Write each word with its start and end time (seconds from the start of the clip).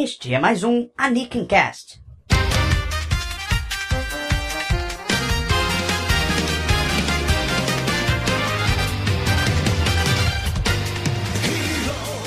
Este 0.00 0.32
é 0.32 0.38
mais 0.38 0.62
um 0.62 0.88
Anikin 0.96 1.44
Cast. 1.44 2.00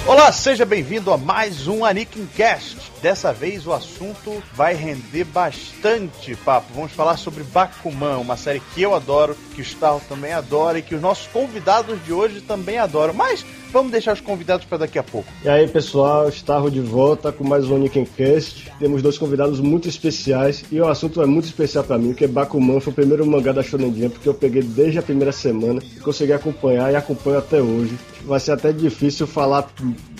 Olá, 0.05 0.33
seja 0.33 0.65
bem-vindo 0.65 1.13
a 1.13 1.17
mais 1.17 1.65
um 1.69 1.85
Anikin 1.85 2.27
Cast. 2.35 2.91
Dessa 3.01 3.31
vez 3.31 3.65
o 3.65 3.71
assunto 3.71 4.43
vai 4.51 4.73
render 4.73 5.23
bastante 5.23 6.35
papo. 6.35 6.73
Vamos 6.73 6.91
falar 6.91 7.15
sobre 7.15 7.41
Bakuman, 7.45 8.17
uma 8.17 8.35
série 8.35 8.59
que 8.59 8.81
eu 8.81 8.93
adoro, 8.93 9.33
que 9.55 9.61
o 9.61 9.63
Starro 9.63 10.01
também 10.09 10.33
adora 10.33 10.79
e 10.79 10.81
que 10.81 10.93
os 10.93 11.01
nossos 11.01 11.27
convidados 11.27 12.03
de 12.03 12.11
hoje 12.11 12.41
também 12.41 12.77
adoram. 12.77 13.13
Mas 13.13 13.45
vamos 13.71 13.91
deixar 13.91 14.13
os 14.13 14.21
convidados 14.21 14.65
para 14.65 14.79
daqui 14.79 14.99
a 14.99 15.03
pouco. 15.03 15.27
E 15.43 15.49
aí, 15.49 15.67
pessoal, 15.67 16.29
Starro 16.29 16.69
de 16.69 16.81
volta 16.81 17.31
com 17.31 17.43
mais 17.43 17.69
um 17.69 17.87
Cast. 17.87 18.71
Temos 18.79 19.01
dois 19.01 19.17
convidados 19.17 19.59
muito 19.59 19.87
especiais 19.87 20.63
e 20.71 20.79
o 20.79 20.87
assunto 20.87 21.21
é 21.21 21.25
muito 21.25 21.45
especial 21.45 21.83
para 21.83 21.97
mim, 21.97 22.09
porque 22.09 22.27
Bakuman 22.27 22.79
foi 22.79 22.91
o 22.91 22.95
primeiro 22.95 23.25
mangá 23.25 23.51
da 23.51 23.63
Shonen 23.63 23.93
Jump 23.93 24.19
que 24.19 24.27
eu 24.27 24.33
peguei 24.33 24.61
desde 24.61 24.99
a 24.99 25.01
primeira 25.01 25.31
semana 25.31 25.81
e 25.95 25.99
consegui 25.99 26.33
acompanhar 26.33 26.91
e 26.91 26.95
acompanho 26.95 27.37
até 27.37 27.61
hoje. 27.61 27.97
Vai 28.23 28.39
ser 28.39 28.51
até 28.51 28.71
difícil 28.71 29.25
falar 29.25 29.67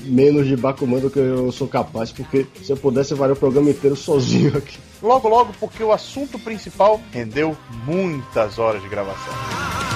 menos 0.03 0.47
de 0.47 0.55
Bakuman 0.55 0.99
do 0.99 1.09
que 1.09 1.19
eu 1.19 1.51
sou 1.51 1.67
capaz, 1.67 2.11
porque 2.11 2.45
se 2.63 2.71
eu 2.71 2.77
pudesse, 2.77 3.11
eu 3.11 3.17
faria 3.17 3.33
o 3.33 3.37
programa 3.37 3.69
inteiro 3.69 3.95
sozinho 3.95 4.57
aqui. 4.57 4.77
Logo, 5.01 5.27
logo, 5.27 5.53
porque 5.59 5.83
o 5.83 5.91
assunto 5.91 6.39
principal 6.39 6.99
rendeu 7.11 7.55
muitas 7.85 8.57
horas 8.59 8.81
de 8.81 8.89
gravação. 8.89 9.90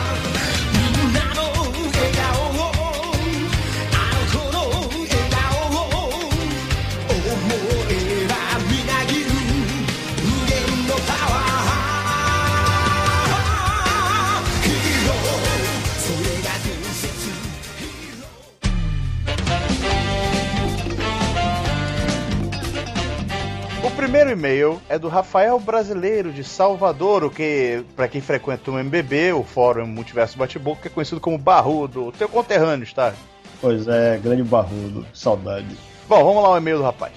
Primeiro 23.96 24.29
e-mail 24.29 24.82
é 24.90 24.99
do 24.99 25.07
Rafael 25.07 25.57
Brasileiro 25.57 26.32
de 26.32 26.43
Salvador, 26.43 27.24
o 27.24 27.29
que, 27.29 27.82
para 27.96 28.10
quem 28.10 28.20
frequenta 28.20 28.70
o 28.70 28.77
MBB, 28.77 29.32
o 29.32 29.41
Fórum 29.41 29.87
Multiverso 29.87 30.37
Bate-Boca, 30.37 30.90
é 30.90 30.91
conhecido 30.91 31.21
como 31.21 31.37
Barrudo, 31.37 32.12
teu 32.18 32.27
conterrâneo, 32.27 32.84
está? 32.84 33.13
Pois 33.62 33.87
é, 33.87 34.20
grande 34.21 34.43
barrudo, 34.43 35.05
saudade. 35.13 35.77
Bom, 36.10 36.24
vamos 36.26 36.43
lá 36.43 36.52
o 36.52 36.57
e-mail 36.57 36.77
do 36.77 36.84
rapaz. 36.84 37.13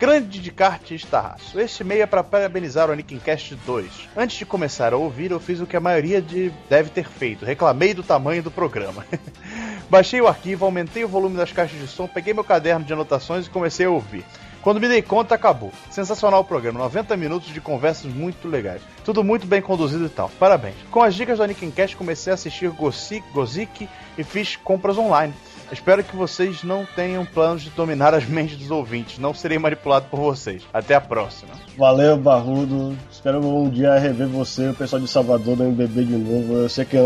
Grande 0.00 0.40
de 0.40 0.50
Carte 0.50 0.96
Estarraço. 0.96 1.60
Este 1.60 1.82
e-mail 1.82 2.02
é 2.02 2.06
para 2.06 2.24
parabenizar 2.24 2.90
o 2.90 2.92
Anakin 2.92 3.18
Cast 3.18 3.54
2. 3.64 4.08
Antes 4.16 4.36
de 4.36 4.44
começar 4.44 4.92
a 4.92 4.96
ouvir, 4.96 5.30
eu 5.30 5.38
fiz 5.38 5.60
o 5.60 5.66
que 5.66 5.76
a 5.76 5.80
maioria 5.80 6.20
de 6.20 6.52
deve 6.68 6.90
ter 6.90 7.06
feito. 7.08 7.44
Reclamei 7.44 7.94
do 7.94 8.02
tamanho 8.02 8.42
do 8.42 8.50
programa. 8.50 9.06
Baixei 9.88 10.20
o 10.20 10.26
arquivo, 10.26 10.64
aumentei 10.64 11.04
o 11.04 11.08
volume 11.08 11.36
das 11.36 11.52
caixas 11.52 11.78
de 11.80 11.86
som, 11.86 12.08
peguei 12.08 12.34
meu 12.34 12.42
caderno 12.42 12.84
de 12.84 12.92
anotações 12.92 13.46
e 13.46 13.50
comecei 13.50 13.86
a 13.86 13.90
ouvir. 13.90 14.24
Quando 14.66 14.80
me 14.80 14.88
dei 14.88 15.00
conta, 15.00 15.36
acabou. 15.36 15.70
Sensacional 15.88 16.40
o 16.40 16.44
programa, 16.44 16.80
90 16.80 17.16
minutos 17.16 17.54
de 17.54 17.60
conversas 17.60 18.12
muito 18.12 18.48
legais. 18.48 18.82
Tudo 19.04 19.22
muito 19.22 19.46
bem 19.46 19.62
conduzido 19.62 20.04
e 20.06 20.08
tal. 20.08 20.28
Parabéns. 20.40 20.74
Com 20.90 21.04
as 21.04 21.14
dicas 21.14 21.38
do 21.38 21.44
Anakin 21.44 21.70
Cast, 21.70 21.94
comecei 21.94 22.32
a 22.32 22.34
assistir 22.34 22.68
Gozik, 22.70 23.88
e 24.18 24.24
fiz 24.24 24.56
compras 24.56 24.98
online. 24.98 25.32
Espero 25.70 26.02
que 26.02 26.16
vocês 26.16 26.64
não 26.64 26.84
tenham 26.84 27.24
planos 27.24 27.62
de 27.62 27.70
dominar 27.70 28.12
as 28.12 28.24
mentes 28.24 28.56
dos 28.56 28.72
ouvintes. 28.72 29.20
Não 29.20 29.32
serei 29.32 29.56
manipulado 29.56 30.06
por 30.10 30.18
vocês. 30.18 30.64
Até 30.74 30.96
a 30.96 31.00
próxima. 31.00 31.52
Valeu, 31.78 32.16
Barrudo. 32.16 32.96
Espero 33.08 33.38
um 33.38 33.70
dia 33.70 33.96
rever 34.00 34.26
você, 34.26 34.70
o 34.70 34.74
pessoal 34.74 35.00
de 35.00 35.06
Salvador, 35.06 35.54
do 35.54 35.62
MBB 35.62 36.04
de 36.06 36.16
novo. 36.16 36.54
Eu 36.54 36.68
sei 36.68 36.84
que 36.84 36.96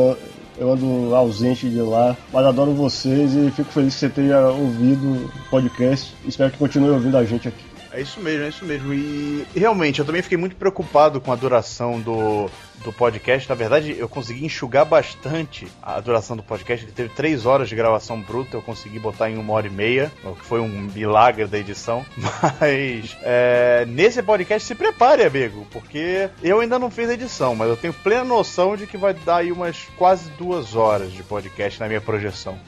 eu 0.61 0.71
ando 0.71 1.15
ausente 1.15 1.71
de 1.71 1.81
lá, 1.81 2.15
mas 2.31 2.45
adoro 2.45 2.75
vocês 2.75 3.35
e 3.35 3.51
fico 3.51 3.73
feliz 3.73 3.95
que 3.95 4.01
você 4.01 4.11
tenha 4.11 4.39
ouvido 4.49 5.25
o 5.25 5.31
podcast. 5.51 6.15
Espero 6.27 6.51
que 6.51 6.59
continue 6.59 6.91
ouvindo 6.91 7.17
a 7.17 7.25
gente 7.25 7.49
aqui. 7.49 7.65
É 7.91 8.03
isso 8.03 8.21
mesmo, 8.21 8.45
é 8.45 8.49
isso 8.51 8.65
mesmo. 8.67 8.93
E 8.93 9.47
realmente, 9.57 9.99
eu 9.99 10.05
também 10.05 10.21
fiquei 10.21 10.37
muito 10.37 10.55
preocupado 10.55 11.19
com 11.19 11.33
a 11.33 11.37
duração 11.37 11.99
do, 11.99 12.51
do 12.83 12.93
podcast. 12.93 13.49
Na 13.49 13.55
verdade, 13.55 13.95
eu 13.99 14.09
consegui 14.09 14.45
enxugar 14.45 14.85
bastante 14.85 15.67
a 15.83 16.01
duração 16.01 16.37
do 16.37 16.43
podcast. 16.43 16.85
Ele 16.85 16.93
teve 16.93 17.09
três 17.11 17.47
horas 17.47 17.69
de 17.69 17.77
gravação 17.77 18.21
bruta, 18.21 18.57
eu 18.57 18.63
consegui 18.63 18.99
botar 18.99 19.31
em 19.31 19.39
uma 19.39 19.53
hora 19.53 19.67
e 19.67 19.71
meia, 19.71 20.11
o 20.25 20.35
que 20.35 20.45
foi 20.45 20.61
um 20.61 20.69
milagre 20.69 21.47
da 21.47 21.59
edição. 21.59 22.05
Mas 22.61 23.17
é, 23.23 23.85
nesse 23.87 24.23
podcast, 24.23 24.67
se 24.67 24.75
prepare, 24.75 25.25
amigo, 25.25 25.67
porque 25.71 26.31
eu 26.43 26.61
ainda 26.61 26.79
não 26.79 26.91
fiz 26.91 27.09
a 27.09 27.15
edição, 27.15 27.55
mas 27.55 27.69
eu 27.69 27.77
tenho 27.77 27.93
plena 27.93 28.25
noção 28.25 28.77
de 28.77 28.87
que 28.87 28.97
vai 28.97 29.15
dar 29.15 29.37
aí 29.37 29.53
umas 29.53 29.85
quase 29.97 30.31
duas 30.33 30.75
horas 30.75 31.13
de 31.13 31.23
podcast 31.23 31.81
na 31.81 31.89
minha 31.89 32.01
projeção. 32.01 32.59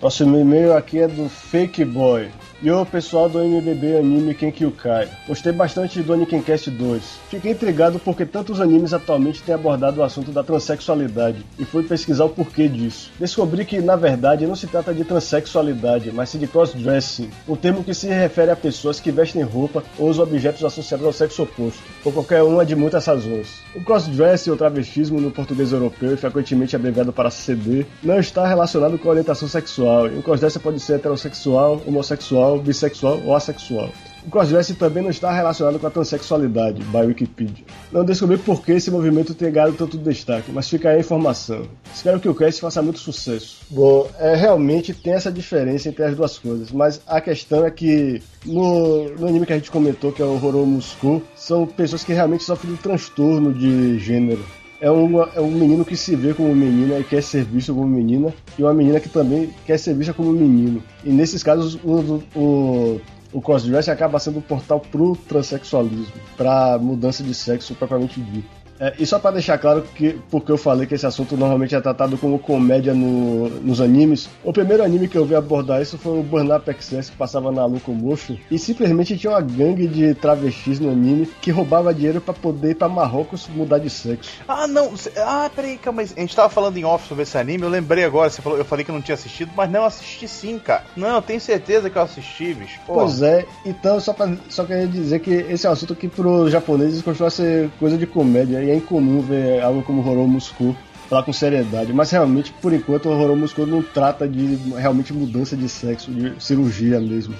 Próximo 0.00 0.38
e-mail 0.38 0.76
aqui 0.76 0.98
é 0.98 1.08
do 1.08 1.28
Fake 1.28 1.84
Boy. 1.84 2.30
E 2.64 2.70
o 2.70 2.86
pessoal 2.86 3.28
do 3.28 3.42
MBB 3.42 3.98
Anime 3.98 4.34
Kenkyukai. 4.34 5.06
Gostei 5.28 5.52
bastante 5.52 6.00
do 6.00 6.14
Anikencast 6.14 6.70
2. 6.70 7.02
Fiquei 7.28 7.52
intrigado 7.52 7.98
porque 7.98 8.24
tantos 8.24 8.58
animes 8.58 8.94
atualmente 8.94 9.42
têm 9.42 9.54
abordado 9.54 10.00
o 10.00 10.02
assunto 10.02 10.32
da 10.32 10.42
transexualidade 10.42 11.44
e 11.58 11.64
fui 11.66 11.82
pesquisar 11.82 12.24
o 12.24 12.30
porquê 12.30 12.66
disso. 12.66 13.10
Descobri 13.20 13.66
que, 13.66 13.82
na 13.82 13.96
verdade, 13.96 14.46
não 14.46 14.56
se 14.56 14.66
trata 14.66 14.94
de 14.94 15.04
transexualidade, 15.04 16.10
mas 16.10 16.30
sim 16.30 16.38
de 16.38 16.46
crossdressing, 16.46 17.28
um 17.46 17.54
termo 17.54 17.84
que 17.84 17.92
se 17.92 18.06
refere 18.06 18.50
a 18.50 18.56
pessoas 18.56 18.98
que 18.98 19.12
vestem 19.12 19.42
roupa 19.42 19.84
ou 19.98 20.08
usam 20.08 20.24
objetos 20.24 20.64
associados 20.64 21.04
ao 21.04 21.12
sexo 21.12 21.42
oposto, 21.42 21.82
por 22.02 22.14
qualquer 22.14 22.42
uma 22.42 22.64
de 22.64 22.74
muitas 22.74 23.04
razões. 23.04 23.60
O 23.74 23.84
crossdressing 23.84 24.48
ou 24.48 24.56
travestismo 24.56 25.20
no 25.20 25.30
português 25.30 25.70
europeu, 25.70 26.16
frequentemente 26.16 26.74
abreviado 26.74 27.12
para 27.12 27.30
CD, 27.30 27.84
não 28.02 28.18
está 28.18 28.46
relacionado 28.46 28.96
com 28.96 29.10
orientação 29.10 29.48
sexual, 29.48 30.08
e 30.08 30.16
o 30.16 30.22
crossdressing 30.22 30.60
pode 30.60 30.80
ser 30.80 30.94
heterossexual, 30.94 31.82
homossexual, 31.86 32.53
bissexual 32.58 33.20
ou 33.24 33.34
assexual. 33.34 33.90
O 34.26 34.30
crossdressing 34.30 34.74
também 34.74 35.02
não 35.02 35.10
está 35.10 35.30
relacionado 35.30 35.78
com 35.78 35.86
a 35.86 35.90
transexualidade, 35.90 36.82
by 36.84 37.06
Wikipedia. 37.06 37.64
Não 37.92 38.04
descobri 38.04 38.38
por 38.38 38.64
que 38.64 38.72
esse 38.72 38.90
movimento 38.90 39.34
tem 39.34 39.52
ganhado 39.52 39.74
tanto 39.74 39.98
destaque, 39.98 40.50
mas 40.50 40.68
fica 40.68 40.88
aí 40.88 40.96
a 40.96 41.00
informação. 41.00 41.68
Espero 41.94 42.18
que 42.18 42.28
o 42.28 42.34
cast 42.34 42.58
faça 42.58 42.80
muito 42.80 42.98
sucesso. 42.98 43.58
Bom, 43.68 44.08
é, 44.18 44.34
realmente 44.34 44.94
tem 44.94 45.12
essa 45.12 45.30
diferença 45.30 45.90
entre 45.90 46.04
as 46.04 46.16
duas 46.16 46.38
coisas, 46.38 46.72
mas 46.72 47.02
a 47.06 47.20
questão 47.20 47.66
é 47.66 47.70
que 47.70 48.22
no, 48.46 49.10
no 49.10 49.28
anime 49.28 49.44
que 49.44 49.52
a 49.52 49.56
gente 49.56 49.70
comentou, 49.70 50.10
que 50.10 50.22
é 50.22 50.24
o 50.24 50.32
Horror 50.32 50.64
Muscu, 50.64 51.22
são 51.36 51.66
pessoas 51.66 52.02
que 52.02 52.14
realmente 52.14 52.44
sofrem 52.44 52.72
de 52.72 52.80
transtorno 52.80 53.52
de 53.52 53.98
gênero 53.98 54.42
é, 54.80 54.90
uma, 54.90 55.30
é 55.34 55.40
um 55.40 55.50
menino 55.50 55.84
que 55.84 55.96
se 55.96 56.14
vê 56.16 56.34
como 56.34 56.54
menina 56.54 56.98
e 56.98 57.04
quer 57.04 57.22
ser 57.22 57.44
visto 57.44 57.74
como 57.74 57.86
menina, 57.86 58.32
e 58.58 58.62
uma 58.62 58.74
menina 58.74 59.00
que 59.00 59.08
também 59.08 59.50
quer 59.64 59.78
ser 59.78 59.94
vista 59.94 60.12
como 60.12 60.32
menino. 60.32 60.82
E 61.04 61.10
nesses 61.10 61.42
casos, 61.42 61.78
o, 61.82 62.22
o, 62.34 63.00
o 63.32 63.40
crossdressing 63.40 63.90
acaba 63.90 64.18
sendo 64.18 64.38
um 64.38 64.42
portal 64.42 64.80
pro 64.80 65.16
transexualismo, 65.28 66.12
pra 66.36 66.78
mudança 66.78 67.22
de 67.22 67.34
sexo 67.34 67.74
propriamente 67.74 68.20
dito. 68.20 68.63
É, 68.80 68.92
e 68.98 69.06
só 69.06 69.18
para 69.18 69.32
deixar 69.32 69.58
claro 69.58 69.82
que 69.94 70.18
porque 70.30 70.50
eu 70.50 70.58
falei 70.58 70.86
que 70.86 70.94
esse 70.94 71.06
assunto 71.06 71.36
normalmente 71.36 71.74
é 71.74 71.80
tratado 71.80 72.18
como 72.18 72.38
comédia 72.38 72.92
no, 72.92 73.48
nos 73.48 73.80
animes, 73.80 74.28
o 74.42 74.52
primeiro 74.52 74.82
anime 74.82 75.08
que 75.08 75.16
eu 75.16 75.24
vi 75.24 75.34
abordar 75.34 75.80
isso 75.80 75.96
foi 75.96 76.18
o 76.18 76.22
Burn 76.22 76.52
Up 76.52 76.68
Excess 76.70 77.10
que 77.10 77.16
passava 77.16 77.52
na 77.52 77.64
Locomotion 77.66 78.36
e 78.50 78.58
simplesmente 78.58 79.16
tinha 79.16 79.32
uma 79.32 79.40
gangue 79.40 79.86
de 79.86 80.14
travestis 80.14 80.80
no 80.80 80.90
anime 80.90 81.26
que 81.40 81.50
roubava 81.50 81.94
dinheiro 81.94 82.20
para 82.20 82.34
poder 82.34 82.70
ir 82.70 82.74
para 82.74 82.88
Marrocos 82.88 83.46
mudar 83.48 83.78
de 83.78 83.90
sexo. 83.90 84.42
Ah, 84.48 84.66
não. 84.66 84.92
Ah, 85.16 85.50
peraí, 85.54 85.78
calma, 85.78 86.02
mas 86.02 86.12
a 86.16 86.20
gente 86.20 86.34
tava 86.34 86.48
falando 86.48 86.76
em 86.76 86.84
off 86.84 87.06
sobre 87.06 87.22
esse 87.22 87.38
anime, 87.38 87.62
eu 87.62 87.68
lembrei 87.68 88.04
agora, 88.04 88.28
você 88.28 88.42
falou, 88.42 88.58
eu 88.58 88.64
falei 88.64 88.84
que 88.84 88.90
eu 88.90 88.94
não 88.94 89.02
tinha 89.02 89.14
assistido, 89.14 89.52
mas 89.56 89.70
não, 89.70 89.80
eu 89.80 89.86
assisti 89.86 90.26
sim, 90.26 90.58
cara. 90.58 90.84
Não, 90.96 91.16
eu 91.16 91.22
tenho 91.22 91.40
certeza 91.40 91.88
que 91.88 91.96
eu 91.96 92.02
assisti, 92.02 92.54
bicho. 92.54 92.80
Pois 92.86 93.22
é, 93.22 93.46
então 93.64 94.00
só, 94.00 94.12
pra, 94.12 94.32
só 94.48 94.64
queria 94.64 94.86
dizer 94.86 95.20
que 95.20 95.30
esse 95.30 95.66
é 95.66 95.70
um 95.70 95.72
assunto 95.72 95.94
que 95.94 96.08
pros 96.08 96.50
japoneses 96.50 97.02
costuma 97.02 97.30
ser 97.30 97.70
coisa 97.78 97.96
de 97.96 98.06
comédia 98.06 98.63
e 98.64 98.70
é 98.70 98.76
incomum 98.76 99.20
ver 99.20 99.62
algo 99.62 99.82
como 99.82 100.00
Horror 100.00 100.26
Muscu 100.26 100.76
falar 101.08 101.22
com 101.22 101.32
seriedade, 101.32 101.92
mas 101.92 102.10
realmente, 102.10 102.52
por 102.62 102.72
enquanto, 102.72 103.08
o 103.08 103.12
Horror 103.12 103.36
não 103.66 103.82
trata 103.82 104.26
de 104.26 104.56
realmente 104.76 105.12
mudança 105.12 105.56
de 105.56 105.68
sexo, 105.68 106.10
de 106.10 106.42
cirurgia 106.42 106.98
mesmo. 106.98 107.34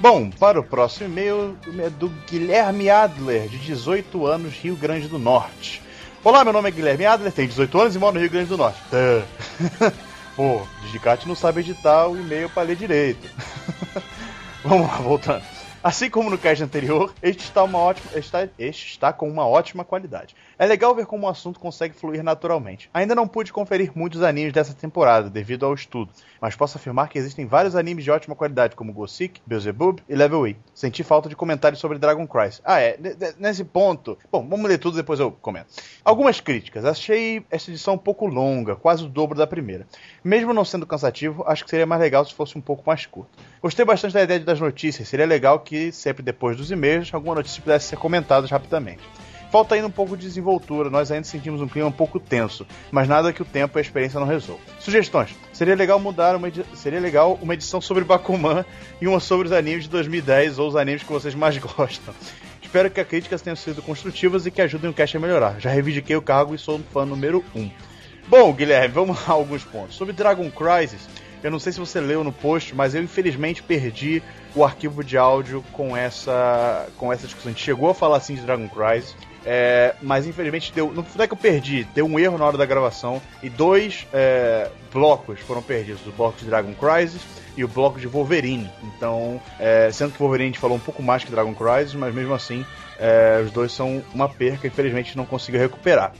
Bom, 0.00 0.28
para 0.28 0.60
o 0.60 0.64
próximo 0.64 1.06
e-mail 1.06 1.56
é 1.78 1.88
do 1.88 2.10
Guilherme 2.28 2.90
Adler, 2.90 3.48
de 3.48 3.58
18 3.58 4.26
anos, 4.26 4.54
Rio 4.54 4.76
Grande 4.76 5.08
do 5.08 5.18
Norte. 5.18 5.80
Olá, 6.22 6.42
meu 6.42 6.52
nome 6.52 6.68
é 6.68 6.72
Guilherme 6.72 7.06
Adler, 7.06 7.32
tenho 7.32 7.48
18 7.48 7.80
anos 7.80 7.96
e 7.96 7.98
moro 7.98 8.14
no 8.14 8.20
Rio 8.20 8.30
Grande 8.30 8.48
do 8.48 8.56
Norte. 8.56 8.80
Pô, 10.34 10.62
Digicate 10.82 11.28
não 11.28 11.34
sabe 11.34 11.60
editar 11.60 12.08
o 12.08 12.18
e-mail 12.18 12.50
para 12.50 12.64
ler 12.64 12.76
direito. 12.76 13.28
Vamos 14.64 14.88
lá, 14.88 14.96
voltando. 14.96 15.53
Assim 15.84 16.08
como 16.08 16.30
no 16.30 16.38
cast 16.38 16.64
anterior, 16.64 17.12
este 17.22 17.44
está, 17.44 17.62
uma 17.62 17.78
ótima, 17.78 18.18
está, 18.18 18.48
este 18.58 18.86
está 18.86 19.12
com 19.12 19.28
uma 19.28 19.46
ótima 19.46 19.84
qualidade. 19.84 20.34
É 20.58 20.66
legal 20.66 20.94
ver 20.94 21.06
como 21.06 21.26
o 21.26 21.30
assunto 21.30 21.58
consegue 21.58 21.94
fluir 21.94 22.22
naturalmente. 22.22 22.88
Ainda 22.94 23.14
não 23.14 23.26
pude 23.26 23.52
conferir 23.52 23.90
muitos 23.94 24.22
animes 24.22 24.52
dessa 24.52 24.72
temporada, 24.72 25.28
devido 25.28 25.66
ao 25.66 25.74
estudo, 25.74 26.10
mas 26.40 26.54
posso 26.54 26.76
afirmar 26.76 27.08
que 27.08 27.18
existem 27.18 27.46
vários 27.46 27.74
animes 27.74 28.04
de 28.04 28.10
ótima 28.10 28.36
qualidade, 28.36 28.76
como 28.76 28.92
Gothic, 28.92 29.40
Beelzebub 29.46 30.00
e 30.08 30.14
Level 30.14 30.46
E. 30.46 30.56
Senti 30.74 31.02
falta 31.02 31.28
de 31.28 31.36
comentários 31.36 31.80
sobre 31.80 31.98
Dragon 31.98 32.26
Christ. 32.26 32.60
Ah, 32.64 32.80
é, 32.80 32.98
nesse 33.38 33.64
ponto... 33.64 34.16
Bom, 34.30 34.46
vamos 34.48 34.68
ler 34.68 34.78
tudo, 34.78 34.96
depois 34.96 35.18
eu 35.18 35.32
comento. 35.32 35.66
Algumas 36.04 36.40
críticas. 36.40 36.84
Achei 36.84 37.44
essa 37.50 37.70
edição 37.70 37.94
um 37.94 37.98
pouco 37.98 38.26
longa, 38.26 38.76
quase 38.76 39.04
o 39.04 39.08
dobro 39.08 39.36
da 39.36 39.46
primeira. 39.46 39.86
Mesmo 40.22 40.52
não 40.54 40.64
sendo 40.64 40.86
cansativo, 40.86 41.44
acho 41.46 41.64
que 41.64 41.70
seria 41.70 41.86
mais 41.86 42.00
legal 42.00 42.24
se 42.24 42.34
fosse 42.34 42.56
um 42.56 42.60
pouco 42.60 42.82
mais 42.86 43.06
curto. 43.06 43.30
Gostei 43.60 43.84
bastante 43.84 44.14
da 44.14 44.22
ideia 44.22 44.40
das 44.40 44.60
notícias, 44.60 45.08
seria 45.08 45.26
legal 45.26 45.60
que, 45.60 45.90
sempre 45.90 46.22
depois 46.22 46.56
dos 46.56 46.70
e-mails, 46.70 47.12
alguma 47.12 47.34
notícia 47.34 47.62
pudesse 47.62 47.88
ser 47.88 47.96
comentada 47.96 48.46
rapidamente. 48.46 49.02
Falta 49.54 49.76
ainda 49.76 49.86
um 49.86 49.90
pouco 49.92 50.16
de 50.16 50.26
desenvoltura, 50.26 50.90
nós 50.90 51.12
ainda 51.12 51.22
sentimos 51.22 51.60
um 51.60 51.68
clima 51.68 51.86
um 51.86 51.92
pouco 51.92 52.18
tenso, 52.18 52.66
mas 52.90 53.06
nada 53.06 53.32
que 53.32 53.40
o 53.40 53.44
tempo 53.44 53.78
e 53.78 53.80
a 53.80 53.82
experiência 53.82 54.18
não 54.18 54.26
resolvam. 54.26 54.60
Sugestões: 54.80 55.30
seria 55.52 55.76
legal 55.76 56.00
mudar 56.00 56.34
uma 56.34 56.48
seria 56.74 56.98
legal 56.98 57.38
uma 57.40 57.54
edição 57.54 57.80
sobre 57.80 58.02
Bakuman 58.02 58.64
e 59.00 59.06
uma 59.06 59.20
sobre 59.20 59.46
os 59.46 59.52
animes 59.52 59.84
de 59.84 59.90
2010 59.90 60.58
ou 60.58 60.66
os 60.66 60.74
animes 60.74 61.04
que 61.04 61.12
vocês 61.12 61.36
mais 61.36 61.56
gostam. 61.62 62.12
Espero 62.60 62.90
que 62.90 63.00
as 63.00 63.06
críticas 63.06 63.42
tenham 63.42 63.54
sido 63.54 63.80
construtivas 63.80 64.44
e 64.44 64.50
que 64.50 64.60
ajudem 64.60 64.90
o 64.90 64.92
cast 64.92 65.16
a 65.16 65.20
melhorar. 65.20 65.60
Já 65.60 65.70
reivindiquei 65.70 66.16
o 66.16 66.22
cargo 66.22 66.52
e 66.52 66.58
sou 66.58 66.78
um 66.78 66.82
fã 66.82 67.06
número 67.06 67.44
1. 67.54 67.70
Bom, 68.26 68.52
Guilherme, 68.52 68.92
vamos 68.92 69.16
a 69.28 69.34
alguns 69.34 69.62
pontos. 69.62 69.94
Sobre 69.94 70.12
Dragon 70.12 70.50
Crisis, 70.50 71.08
eu 71.44 71.50
não 71.52 71.60
sei 71.60 71.72
se 71.72 71.78
você 71.78 72.00
leu 72.00 72.24
no 72.24 72.32
post, 72.32 72.74
mas 72.74 72.92
eu 72.92 73.04
infelizmente 73.04 73.62
perdi 73.62 74.20
o 74.52 74.64
arquivo 74.64 75.04
de 75.04 75.16
áudio 75.16 75.64
com 75.70 75.96
essa 75.96 76.88
com 76.96 77.12
essa 77.12 77.28
discussão. 77.28 77.50
A 77.50 77.52
gente 77.52 77.62
chegou 77.62 77.88
a 77.88 77.94
falar 77.94 78.16
assim 78.16 78.34
de 78.34 78.40
Dragon 78.40 78.68
Crisis. 78.68 79.14
É, 79.46 79.94
mas 80.00 80.26
infelizmente 80.26 80.72
deu. 80.72 80.92
Não 80.92 81.04
é 81.18 81.26
que 81.26 81.32
eu 81.32 81.36
perdi, 81.36 81.84
deu 81.94 82.06
um 82.06 82.18
erro 82.18 82.38
na 82.38 82.46
hora 82.46 82.56
da 82.56 82.64
gravação 82.64 83.20
e 83.42 83.50
dois 83.50 84.06
é, 84.12 84.70
blocos 84.92 85.40
foram 85.40 85.62
perdidos: 85.62 86.06
o 86.06 86.12
bloco 86.12 86.38
de 86.38 86.46
Dragon 86.46 86.72
Crisis 86.72 87.20
e 87.56 87.62
o 87.62 87.68
bloco 87.68 88.00
de 88.00 88.06
Wolverine. 88.06 88.70
Então, 88.82 89.40
é, 89.58 89.90
sendo 89.92 90.12
que 90.12 90.18
Wolverine 90.18 90.48
a 90.48 90.52
gente 90.52 90.58
falou 90.58 90.76
um 90.76 90.80
pouco 90.80 91.02
mais 91.02 91.24
que 91.24 91.30
Dragon 91.30 91.54
Crisis, 91.54 91.94
mas 91.94 92.14
mesmo 92.14 92.32
assim, 92.32 92.64
é, 92.98 93.42
os 93.44 93.50
dois 93.50 93.70
são 93.72 94.02
uma 94.14 94.28
perca, 94.28 94.66
infelizmente 94.66 95.16
não 95.16 95.26
conseguiu 95.26 95.60
recuperar. 95.60 96.12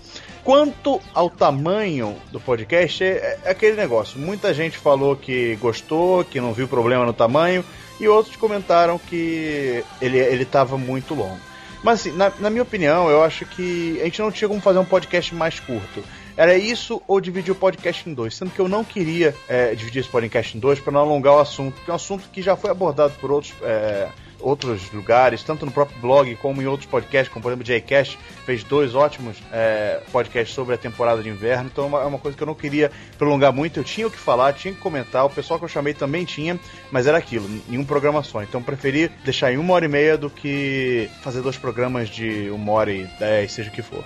Quanto 0.42 1.00
ao 1.14 1.30
tamanho 1.30 2.16
do 2.30 2.38
podcast, 2.38 3.02
é, 3.02 3.38
é 3.42 3.50
aquele 3.50 3.76
negócio. 3.76 4.20
Muita 4.20 4.52
gente 4.52 4.76
falou 4.76 5.16
que 5.16 5.56
gostou, 5.56 6.22
que 6.24 6.40
não 6.40 6.52
viu 6.52 6.68
problema 6.68 7.06
no 7.06 7.14
tamanho, 7.14 7.64
e 7.98 8.06
outros 8.06 8.36
comentaram 8.36 8.98
que 8.98 9.82
ele 10.02 10.42
estava 10.42 10.76
muito 10.76 11.14
longo. 11.14 11.53
Mas 11.84 12.00
assim, 12.00 12.12
na, 12.12 12.32
na, 12.40 12.48
minha 12.48 12.62
opinião, 12.62 13.10
eu 13.10 13.22
acho 13.22 13.44
que 13.44 14.00
a 14.00 14.04
gente 14.04 14.18
não 14.22 14.32
tinha 14.32 14.48
como 14.48 14.58
fazer 14.58 14.78
um 14.78 14.86
podcast 14.86 15.34
mais 15.34 15.60
curto. 15.60 16.02
Era 16.34 16.56
isso 16.56 17.02
ou 17.06 17.20
dividir 17.20 17.52
o 17.52 17.54
podcast 17.54 18.08
em 18.08 18.14
dois. 18.14 18.34
Sendo 18.34 18.50
que 18.50 18.58
eu 18.58 18.66
não 18.68 18.82
queria 18.82 19.34
é, 19.46 19.74
dividir 19.74 20.00
esse 20.00 20.08
podcast 20.08 20.56
em 20.56 20.60
dois 20.60 20.80
para 20.80 20.94
não 20.94 21.00
alongar 21.00 21.34
o 21.34 21.38
assunto, 21.40 21.74
porque 21.74 21.90
é 21.90 21.92
um 21.92 21.96
assunto 21.96 22.30
que 22.32 22.40
já 22.40 22.56
foi 22.56 22.70
abordado 22.70 23.12
por 23.20 23.30
outros. 23.30 23.52
É, 23.62 24.08
outros 24.44 24.92
lugares, 24.92 25.42
tanto 25.42 25.64
no 25.64 25.72
próprio 25.72 25.98
blog 26.00 26.36
como 26.36 26.60
em 26.60 26.66
outros 26.66 26.88
podcasts, 26.88 27.32
como 27.32 27.42
por 27.42 27.50
exemplo 27.50 27.64
o 27.64 27.66
Jcast 27.66 28.18
fez 28.44 28.62
dois 28.62 28.94
ótimos 28.94 29.38
é, 29.50 30.00
podcasts 30.12 30.54
sobre 30.54 30.74
a 30.74 30.78
temporada 30.78 31.22
de 31.22 31.28
inverno, 31.28 31.70
então 31.72 31.84
é 31.84 31.86
uma, 31.86 32.00
é 32.02 32.04
uma, 32.04 32.18
coisa 32.18 32.36
que 32.36 32.42
eu 32.42 32.46
não 32.46 32.54
queria 32.54 32.92
prolongar 33.16 33.52
muito, 33.52 33.80
eu 33.80 33.84
tinha 33.84 34.06
o 34.06 34.10
que 34.10 34.18
falar, 34.18 34.52
tinha 34.52 34.74
que 34.74 34.80
comentar, 34.80 35.24
o 35.24 35.30
pessoal 35.30 35.58
que 35.58 35.64
eu 35.64 35.68
chamei 35.68 35.94
também 35.94 36.24
tinha, 36.24 36.60
mas 36.92 37.06
era 37.06 37.16
aquilo, 37.16 37.48
em 37.68 37.78
um 37.78 37.84
programa 37.84 38.22
só, 38.22 38.42
então 38.42 38.62
preferi 38.62 39.08
deixar 39.24 39.52
em 39.52 39.56
uma 39.56 39.72
hora 39.74 39.86
e 39.86 39.88
meia 39.88 40.18
do 40.18 40.28
que 40.28 41.08
fazer 41.22 41.40
dois 41.40 41.56
programas 41.56 42.08
de 42.08 42.50
uma 42.50 42.72
hora 42.72 42.92
e 42.92 43.04
dez, 43.18 43.52
seja 43.52 43.70
o 43.70 43.72
que 43.72 43.82
for. 43.82 44.04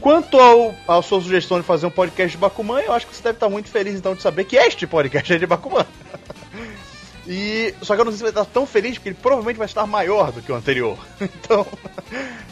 Quanto 0.00 0.38
ao, 0.38 0.74
à 0.86 1.02
sua 1.02 1.20
sugestão 1.20 1.58
de 1.58 1.66
fazer 1.66 1.86
um 1.86 1.90
podcast 1.90 2.30
de 2.30 2.38
Bakuman, 2.38 2.80
eu 2.80 2.92
acho 2.92 3.06
que 3.06 3.16
você 3.16 3.22
deve 3.22 3.36
estar 3.36 3.48
muito 3.48 3.68
feliz 3.68 3.94
então 3.96 4.14
de 4.14 4.22
saber 4.22 4.44
que 4.44 4.56
este 4.56 4.86
podcast 4.86 5.32
é 5.32 5.38
de 5.38 5.46
Bakuman. 5.46 5.86
E 7.26 7.74
só 7.82 7.94
que 7.94 8.00
eu 8.00 8.04
não 8.04 8.12
sei 8.12 8.18
se 8.18 8.22
vai 8.22 8.30
estar 8.30 8.44
tão 8.44 8.66
feliz 8.66 8.94
porque 8.94 9.10
ele 9.10 9.18
provavelmente 9.20 9.56
vai 9.56 9.66
estar 9.66 9.86
maior 9.86 10.32
do 10.32 10.42
que 10.42 10.50
o 10.50 10.54
anterior. 10.54 10.98
Então, 11.44 11.66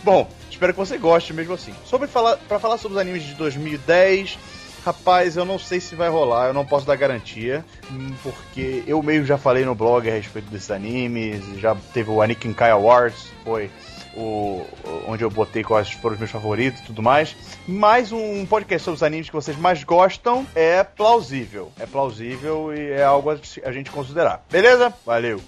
bom, 0.03 0.29
espero 0.51 0.73
que 0.73 0.79
você 0.79 0.99
goste 0.99 1.33
mesmo 1.33 1.55
assim. 1.55 1.73
Sobre 1.85 2.07
falar 2.07 2.37
para 2.37 2.59
falar 2.59 2.77
sobre 2.77 2.97
os 2.97 3.01
animes 3.01 3.23
de 3.23 3.35
2010, 3.35 4.39
rapaz, 4.85 5.37
eu 5.37 5.45
não 5.45 5.59
sei 5.59 5.81
se 5.81 5.95
vai 5.95 6.09
rolar, 6.09 6.49
eu 6.49 6.55
não 6.55 6.65
posso 6.65 6.87
dar 6.87 6.97
garantia, 6.97 7.65
hum, 7.91 8.13
porque 8.23 8.83
eu 8.87 9.03
mesmo 9.03 9.27
já 9.27 9.39
falei 9.39 9.65
no 9.65 9.75
blog 9.75 10.09
a 10.09 10.13
respeito 10.13 10.51
desses 10.51 10.71
animes, 10.71 11.43
já 11.59 11.75
teve 11.93 12.11
o 12.11 12.21
Anikin 12.21 12.53
Kai 12.53 12.71
Awards, 12.71 13.29
foi 13.45 13.71
o, 14.17 14.65
onde 15.07 15.25
eu 15.25 15.31
botei 15.31 15.63
quais 15.63 15.91
foram 15.91 16.15
os 16.15 16.19
meus 16.19 16.31
favoritos 16.31 16.81
e 16.81 16.85
tudo 16.85 17.03
mais. 17.03 17.37
Mais 17.67 18.13
um 18.13 18.45
podcast 18.47 18.85
sobre 18.85 18.97
os 18.97 19.03
animes 19.03 19.29
que 19.29 19.35
vocês 19.35 19.57
mais 19.57 19.85
gostam 19.85 20.47
é 20.55 20.83
plausível. 20.83 21.71
É 21.79 21.87
plausível 21.87 22.75
e 22.75 22.91
é 22.91 23.03
algo 23.03 23.31
a 23.31 23.73
gente 23.73 23.91
considerar. 23.91 24.45
Beleza? 24.51 24.93
Valeu! 25.05 25.41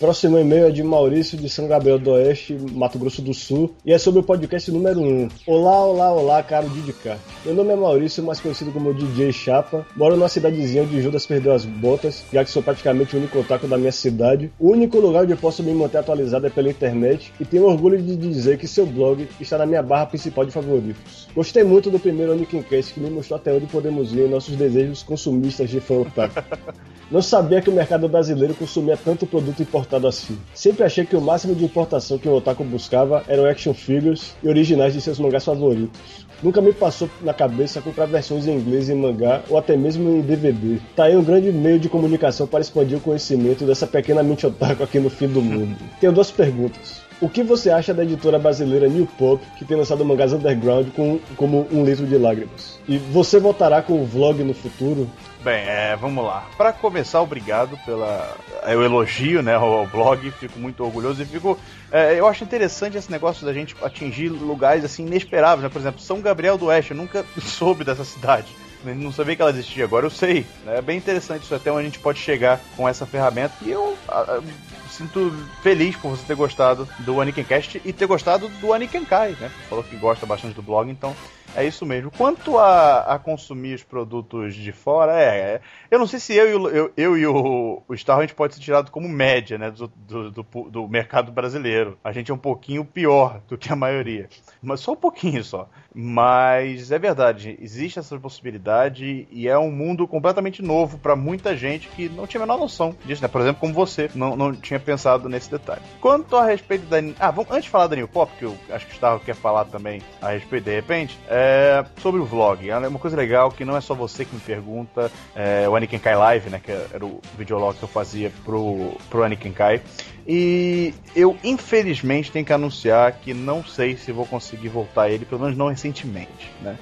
Próximo 0.00 0.38
e-mail 0.38 0.64
é 0.64 0.70
de 0.70 0.82
Maurício 0.82 1.36
de 1.36 1.46
São 1.50 1.68
Gabriel 1.68 1.98
do 1.98 2.12
Oeste, 2.12 2.56
Mato 2.72 2.98
Grosso 2.98 3.20
do 3.20 3.34
Sul, 3.34 3.74
e 3.84 3.92
é 3.92 3.98
sobre 3.98 4.20
o 4.20 4.22
podcast 4.22 4.72
número 4.72 4.98
1. 4.98 5.28
Olá, 5.46 5.84
olá, 5.84 6.10
olá, 6.10 6.42
caro 6.42 6.70
Didicar. 6.70 7.18
Meu 7.44 7.54
nome 7.54 7.74
é 7.74 7.76
Maurício, 7.76 8.24
mais 8.24 8.40
conhecido 8.40 8.72
como 8.72 8.94
DJ 8.94 9.30
Chapa. 9.30 9.86
Moro 9.94 10.16
numa 10.16 10.30
cidadezinha 10.30 10.84
onde 10.84 11.02
Judas 11.02 11.26
perdeu 11.26 11.52
as 11.52 11.66
botas, 11.66 12.24
já 12.32 12.42
que 12.42 12.50
sou 12.50 12.62
praticamente 12.62 13.14
o 13.14 13.18
único 13.18 13.40
otaku 13.40 13.66
da 13.66 13.76
minha 13.76 13.92
cidade. 13.92 14.50
O 14.58 14.70
único 14.70 14.98
lugar 14.98 15.24
onde 15.24 15.34
eu 15.34 15.36
posso 15.36 15.62
me 15.62 15.74
manter 15.74 15.98
atualizado 15.98 16.46
é 16.46 16.50
pela 16.50 16.70
internet, 16.70 17.30
e 17.38 17.44
tenho 17.44 17.66
orgulho 17.66 18.00
de 18.00 18.16
dizer 18.16 18.56
que 18.56 18.66
seu 18.66 18.86
blog 18.86 19.28
está 19.38 19.58
na 19.58 19.66
minha 19.66 19.82
barra 19.82 20.06
principal 20.06 20.46
de 20.46 20.50
favoritos. 20.50 21.28
Gostei 21.34 21.62
muito 21.62 21.90
do 21.90 21.98
primeiro 21.98 22.32
Onikincast, 22.32 22.94
que 22.94 23.00
me 23.00 23.10
mostrou 23.10 23.38
até 23.38 23.52
onde 23.52 23.66
podemos 23.66 24.14
ir 24.14 24.20
em 24.20 24.30
nossos 24.30 24.56
desejos 24.56 25.02
consumistas 25.02 25.68
de 25.68 25.78
fã 25.78 25.96
otaku. 25.96 26.42
Não 27.10 27.20
sabia 27.20 27.60
que 27.60 27.68
o 27.68 27.72
mercado 27.72 28.08
brasileiro 28.08 28.54
consumia 28.54 28.96
tanto 28.96 29.26
produto 29.26 29.60
assim. 29.96 30.38
Sempre 30.54 30.84
achei 30.84 31.04
que 31.04 31.16
o 31.16 31.20
máximo 31.20 31.54
de 31.54 31.64
importação 31.64 32.18
que 32.18 32.28
o 32.28 32.34
Otaku 32.34 32.64
buscava 32.64 33.24
eram 33.28 33.44
action 33.44 33.74
figures 33.74 34.34
e 34.42 34.48
originais 34.48 34.92
de 34.92 35.00
seus 35.00 35.18
mangás 35.18 35.44
favoritos. 35.44 36.26
Nunca 36.42 36.62
me 36.62 36.72
passou 36.72 37.08
na 37.20 37.34
cabeça 37.34 37.82
comprar 37.82 38.06
versões 38.06 38.46
em 38.46 38.56
inglês 38.56 38.88
em 38.88 38.94
mangá 38.94 39.42
ou 39.50 39.58
até 39.58 39.76
mesmo 39.76 40.08
em 40.08 40.22
DVD. 40.22 40.78
Tá 40.96 41.04
aí 41.04 41.16
um 41.16 41.22
grande 41.22 41.52
meio 41.52 41.78
de 41.78 41.88
comunicação 41.88 42.46
para 42.46 42.60
expandir 42.60 42.96
o 42.96 43.00
conhecimento 43.00 43.64
dessa 43.64 43.86
pequena 43.86 44.22
mente 44.22 44.46
otaku 44.46 44.82
aqui 44.82 44.98
no 44.98 45.10
fim 45.10 45.28
do 45.28 45.42
mundo. 45.42 45.76
Tenho 46.00 46.12
duas 46.12 46.30
perguntas. 46.30 47.02
O 47.20 47.28
que 47.28 47.42
você 47.42 47.68
acha 47.68 47.92
da 47.92 48.02
editora 48.02 48.38
brasileira 48.38 48.88
New 48.88 49.06
Pop, 49.18 49.44
que 49.58 49.64
tem 49.66 49.76
lançado 49.76 50.02
mangás 50.02 50.32
underground 50.32 50.88
com, 50.96 51.18
como 51.36 51.66
um 51.70 51.84
litro 51.84 52.06
de 52.06 52.16
lágrimas? 52.16 52.78
E 52.88 52.96
você 52.96 53.38
voltará 53.38 53.82
com 53.82 54.00
o 54.00 54.06
vlog 54.06 54.42
no 54.42 54.54
futuro? 54.54 55.06
Bem, 55.42 55.64
é, 55.66 55.96
vamos 55.96 56.22
lá. 56.22 56.46
Para 56.54 56.70
começar, 56.70 57.22
obrigado 57.22 57.78
pela 57.86 58.36
é, 58.62 58.76
o 58.76 58.82
elogio, 58.82 59.42
né, 59.42 59.54
ao 59.54 59.86
blog. 59.86 60.30
Fico 60.32 60.58
muito 60.58 60.84
orgulhoso 60.84 61.22
e 61.22 61.24
fico. 61.24 61.58
É, 61.90 62.18
eu 62.18 62.26
acho 62.26 62.44
interessante 62.44 62.98
esse 62.98 63.10
negócio 63.10 63.46
da 63.46 63.52
gente 63.52 63.74
atingir 63.82 64.28
lugares 64.28 64.84
assim 64.84 65.06
inesperados, 65.06 65.62
né? 65.62 65.70
Por 65.70 65.80
exemplo, 65.80 65.98
São 65.98 66.20
Gabriel 66.20 66.58
do 66.58 66.66
Oeste. 66.66 66.90
Eu 66.90 66.98
nunca 66.98 67.24
soube 67.40 67.84
dessa 67.84 68.04
cidade. 68.04 68.54
Não 68.84 69.12
sabia 69.12 69.36
que 69.36 69.42
ela 69.42 69.50
existia, 69.50 69.84
agora 69.84 70.06
eu 70.06 70.10
sei. 70.10 70.46
É 70.66 70.80
bem 70.82 70.98
interessante 70.98 71.42
isso 71.42 71.54
até 71.54 71.70
onde 71.70 71.80
a 71.80 71.84
gente 71.84 71.98
pode 71.98 72.18
chegar 72.18 72.60
com 72.76 72.86
essa 72.86 73.06
ferramenta. 73.06 73.54
E 73.62 73.70
eu 73.70 73.96
a, 74.08 74.20
a, 74.20 74.42
sinto 74.90 75.32
feliz 75.62 75.96
por 75.96 76.10
você 76.10 76.24
ter 76.26 76.34
gostado 76.34 76.86
do 76.98 77.20
Aniken 77.20 77.44
Cast 77.44 77.80
e 77.82 77.92
ter 77.92 78.06
gostado 78.06 78.48
do 78.60 78.74
Aniken 78.74 79.04
Kai, 79.04 79.36
né? 79.40 79.50
Falou 79.68 79.84
que 79.84 79.96
gosta 79.96 80.26
bastante 80.26 80.54
do 80.54 80.62
blog, 80.62 80.90
então 80.90 81.14
é 81.54 81.66
isso 81.66 81.84
mesmo. 81.84 82.10
Quanto 82.10 82.58
a, 82.58 83.14
a 83.14 83.18
consumir 83.18 83.74
os 83.74 83.82
produtos 83.82 84.54
de 84.54 84.72
fora, 84.72 85.20
é, 85.20 85.24
é, 85.24 85.60
Eu 85.90 85.98
não 85.98 86.06
sei 86.06 86.20
se 86.20 86.34
eu, 86.34 86.48
e 86.48 86.54
o, 86.54 86.68
eu, 86.68 86.92
eu 86.96 87.18
e 87.18 87.26
o, 87.26 87.82
o 87.86 87.96
Star 87.96 88.18
a 88.18 88.20
gente 88.22 88.34
pode 88.34 88.54
ser 88.54 88.60
tirado 88.60 88.90
como 88.90 89.08
média 89.08 89.58
né, 89.58 89.70
do, 89.70 89.88
do, 89.88 90.30
do, 90.30 90.42
do, 90.70 90.88
mercado 90.88 91.32
brasileiro. 91.32 91.98
A 92.04 92.12
gente 92.12 92.30
é 92.30 92.34
um 92.34 92.38
pouquinho 92.38 92.84
pior 92.84 93.40
do 93.48 93.58
que 93.58 93.72
a 93.72 93.76
maioria. 93.76 94.28
Mas 94.62 94.80
só 94.80 94.92
um 94.92 94.96
pouquinho 94.96 95.42
só. 95.42 95.68
Mas 95.92 96.92
é 96.92 96.98
verdade, 96.98 97.58
existe 97.60 97.98
essa 97.98 98.18
possibilidade 98.18 99.26
e 99.30 99.48
é 99.48 99.58
um 99.58 99.72
mundo 99.72 100.06
completamente 100.06 100.62
novo 100.62 100.98
para 100.98 101.16
muita 101.16 101.56
gente 101.56 101.88
que 101.88 102.08
não 102.08 102.26
tinha 102.28 102.40
a 102.40 102.46
menor 102.46 102.58
noção 102.58 102.94
disso, 103.04 103.22
né? 103.22 103.28
Por 103.28 103.40
exemplo, 103.40 103.60
como 103.60 103.74
você, 103.74 104.08
não, 104.14 104.36
não 104.36 104.54
tinha 104.54 104.78
pensado 104.78 105.28
nesse 105.28 105.50
detalhe. 105.50 105.82
Quanto 106.00 106.36
a 106.36 106.44
respeito 106.44 106.86
da. 106.86 106.98
Ah, 107.18 107.32
vamos, 107.32 107.50
antes 107.50 107.64
de 107.64 107.70
falar 107.70 107.88
da 107.88 107.96
New 107.96 108.06
Pop, 108.06 108.30
que 108.38 108.44
eu 108.44 108.56
acho 108.70 108.86
que 108.86 108.92
o 108.92 108.94
Gustavo 108.94 109.24
quer 109.24 109.34
falar 109.34 109.64
também 109.64 110.00
a 110.22 110.30
respeito 110.30 110.64
de 110.64 110.74
repente. 110.74 111.18
É, 111.28 111.39
é, 111.40 111.84
sobre 112.02 112.20
o 112.20 112.24
vlog, 112.24 112.68
é 112.68 112.76
uma 112.76 112.98
coisa 112.98 113.16
legal 113.16 113.50
que 113.50 113.64
não 113.64 113.76
é 113.76 113.80
só 113.80 113.94
você 113.94 114.24
que 114.24 114.34
me 114.34 114.40
pergunta. 114.40 115.10
É, 115.34 115.68
o 115.68 115.74
Aniken 115.74 115.98
Kai 115.98 116.14
Live, 116.14 116.50
né? 116.50 116.60
Que 116.62 116.70
era 116.70 117.04
o 117.04 117.20
videolog 117.38 117.76
que 117.76 117.82
eu 117.82 117.88
fazia 117.88 118.30
pro, 118.44 118.96
pro 119.08 119.24
Aniken 119.24 119.52
Kai. 119.52 119.80
E 120.26 120.94
eu, 121.16 121.36
infelizmente, 121.42 122.30
tenho 122.30 122.44
que 122.44 122.52
anunciar 122.52 123.12
que 123.12 123.32
não 123.32 123.64
sei 123.64 123.96
se 123.96 124.12
vou 124.12 124.26
conseguir 124.26 124.68
voltar 124.68 125.08
ele, 125.08 125.24
pelo 125.24 125.40
menos 125.40 125.56
não 125.56 125.68
recentemente, 125.68 126.52
né? 126.60 126.76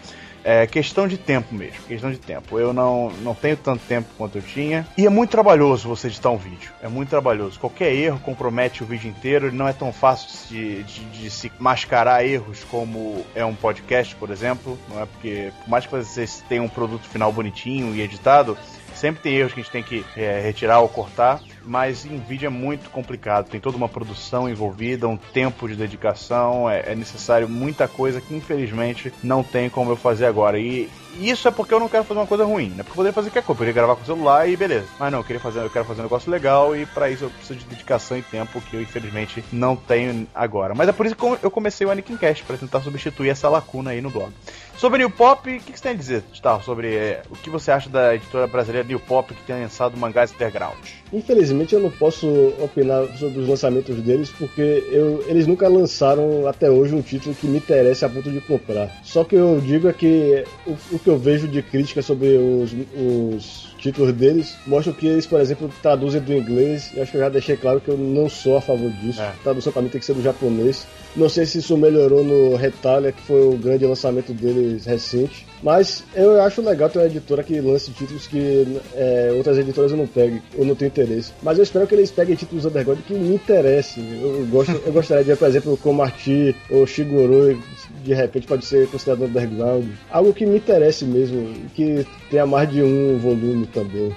É 0.51 0.67
questão 0.67 1.07
de 1.07 1.19
tempo 1.19 1.55
mesmo, 1.55 1.83
questão 1.87 2.11
de 2.11 2.17
tempo. 2.17 2.59
Eu 2.59 2.73
não, 2.73 3.11
não 3.21 3.35
tenho 3.35 3.55
tanto 3.55 3.85
tempo 3.87 4.09
quanto 4.17 4.39
eu 4.39 4.41
tinha. 4.41 4.89
E 4.97 5.05
é 5.05 5.11
muito 5.11 5.29
trabalhoso 5.29 5.87
você 5.87 6.07
editar 6.07 6.31
um 6.31 6.39
vídeo. 6.39 6.73
É 6.83 6.89
muito 6.89 7.11
trabalhoso. 7.11 7.61
Qualquer 7.61 7.93
erro 7.93 8.19
compromete 8.21 8.83
o 8.83 8.87
vídeo 8.87 9.11
inteiro. 9.11 9.53
Não 9.53 9.69
é 9.69 9.75
tão 9.75 9.93
fácil 9.93 10.49
de, 10.49 10.85
de, 10.85 11.05
de 11.05 11.31
se 11.31 11.53
mascarar 11.59 12.25
erros 12.25 12.65
como 12.65 13.27
é 13.35 13.45
um 13.45 13.55
podcast, 13.55 14.17
por 14.17 14.31
exemplo. 14.31 14.79
Não 14.89 15.03
é 15.03 15.05
porque, 15.05 15.53
por 15.61 15.69
mais 15.69 15.85
que 15.85 15.93
vocês 15.93 16.43
tenham 16.49 16.65
um 16.65 16.69
produto 16.71 17.07
final 17.07 17.31
bonitinho 17.31 17.95
e 17.95 18.01
editado, 18.01 18.57
sempre 18.99 19.23
tem 19.23 19.35
erros 19.37 19.53
que 19.53 19.61
a 19.61 19.63
gente 19.63 19.73
tem 19.73 19.83
que 19.83 20.05
é, 20.17 20.41
retirar 20.41 20.81
ou 20.81 20.89
cortar 20.89 21.41
mas 21.69 22.07
em 22.07 22.17
vídeo 22.19 22.47
é 22.47 22.51
muito 22.51 22.89
complicado. 22.91 23.49
Tem 23.49 23.61
toda 23.61 23.77
uma 23.77 23.89
produção 23.89 24.49
envolvida, 24.49 25.07
um 25.07 25.17
tempo 25.19 25.69
de 25.69 25.77
dedicação, 25.77 26.69
é, 26.69 26.93
é 26.93 26.95
necessário 26.95 27.49
muita 27.49 27.87
coisa 27.87 28.21
que 28.21 28.35
infelizmente 28.35 29.13
não 29.23 29.45
tem 29.45 29.69
como 29.69 29.93
eu 29.93 29.97
fazer 29.97 30.25
agora. 30.25 30.59
E 30.59 30.89
isso 31.21 31.47
é 31.47 31.51
porque 31.51 31.75
eu 31.75 31.81
não 31.81 31.89
quero 31.89 32.05
fazer 32.05 32.21
uma 32.21 32.27
coisa 32.27 32.45
ruim, 32.45 32.71
né? 32.71 32.77
Porque 32.79 32.93
eu 32.93 32.97
poderia 32.97 33.13
fazer 33.13 33.29
qualquer 33.29 33.43
coisa, 33.43 33.53
eu 33.53 33.59
poderia 33.59 33.75
gravar 33.75 33.97
com 33.97 34.03
o 34.03 34.07
celular 34.07 34.49
e 34.49 34.57
beleza. 34.57 34.87
Mas 34.99 35.13
não, 35.13 35.19
eu 35.19 35.25
queria 35.25 35.41
fazer, 35.41 35.61
eu 35.61 35.71
quero 35.71 35.85
fazer 35.85 36.01
um 36.01 36.05
negócio 36.05 36.31
legal 36.31 36.75
e 36.75 36.87
para 36.87 37.11
isso 37.11 37.25
eu 37.25 37.31
preciso 37.31 37.59
de 37.59 37.67
dedicação 37.67 38.17
e 38.17 38.23
tempo 38.23 38.61
que 38.63 38.75
eu 38.75 38.81
infelizmente 38.81 39.45
não 39.53 39.77
tenho 39.77 40.27
agora. 40.35 40.75
Mas 40.75 40.89
é 40.89 40.93
por 40.93 41.05
isso 41.05 41.15
que 41.15 41.25
eu 41.43 41.51
comecei 41.51 41.87
o 41.87 41.91
Anakin 41.91 42.17
Cast 42.17 42.45
para 42.45 42.57
tentar 42.57 42.81
substituir 42.81 43.29
essa 43.29 43.49
lacuna 43.49 43.91
aí 43.91 44.01
no 44.01 44.11
blog. 44.11 44.33
Sobre 44.79 44.99
New 44.99 45.11
Pop, 45.11 45.41
o 45.41 45.61
que, 45.61 45.73
que 45.73 45.77
você 45.77 45.83
tem 45.83 45.93
a 45.93 45.97
dizer, 45.97 46.23
Gustavo, 46.29 46.63
sobre 46.63 46.95
é, 46.95 47.23
o 47.29 47.35
que 47.35 47.51
você 47.51 47.73
acha 47.73 47.91
da 47.91 48.15
editora 48.15 48.47
brasileira 48.47 48.87
New 48.87 49.01
Pop 49.01 49.35
que 49.35 49.43
tem 49.43 49.61
lançado 49.61 49.97
mangás 49.97 50.33
underground? 50.33 50.79
Infelizmente 51.13 51.75
eu 51.75 51.81
não 51.81 51.91
posso 51.91 52.27
opinar 52.61 53.07
sobre 53.17 53.41
os 53.41 53.49
lançamentos 53.49 53.97
deles 53.97 54.31
porque 54.31 54.85
eu, 54.91 55.25
eles 55.29 55.47
nunca 55.47 55.69
lançaram 55.69 56.47
até 56.47 56.71
hoje 56.71 56.95
um 56.95 57.03
título 57.03 57.35
que 57.35 57.47
me 57.47 57.59
interesse 57.59 58.05
a 58.05 58.09
ponto 58.09 58.31
de 58.31 58.41
comprar. 58.41 58.91
Só 59.03 59.25
que 59.25 59.35
eu 59.35 59.61
digo 59.61 59.89
é 59.89 59.93
que 59.93 60.45
o, 60.67 60.77
o 60.93 60.99
que 60.99 61.09
eu 61.09 61.19
vejo 61.19 61.49
de 61.49 61.63
crítica 61.63 62.03
sobre 62.03 62.37
os, 62.37 62.73
os 62.95 63.75
títulos 63.79 64.13
deles 64.13 64.57
mostram 64.67 64.93
que 64.93 65.07
eles, 65.07 65.27
por 65.27 65.41
exemplo, 65.41 65.71
traduzem 65.83 66.21
do 66.21 66.35
inglês. 66.35 66.93
E 66.95 67.01
acho 67.01 67.11
que 67.11 67.17
eu 67.17 67.23
já 67.23 67.29
deixei 67.29 67.57
claro 67.57 67.81
que 67.81 67.89
eu 67.89 67.97
não 67.97 68.29
sou 68.29 68.57
a 68.57 68.61
favor 68.61 68.91
disso. 68.91 69.21
É. 69.21 69.33
Tradução 69.43 69.73
para 69.73 69.83
mim 69.83 69.89
tem 69.89 70.01
que 70.01 70.07
ser 70.07 70.15
do 70.15 70.23
japonês. 70.23 70.87
Não 71.17 71.29
sei 71.29 71.47
se 71.47 71.59
isso 71.59 71.77
melhorou 71.77 72.23
no 72.23 72.57
Retalia, 72.57 73.13
que 73.13 73.23
foi 73.23 73.41
o 73.47 73.57
grande 73.57 73.87
lançamento 73.87 74.33
deles 74.33 74.85
recente. 74.85 75.47
Mas 75.63 76.05
eu 76.15 76.41
acho 76.43 76.63
legal 76.63 76.89
ter 76.89 76.99
uma 76.99 77.07
editora 77.07 77.43
que 77.43 77.61
lance 77.61 77.91
títulos 77.91 78.27
que 78.27 78.81
é, 78.95 79.33
outras 79.37 79.59
editoras 79.59 79.91
eu 79.91 79.97
não 79.97 80.07
pego, 80.07 80.41
ou 80.57 80.65
não 80.65 80.75
tenho 80.75 80.89
interesse. 80.89 81.33
Mas 81.43 81.59
eu 81.59 81.65
espero 81.65 81.87
que 81.87 81.95
eles 81.95 82.11
peguem 82.11 82.37
títulos 82.37 82.65
underground 82.65 83.01
que 83.07 83.15
me 83.15 83.35
interessem. 83.35 84.05
Eu, 84.23 84.47
gosto, 84.47 84.81
eu 84.85 84.93
gostaria 84.93 85.25
de 85.25 85.31
ver, 85.31 85.37
por 85.37 85.49
exemplo, 85.49 85.77
como 85.83 86.03
Arti 86.03 86.55
ou 86.71 86.87
Shigoro, 86.87 87.61
de 88.05 88.15
repente 88.15 88.47
pode 88.47 88.65
ser 88.65 88.89
considerado 88.89 89.25
underground. 89.25 89.87
Algo 90.11 90.33
que 90.33 90.47
me 90.47 90.59
interesse 90.59 91.05
mesmo, 91.05 91.53
que 91.75 92.07
tenha 92.31 92.47
mais 92.47 92.71
de 92.71 92.83
um 92.83 93.19
volume 93.19 93.67
também. 93.67 94.15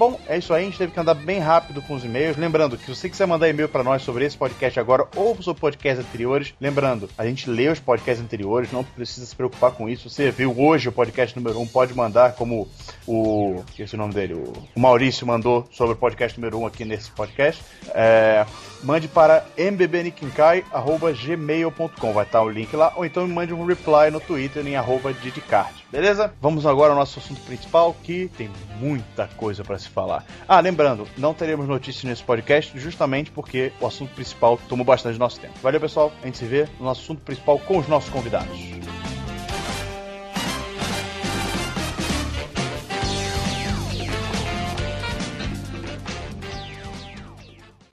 Bom, 0.00 0.18
é 0.26 0.38
isso 0.38 0.54
aí. 0.54 0.62
A 0.62 0.64
gente 0.64 0.78
teve 0.78 0.92
que 0.92 0.98
andar 0.98 1.12
bem 1.12 1.40
rápido 1.40 1.82
com 1.82 1.92
os 1.92 2.02
e-mails. 2.02 2.34
Lembrando 2.38 2.78
que 2.78 2.86
se 2.86 2.96
você 2.96 3.10
quiser 3.10 3.26
mandar 3.26 3.50
e-mail 3.50 3.68
para 3.68 3.84
nós 3.84 4.00
sobre 4.00 4.24
esse 4.24 4.34
podcast 4.34 4.80
agora 4.80 5.06
ou 5.14 5.36
sobre 5.42 5.60
podcasts 5.60 6.02
anteriores, 6.02 6.54
lembrando, 6.58 7.06
a 7.18 7.26
gente 7.26 7.50
lê 7.50 7.68
os 7.68 7.78
podcasts 7.78 8.24
anteriores, 8.24 8.72
não 8.72 8.82
precisa 8.82 9.26
se 9.26 9.36
preocupar 9.36 9.72
com 9.72 9.90
isso. 9.90 10.08
Você 10.08 10.30
viu 10.30 10.58
hoje 10.58 10.88
o 10.88 10.92
podcast 10.92 11.36
número 11.36 11.58
1, 11.58 11.62
um, 11.62 11.66
pode 11.66 11.92
mandar, 11.92 12.32
como 12.32 12.66
o. 13.06 13.62
Esqueci 13.68 13.94
o 13.94 13.98
nome 13.98 14.14
dele, 14.14 14.32
o, 14.32 14.80
Maurício 14.80 15.26
mandou 15.26 15.68
sobre 15.70 15.92
o 15.92 15.96
podcast 15.96 16.40
número 16.40 16.56
1 16.56 16.62
um 16.62 16.66
aqui 16.66 16.86
nesse 16.86 17.10
podcast. 17.10 17.62
É, 17.88 18.46
mande 18.82 19.06
para 19.08 19.44
mbbnikinkai.gmail.com. 19.56 22.12
Vai 22.12 22.24
estar 22.24 22.42
o 22.42 22.48
link 22.48 22.74
lá. 22.74 22.92
Ou 22.96 23.04
então 23.04 23.28
mande 23.28 23.54
um 23.54 23.64
reply 23.64 24.10
no 24.10 24.18
Twitter 24.20 24.66
em 24.66 24.74
arroba 24.76 25.12
didcard. 25.12 25.84
Beleza? 25.90 26.32
Vamos 26.40 26.64
agora 26.66 26.92
ao 26.92 26.98
nosso 26.98 27.18
assunto 27.18 27.40
principal, 27.42 27.96
que 28.02 28.30
tem 28.36 28.50
muita 28.78 29.28
coisa 29.36 29.64
para 29.64 29.78
se 29.78 29.88
falar. 29.88 30.24
Ah, 30.46 30.60
lembrando, 30.60 31.08
não 31.18 31.34
teremos 31.34 31.66
notícias 31.66 32.04
nesse 32.04 32.22
podcast 32.22 32.78
justamente 32.78 33.30
porque 33.30 33.72
o 33.80 33.86
assunto 33.86 34.14
principal 34.14 34.58
tomou 34.68 34.84
bastante 34.84 35.18
nosso 35.18 35.40
tempo. 35.40 35.54
Valeu, 35.62 35.80
pessoal. 35.80 36.12
A 36.22 36.26
gente 36.26 36.36
se 36.38 36.44
vê 36.44 36.68
no 36.78 36.84
nosso 36.86 37.02
assunto 37.02 37.22
principal 37.22 37.58
com 37.58 37.78
os 37.78 37.88
nossos 37.88 38.10
convidados. 38.10 38.56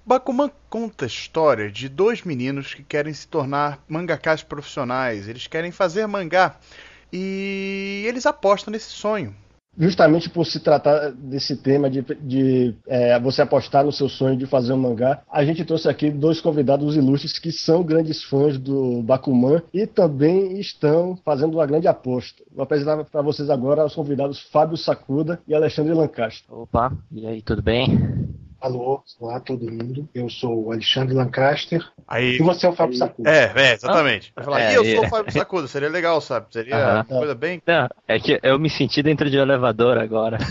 Bakuman 0.08 0.50
conta 0.70 1.04
a 1.04 1.08
história 1.08 1.70
de 1.70 1.90
dois 1.90 2.24
meninos 2.24 2.74
que 2.74 2.82
querem 2.82 3.14
se 3.14 3.28
tornar 3.28 3.84
mangakas 3.90 4.42
profissionais. 4.42 5.28
Eles 5.28 5.48
querem 5.48 5.70
fazer 5.70 6.08
mangá 6.08 6.56
e 7.12 8.06
eles 8.08 8.26
apostam 8.26 8.72
nesse 8.72 8.90
sonho 8.90 9.36
justamente 9.78 10.28
por 10.28 10.44
se 10.44 10.60
tratar 10.60 11.12
desse 11.12 11.56
tema 11.56 11.88
de, 11.88 12.02
de 12.02 12.74
é, 12.88 13.20
você 13.20 13.44
apostar 13.44 13.86
no 13.86 13.92
seu 13.92 14.10
sonho 14.10 14.36
de 14.36 14.48
fazer 14.48 14.74
um 14.74 14.78
mangá, 14.78 15.22
a 15.32 15.46
gente 15.46 15.64
trouxe 15.64 15.88
aqui 15.88 16.10
dois 16.10 16.42
convidados 16.42 16.96
ilustres 16.96 17.38
que 17.38 17.52
são 17.52 17.84
grandes 17.84 18.24
fãs 18.24 18.58
do 18.58 19.04
Bakuman 19.04 19.62
e 19.72 19.86
também 19.86 20.60
estão 20.60 21.16
fazendo 21.24 21.54
uma 21.54 21.66
grande 21.68 21.88
aposta. 21.88 22.44
Vou 22.52 22.64
apresentar 22.64 23.04
para 23.04 23.22
vocês 23.22 23.52
agora 23.52 23.86
os 23.86 23.94
convidados 23.94 24.40
Fábio 24.52 24.78
Sacuda 24.78 25.40
e 25.48 25.54
Alexandre 25.54 25.94
Lancaster. 25.94 26.52
Opa, 26.52 26.92
e 27.12 27.28
aí, 27.28 27.44
tudo 27.44 27.62
bem? 27.62 28.47
Alô, 28.60 29.04
olá 29.20 29.40
todo 29.40 29.72
mundo. 29.72 30.10
Eu 30.16 30.28
sou 30.30 30.66
o 30.66 30.72
Alexandre 30.72 31.14
Lancaster. 31.14 31.88
Aí, 32.08 32.38
e 32.38 32.40
você 32.40 32.66
é 32.66 32.70
o 32.70 32.74
Fábio 32.74 32.98
Sacuda. 32.98 33.30
É, 33.30 33.54
é, 33.56 33.74
exatamente. 33.74 34.34
Ah, 34.36 34.44
falar, 34.44 34.62
é, 34.62 34.72
e 34.72 34.76
eu 34.76 34.84
sou 34.84 35.06
o 35.06 35.10
Fábio 35.10 35.32
Sacuda, 35.32 35.68
seria 35.68 35.90
legal, 35.90 36.20
sabe? 36.20 36.48
Seria 36.50 36.76
uh 36.76 36.80
-huh. 36.80 36.96
uma 36.96 37.06
coisa 37.20 37.36
bem. 37.36 37.62
Não, 37.68 37.88
é 38.08 38.20
que 38.20 38.40
eu 38.42 38.58
me 38.58 38.70
senti 38.70 39.04
dentro 39.04 39.30
de 39.30 39.38
um 39.38 39.42
elevador 39.42 40.00
agora. 40.00 40.40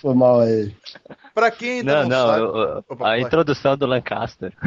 Foi 0.00 0.14
mal 0.14 0.40
aí. 0.40 0.74
Pra 1.34 1.50
quem 1.50 1.80
ainda 1.80 2.04
não, 2.04 2.08
não, 2.08 2.10
não 2.18 2.26
sabe. 2.26 2.42
Eu, 2.42 2.82
Opa, 2.88 3.10
a 3.10 3.20
introdução 3.20 3.76
do 3.76 3.84
Lancaster. 3.86 4.54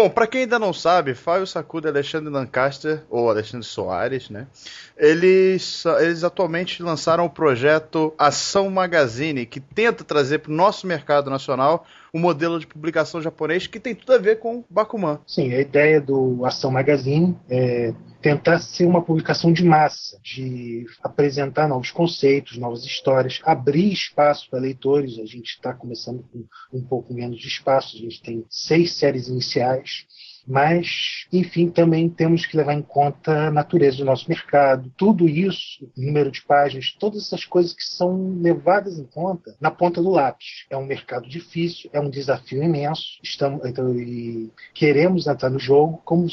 Bom, 0.00 0.08
para 0.08 0.26
quem 0.26 0.40
ainda 0.44 0.58
não 0.58 0.72
sabe, 0.72 1.14
Fábio 1.14 1.46
Sacuda 1.46 1.88
e 1.88 1.90
Alexandre 1.90 2.32
Lancaster, 2.32 3.02
ou 3.10 3.28
Alexandre 3.28 3.66
Soares, 3.66 4.30
né? 4.30 4.46
Eles, 4.96 5.84
eles 6.00 6.24
atualmente 6.24 6.82
lançaram 6.82 7.26
o 7.26 7.28
projeto 7.28 8.14
Ação 8.16 8.70
Magazine, 8.70 9.44
que 9.44 9.60
tenta 9.60 10.02
trazer 10.02 10.38
para 10.38 10.52
o 10.52 10.54
nosso 10.54 10.86
mercado 10.86 11.28
nacional 11.28 11.86
um 12.12 12.18
modelo 12.18 12.58
de 12.58 12.66
publicação 12.66 13.20
japonês 13.20 13.66
que 13.66 13.80
tem 13.80 13.94
tudo 13.94 14.12
a 14.12 14.18
ver 14.18 14.38
com 14.38 14.64
Bakuman. 14.68 15.20
Sim, 15.26 15.52
a 15.52 15.60
ideia 15.60 16.00
do 16.00 16.44
Ação 16.44 16.70
Magazine 16.70 17.36
é 17.48 17.94
tentar 18.20 18.58
ser 18.58 18.84
uma 18.84 19.02
publicação 19.02 19.52
de 19.52 19.64
massa, 19.64 20.18
de 20.22 20.86
apresentar 21.02 21.66
novos 21.66 21.90
conceitos, 21.90 22.58
novas 22.58 22.84
histórias, 22.84 23.40
abrir 23.44 23.92
espaço 23.92 24.48
para 24.50 24.60
leitores. 24.60 25.18
A 25.18 25.24
gente 25.24 25.50
está 25.50 25.72
começando 25.72 26.22
com 26.30 26.44
um 26.72 26.82
pouco 26.82 27.14
menos 27.14 27.38
de 27.38 27.48
espaço, 27.48 27.96
a 27.96 28.00
gente 28.00 28.22
tem 28.22 28.44
seis 28.50 28.92
séries 28.92 29.28
iniciais 29.28 30.06
mas, 30.46 31.26
enfim, 31.32 31.68
também 31.68 32.08
temos 32.08 32.46
que 32.46 32.56
levar 32.56 32.74
em 32.74 32.82
conta 32.82 33.46
a 33.46 33.50
natureza 33.50 33.98
do 33.98 34.04
nosso 34.04 34.28
mercado. 34.28 34.90
Tudo 34.96 35.28
isso, 35.28 35.88
número 35.96 36.30
de 36.30 36.42
páginas, 36.42 36.94
todas 36.98 37.26
essas 37.26 37.44
coisas 37.44 37.72
que 37.72 37.84
são 37.84 38.38
levadas 38.40 38.98
em 38.98 39.04
conta 39.04 39.54
na 39.60 39.70
ponta 39.70 40.02
do 40.02 40.10
lápis. 40.10 40.66
É 40.68 40.76
um 40.76 40.86
mercado 40.86 41.28
difícil, 41.28 41.90
é 41.92 42.00
um 42.00 42.10
desafio 42.10 42.62
imenso. 42.62 43.18
Estamos, 43.22 43.64
então, 43.64 43.94
e 43.98 44.50
queremos 44.74 45.26
entrar 45.26 45.50
no 45.50 45.58
jogo. 45.58 46.00
Como, 46.04 46.26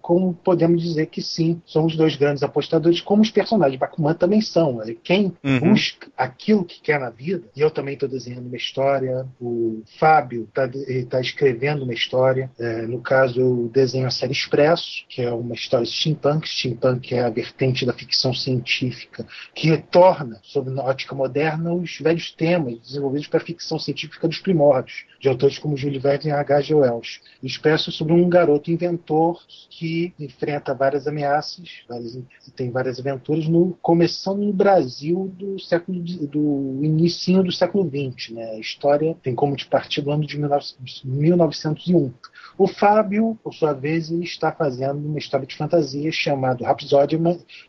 como 0.00 0.34
podemos 0.34 0.82
dizer 0.82 1.06
que 1.06 1.22
sim, 1.22 1.60
somos 1.64 1.96
dois 1.96 2.16
grandes 2.16 2.42
apostadores, 2.42 3.00
como 3.00 3.22
os 3.22 3.30
personagens 3.30 3.72
de 3.72 3.78
Bakuman 3.78 4.14
também 4.14 4.40
são. 4.40 4.80
Quem 5.02 5.36
uhum. 5.42 5.72
busca 5.72 6.08
aquilo 6.16 6.64
que 6.64 6.80
quer 6.80 7.00
na 7.00 7.10
vida, 7.10 7.44
e 7.56 7.60
eu 7.60 7.70
também 7.70 7.94
estou 7.94 8.08
desenhando 8.08 8.46
uma 8.46 8.56
história, 8.56 9.26
o 9.40 9.82
Fábio 9.98 10.48
está 10.48 10.68
tá 11.08 11.20
escrevendo 11.20 11.84
uma 11.84 11.94
história. 11.94 12.50
É, 12.58 12.82
no 12.82 13.00
caso, 13.00 13.53
desenho 13.68 14.06
A 14.06 14.10
Série 14.10 14.32
Expresso, 14.32 15.04
que 15.08 15.22
é 15.22 15.32
uma 15.32 15.54
história 15.54 15.86
steampunk. 15.86 16.48
Steampunk 16.48 17.14
é 17.14 17.24
a 17.24 17.30
vertente 17.30 17.86
da 17.86 17.92
ficção 17.92 18.34
científica 18.34 19.26
que 19.54 19.68
retorna, 19.68 20.40
sob 20.42 20.70
ótica 20.78 21.14
moderna, 21.14 21.72
os 21.72 21.98
velhos 21.98 22.32
temas 22.32 22.78
desenvolvidos 22.80 23.26
para 23.28 23.40
a 23.40 23.44
ficção 23.44 23.78
científica 23.78 24.28
dos 24.28 24.38
primórdios, 24.38 25.04
de 25.24 25.28
autores 25.30 25.58
como 25.58 25.74
Júlio 25.74 25.98
Verne 25.98 26.28
e 26.28 26.32
H.G. 26.32 26.74
Wells. 26.74 27.20
Expresso 27.42 27.90
sobre 27.90 28.12
um 28.12 28.28
garoto 28.28 28.70
inventor 28.70 29.40
que 29.70 30.12
enfrenta 30.20 30.74
várias 30.74 31.06
ameaças, 31.06 31.82
várias, 31.88 32.18
tem 32.54 32.70
várias 32.70 33.00
aventuras, 33.00 33.48
no, 33.48 33.74
começando 33.80 34.40
no 34.40 34.52
Brasil 34.52 35.32
do 35.34 35.58
século 35.58 35.98
do 35.98 36.84
início 36.84 37.42
do 37.42 37.50
século 37.50 37.88
XX. 37.88 38.34
Né? 38.34 38.50
A 38.50 38.58
história 38.58 39.16
tem 39.22 39.34
como 39.34 39.56
de 39.56 39.64
partida 39.64 40.10
o 40.10 40.12
ano 40.12 40.26
de 40.26 40.36
19, 40.36 40.62
1901. 41.04 42.12
O 42.58 42.66
Fábio 42.68 43.38
por 43.42 43.54
sua 43.54 43.72
vez, 43.72 44.10
está 44.10 44.52
fazendo 44.52 45.06
uma 45.06 45.18
história 45.18 45.46
de 45.46 45.56
fantasia 45.56 46.12
chamada 46.12 46.66
Rhapsody, 46.66 47.18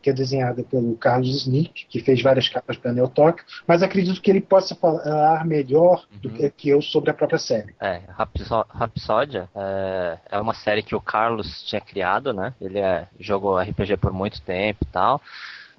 que 0.02 0.10
é 0.10 0.12
desenhada 0.12 0.62
pelo 0.62 0.94
Carlos 0.96 1.34
Snick, 1.42 1.86
que 1.88 2.00
fez 2.00 2.20
várias 2.22 2.48
capas 2.48 2.76
para 2.76 2.92
Neo 2.92 3.08
Tóquio, 3.08 3.44
mas 3.66 3.82
acredito 3.82 4.20
que 4.20 4.30
ele 4.30 4.40
possa 4.40 4.74
falar 4.74 5.44
melhor 5.46 6.06
uhum. 6.12 6.18
do 6.20 6.50
que 6.50 6.68
eu 6.68 6.82
sobre 6.82 7.10
a 7.10 7.14
própria 7.14 7.38
série. 7.46 7.74
É, 7.80 8.00
Rhapsódia 8.68 9.48
é, 9.54 10.18
é 10.32 10.40
uma 10.40 10.54
série 10.54 10.82
que 10.82 10.94
o 10.94 11.00
Carlos 11.00 11.62
tinha 11.62 11.80
criado, 11.80 12.32
né? 12.32 12.52
Ele 12.60 12.78
é, 12.78 13.06
jogou 13.18 13.58
RPG 13.58 13.96
por 13.98 14.12
muito 14.12 14.40
tempo 14.42 14.80
e 14.82 14.92
tal. 14.92 15.20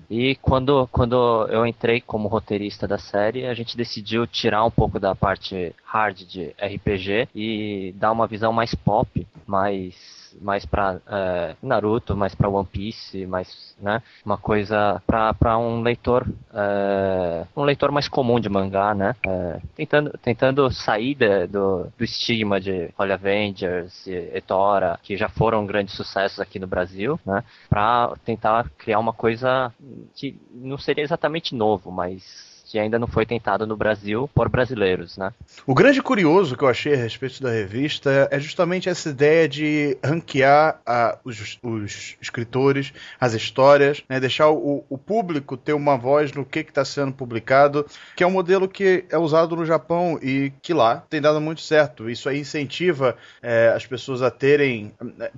E 0.09 0.35
quando, 0.35 0.87
quando 0.91 1.47
eu 1.49 1.65
entrei 1.65 1.99
como 1.99 2.27
roteirista 2.27 2.87
da 2.87 2.97
série, 2.97 3.47
a 3.47 3.53
gente 3.53 3.75
decidiu 3.75 4.27
tirar 4.27 4.63
um 4.63 4.71
pouco 4.71 4.99
da 4.99 5.15
parte 5.15 5.75
hard 5.83 6.17
de 6.19 6.55
RPG 6.59 7.29
e 7.35 7.93
dar 7.97 8.11
uma 8.11 8.27
visão 8.27 8.53
mais 8.53 8.73
pop, 8.75 9.27
mais 9.45 10.16
mais 10.41 10.65
para 10.65 10.99
é, 11.07 11.55
Naruto, 11.61 12.15
mais 12.15 12.33
para 12.35 12.49
One 12.49 12.65
Piece, 12.65 13.25
mais, 13.25 13.75
né, 13.79 14.01
uma 14.25 14.37
coisa 14.37 15.01
para 15.05 15.57
um 15.57 15.81
leitor, 15.81 16.25
é, 16.53 17.45
um 17.55 17.63
leitor 17.63 17.91
mais 17.91 18.07
comum 18.07 18.39
de 18.39 18.49
mangá, 18.49 18.93
né, 18.93 19.15
é, 19.25 19.59
tentando, 19.75 20.17
tentando 20.21 20.71
sair 20.71 21.15
de, 21.15 21.47
do, 21.47 21.87
do 21.97 22.03
estigma 22.03 22.59
de 22.59 22.89
Holy 22.97 23.11
Avengers 23.11 24.05
e 24.07 24.31
Etora, 24.33 24.99
que 25.01 25.17
já 25.17 25.29
foram 25.29 25.65
grandes 25.65 25.95
sucessos 25.95 26.39
aqui 26.39 26.59
no 26.59 26.67
Brasil, 26.67 27.19
né, 27.25 27.43
para 27.69 28.13
tentar 28.25 28.69
criar 28.77 28.99
uma 28.99 29.13
coisa 29.13 29.73
que 30.15 30.39
não 30.51 30.77
seria 30.77 31.03
exatamente 31.03 31.55
novo, 31.55 31.91
mas 31.91 32.46
que 32.67 32.77
ainda 32.77 32.99
não 32.99 33.07
foi 33.07 33.25
tentado 33.25 33.65
no 33.65 33.77
Brasil 33.77 34.29
por 34.33 34.49
brasileiros, 34.49 35.17
né? 35.17 35.33
O 35.65 35.73
grande 35.73 36.01
curioso 36.01 36.57
que 36.57 36.63
eu 36.63 36.67
achei 36.67 36.93
a 36.93 36.97
respeito 36.97 37.41
da 37.41 37.49
revista 37.49 38.27
é 38.29 38.39
justamente 38.39 38.89
essa 38.89 39.09
ideia 39.09 39.47
de 39.47 39.97
ranquear 40.03 40.79
a, 40.85 41.17
os, 41.23 41.57
os, 41.63 42.17
escritores, 42.21 42.93
as 43.19 43.33
histórias, 43.33 44.03
né? 44.09 44.19
deixar 44.19 44.49
o, 44.49 44.83
o, 44.89 44.97
público 44.97 45.55
ter 45.55 45.73
uma 45.73 45.97
voz 45.97 46.33
no 46.33 46.43
que 46.43 46.59
está 46.59 46.83
sendo 46.83 47.13
publicado, 47.13 47.85
que 48.15 48.23
é 48.23 48.27
um 48.27 48.31
modelo 48.31 48.67
que 48.67 49.05
é 49.09 49.17
usado 49.17 49.55
no 49.55 49.65
Japão 49.65 50.19
e 50.21 50.51
que 50.61 50.73
lá 50.73 51.03
tem 51.09 51.21
dado 51.21 51.39
muito 51.39 51.61
certo. 51.61 52.09
Isso 52.09 52.27
aí 52.27 52.39
incentiva 52.39 53.15
é, 53.41 53.71
as 53.73 53.85
pessoas 53.85 54.21
a 54.21 54.29
terem, 54.29 54.91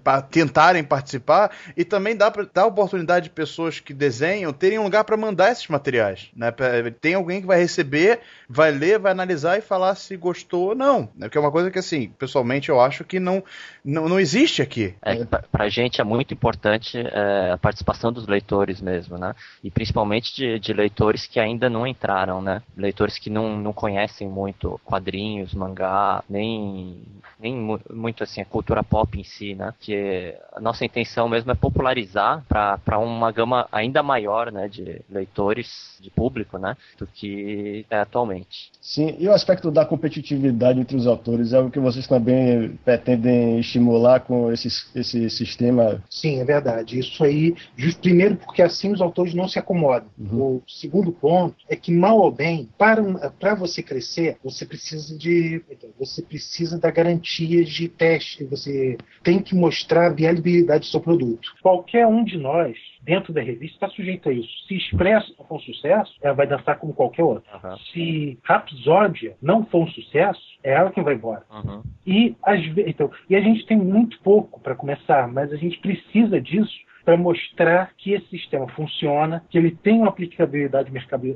a 0.03 0.21
tentarem 0.21 0.83
participar 0.83 1.51
e 1.77 1.85
também 1.85 2.15
dá, 2.15 2.33
dá 2.51 2.65
oportunidade 2.65 3.25
de 3.25 3.29
pessoas 3.29 3.79
que 3.79 3.93
desenham 3.93 4.51
terem 4.51 4.79
um 4.79 4.83
lugar 4.83 5.03
para 5.03 5.15
mandar 5.15 5.51
esses 5.51 5.67
materiais, 5.67 6.29
né? 6.35 6.51
Tem 6.99 7.18
alguém 7.19 7.41
que 7.41 7.47
vai 7.47 7.59
receber, 7.59 8.19
vai 8.49 8.71
ler, 8.71 8.99
vai 8.99 9.11
analisar 9.11 9.57
e 9.57 9.61
falar 9.61 9.95
se 9.95 10.17
gostou 10.17 10.69
ou 10.69 10.75
não. 10.75 11.09
Né? 11.15 11.29
Que 11.29 11.37
é 11.37 11.41
uma 11.41 11.51
coisa 11.51 11.69
que, 11.69 11.79
assim, 11.79 12.09
pessoalmente 12.17 12.69
eu 12.69 12.81
acho 12.81 13.03
que 13.03 13.19
não, 13.19 13.43
não, 13.83 14.09
não 14.09 14.19
existe 14.19 14.61
aqui. 14.61 14.95
É, 15.01 15.23
pra 15.51 15.69
gente 15.69 16.01
é 16.01 16.03
muito 16.03 16.33
importante 16.33 16.97
é, 16.97 17.51
a 17.51 17.57
participação 17.57 18.11
dos 18.11 18.27
leitores 18.27 18.81
mesmo, 18.81 19.17
né? 19.17 19.35
E 19.63 19.69
principalmente 19.69 20.35
de, 20.35 20.59
de, 20.59 20.73
leitores 20.73 21.25
que 21.25 21.39
ainda 21.39 21.69
não 21.69 21.85
entraram, 21.85 22.41
né? 22.41 22.61
Leitores 22.75 23.17
que 23.17 23.29
não, 23.29 23.57
não 23.57 23.73
conhecem 23.73 24.27
muito 24.27 24.79
quadrinhos, 24.83 25.53
mangá, 25.53 26.23
nem, 26.29 27.01
nem 27.39 27.79
muito 27.91 28.23
assim 28.23 28.41
a 28.41 28.45
cultura 28.45 28.83
pop 28.83 29.19
em 29.19 29.23
si, 29.23 29.55
né? 29.55 29.73
Que 29.79 30.35
a 30.53 30.59
nossa 30.59 30.85
intenção 30.85 31.29
mesmo 31.29 31.51
é 31.51 31.55
popularizar 31.55 32.43
para 32.47 32.97
uma 32.99 33.31
gama 33.31 33.67
ainda 33.71 34.01
maior, 34.03 34.51
né? 34.51 34.67
De 34.67 35.01
leitores, 35.09 35.97
de 35.99 36.09
público, 36.09 36.57
né? 36.57 36.75
Do 36.97 37.07
que 37.13 37.85
é 37.89 37.99
atualmente. 37.99 38.71
Sim, 38.81 39.15
e 39.19 39.27
o 39.27 39.33
aspecto 39.33 39.69
da 39.69 39.85
competitividade 39.85 40.79
entre 40.79 40.95
os 40.95 41.05
autores 41.05 41.53
é 41.53 41.59
o 41.59 41.69
que 41.69 41.79
vocês 41.79 42.07
também 42.07 42.77
pretendem 42.83 43.59
estimular 43.59 44.21
com 44.21 44.51
esse, 44.51 44.67
esse 44.95 45.29
sistema? 45.29 46.03
Sim, 46.09 46.39
é 46.39 46.45
verdade. 46.45 46.99
Isso 46.99 47.23
aí, 47.23 47.55
just, 47.77 47.99
primeiro 47.99 48.35
porque 48.37 48.61
assim 48.61 48.91
os 48.91 49.01
autores 49.01 49.33
não 49.33 49.47
se 49.47 49.59
acomodam. 49.59 50.09
Uhum. 50.17 50.41
O 50.41 50.63
segundo 50.67 51.11
ponto 51.11 51.55
é 51.67 51.75
que, 51.75 51.91
mal 51.91 52.17
ou 52.17 52.31
bem, 52.31 52.69
para, 52.77 53.03
para 53.39 53.55
você 53.55 53.83
crescer, 53.83 54.37
você 54.43 54.65
precisa 54.65 55.17
de 55.17 55.61
você 55.97 56.21
precisa 56.21 56.79
da 56.79 56.89
garantia 56.89 57.63
de 57.63 57.87
teste, 57.87 58.43
você 58.43 58.97
tem 59.23 59.39
que 59.39 59.55
mostrar 59.55 60.07
a 60.07 60.13
viabilidade 60.13 60.81
do 60.81 60.91
seu 60.91 60.99
produto. 60.99 61.53
Qualquer 61.61 62.07
um 62.07 62.23
de 62.23 62.37
nós 62.37 62.77
dentro 63.09 63.33
da 63.33 63.41
revista 63.41 63.75
está 63.75 63.89
sujeito 63.89 64.29
a 64.29 64.31
isso. 64.31 64.47
Se 64.67 64.75
Expresso 64.75 65.33
não 65.39 65.45
for 65.47 65.55
um 65.55 65.59
sucesso, 65.61 66.13
ela 66.21 66.35
vai 66.35 66.45
dançar 66.45 66.77
como 66.77 66.93
qualquer 66.93 67.23
outra. 67.23 67.51
Uhum. 67.63 67.77
Se 67.91 68.39
Rapsódia 68.43 69.35
não 69.41 69.65
for 69.65 69.85
um 69.85 69.87
sucesso, 69.87 70.39
é 70.63 70.73
ela 70.73 70.91
quem 70.91 71.03
vai 71.03 71.15
embora. 71.15 71.43
Uhum. 71.49 71.81
E, 72.05 72.35
as, 72.43 72.59
então, 72.85 73.09
e 73.27 73.35
a 73.35 73.41
gente 73.41 73.65
tem 73.65 73.77
muito 73.77 74.19
pouco 74.21 74.61
para 74.61 74.75
começar, 74.75 75.27
mas 75.27 75.51
a 75.51 75.55
gente 75.55 75.79
precisa 75.79 76.39
disso 76.39 76.77
para 77.03 77.17
mostrar 77.17 77.91
que 77.97 78.13
esse 78.13 78.27
sistema 78.27 78.67
funciona, 78.69 79.43
que 79.49 79.57
ele 79.57 79.71
tem 79.71 79.95
uma 79.95 80.09
aplicabilidade 80.09 80.91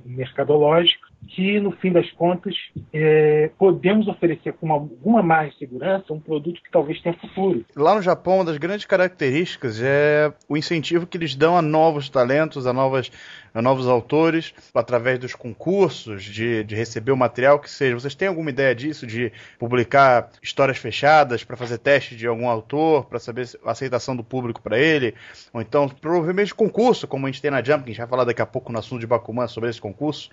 mercadológica, 0.05 1.07
que 1.27 1.59
no 1.59 1.71
fim 1.71 1.91
das 1.91 2.09
contas 2.11 2.55
é, 2.91 3.49
podemos 3.57 4.07
oferecer 4.07 4.53
com 4.53 4.65
uma, 4.65 4.75
alguma 4.75 5.23
mais 5.23 5.57
segurança 5.57 6.13
um 6.13 6.19
produto 6.19 6.61
que 6.61 6.71
talvez 6.71 7.01
tenha 7.01 7.15
futuro. 7.15 7.65
Lá 7.75 7.95
no 7.95 8.01
Japão, 8.01 8.35
uma 8.35 8.45
das 8.45 8.57
grandes 8.57 8.85
características 8.85 9.81
é 9.81 10.31
o 10.47 10.57
incentivo 10.57 11.07
que 11.07 11.17
eles 11.17 11.35
dão 11.35 11.57
a 11.57 11.61
novos 11.61 12.09
talentos, 12.09 12.67
a 12.67 12.73
novas 12.73 13.11
a 13.53 13.61
novos 13.61 13.87
autores 13.87 14.53
através 14.73 15.19
dos 15.19 15.35
concursos, 15.35 16.23
de, 16.23 16.63
de 16.63 16.75
receber 16.75 17.11
o 17.11 17.17
material 17.17 17.59
que 17.59 17.69
seja. 17.69 17.93
Vocês 17.93 18.15
têm 18.15 18.27
alguma 18.27 18.49
ideia 18.49 18.73
disso, 18.73 19.05
de 19.05 19.31
publicar 19.59 20.31
histórias 20.41 20.77
fechadas 20.77 21.43
para 21.43 21.55
fazer 21.55 21.77
teste 21.77 22.15
de 22.15 22.25
algum 22.25 22.49
autor, 22.49 23.05
para 23.05 23.19
saber 23.19 23.47
a 23.63 23.71
aceitação 23.71 24.15
do 24.15 24.23
público 24.23 24.61
para 24.61 24.79
ele? 24.79 25.13
Ou 25.53 25.61
então, 25.61 25.87
provavelmente 25.87 26.53
concurso, 26.53 27.07
como 27.07 27.27
a 27.27 27.31
gente 27.31 27.41
tem 27.41 27.51
na 27.51 27.63
Jump, 27.63 27.83
que 27.83 27.91
a 27.91 27.93
gente 27.93 27.99
vai 27.99 28.07
falar 28.07 28.23
daqui 28.23 28.41
a 28.41 28.45
pouco 28.45 28.71
no 28.71 28.79
assunto 28.79 29.01
de 29.01 29.07
Bakuman 29.07 29.47
sobre 29.47 29.69
esse 29.69 29.79
concurso. 29.79 30.29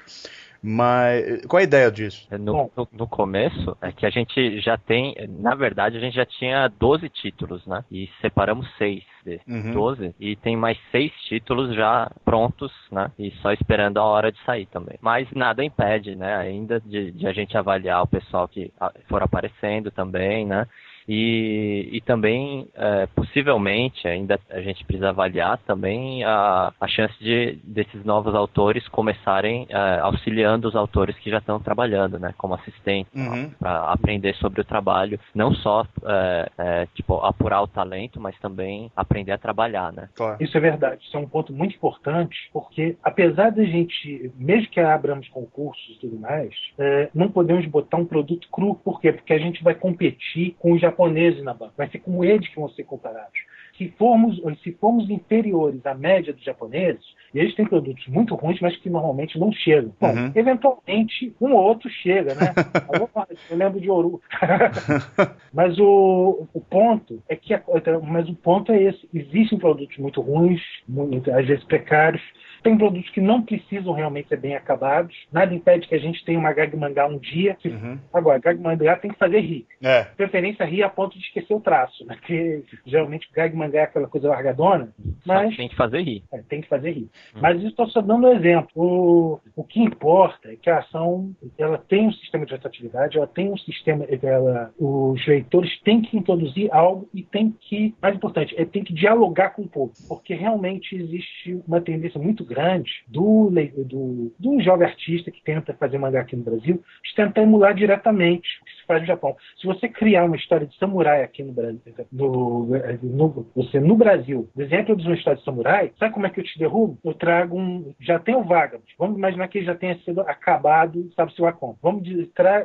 Mas 0.62 1.44
qual 1.46 1.60
a 1.60 1.64
ideia 1.64 1.90
disso? 1.90 2.28
No, 2.38 2.70
no, 2.76 2.88
no, 2.92 3.06
começo 3.06 3.76
é 3.80 3.90
que 3.90 4.04
a 4.04 4.10
gente 4.10 4.60
já 4.60 4.76
tem, 4.76 5.14
na 5.28 5.54
verdade, 5.54 5.96
a 5.96 6.00
gente 6.00 6.14
já 6.14 6.26
tinha 6.26 6.68
12 6.68 7.08
títulos, 7.08 7.66
né? 7.66 7.82
E 7.90 8.10
separamos 8.20 8.68
seis 8.76 9.02
desses 9.24 9.46
uhum. 9.46 9.72
12 9.72 10.14
e 10.20 10.36
tem 10.36 10.56
mais 10.56 10.78
seis 10.90 11.12
títulos 11.22 11.74
já 11.74 12.10
prontos, 12.24 12.72
né? 12.92 13.10
E 13.18 13.30
só 13.42 13.52
esperando 13.52 13.98
a 13.98 14.04
hora 14.04 14.30
de 14.30 14.38
sair 14.44 14.66
também. 14.66 14.98
Mas 15.00 15.30
nada 15.32 15.64
impede, 15.64 16.14
né? 16.14 16.36
Ainda 16.36 16.78
de, 16.80 17.10
de 17.10 17.26
a 17.26 17.32
gente 17.32 17.56
avaliar 17.56 18.02
o 18.02 18.08
pessoal 18.08 18.46
que 18.46 18.70
for 19.08 19.22
aparecendo 19.22 19.90
também, 19.90 20.44
né? 20.46 20.66
E, 21.08 21.88
e 21.92 22.00
também, 22.00 22.68
é, 22.74 23.06
possivelmente, 23.06 24.06
ainda 24.06 24.38
a 24.50 24.60
gente 24.60 24.84
precisa 24.84 25.10
avaliar 25.10 25.58
também 25.58 26.22
a, 26.24 26.72
a 26.80 26.88
chance 26.88 27.14
de 27.20 27.58
desses 27.64 28.04
novos 28.04 28.34
autores 28.34 28.86
começarem 28.88 29.66
é, 29.68 30.00
auxiliando 30.00 30.68
os 30.68 30.76
autores 30.76 31.16
que 31.18 31.30
já 31.30 31.38
estão 31.38 31.58
trabalhando, 31.60 32.18
né, 32.18 32.32
como 32.38 32.54
assistentes, 32.54 33.12
uhum. 33.14 33.50
para 33.58 33.92
aprender 33.92 34.34
sobre 34.36 34.60
o 34.60 34.64
trabalho, 34.64 35.18
não 35.34 35.52
só 35.54 35.84
é, 36.04 36.50
é, 36.58 36.86
tipo 36.94 37.14
apurar 37.24 37.62
o 37.62 37.68
talento, 37.68 38.20
mas 38.20 38.38
também 38.38 38.90
aprender 38.96 39.32
a 39.32 39.38
trabalhar, 39.38 39.92
né? 39.92 40.08
Claro. 40.14 40.36
Isso 40.40 40.56
é 40.56 40.60
verdade, 40.60 41.02
isso 41.04 41.16
é 41.16 41.20
um 41.20 41.28
ponto 41.28 41.52
muito 41.52 41.74
importante, 41.74 42.36
porque 42.52 42.96
apesar 43.02 43.50
de 43.50 43.62
a 43.62 43.64
gente, 43.64 44.30
mesmo 44.36 44.68
que 44.70 44.80
abramos 44.80 45.28
concursos 45.28 45.96
e 45.96 46.00
tudo 46.00 46.18
mais, 46.18 46.54
é, 46.78 47.10
não 47.14 47.28
podemos 47.30 47.66
botar 47.66 47.96
um 47.96 48.06
produto 48.06 48.48
cru, 48.50 48.74
por 48.76 49.00
quê? 49.00 49.12
Porque 49.12 49.32
a 49.32 49.38
gente 49.38 49.62
vai 49.62 49.74
competir 49.74 50.54
com 50.58 50.72
os 50.72 50.80
japoneses 50.80 50.99
japoneses 51.00 51.42
na 51.42 51.54
banca. 51.54 51.72
Vai 51.76 51.88
ser 51.88 51.98
com 52.00 52.22
eles 52.22 52.46
que 52.48 52.56
vão 52.56 52.68
ser 52.70 52.84
comparados. 52.84 53.38
Se 53.76 53.88
formos, 53.96 54.40
se 54.62 54.72
formos 54.72 55.08
inferiores 55.08 55.84
à 55.86 55.94
média 55.94 56.34
dos 56.34 56.44
japoneses, 56.44 57.02
eles 57.34 57.54
têm 57.54 57.64
produtos 57.64 58.06
muito 58.08 58.34
ruins, 58.34 58.60
mas 58.60 58.76
que 58.76 58.90
normalmente 58.90 59.38
não 59.38 59.50
chegam. 59.52 59.94
Bom, 59.98 60.12
uhum. 60.12 60.32
eventualmente 60.34 61.34
um 61.40 61.54
ou 61.54 61.62
outro 61.62 61.88
chega, 61.88 62.34
né? 62.34 62.52
Eu 63.50 63.56
lembro 63.56 63.80
de 63.80 63.90
Oru. 63.90 64.20
mas 65.54 65.78
o, 65.78 66.46
o 66.52 66.60
ponto 66.60 67.22
é 67.28 67.36
que, 67.36 67.54
mas 68.02 68.28
o 68.28 68.34
ponto 68.34 68.70
é 68.72 68.82
esse: 68.82 69.08
existem 69.14 69.58
produtos 69.58 69.96
muito 69.96 70.20
ruins, 70.20 70.60
muito, 70.86 71.30
às 71.32 71.46
vezes 71.46 71.64
precários, 71.64 72.22
tem 72.62 72.76
produtos 72.76 73.10
que 73.10 73.20
não 73.20 73.42
precisam 73.42 73.92
realmente 73.92 74.28
ser 74.28 74.38
bem 74.38 74.54
acabados. 74.54 75.14
Nada 75.32 75.54
impede 75.54 75.88
que 75.88 75.94
a 75.94 75.98
gente 75.98 76.24
tenha 76.24 76.38
uma 76.38 76.52
gag 76.52 76.76
mangá 76.76 77.06
um 77.06 77.18
dia. 77.18 77.56
Que... 77.60 77.68
Uhum. 77.68 77.98
Agora, 78.12 78.38
gag 78.38 78.60
mangá 78.60 78.96
tem 78.96 79.10
que 79.10 79.18
fazer 79.18 79.40
rir. 79.40 79.66
É. 79.82 80.04
Preferência 80.04 80.64
rir 80.64 80.82
a 80.82 80.88
ponto 80.88 81.18
de 81.18 81.24
esquecer 81.24 81.54
o 81.54 81.60
traço, 81.60 82.04
né? 82.04 82.16
Porque 82.16 82.62
geralmente 82.86 83.28
gag 83.34 83.54
mangá 83.56 83.80
é 83.80 83.84
aquela 83.84 84.08
coisa 84.08 84.28
largadona. 84.28 84.92
Mas 85.24 85.56
tem 85.56 85.68
que 85.68 85.76
fazer 85.76 86.02
rir. 86.02 86.22
É, 86.32 86.38
tem 86.42 86.60
que 86.60 86.68
fazer 86.68 86.92
rir. 86.92 87.08
Uhum. 87.34 87.40
Mas 87.40 87.58
isso 87.58 87.68
estou 87.68 87.88
só 87.88 88.00
dando 88.00 88.26
um 88.26 88.32
exemplo. 88.32 88.70
O, 88.74 89.40
o 89.56 89.64
que 89.64 89.80
importa 89.80 90.52
é 90.52 90.56
que 90.56 90.70
a 90.70 90.78
ação 90.78 91.34
ela 91.58 91.78
tem 91.78 92.08
um 92.08 92.12
sistema 92.12 92.46
de 92.46 92.52
rotatividade, 92.52 93.16
ela 93.16 93.26
tem 93.26 93.50
um 93.50 93.56
sistema, 93.58 94.04
ela, 94.22 94.72
os 94.78 95.24
leitores 95.26 95.80
têm 95.82 96.02
que 96.02 96.16
introduzir 96.16 96.72
algo 96.72 97.08
e 97.14 97.22
tem 97.22 97.54
que, 97.60 97.94
mais 98.00 98.14
importante, 98.14 98.54
é 98.56 98.64
tem 98.64 98.84
que 98.84 98.92
dialogar 98.92 99.50
com 99.50 99.62
o 99.62 99.68
povo, 99.68 99.92
porque 100.08 100.34
realmente 100.34 100.94
existe 100.94 101.60
uma 101.66 101.80
tendência 101.80 102.20
muito 102.20 102.44
grande 102.50 102.90
do, 103.06 103.50
do, 103.86 104.32
do 104.38 104.60
jovem 104.60 104.86
artista 104.86 105.30
que 105.30 105.42
tenta 105.42 105.72
fazer 105.74 105.98
mangá 105.98 106.20
aqui 106.20 106.34
no 106.34 106.42
Brasil, 106.42 106.82
de 107.04 107.14
tentar 107.14 107.42
emular 107.42 107.74
diretamente 107.74 108.48
o 108.60 108.64
que 108.64 108.72
se 108.72 108.86
faz 108.86 109.00
no 109.00 109.06
Japão. 109.06 109.36
Se 109.60 109.66
você 109.66 109.88
criar 109.88 110.24
uma 110.24 110.36
história 110.36 110.66
de 110.66 110.76
samurai 110.76 111.22
aqui 111.22 111.42
no 111.42 111.52
Brasil, 111.52 111.80
no, 112.12 112.66
no, 113.02 113.46
você 113.54 113.78
no 113.78 113.96
Brasil, 113.96 114.48
desenha 114.54 114.84
todos 114.84 115.06
uma 115.06 115.14
história 115.14 115.38
de 115.38 115.44
samurai, 115.44 115.92
sabe 115.98 116.12
como 116.12 116.26
é 116.26 116.30
que 116.30 116.40
eu 116.40 116.44
te 116.44 116.58
derrubo? 116.58 116.98
Eu 117.04 117.14
trago 117.14 117.58
um. 117.58 117.94
Já 118.00 118.18
tem 118.18 118.34
o 118.34 118.42
Vagabond. 118.42 118.84
Vamos 118.98 119.16
imaginar 119.16 119.48
que 119.48 119.58
ele 119.58 119.66
já 119.66 119.74
tenha 119.74 119.96
sido 120.00 120.20
acabado, 120.22 121.08
sabe-se 121.14 121.40
lá 121.40 121.52
como. 121.52 121.78
Vamos 121.82 122.02
dizer, 122.02 122.30
tra, 122.34 122.64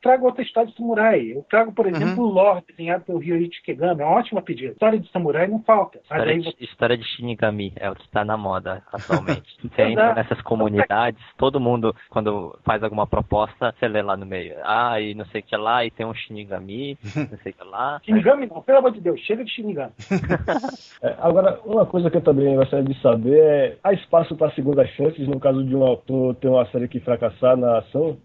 trago 0.00 0.26
outra 0.26 0.42
história 0.42 0.70
de 0.70 0.76
samurai. 0.76 1.32
Eu 1.32 1.42
trago, 1.48 1.72
por 1.72 1.86
exemplo, 1.86 2.24
uhum. 2.24 2.30
o 2.30 2.32
Lore, 2.32 2.64
desenhado 2.68 3.04
pelo 3.04 3.18
Ryoichi 3.18 3.62
Kegami. 3.62 4.00
É 4.00 4.04
uma 4.04 4.16
ótima 4.16 4.40
pedida. 4.40 4.72
História 4.72 4.98
de 4.98 5.10
samurai 5.10 5.46
não 5.46 5.62
falta. 5.62 5.98
História, 5.98 6.42
você... 6.42 6.52
de, 6.52 6.64
história 6.64 6.96
de 6.96 7.04
Shinigami 7.04 7.72
é 7.76 7.90
o 7.90 7.94
que 7.94 8.04
está 8.04 8.24
na 8.24 8.36
moda 8.36 8.82
atualmente. 8.92 9.25
Você 9.62 9.82
entra 9.82 10.14
nessas 10.14 10.40
comunidades, 10.42 11.22
todo 11.36 11.60
mundo, 11.60 11.94
quando 12.10 12.58
faz 12.64 12.82
alguma 12.82 13.06
proposta, 13.06 13.74
você 13.78 13.88
lê 13.88 14.02
lá 14.02 14.16
no 14.16 14.26
meio. 14.26 14.56
Ah, 14.64 15.00
e 15.00 15.14
não 15.14 15.24
sei 15.26 15.40
o 15.40 15.44
que 15.44 15.56
lá, 15.56 15.84
e 15.84 15.90
tem 15.90 16.06
um 16.06 16.14
Shinigami, 16.14 16.98
não 17.30 17.38
sei 17.38 17.52
o 17.52 17.54
que 17.54 17.64
lá. 17.64 18.00
Shinigami 18.04 18.46
não, 18.46 18.62
pelo 18.62 18.78
amor 18.78 18.92
de 18.92 19.00
Deus, 19.00 19.20
chega 19.20 19.44
de 19.44 19.50
Shinigami. 19.50 19.92
é, 21.02 21.16
agora, 21.18 21.60
uma 21.64 21.86
coisa 21.86 22.10
que 22.10 22.16
eu 22.16 22.22
também 22.22 22.56
gostaria 22.56 22.84
de 22.84 23.00
saber 23.00 23.40
é: 23.40 23.78
há 23.82 23.92
espaço 23.92 24.36
para 24.36 24.52
segundas 24.52 24.88
chances 24.90 25.26
no 25.26 25.40
caso 25.40 25.64
de 25.64 25.74
um 25.74 25.84
autor 25.84 26.34
ter 26.36 26.48
uma 26.48 26.66
série 26.66 26.88
que 26.88 27.00
fracassar 27.00 27.56
na 27.56 27.78
ação? 27.78 28.18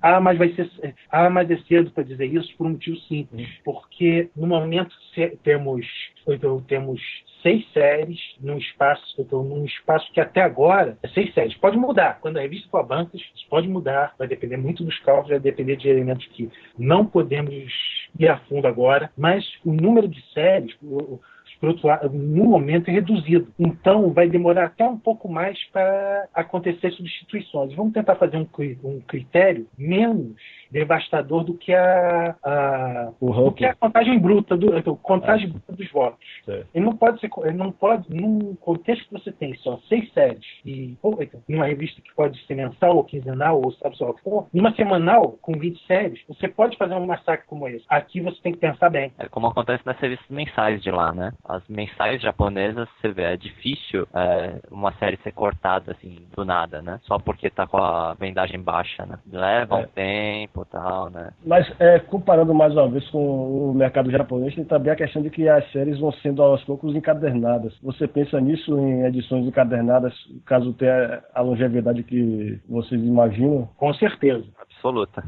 Ah, 0.00 0.20
mas 0.20 0.38
vai 0.38 0.52
ser. 0.54 0.70
Ah, 1.10 1.28
mas 1.28 1.50
é 1.50 1.56
cedo 1.68 1.90
para 1.90 2.04
dizer 2.04 2.26
isso 2.26 2.56
por 2.56 2.66
um 2.66 2.70
motivo 2.70 2.96
simples. 3.00 3.48
Porque 3.64 4.30
no 4.36 4.46
momento 4.46 4.94
temos, 5.42 5.86
então, 6.26 6.60
temos 6.62 7.00
seis 7.42 7.64
séries 7.72 8.18
num 8.40 8.58
espaço, 8.58 9.26
num 9.30 9.64
espaço 9.64 10.10
que 10.12 10.20
até 10.20 10.42
agora 10.42 10.98
é 11.02 11.08
seis 11.08 11.32
séries. 11.34 11.54
Pode 11.56 11.76
mudar. 11.76 12.18
Quando 12.20 12.36
a 12.36 12.40
revista 12.40 12.68
for 12.70 12.78
a 12.78 12.82
bancas, 12.82 13.20
isso 13.34 13.46
pode 13.48 13.68
mudar. 13.68 14.14
Vai 14.18 14.28
depender 14.28 14.56
muito 14.56 14.84
dos 14.84 14.98
cálculos, 15.00 15.30
vai 15.30 15.40
depender 15.40 15.76
de 15.76 15.88
elementos 15.88 16.26
que 16.26 16.50
não 16.78 17.04
podemos 17.04 17.72
ir 18.18 18.28
a 18.28 18.38
fundo 18.40 18.66
agora. 18.66 19.10
Mas 19.16 19.44
o 19.64 19.72
número 19.72 20.08
de 20.08 20.20
séries, 20.32 20.74
o, 20.82 21.20
por 21.60 21.70
outro 21.70 21.88
lado, 21.88 22.10
no 22.10 22.44
momento 22.44 22.88
é 22.88 22.92
reduzido. 22.92 23.48
Então, 23.58 24.12
vai 24.12 24.28
demorar 24.28 24.66
até 24.66 24.84
um 24.84 24.98
pouco 24.98 25.28
mais 25.28 25.58
para 25.70 26.28
acontecer 26.34 26.90
substituições. 26.92 27.74
Vamos 27.74 27.92
tentar 27.92 28.16
fazer 28.16 28.36
um, 28.36 28.46
um 28.84 29.00
critério 29.00 29.66
menos 29.76 30.36
devastador 30.70 31.44
do 31.44 31.54
que 31.54 31.72
a, 31.72 32.36
a 32.44 33.12
do 33.20 33.52
que 33.52 33.64
a 33.64 33.74
contagem 33.74 34.18
bruta, 34.18 34.56
do, 34.56 34.76
a 34.76 34.82
contagem 34.82 35.46
é. 35.46 35.50
bruta 35.50 35.72
dos 35.72 35.90
votos. 35.90 36.26
Ele 36.46 36.84
não 36.84 36.96
pode 36.96 37.20
ser, 37.20 37.30
ele 37.44 37.56
não 37.56 37.72
pode, 37.72 38.14
num 38.14 38.54
contexto 38.56 39.06
que 39.06 39.12
você 39.12 39.32
tem 39.32 39.54
só 39.56 39.78
seis 39.88 40.12
séries 40.12 40.44
e 40.64 40.96
ou, 41.02 41.22
então, 41.22 41.40
numa 41.48 41.66
revista 41.66 42.00
que 42.00 42.14
pode 42.14 42.38
ser 42.46 42.54
mensal 42.54 42.96
ou 42.96 43.04
quinzenal 43.04 43.60
ou 43.62 43.72
sabe 43.72 43.96
só 43.96 44.10
o 44.10 44.14
que 44.14 44.22
for, 44.22 44.46
numa 44.52 44.74
semanal 44.74 45.38
com 45.40 45.52
20 45.52 45.86
séries, 45.86 46.20
você 46.28 46.48
pode 46.48 46.76
fazer 46.76 46.94
um 46.94 47.06
massacre 47.06 47.46
como 47.46 47.68
esse. 47.68 47.84
Aqui 47.88 48.20
você 48.20 48.40
tem 48.42 48.52
que 48.52 48.58
pensar 48.58 48.90
bem. 48.90 49.12
É 49.18 49.28
como 49.28 49.46
acontece 49.46 49.84
nas 49.86 49.98
revistas 49.98 50.28
mensais 50.28 50.82
de 50.82 50.90
lá, 50.90 51.12
né? 51.12 51.32
As 51.48 51.66
mensais 51.68 52.20
japonesas, 52.20 52.88
você 53.00 53.08
vê, 53.08 53.22
é 53.22 53.36
difícil 53.36 54.06
é, 54.14 54.60
uma 54.70 54.92
série 54.94 55.16
ser 55.18 55.32
cortada 55.32 55.92
assim 55.92 56.26
do 56.36 56.44
nada, 56.44 56.82
né? 56.82 57.00
Só 57.04 57.18
porque 57.18 57.48
tá 57.48 57.66
com 57.66 57.78
a 57.78 58.14
vendagem 58.14 58.60
baixa, 58.60 59.06
né? 59.06 59.18
Leva 59.32 59.76
um 59.76 59.80
é. 59.80 59.86
tempo 59.86 60.28
tempo 60.38 60.64
tal, 60.64 61.10
né? 61.10 61.30
Mas 61.44 61.70
é, 61.78 61.98
comparando 61.98 62.54
mais 62.54 62.72
uma 62.72 62.88
vez 62.88 63.08
com 63.10 63.70
o 63.70 63.74
mercado 63.74 64.10
japonês, 64.10 64.54
tem 64.54 64.64
também 64.64 64.92
a 64.92 64.96
questão 64.96 65.22
de 65.22 65.30
que 65.30 65.48
as 65.48 65.70
séries 65.72 65.98
vão 65.98 66.12
sendo 66.12 66.42
aos 66.42 66.62
poucos 66.64 66.94
encadernadas. 66.94 67.76
Você 67.82 68.06
pensa 68.06 68.40
nisso 68.40 68.78
em 68.78 69.04
edições 69.04 69.46
encadernadas, 69.46 70.12
caso 70.46 70.72
tenha 70.74 71.22
a 71.34 71.40
longevidade 71.40 72.02
que 72.02 72.60
vocês 72.68 73.00
imaginam? 73.00 73.68
Com 73.76 73.92
certeza. 73.94 74.44
Absoluta. 74.60 75.22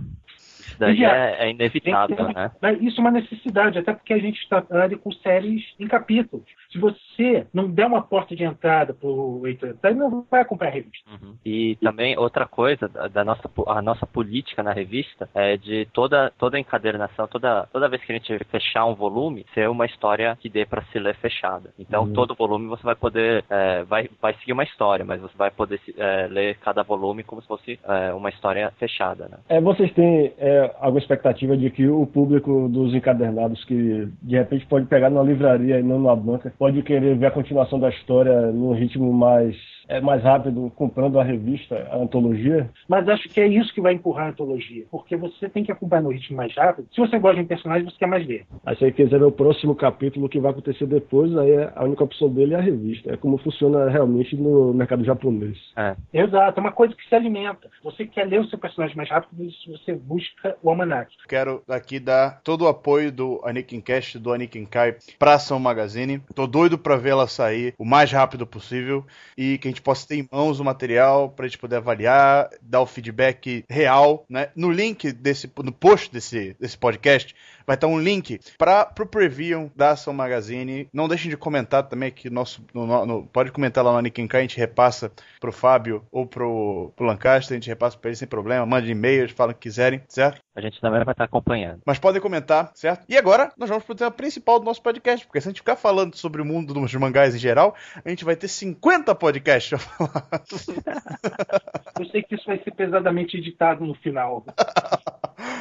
Isso 0.60 0.78
daí 0.78 1.04
é, 1.04 1.36
é, 1.38 1.50
inevitável, 1.50 2.28
né? 2.32 2.50
Isso 2.80 3.00
é 3.00 3.00
uma 3.00 3.10
necessidade, 3.10 3.78
até 3.78 3.92
porque 3.92 4.12
a 4.12 4.18
gente 4.18 4.38
está 4.40 4.62
com 4.98 5.10
séries 5.12 5.62
em 5.78 5.86
capítulos. 5.86 6.46
Se 6.70 6.78
você 6.78 7.46
não 7.52 7.68
der 7.68 7.86
uma 7.86 8.02
porta 8.02 8.34
de 8.34 8.44
entrada 8.44 8.94
para 8.94 9.08
o 9.08 9.42
leitor 9.42 9.76
ele 9.84 9.94
não 9.94 10.24
vai 10.30 10.44
comprar 10.44 10.68
a 10.68 10.72
revista. 10.72 11.10
Uhum. 11.10 11.34
E 11.44 11.76
também 11.82 12.16
outra 12.16 12.46
coisa 12.46 12.88
da 12.88 13.24
nossa 13.24 13.50
a 13.66 13.82
nossa 13.82 14.06
política 14.06 14.62
na 14.62 14.72
revista 14.72 15.28
é 15.34 15.56
de 15.56 15.86
toda 15.92 16.32
toda 16.38 16.58
encadernação, 16.58 17.26
toda 17.26 17.66
toda 17.72 17.88
vez 17.88 18.04
que 18.04 18.12
a 18.12 18.16
gente 18.16 18.44
fechar 18.44 18.86
um 18.86 18.94
volume, 18.94 19.46
ser 19.54 19.68
uma 19.68 19.86
história 19.86 20.36
que 20.40 20.48
dê 20.48 20.64
para 20.64 20.82
se 20.84 20.98
ler 20.98 21.16
fechada. 21.16 21.70
Então 21.78 22.04
uhum. 22.04 22.12
todo 22.12 22.34
volume 22.34 22.68
você 22.68 22.82
vai 22.82 22.94
poder 22.94 23.44
é, 23.50 23.82
vai 23.84 24.08
vai 24.20 24.34
seguir 24.34 24.52
uma 24.52 24.64
história, 24.64 25.04
mas 25.04 25.20
você 25.20 25.36
vai 25.36 25.50
poder 25.50 25.80
é, 25.96 26.28
ler 26.28 26.56
cada 26.58 26.82
volume 26.82 27.24
como 27.24 27.42
se 27.42 27.48
fosse 27.48 27.78
é, 27.84 28.12
uma 28.12 28.30
história 28.30 28.70
fechada. 28.78 29.28
Né? 29.28 29.38
É, 29.48 29.60
vocês 29.60 29.92
têm 29.92 30.32
é, 30.38 30.74
alguma 30.78 31.00
expectativa 31.00 31.56
de 31.56 31.70
que 31.70 31.88
o 31.88 32.06
público 32.06 32.68
dos 32.68 32.94
encadernados 32.94 33.64
que 33.64 34.08
de 34.22 34.36
repente 34.36 34.66
pode 34.66 34.86
pegar 34.86 35.10
na 35.10 35.22
livraria 35.22 35.78
e 35.78 35.82
não 35.82 36.00
na 36.00 36.14
banca 36.14 36.52
pode 36.60 36.82
querer 36.82 37.16
ver 37.16 37.24
a 37.24 37.30
continuação 37.30 37.80
da 37.80 37.88
história 37.88 38.52
num 38.52 38.74
ritmo 38.74 39.10
mais 39.14 39.56
é 39.90 40.00
mais 40.00 40.22
rápido 40.22 40.72
comprando 40.76 41.18
a 41.18 41.24
revista, 41.24 41.88
a 41.90 41.96
antologia. 41.96 42.70
Mas 42.88 43.08
acho 43.08 43.28
que 43.28 43.40
é 43.40 43.46
isso 43.46 43.74
que 43.74 43.80
vai 43.80 43.92
empurrar 43.92 44.26
a 44.26 44.30
antologia, 44.30 44.84
porque 44.90 45.16
você 45.16 45.48
tem 45.48 45.64
que 45.64 45.72
acompanhar 45.72 46.02
no 46.02 46.10
ritmo 46.10 46.36
mais 46.36 46.54
rápido. 46.54 46.88
Se 46.94 47.00
você 47.00 47.18
gosta 47.18 47.36
de 47.36 47.42
um 47.42 47.46
personagem, 47.46 47.84
você 47.84 47.96
quer 47.98 48.06
mais 48.06 48.24
ver. 48.24 48.46
Aí 48.64 48.76
se 48.76 48.84
ele 48.84 48.92
quiser 48.92 49.18
ver 49.18 49.24
o 49.24 49.32
próximo 49.32 49.74
capítulo, 49.74 50.26
o 50.26 50.28
que 50.28 50.38
vai 50.38 50.52
acontecer 50.52 50.86
depois, 50.86 51.36
aí 51.36 51.50
é 51.50 51.72
a 51.74 51.84
única 51.84 52.04
opção 52.04 52.28
dele 52.28 52.54
é 52.54 52.58
a 52.58 52.60
revista. 52.60 53.12
É 53.12 53.16
como 53.16 53.36
funciona 53.38 53.90
realmente 53.90 54.36
no 54.36 54.72
mercado 54.72 55.04
japonês. 55.04 55.58
É. 55.76 55.96
Exato, 56.12 56.60
é 56.60 56.62
uma 56.62 56.72
coisa 56.72 56.94
que 56.94 57.08
se 57.08 57.14
alimenta. 57.14 57.68
Você 57.82 58.06
quer 58.06 58.24
ler 58.24 58.40
o 58.40 58.46
seu 58.46 58.58
personagem 58.58 58.96
mais 58.96 59.10
rápido, 59.10 59.50
você 59.66 59.94
busca 59.94 60.56
o 60.62 60.70
almanac. 60.70 61.10
Quero 61.28 61.62
aqui 61.68 61.98
dar 61.98 62.40
todo 62.44 62.62
o 62.62 62.68
apoio 62.68 63.10
do 63.10 63.40
Anikin 63.44 63.80
Cast, 63.80 64.18
do 64.18 64.32
Anikin 64.32 64.64
Kai 64.64 64.96
pra 65.18 65.34
Ação 65.34 65.58
Magazine. 65.58 66.22
Tô 66.34 66.46
doido 66.46 66.78
pra 66.78 66.96
vê-la 66.96 67.26
sair 67.26 67.74
o 67.76 67.84
mais 67.84 68.12
rápido 68.12 68.46
possível 68.46 69.04
e 69.36 69.58
que 69.58 69.66
a 69.66 69.70
gente 69.70 69.79
gente 69.80 69.82
possa 69.82 70.06
ter 70.06 70.16
em 70.16 70.28
mãos 70.30 70.60
o 70.60 70.64
material 70.64 71.30
para 71.30 71.46
a 71.46 71.48
gente 71.48 71.58
poder 71.58 71.76
avaliar, 71.76 72.50
dar 72.60 72.82
o 72.82 72.86
feedback 72.86 73.64
real, 73.68 74.24
né? 74.28 74.50
No 74.54 74.70
link 74.70 75.10
desse, 75.12 75.50
no 75.64 75.72
post 75.72 76.12
desse, 76.12 76.54
desse 76.60 76.76
podcast, 76.76 77.34
vai 77.70 77.76
estar 77.76 77.86
um 77.86 78.00
link 78.00 78.40
para 78.58 78.92
o 78.98 79.06
preview 79.06 79.70
da 79.76 79.90
Ação 79.90 80.12
Magazine. 80.12 80.88
Não 80.92 81.06
deixem 81.06 81.30
de 81.30 81.36
comentar 81.36 81.84
também 81.84 82.10
que 82.10 82.28
nosso 82.28 82.64
no, 82.74 83.06
no, 83.06 83.26
pode 83.28 83.52
comentar 83.52 83.84
lá 83.84 83.92
no 83.92 83.98
Anikinkai, 83.98 84.40
a 84.40 84.42
gente 84.42 84.58
repassa 84.58 85.12
pro 85.38 85.52
Fábio 85.52 86.04
ou 86.10 86.26
pro, 86.26 86.92
pro 86.96 87.06
Lancaster, 87.06 87.54
a 87.54 87.60
gente 87.60 87.68
repassa 87.68 87.96
para 87.96 88.10
ele 88.10 88.16
sem 88.16 88.26
problema, 88.26 88.66
mande 88.66 88.90
e-mails, 88.90 89.30
falam 89.30 89.52
o 89.52 89.54
que 89.54 89.68
quiserem, 89.68 90.02
certo? 90.08 90.40
A 90.56 90.60
gente 90.60 90.80
também 90.80 91.04
vai 91.04 91.12
estar 91.12 91.22
acompanhando. 91.22 91.80
Mas 91.86 92.00
podem 92.00 92.20
comentar, 92.20 92.72
certo? 92.74 93.04
E 93.08 93.16
agora 93.16 93.52
nós 93.56 93.68
vamos 93.68 93.84
pro 93.84 93.94
tema 93.94 94.10
principal 94.10 94.58
do 94.58 94.64
nosso 94.64 94.82
podcast, 94.82 95.24
porque 95.24 95.40
se 95.40 95.46
a 95.46 95.50
gente 95.50 95.60
ficar 95.60 95.76
falando 95.76 96.16
sobre 96.16 96.42
o 96.42 96.44
mundo 96.44 96.74
dos 96.74 96.94
mangás 96.96 97.36
em 97.36 97.38
geral, 97.38 97.76
a 98.04 98.08
gente 98.08 98.24
vai 98.24 98.34
ter 98.34 98.48
50 98.48 99.14
podcasts 99.14 99.70
pra 99.70 99.78
falar. 99.78 100.28
Eu 102.00 102.06
sei 102.06 102.24
que 102.24 102.34
isso 102.34 102.46
vai 102.46 102.58
ser 102.64 102.72
pesadamente 102.72 103.36
editado 103.36 103.84
no 103.84 103.94
final. 103.94 104.44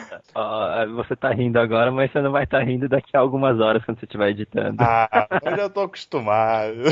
Você 0.95 1.15
tá 1.15 1.29
rindo 1.31 1.59
agora, 1.59 1.91
mas 1.91 2.11
você 2.11 2.21
não 2.21 2.31
vai 2.31 2.43
estar 2.43 2.59
tá 2.59 2.63
rindo 2.63 2.87
daqui 2.87 3.15
a 3.15 3.19
algumas 3.19 3.59
horas 3.59 3.83
quando 3.83 3.99
você 3.99 4.05
estiver 4.05 4.29
editando. 4.29 4.77
Ah, 4.79 5.27
eu 5.43 5.57
já 5.57 5.69
tô 5.69 5.81
acostumado. 5.81 6.83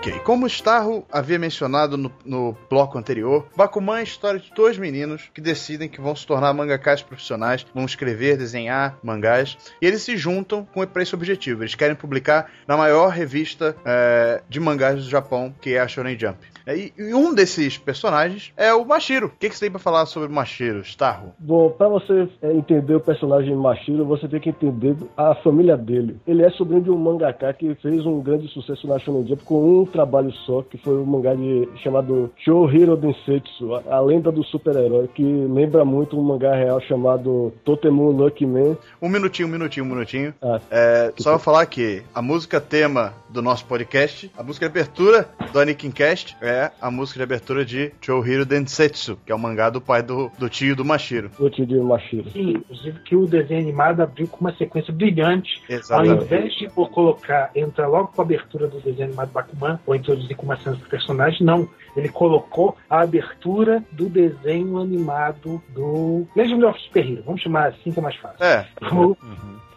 Ok, 0.00 0.18
como 0.20 0.46
Starro 0.46 1.06
havia 1.12 1.38
mencionado 1.38 1.98
no, 1.98 2.10
no, 2.24 2.56
bloco 2.70 2.96
anterior, 2.96 3.46
Bakuman 3.54 3.98
é 3.98 4.00
a 4.00 4.02
história 4.02 4.40
de 4.40 4.50
dois 4.54 4.78
meninos 4.78 5.30
que 5.34 5.42
decidem 5.42 5.90
que 5.90 6.00
vão 6.00 6.16
se 6.16 6.26
tornar 6.26 6.54
mangakás 6.54 7.02
profissionais, 7.02 7.66
vão 7.74 7.84
escrever, 7.84 8.38
desenhar 8.38 8.98
mangás, 9.02 9.58
e 9.78 9.86
eles 9.86 10.00
se 10.00 10.16
juntam 10.16 10.64
com 10.64 10.82
esse 10.82 11.14
objetivo. 11.14 11.62
Eles 11.62 11.74
querem 11.74 11.94
publicar 11.94 12.50
na 12.66 12.78
maior 12.78 13.10
revista 13.10 13.76
é, 13.84 14.42
de 14.48 14.58
mangás 14.58 15.04
do 15.04 15.10
Japão, 15.10 15.54
que 15.60 15.74
é 15.74 15.80
a 15.80 15.86
Shonen 15.86 16.18
Jump. 16.18 16.38
E, 16.76 16.92
e 16.98 17.14
um 17.14 17.34
desses 17.34 17.78
personagens 17.78 18.52
é 18.56 18.72
o 18.72 18.84
Mashiro. 18.84 19.26
O 19.26 19.30
que, 19.30 19.48
que 19.48 19.54
você 19.54 19.66
tem 19.66 19.70
pra 19.70 19.78
falar 19.78 20.06
sobre 20.06 20.28
o 20.28 20.32
Mashiro, 20.32 20.80
Starro? 20.80 21.32
Bom, 21.38 21.70
pra 21.70 21.88
você 21.88 22.28
é, 22.42 22.52
entender 22.52 22.94
o 22.94 23.00
personagem 23.00 23.54
Mashiro, 23.54 24.04
você 24.04 24.28
tem 24.28 24.40
que 24.40 24.50
entender 24.50 24.96
a 25.16 25.34
família 25.36 25.76
dele. 25.76 26.16
Ele 26.26 26.42
é 26.42 26.50
sobrinho 26.50 26.82
de 26.82 26.90
um 26.90 26.98
mangaka 26.98 27.52
que 27.52 27.74
fez 27.76 28.04
um 28.06 28.20
grande 28.20 28.48
sucesso 28.48 28.86
na 28.86 28.98
Shonen 28.98 29.26
Jump 29.26 29.42
com 29.44 29.80
um 29.80 29.84
trabalho 29.86 30.32
só, 30.46 30.62
que 30.62 30.78
foi 30.78 30.94
um 30.94 31.04
mangá 31.04 31.34
de, 31.34 31.68
chamado 31.82 32.30
Shohiro 32.38 32.96
Densetsu, 32.96 33.74
a, 33.74 33.96
a 33.96 34.00
lenda 34.00 34.30
do 34.30 34.44
super-herói, 34.44 35.08
que 35.08 35.22
lembra 35.22 35.84
muito 35.84 36.18
um 36.18 36.22
mangá 36.22 36.54
real 36.54 36.80
chamado 36.82 37.52
Totemu 37.64 38.10
Lucky 38.10 38.46
Man. 38.46 38.76
Um 39.00 39.08
minutinho, 39.08 39.48
um 39.48 39.50
minutinho, 39.50 39.86
um 39.86 39.88
minutinho. 39.88 40.34
Ah, 40.42 40.60
É, 40.70 41.12
só 41.16 41.30
vou 41.30 41.38
falar 41.38 41.66
que 41.66 42.02
a 42.14 42.22
música 42.22 42.60
tema 42.60 43.14
do 43.28 43.40
nosso 43.40 43.64
podcast, 43.64 44.30
a 44.36 44.42
música 44.42 44.68
de 44.68 44.70
abertura 44.70 45.28
do 45.52 45.58
Anikin 45.58 45.90
Cast 45.90 46.36
é 46.40 46.59
a 46.80 46.90
música 46.90 47.18
de 47.18 47.22
abertura 47.24 47.64
de 47.64 47.92
Chohiro 48.00 48.44
Densetsu, 48.44 49.18
que 49.24 49.32
é 49.32 49.34
o 49.34 49.38
mangá 49.38 49.70
do 49.70 49.80
pai 49.80 50.02
do, 50.02 50.30
do 50.38 50.48
tio 50.48 50.74
do 50.76 50.84
Mashiro. 50.84 51.30
o 51.38 51.48
tio 51.48 51.66
de 51.66 51.76
Mashiro. 51.78 52.28
Sim, 52.30 52.50
inclusive 52.58 52.98
que 53.00 53.14
o 53.16 53.26
desenho 53.26 53.60
animado 53.60 54.00
abriu 54.00 54.26
com 54.28 54.40
uma 54.40 54.52
sequência 54.56 54.92
brilhante. 54.92 55.62
Ao 55.68 55.74
Exatamente. 55.76 56.24
invés 56.24 56.54
de 56.54 56.64
eu 56.66 56.70
colocar, 56.86 57.50
entrar 57.54 57.86
logo 57.88 58.08
com 58.08 58.20
a 58.20 58.24
abertura 58.24 58.66
do 58.68 58.80
desenho 58.80 59.04
animado 59.08 59.30
Bakuman, 59.32 59.78
ou 59.86 59.94
introduzir 59.94 60.36
com 60.36 60.44
uma 60.46 60.56
cena 60.56 60.76
do 60.76 60.84
personagem, 60.86 61.44
não. 61.46 61.68
Ele 61.96 62.08
colocou 62.08 62.76
a 62.88 63.00
abertura 63.02 63.82
do 63.92 64.08
desenho 64.08 64.78
animado 64.78 65.62
do 65.70 66.26
Legend 66.36 66.64
of 66.64 66.80
Super 66.82 67.04
Hero. 67.10 67.22
Vamos 67.24 67.40
chamar 67.42 67.68
assim 67.68 67.90
que 67.92 67.98
é 67.98 68.02
mais 68.02 68.16
fácil. 68.16 68.44
É, 68.44 68.66
O- 68.92 69.16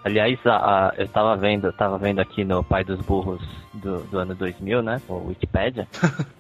Aliás, 0.04 0.38
a- 0.46 0.90
a- 0.90 0.94
eu 0.98 1.08
tava 1.08 1.36
vendo, 1.38 1.72
tava 1.74 1.98
vendo 1.98 2.20
aqui 2.20 2.44
no 2.44 2.64
Pai 2.64 2.84
dos 2.84 3.00
Burros 3.02 3.42
do, 3.74 4.00
do 4.04 4.20
ano 4.20 4.36
2000, 4.36 4.82
né? 4.82 5.02
O 5.08 5.28
Wikipedia. 5.28 5.88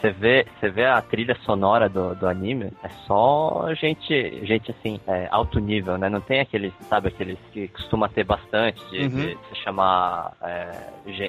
Você 0.00 0.10
vê, 0.12 0.46
você 0.58 0.70
vê 0.70 0.86
a 0.86 1.02
trilha 1.02 1.36
sonora 1.44 1.86
do, 1.86 2.14
do 2.14 2.26
anime, 2.26 2.72
é 2.82 2.88
só 3.06 3.68
gente, 3.74 4.46
gente 4.46 4.70
assim, 4.70 4.98
é, 5.06 5.28
alto 5.30 5.60
nível, 5.60 5.98
né? 5.98 6.08
Não 6.08 6.22
tem 6.22 6.40
aqueles, 6.40 6.72
sabe, 6.88 7.08
aqueles 7.08 7.38
que 7.52 7.68
costuma 7.68 8.08
ter 8.08 8.24
bastante 8.24 8.82
de, 8.88 9.02
Uhum. 9.02 9.08
de 9.10 9.38
se 9.50 9.56
chamar 9.62 10.32
é, 10.40 10.76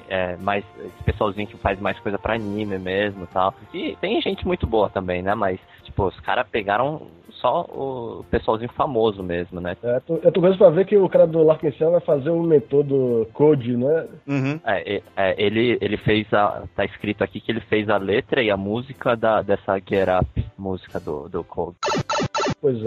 é, 0.07 0.37
mais 0.37 0.63
esse 0.79 1.03
pessoalzinho 1.03 1.47
que 1.47 1.57
faz 1.57 1.77
mais 1.81 1.99
coisa 1.99 2.17
pra 2.17 2.35
anime 2.35 2.77
mesmo, 2.79 3.25
e 3.25 3.27
tal. 3.27 3.53
E 3.73 3.97
tem 3.99 4.21
gente 4.21 4.47
muito 4.47 4.65
boa 4.65 4.89
também, 4.89 5.21
né? 5.21 5.35
Mas 5.35 5.59
tipo, 5.83 6.05
os 6.05 6.17
caras 6.21 6.47
pegaram 6.47 7.01
só 7.41 7.61
o 7.69 8.23
pessoalzinho 8.29 8.71
famoso 8.73 9.21
mesmo, 9.23 9.59
né? 9.59 9.75
É, 9.83 9.99
tô- 9.99 10.15
eu 10.17 10.31
tô 10.31 10.39
curioso 10.39 10.59
pra 10.59 10.69
ver 10.69 10.85
que 10.85 10.95
o 10.95 11.09
cara 11.09 11.25
do 11.25 11.43
Larkin 11.43 11.71
Cell 11.73 11.91
vai 11.91 12.01
fazer 12.01 12.29
um 12.29 12.43
mentor 12.43 12.83
do 12.83 13.27
Code, 13.33 13.75
né? 13.75 14.07
uhum. 14.27 14.59
É, 14.63 15.01
é, 15.17 15.35
ele, 15.43 15.77
ele 15.81 15.97
fez 15.97 16.31
a. 16.33 16.63
Tá 16.75 16.85
escrito 16.85 17.23
aqui 17.23 17.41
que 17.41 17.51
ele 17.51 17.61
fez 17.61 17.89
a 17.89 17.97
letra 17.97 18.41
e 18.43 18.51
a 18.51 18.57
música 18.57 19.15
da, 19.15 19.41
dessa 19.41 19.77
Get 19.79 20.07
Up, 20.07 20.45
música 20.57 20.99
do, 20.99 21.27
do 21.27 21.43
Cold. 21.43 21.75
Pois 22.61 22.83
é. 22.83 22.85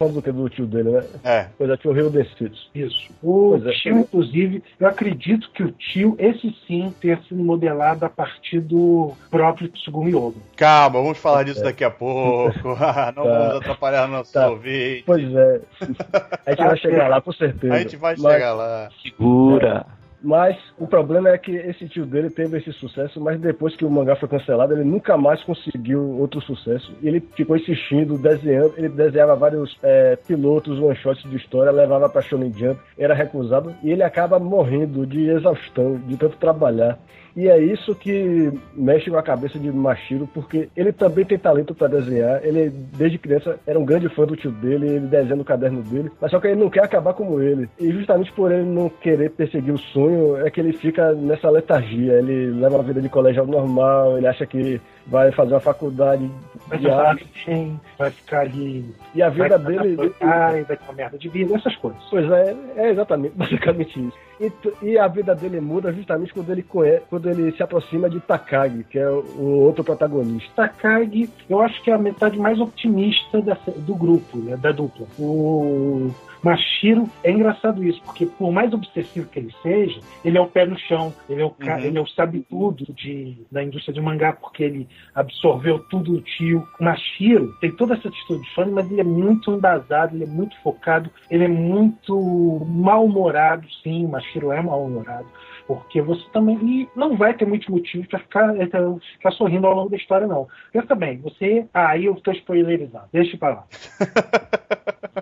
Falando 0.00 0.14
do 0.14 0.22
que 0.22 0.32
do 0.32 0.48
tio 0.48 0.64
dele, 0.66 0.92
né? 0.92 1.04
é. 1.22 1.46
Pois 1.58 1.68
é, 1.68 1.76
tio 1.76 1.92
Rio 1.92 2.08
Densetsu. 2.08 2.70
Isso. 2.74 3.10
O 3.22 3.50
Pois 3.50 3.66
é. 3.66 3.70
tio, 3.72 3.98
inclusive, 3.98 4.64
eu 4.80 4.88
acredito 4.88 5.50
que 5.52 5.62
o 5.62 5.70
tio, 5.72 6.16
esse 6.18 6.56
sim, 6.66 6.90
tenha 7.02 7.20
sido 7.28 7.44
modelado 7.44 8.06
a 8.06 8.08
partir 8.08 8.60
do 8.60 9.12
próprio 9.30 9.68
Tsugumi 9.68 10.14
Oba. 10.14 10.38
Calma, 10.56 11.02
vamos 11.02 11.18
falar 11.18 11.42
disso 11.42 11.62
daqui 11.62 11.84
a 11.84 11.90
pouco. 11.90 12.50
Não 13.14 13.24
Tá. 13.24 13.38
vamos 13.38 13.56
atrapalhar 13.56 14.08
nosso 14.08 14.32
Tá. 14.32 14.48
ouvinte. 14.48 15.02
Pois 15.04 15.34
é. 15.34 15.60
A 16.46 16.50
gente 16.52 16.64
vai 16.64 16.76
chegar 16.78 17.08
lá, 17.08 17.20
com 17.20 17.32
certeza. 17.32 17.74
A 17.74 17.78
gente 17.80 17.96
vai 17.96 18.14
Mas- 18.16 18.32
chegar 18.32 18.54
lá. 18.54 18.88
Segura! 19.02 19.84
Mas 20.22 20.56
o 20.78 20.86
problema 20.86 21.30
é 21.30 21.38
que 21.38 21.50
esse 21.52 21.88
tio 21.88 22.04
dele 22.04 22.28
teve 22.28 22.58
esse 22.58 22.72
sucesso, 22.74 23.20
mas 23.20 23.40
depois 23.40 23.74
que 23.74 23.84
o 23.84 23.90
mangá 23.90 24.14
foi 24.16 24.28
cancelado, 24.28 24.74
ele 24.74 24.84
nunca 24.84 25.16
mais 25.16 25.42
conseguiu 25.42 26.18
outro 26.18 26.40
sucesso. 26.42 26.92
E 27.00 27.08
ele 27.08 27.20
ficou 27.20 27.56
insistindo, 27.56 28.18
desenhando. 28.18 28.74
Ele 28.76 28.90
desenhava 28.90 29.34
vários 29.34 29.78
é, 29.82 30.16
pilotos, 30.16 30.78
one-shots 30.78 31.22
de 31.30 31.36
história, 31.36 31.72
levava 31.72 32.08
pra 32.08 32.20
Shonen 32.20 32.52
Jump, 32.52 32.78
era 32.98 33.14
recusado. 33.14 33.74
E 33.82 33.90
ele 33.90 34.02
acaba 34.02 34.38
morrendo 34.38 35.06
de 35.06 35.28
exaustão, 35.30 35.96
de 36.06 36.16
tanto 36.18 36.36
trabalhar. 36.36 36.98
E 37.36 37.48
é 37.48 37.58
isso 37.58 37.94
que 37.94 38.52
mexe 38.74 39.10
com 39.10 39.16
a 39.16 39.22
cabeça 39.22 39.58
de 39.58 39.70
Mashiro, 39.70 40.28
porque 40.34 40.68
ele 40.76 40.92
também 40.92 41.24
tem 41.24 41.38
talento 41.38 41.74
para 41.74 41.88
desenhar. 41.88 42.40
Ele, 42.44 42.70
desde 42.96 43.18
criança, 43.18 43.58
era 43.66 43.78
um 43.78 43.84
grande 43.84 44.08
fã 44.08 44.24
do 44.24 44.36
tio 44.36 44.50
dele, 44.50 44.86
ele 44.88 45.06
desenha 45.06 45.36
no 45.36 45.44
caderno 45.44 45.82
dele, 45.82 46.10
mas 46.20 46.30
só 46.30 46.40
que 46.40 46.48
ele 46.48 46.60
não 46.60 46.70
quer 46.70 46.84
acabar 46.84 47.14
como 47.14 47.40
ele. 47.40 47.68
E 47.78 47.90
justamente 47.92 48.32
por 48.32 48.50
ele 48.50 48.64
não 48.64 48.88
querer 48.88 49.30
perseguir 49.30 49.72
o 49.72 49.78
sonho, 49.78 50.36
é 50.44 50.50
que 50.50 50.60
ele 50.60 50.72
fica 50.72 51.12
nessa 51.12 51.48
letargia. 51.50 52.14
Ele 52.14 52.50
leva 52.50 52.76
uma 52.76 52.84
vida 52.84 53.00
de 53.00 53.08
colégio 53.08 53.46
normal, 53.46 54.18
ele 54.18 54.26
acha 54.26 54.44
que 54.46 54.80
vai 55.06 55.32
fazer 55.32 55.54
uma 55.54 55.60
faculdade 55.60 56.30
Vai 56.68 56.78
de 56.78 56.84
ficar 56.84 57.00
arte. 57.08 57.26
bem, 57.46 57.80
vai 57.98 58.10
ficar 58.10 58.40
ali. 58.40 58.94
E 59.14 59.22
a 59.22 59.28
Vai 59.28 59.42
vida 59.48 59.58
dele. 59.58 60.12
Ai, 60.20 60.62
vai 60.64 60.76
ter 60.76 60.84
uma 60.84 60.92
merda 60.94 61.18
de 61.18 61.28
vida, 61.28 61.54
essas 61.54 61.74
coisas. 61.76 62.00
Pois 62.10 62.30
é, 62.30 62.56
é 62.76 62.90
exatamente, 62.90 63.34
basicamente 63.36 63.98
isso. 63.98 64.29
E, 64.40 64.50
e 64.82 64.98
a 64.98 65.06
vida 65.06 65.34
dele 65.34 65.60
muda 65.60 65.92
justamente 65.92 66.32
quando 66.32 66.50
ele, 66.50 66.62
quando 66.62 67.28
ele 67.28 67.52
se 67.52 67.62
aproxima 67.62 68.08
de 68.08 68.20
Takagi, 68.20 68.84
que 68.84 68.98
é 68.98 69.08
o, 69.08 69.60
outro 69.60 69.84
protagonista. 69.84 70.50
Takagi, 70.56 71.28
eu 71.48 71.60
acho 71.60 71.82
que 71.82 71.90
é 71.90 71.94
a 71.94 71.98
metade 71.98 72.38
mais 72.38 72.58
otimista 72.58 73.42
do 73.76 73.94
grupo, 73.94 74.38
né, 74.38 74.56
da 74.56 74.72
dupla. 74.72 75.06
O 75.18 76.10
Mashiro, 76.42 77.04
é 77.22 77.30
engraçado 77.30 77.84
isso, 77.84 78.00
porque 78.02 78.26
por 78.26 78.50
mais 78.50 78.72
obsessivo 78.72 79.28
que 79.28 79.38
ele 79.38 79.54
seja, 79.62 80.00
ele 80.24 80.38
é 80.38 80.40
o 80.40 80.46
pé 80.46 80.64
no 80.66 80.78
chão, 80.78 81.12
ele 81.28 81.42
é 81.42 81.44
o, 81.44 81.48
Uhum. 81.60 81.78
ele 81.78 81.98
é 81.98 82.00
o 82.00 82.06
sabe 82.08 82.44
tudo 82.48 82.84
de, 82.94 83.36
da 83.50 83.62
indústria 83.62 83.92
de 83.92 84.00
mangá, 84.00 84.32
porque 84.32 84.62
ele 84.64 84.88
absorveu 85.14 85.78
tudo 85.90 86.12
do 86.12 86.20
tio. 86.22 86.66
O 86.80 86.84
Mashiro 86.84 87.52
tem 87.60 87.70
toda 87.72 87.94
essa 87.94 88.08
atitude 88.08 88.42
de 88.42 88.54
fã, 88.54 88.66
mas 88.66 88.90
ele 88.90 89.00
é 89.00 89.04
muito 89.04 89.52
embasado, 89.52 90.16
ele 90.16 90.24
é 90.24 90.26
muito 90.26 90.56
focado, 90.62 91.10
ele 91.30 91.44
é 91.44 91.48
muito 91.48 92.64
mal-humorado, 92.66 93.66
sim, 93.82 94.04
o 94.04 94.08
Mashiro 94.08 94.50
é 94.52 94.62
mal-humorado. 94.62 95.26
Porque 95.66 96.00
você 96.02 96.24
também. 96.32 96.56
E 96.62 96.88
não 96.96 97.16
vai 97.16 97.32
ter 97.34 97.46
muitos 97.46 97.68
motivos 97.68 98.06
para 98.08 98.18
ficar, 98.18 98.56
é, 98.56 98.66
ficar 98.66 99.30
sorrindo 99.32 99.68
ao 99.68 99.74
longo 99.74 99.90
da 99.90 99.96
história, 99.96 100.26
não. 100.26 100.48
Pensa 100.72 100.96
bem, 100.96 101.18
você. 101.18 101.64
Ah, 101.72 101.90
aí 101.90 102.06
eu 102.06 102.14
estou 102.14 102.34
spoilerizando. 102.34 103.04
Deixa 103.12 103.36
pra 103.36 103.50
lá. 103.50 103.64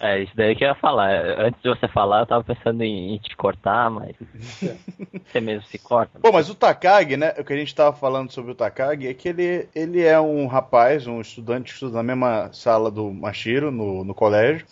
É, 0.00 0.22
isso 0.22 0.32
daí 0.36 0.54
que 0.54 0.64
eu 0.64 0.68
ia 0.68 0.74
falar. 0.74 1.10
Antes 1.38 1.60
de 1.62 1.68
você 1.68 1.88
falar, 1.88 2.20
eu 2.20 2.26
tava 2.26 2.44
pensando 2.44 2.82
em, 2.82 3.14
em 3.14 3.18
te 3.18 3.36
cortar, 3.36 3.90
mas. 3.90 4.14
Você 5.26 5.40
mesmo 5.40 5.66
se 5.66 5.78
corta. 5.78 6.18
Bom, 6.18 6.32
mas 6.32 6.48
o 6.48 6.54
Takagi, 6.54 7.16
né? 7.16 7.34
O 7.38 7.44
que 7.44 7.52
a 7.52 7.56
gente 7.56 7.74
tava 7.74 7.96
falando 7.96 8.30
sobre 8.30 8.52
o 8.52 8.54
Takagi 8.54 9.08
é 9.08 9.14
que 9.14 9.28
ele, 9.28 9.68
ele 9.74 10.02
é 10.02 10.20
um 10.20 10.46
rapaz, 10.46 11.06
um 11.06 11.20
estudante 11.20 11.64
que 11.64 11.72
estuda 11.72 11.96
na 11.96 12.02
mesma 12.02 12.50
sala 12.52 12.90
do 12.90 13.12
Mashiro, 13.12 13.70
no, 13.70 14.04
no 14.04 14.14
colégio. 14.14 14.64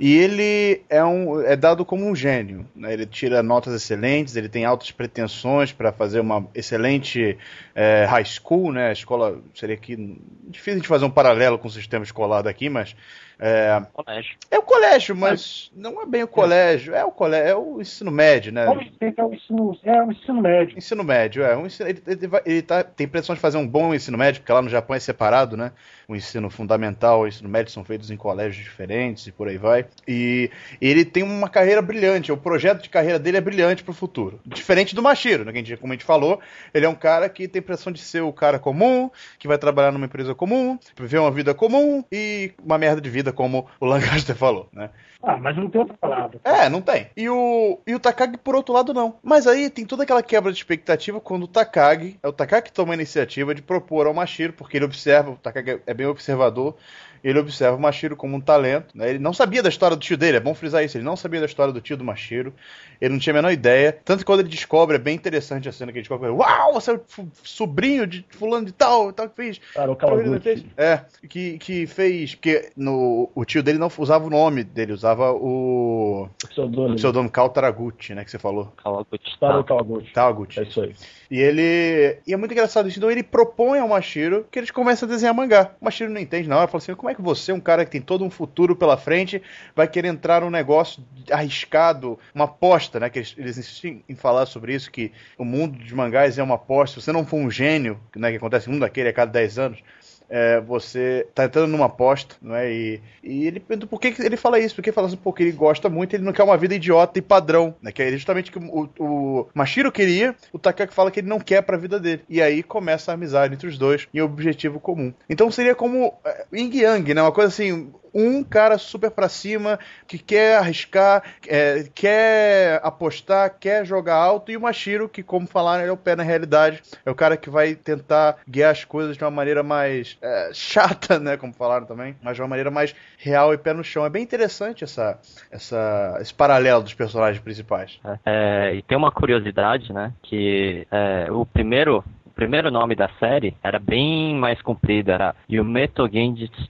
E 0.00 0.16
ele 0.16 0.82
é, 0.88 1.04
um, 1.04 1.40
é 1.40 1.56
dado 1.56 1.84
como 1.84 2.06
um 2.06 2.14
gênio. 2.14 2.64
Né? 2.74 2.92
Ele 2.92 3.06
tira 3.06 3.42
notas 3.42 3.74
excelentes, 3.74 4.36
ele 4.36 4.48
tem 4.48 4.64
altas 4.64 4.92
pretensões 4.92 5.72
para 5.72 5.92
fazer 5.92 6.20
uma 6.20 6.46
excelente 6.54 7.36
é, 7.74 8.04
high 8.04 8.24
school, 8.24 8.72
né? 8.72 8.90
A 8.90 8.92
escola 8.92 9.40
seria 9.54 9.74
aqui. 9.74 9.96
Difícil 10.44 10.74
a 10.74 10.76
gente 10.76 10.88
fazer 10.88 11.04
um 11.04 11.10
paralelo 11.10 11.58
com 11.58 11.66
o 11.66 11.70
sistema 11.70 12.04
escolar 12.04 12.42
daqui, 12.42 12.68
mas. 12.68 12.94
É, 13.40 13.82
Colégio. 13.92 14.27
É 14.50 14.58
o 14.58 14.62
colégio, 14.62 15.14
mas 15.14 15.70
não 15.74 16.00
é 16.02 16.06
bem 16.06 16.22
o 16.22 16.28
colégio, 16.28 16.94
é 16.94 17.04
o 17.04 17.10
colégio, 17.10 17.48
é 17.48 17.54
o 17.56 17.80
ensino 17.80 18.10
médio, 18.10 18.52
né? 18.52 18.64
Que 18.98 19.20
é 19.20 19.24
o 19.24 19.34
ensino, 19.34 19.78
é 19.84 20.02
o 20.02 20.10
ensino 20.10 20.40
médio. 20.40 20.78
Ensino 20.78 21.04
médio, 21.04 21.42
é. 21.44 21.56
Um 21.56 21.66
ensino- 21.66 21.88
ele 21.88 22.02
ele, 22.06 22.20
ele 22.46 22.62
tá, 22.62 22.82
tem 22.82 23.06
pretensão 23.06 23.34
de 23.34 23.40
fazer 23.40 23.58
um 23.58 23.66
bom 23.66 23.94
ensino 23.94 24.16
médio, 24.16 24.40
porque 24.40 24.52
lá 24.52 24.62
no 24.62 24.68
Japão 24.70 24.96
é 24.96 25.00
separado, 25.00 25.56
né? 25.56 25.72
O 26.10 26.16
ensino 26.16 26.48
fundamental 26.48 27.20
o 27.20 27.28
ensino 27.28 27.50
médio 27.50 27.70
são 27.70 27.84
feitos 27.84 28.10
em 28.10 28.16
colégios 28.16 28.64
diferentes 28.64 29.26
e 29.26 29.32
por 29.32 29.46
aí 29.46 29.58
vai. 29.58 29.84
E 30.08 30.50
ele 30.80 31.04
tem 31.04 31.22
uma 31.22 31.50
carreira 31.50 31.82
brilhante, 31.82 32.32
o 32.32 32.36
projeto 32.38 32.82
de 32.82 32.88
carreira 32.88 33.18
dele 33.18 33.36
é 33.36 33.40
brilhante 33.42 33.84
pro 33.84 33.92
futuro. 33.92 34.40
Diferente 34.46 34.94
do 34.94 35.02
Mashiro, 35.02 35.44
né? 35.44 35.52
A 35.52 35.76
como 35.76 35.92
a 35.92 35.96
gente 35.96 36.06
falou, 36.06 36.40
ele 36.72 36.86
é 36.86 36.88
um 36.88 36.94
cara 36.94 37.28
que 37.28 37.46
tem 37.46 37.60
pretensão 37.60 37.92
de 37.92 38.00
ser 38.00 38.22
o 38.22 38.32
cara 38.32 38.58
comum, 38.58 39.10
que 39.38 39.46
vai 39.46 39.58
trabalhar 39.58 39.92
numa 39.92 40.06
empresa 40.06 40.34
comum, 40.34 40.78
viver 40.98 41.18
uma 41.18 41.30
vida 41.30 41.52
comum 41.52 42.02
e 42.10 42.54
uma 42.64 42.78
merda 42.78 43.02
de 43.02 43.10
vida, 43.10 43.30
como 43.30 43.68
o 43.78 43.84
Lancaster 43.84 44.32
falou, 44.34 44.66
né? 44.72 44.88
Ah, 45.20 45.36
mas 45.36 45.56
não 45.56 45.68
tem 45.68 45.80
outra 45.80 45.96
palavra. 45.96 46.40
É, 46.44 46.68
não 46.68 46.80
tem. 46.80 47.10
E 47.16 47.28
o, 47.28 47.80
e 47.84 47.94
o 47.94 47.98
Takagi, 47.98 48.36
por 48.36 48.54
outro 48.54 48.72
lado, 48.72 48.94
não. 48.94 49.18
Mas 49.22 49.48
aí 49.48 49.68
tem 49.68 49.84
toda 49.84 50.04
aquela 50.04 50.22
quebra 50.22 50.52
de 50.52 50.58
expectativa 50.58 51.20
quando 51.20 51.42
o 51.42 51.48
Takagi, 51.48 52.18
é 52.22 52.28
o 52.28 52.32
Takagi 52.32 52.62
que 52.62 52.72
toma 52.72 52.92
a 52.92 52.96
iniciativa 52.96 53.52
de 53.52 53.60
propor 53.60 54.06
ao 54.06 54.14
Mashiro, 54.14 54.52
porque 54.52 54.76
ele 54.76 54.84
observa, 54.84 55.30
o 55.32 55.36
Takagi 55.36 55.82
é 55.84 55.92
bem 55.94 56.06
observador, 56.06 56.76
ele 57.22 57.38
observa 57.38 57.76
o 57.76 57.80
Mashiro 57.80 58.16
como 58.16 58.36
um 58.36 58.40
talento. 58.40 58.96
Né? 58.96 59.10
Ele 59.10 59.18
não 59.18 59.32
sabia 59.32 59.62
da 59.62 59.68
história 59.68 59.96
do 59.96 60.00
tio 60.00 60.16
dele, 60.16 60.36
é 60.36 60.40
bom 60.40 60.54
frisar 60.54 60.84
isso, 60.84 60.96
ele 60.96 61.04
não 61.04 61.16
sabia 61.16 61.40
da 61.40 61.46
história 61.46 61.72
do 61.72 61.80
tio 61.80 61.96
do 61.96 62.04
Mashiro, 62.04 62.52
ele 63.00 63.12
não 63.12 63.20
tinha 63.20 63.32
a 63.32 63.36
menor 63.36 63.50
ideia. 63.52 63.96
Tanto 64.04 64.20
que 64.20 64.24
quando 64.24 64.40
ele 64.40 64.48
descobre, 64.48 64.96
é 64.96 64.98
bem 64.98 65.14
interessante 65.14 65.68
a 65.68 65.72
cena 65.72 65.92
que 65.92 65.98
ele 65.98 66.02
descobre, 66.02 66.28
uau, 66.30 66.72
você 66.74 66.90
é 66.92 66.94
o 66.94 67.00
sobrinho 67.42 68.06
de 68.06 68.24
fulano 68.30 68.66
de 68.66 68.72
tal, 68.72 69.12
tal 69.12 69.28
que 69.28 69.36
fez. 69.36 69.60
Cara, 69.74 69.90
o 69.90 69.96
Kawaguchi. 69.96 70.66
É, 70.76 71.00
que, 71.28 71.58
que 71.58 71.86
fez. 71.86 72.34
Porque 72.34 72.70
no, 72.76 73.30
o 73.34 73.44
tio 73.44 73.62
dele 73.62 73.78
não 73.78 73.90
usava 73.98 74.26
o 74.26 74.30
nome 74.30 74.64
dele, 74.64 74.92
usava 74.92 75.32
o, 75.32 76.24
o 76.24 76.28
Pseudônimo. 76.48 76.96
pseudônimo 76.96 77.30
Kal 77.30 77.48
Taraguchi, 77.50 78.14
né, 78.14 78.24
que 78.24 78.30
você 78.30 78.38
falou. 78.38 78.72
Kawaguchi. 78.82 79.38
Para 79.38 79.54
Tá. 79.54 79.58
o 79.60 79.64
Kawaguchi. 79.64 80.12
Taguchi. 80.12 80.60
É 80.60 80.62
isso 80.64 80.80
aí. 80.82 80.94
E 81.30 81.38
ele. 81.38 82.18
E 82.26 82.32
é 82.32 82.36
muito 82.36 82.52
engraçado 82.52 82.88
isso. 82.88 82.98
Então 82.98 83.10
ele 83.10 83.22
propõe 83.22 83.78
ao 83.78 83.88
Mashiro 83.88 84.46
que 84.50 84.58
eles 84.58 84.70
comecem 84.70 85.06
a 85.06 85.10
desenhar 85.10 85.34
mangá. 85.34 85.72
O 85.80 85.84
Mashiro 85.84 86.10
não 86.10 86.20
entende 86.20 86.48
na 86.48 86.56
hora, 86.56 86.68
fala 86.68 86.82
assim: 86.82 86.94
como 86.94 87.10
é 87.10 87.14
que 87.14 87.20
você, 87.20 87.52
um 87.52 87.60
cara 87.60 87.84
que 87.84 87.90
tem 87.90 88.00
todo 88.00 88.24
um 88.24 88.30
futuro 88.30 88.74
pela 88.74 88.96
frente, 88.96 89.42
vai 89.74 89.86
querer 89.86 90.08
entrar 90.08 90.40
num 90.40 90.50
negócio 90.50 91.04
arriscado, 91.30 92.18
uma 92.34 92.46
aposta, 92.46 92.98
né? 92.98 93.10
Que 93.10 93.18
eles, 93.18 93.34
eles 93.36 93.58
insistem 93.58 94.02
em 94.08 94.14
falar 94.14 94.46
sobre 94.46 94.74
isso, 94.74 94.90
que 94.90 95.12
o 95.36 95.44
mundo 95.44 95.78
dos 95.78 95.92
mangás 95.92 96.38
é 96.38 96.42
uma 96.42 96.54
aposta. 96.54 96.98
Se 96.98 97.04
você 97.04 97.12
não 97.12 97.26
for 97.26 97.36
um 97.36 97.50
gênio, 97.50 98.00
né, 98.16 98.30
que 98.30 98.36
acontece 98.36 98.70
um 98.70 98.78
daquele 98.78 99.10
a 99.10 99.12
cada 99.12 99.30
10 99.30 99.58
anos. 99.58 99.82
É, 100.28 100.60
você 100.60 101.26
tá 101.34 101.44
entrando 101.44 101.70
numa 101.70 101.86
aposta, 101.86 102.36
não 102.40 102.54
é? 102.54 102.70
E, 102.70 103.00
e 103.22 103.46
ele 103.46 103.60
pergunta 103.60 103.86
por 103.86 104.00
que, 104.00 104.14
ele 104.18 104.36
fala 104.36 104.58
isso, 104.58 104.74
porque 104.74 104.90
ele 104.90 104.94
fala 104.94 105.06
assim, 105.06 105.16
porque 105.16 105.42
ele 105.42 105.52
gosta 105.52 105.88
muito, 105.88 106.14
ele 106.14 106.24
não 106.24 106.32
quer 106.32 106.42
uma 106.42 106.56
vida 106.56 106.74
idiota 106.74 107.18
e 107.18 107.22
padrão, 107.22 107.74
né? 107.80 107.90
Que 107.90 108.02
é 108.02 108.12
justamente 108.12 108.52
que 108.52 108.58
o, 108.58 108.88
o 108.98 109.48
Mashiro 109.54 109.90
queria, 109.90 110.34
o 110.52 110.58
Takaki 110.58 110.92
fala 110.92 111.10
que 111.10 111.20
ele 111.20 111.28
não 111.28 111.40
quer 111.40 111.62
pra 111.62 111.76
vida 111.76 111.98
dele. 111.98 112.22
E 112.28 112.42
aí 112.42 112.62
começa 112.62 113.10
a 113.10 113.14
amizade 113.14 113.54
entre 113.54 113.68
os 113.68 113.78
dois 113.78 114.06
e 114.12 114.20
o 114.20 114.24
objetivo 114.24 114.78
comum. 114.78 115.12
Então 115.28 115.50
seria 115.50 115.74
como 115.74 116.14
é, 116.24 116.44
Yin 116.52 116.70
Yang, 116.74 117.14
né? 117.14 117.22
Uma 117.22 117.32
coisa 117.32 117.48
assim, 117.48 117.90
um 118.14 118.42
cara 118.42 118.78
super 118.78 119.10
pra 119.10 119.28
cima 119.28 119.78
que 120.06 120.18
quer 120.18 120.58
arriscar, 120.58 121.22
é, 121.46 121.88
quer 121.94 122.80
apostar, 122.82 123.56
quer 123.58 123.84
jogar 123.84 124.16
alto, 124.16 124.50
e 124.50 124.56
o 124.56 124.60
Mashiro, 124.60 125.08
que, 125.08 125.22
como 125.22 125.46
falaram, 125.46 125.82
ele 125.82 125.90
é 125.90 125.92
o 125.92 125.96
pé 125.96 126.16
na 126.16 126.22
realidade. 126.22 126.82
É 127.04 127.10
o 127.10 127.14
cara 127.14 127.36
que 127.36 127.50
vai 127.50 127.74
tentar 127.74 128.36
guiar 128.48 128.72
as 128.72 128.84
coisas 128.84 129.16
de 129.16 129.24
uma 129.24 129.30
maneira 129.30 129.62
mais 129.62 130.16
é, 130.22 130.50
chata, 130.52 131.18
né? 131.18 131.36
Como 131.36 131.52
falaram 131.52 131.86
também, 131.86 132.16
mas 132.22 132.36
de 132.36 132.42
uma 132.42 132.48
maneira 132.48 132.70
mais 132.70 132.94
real 133.18 133.52
e 133.52 133.58
pé 133.58 133.72
no 133.72 133.84
chão. 133.84 134.04
É 134.04 134.10
bem 134.10 134.22
interessante 134.22 134.84
essa, 134.84 135.18
essa, 135.50 136.18
esse 136.20 136.32
paralelo 136.32 136.82
dos 136.82 136.94
personagens 136.94 137.42
principais. 137.42 137.98
É, 138.24 138.74
e 138.74 138.82
tem 138.82 138.96
uma 138.96 139.12
curiosidade, 139.12 139.92
né? 139.92 140.12
Que 140.22 140.86
é, 140.90 141.30
o 141.30 141.44
primeiro. 141.44 142.04
Primeiro 142.38 142.70
nome 142.70 142.94
da 142.94 143.08
série 143.18 143.56
era 143.64 143.80
bem 143.80 144.32
mais 144.36 144.62
comprido, 144.62 145.10
era 145.10 145.34
Yumeto 145.50 146.08
Genjitsu 146.08 146.68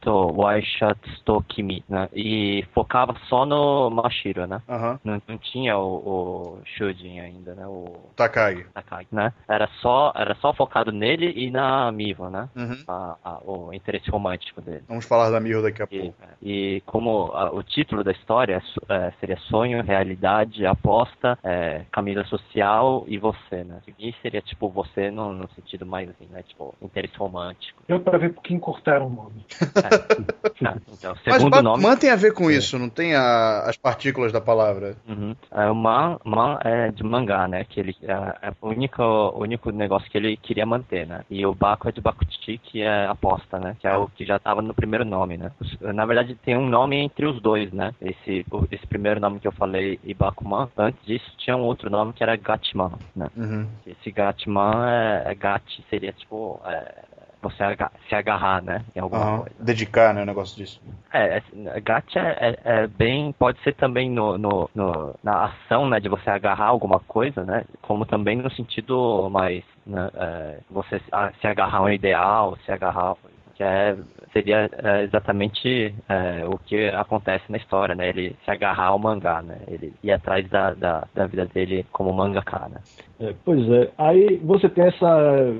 to 0.00 0.32
Waishatsu 0.34 1.22
to 1.24 1.44
Kimi, 1.48 1.84
né? 1.88 2.08
E 2.12 2.64
focava 2.74 3.14
só 3.28 3.46
no 3.46 3.88
Mashiro, 3.88 4.48
né? 4.48 4.60
Aham. 4.68 4.98
Não, 5.04 5.22
não 5.28 5.38
tinha 5.38 5.78
o, 5.78 5.94
o 5.94 6.58
Shujin 6.64 7.20
ainda, 7.20 7.54
né? 7.54 7.64
O 7.68 8.10
Takagi. 8.16 8.66
Takagi, 8.74 9.06
né? 9.12 9.32
Era 9.48 9.68
só, 9.80 10.12
era 10.16 10.34
só 10.40 10.52
focado 10.52 10.90
nele 10.90 11.32
e 11.36 11.52
na 11.52 11.92
Miva, 11.92 12.28
né? 12.28 12.48
Uhum. 12.56 12.82
A- 12.88 13.16
a- 13.24 13.38
o 13.44 13.72
interesse 13.72 14.10
romântico 14.10 14.60
dele. 14.60 14.82
Vamos 14.88 15.04
falar 15.06 15.30
da 15.30 15.38
Miho 15.38 15.62
daqui 15.62 15.82
a 15.82 15.88
E, 15.88 16.00
pouco. 16.00 16.16
e 16.42 16.82
como 16.84 17.30
a- 17.32 17.52
o 17.52 17.62
título 17.62 18.02
da 18.02 18.10
história 18.10 18.60
é 18.90 18.96
é, 18.96 19.12
seria 19.20 19.36
Sonho, 19.36 19.82
Realidade, 19.84 20.66
Aposta, 20.66 21.38
é, 21.44 21.82
Camisa 21.92 22.24
Social 22.24 23.04
e 23.06 23.18
Você, 23.18 23.62
né? 23.62 23.80
E 23.98 24.12
seria 24.20 24.40
tipo 24.42 24.68
você 24.68 24.95
no, 25.10 25.32
no 25.32 25.48
sentido 25.50 25.84
mais 25.86 26.08
assim, 26.08 26.26
né? 26.30 26.42
Tipo, 26.42 26.74
interesse 26.82 27.16
romântico. 27.16 27.82
Deu 27.88 28.00
pra 28.00 28.18
ver 28.18 28.32
por 28.32 28.42
que 28.42 28.54
encurtaram 28.54 29.06
o 29.06 29.10
nome. 29.10 29.44
É. 29.60 30.16
Ah, 30.64 30.74
então, 30.90 31.14
Mas 31.26 31.36
segundo 31.36 31.62
nome. 31.62 31.82
man 31.82 31.96
tem 31.96 32.08
a 32.10 32.16
ver 32.16 32.32
com 32.32 32.50
isso, 32.50 32.78
não 32.78 32.88
tem 32.88 33.14
a- 33.14 33.60
as 33.66 33.76
partículas 33.76 34.32
da 34.32 34.40
palavra. 34.40 34.96
Uhum. 35.06 35.36
É, 35.52 35.70
o 35.70 35.74
man, 35.74 36.18
man 36.24 36.58
é 36.64 36.90
de 36.90 37.04
mangá, 37.04 37.46
né? 37.46 37.62
Que 37.64 37.78
ele 37.78 37.94
é, 38.02 38.12
é 38.48 38.52
o 38.62 38.68
único, 38.68 39.02
o 39.02 39.42
único 39.42 39.70
negócio 39.70 40.10
que 40.10 40.16
ele 40.16 40.36
queria 40.38 40.64
manter, 40.64 41.06
né? 41.06 41.24
E 41.30 41.44
o 41.44 41.54
Baku 41.54 41.90
é 41.90 41.92
de 41.92 42.00
Bakuchi, 42.00 42.56
que 42.58 42.80
é 42.80 43.04
aposta, 43.06 43.58
né? 43.60 43.76
Que 43.78 43.86
é 43.86 43.94
o 43.96 44.08
que 44.08 44.24
já 44.24 44.38
tava 44.38 44.62
no 44.62 44.72
primeiro 44.72 45.04
nome, 45.04 45.36
né? 45.36 45.52
Na 45.94 46.06
verdade, 46.06 46.34
tem 46.36 46.56
um 46.56 46.68
nome 46.68 46.96
entre 46.96 47.26
os 47.26 47.38
dois, 47.42 47.70
né? 47.70 47.92
Esse, 48.00 48.44
o- 48.50 48.66
esse 48.72 48.86
primeiro 48.86 49.20
nome 49.20 49.38
que 49.40 49.46
eu 49.46 49.52
falei, 49.52 50.00
Ibakuman, 50.04 50.68
antes 50.78 51.04
disso 51.04 51.30
tinha 51.36 51.54
um 51.56 51.62
outro 51.64 51.90
nome 51.90 52.14
que 52.14 52.22
era 52.22 52.34
Gatman, 52.34 52.92
né? 53.14 53.28
Uhum. 53.36 53.66
Esse 53.86 54.10
Gatman 54.10 54.85
é, 54.88 55.22
é 55.26 55.34
Gat, 55.34 55.62
seria 55.90 56.12
tipo. 56.12 56.60
é, 56.64 57.04
você 57.42 57.62
aga- 57.62 57.92
se 58.08 58.14
agarrar, 58.14 58.62
né? 58.62 58.84
Em 58.94 58.98
alguma 59.00 59.22
Aham. 59.22 59.38
coisa. 59.42 59.54
Dedicar, 59.60 60.12
né? 60.12 60.22
O 60.22 60.26
negócio 60.26 60.56
disso. 60.56 60.80
É, 61.12 61.40
é, 61.66 61.80
gacha 61.80 62.18
é, 62.18 62.36
é- 62.64 62.82
é 62.82 62.86
bem. 62.88 63.32
Pode 63.38 63.60
ser 63.62 63.74
também 63.74 64.10
no, 64.10 64.36
no, 64.36 64.68
no- 64.74 65.14
na 65.22 65.44
ação, 65.44 65.88
né? 65.88 66.00
De 66.00 66.08
você 66.08 66.28
agarrar 66.28 66.66
alguma 66.66 66.98
coisa, 67.00 67.44
né? 67.44 67.64
Como 67.82 68.04
também 68.04 68.36
no 68.36 68.50
sentido 68.50 69.28
mais. 69.30 69.62
Né, 69.86 70.10
é, 70.14 70.58
você 70.68 70.98
se- 70.98 71.08
a- 71.12 71.30
se 71.40 71.46
agarrar 71.46 71.78
a 71.78 71.82
um 71.82 71.88
ideal, 71.90 72.56
se 72.64 72.72
agarrar. 72.72 73.14
Que 73.56 73.62
é, 73.62 73.96
seria 74.32 74.70
é, 74.82 75.04
exatamente 75.04 75.94
é, 76.08 76.44
o 76.46 76.58
que 76.58 76.88
acontece 76.88 77.44
na 77.50 77.56
história, 77.56 77.94
né? 77.94 78.08
Ele 78.08 78.36
se 78.44 78.50
agarrar 78.50 78.88
ao 78.88 78.98
mangá, 78.98 79.40
né? 79.40 79.58
Ele 79.66 79.94
ir 80.02 80.12
atrás 80.12 80.48
da, 80.50 80.74
da, 80.74 81.06
da 81.14 81.26
vida 81.26 81.46
dele 81.46 81.86
como 81.90 82.12
mangaka, 82.12 82.68
né? 82.68 82.80
É, 83.18 83.34
pois 83.44 83.66
é. 83.70 83.90
Aí 83.96 84.36
você 84.44 84.68
tem 84.68 84.84
essa, 84.84 85.54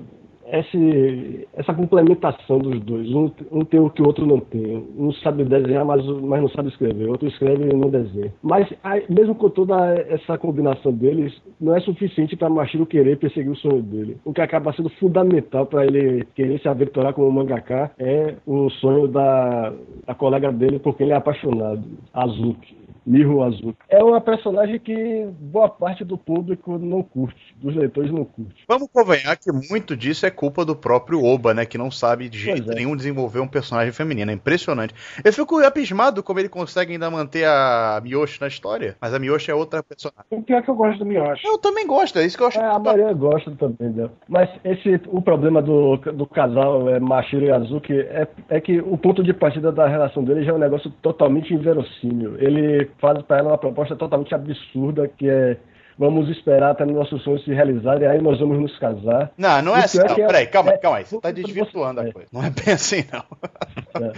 esse, 0.51 1.49
essa 1.55 1.75
complementação 1.75 2.59
dos 2.59 2.81
dois. 2.81 3.09
Um, 3.13 3.31
um 3.51 3.65
tem 3.65 3.81
o 3.81 3.91
que 3.91 4.03
o 4.03 4.07
outro 4.07 4.27
não 4.27 4.41
tem. 4.41 4.85
Um 4.97 5.13
sabe 5.13 5.45
desenhar, 5.45 5.85
mas, 5.85 6.05
mas 6.07 6.41
não 6.41 6.49
sabe 6.49 6.69
escrever. 6.69 7.07
O 7.07 7.13
outro 7.13 7.29
escreve 7.29 7.65
e 7.65 7.75
não 7.75 7.91
desenha. 7.91 8.33
Mas 8.43 8.69
aí, 8.83 9.05
mesmo 9.09 9.35
com 9.35 9.49
toda 9.49 9.95
essa 10.09 10.39
combinação 10.39 10.93
deles, 10.93 11.35
não 11.61 11.75
é 11.75 11.81
suficiente 11.81 12.37
para 12.37 12.49
Machiro 12.49 12.87
querer 12.87 13.19
perseguir 13.19 13.51
o 13.51 13.57
sonho 13.57 13.83
dele. 13.83 14.17
O 14.25 14.33
que 14.33 14.41
acaba 14.41 14.73
sendo 14.73 14.89
fundamental 14.91 15.67
para 15.67 15.85
ele 15.85 16.25
querer 16.35 16.61
se 16.61 16.69
aventurar 16.69 17.13
como 17.13 17.31
mangaka 17.31 17.91
é 17.99 18.35
o 18.47 18.71
sonho 18.71 19.09
da, 19.09 19.73
da 20.07 20.15
colega 20.15 20.53
dele, 20.53 20.79
porque 20.79 21.03
ele 21.03 21.13
é 21.13 21.17
apaixonado, 21.17 21.83
Azuki. 22.13 22.86
Miho 23.07 23.43
Azuki. 23.43 23.79
É 23.89 24.03
uma 24.03 24.21
personagem 24.21 24.81
que 24.81 25.29
boa 25.41 25.69
parte 25.69 26.05
do 26.05 26.19
público 26.19 26.77
não 26.77 27.03
curte, 27.03 27.55
dos 27.57 27.75
leitores 27.75 28.11
não 28.11 28.25
curte. 28.25 28.65
Vamos 28.69 28.89
convenhar 28.93 29.37
que 29.37 29.53
muito 29.71 29.97
disso 29.97 30.27
é 30.27 30.31
culpa 30.31 30.65
do 30.65 30.75
próprio 30.75 31.25
Oba, 31.25 31.55
né? 31.55 31.65
Que 31.65 31.79
não 31.79 31.91
sabe 31.91 32.29
de 32.29 32.39
jeito 32.39 32.73
é. 32.73 32.75
nenhum 32.75 32.97
desenvolver 32.97 33.41
um 33.41 33.47
personagem 33.47 33.93
feminino. 33.93 34.31
É 34.31 34.35
impressionante. 34.35 34.95
Eu 35.25 35.33
fico 35.33 35.59
abismado 35.59 36.23
como 36.23 36.41
ele 36.41 36.49
consegue 36.49 36.93
ainda 36.93 37.09
manter 37.11 37.45
a 37.45 38.01
Miyoshi 38.03 38.41
na 38.41 38.49
história. 38.49 38.97
Mas 39.01 39.15
a 39.15 39.19
Miyoshi 39.19 39.51
é 39.53 39.55
outra 39.55 39.83
personagem. 39.83 40.27
O 40.31 40.43
pior 40.43 40.59
é 40.59 40.63
que 40.63 40.71
eu 40.71 40.75
gosto 40.75 40.99
do 40.99 41.07
Miyoshi. 41.07 41.47
Eu 41.47 41.59
também 41.59 41.87
gosto, 41.87 42.19
é 42.19 42.27
isso 42.27 42.37
que 42.37 42.43
eu 42.43 42.49
acho. 42.49 42.59
É, 42.59 42.65
a 42.65 42.79
maioria 42.79 43.13
gosta 43.13 43.53
também 43.53 43.93
dela. 43.93 44.13
Mas 44.29 44.51
esse, 44.65 45.01
o 45.07 45.23
problema 45.23 45.63
do, 45.63 45.97
do 45.97 46.27
casal 46.27 46.89
é, 46.89 46.99
Mashiro 46.99 47.45
e 47.45 47.53
Azuki 47.53 47.93
é, 47.93 48.27
é 48.49 48.61
que 48.61 48.81
o 48.81 48.99
ponto 48.99 49.23
de 49.23 49.33
partida 49.33 49.71
da 49.71 49.87
relação 49.87 50.25
deles 50.25 50.45
já 50.45 50.51
é 50.51 50.55
um 50.55 50.59
negócio 50.59 50.91
totalmente 51.03 51.55
inverossímil. 51.55 52.37
Ele 52.39 52.91
faz 52.99 53.21
para 53.23 53.39
ela 53.39 53.51
uma 53.51 53.59
proposta 53.59 53.95
totalmente 53.97 54.35
absurda, 54.35 55.09
que 55.09 55.29
é 55.29 55.57
vamos 55.99 56.29
esperar 56.29 56.73
até 56.73 56.85
nossos 56.85 57.23
sonhos 57.23 57.43
se 57.43 57.55
realizarem, 57.55 58.07
aí 58.07 58.21
nós 58.21 58.39
vamos 58.39 58.61
nos 58.61 58.79
casar. 58.79 59.31
Não, 59.37 59.63
não 59.63 59.75
é 59.75 59.85
assim. 59.85 59.97
Não, 59.99 60.05
é- 60.05 60.15
peraí, 60.27 60.47
calma, 60.47 60.73
é- 60.73 60.77
calma 60.77 60.99
aí. 60.99 61.05
Você 61.07 61.19
tá 61.19 61.31
é- 61.31 61.33
desvirtuando 61.33 62.01
a 62.03 62.07
é. 62.09 62.13
coisa. 62.13 62.29
Não 62.31 62.45
é 62.45 62.51
bem 62.51 62.75
assim, 62.75 63.03
não. 63.11 63.25
É. 64.07 64.13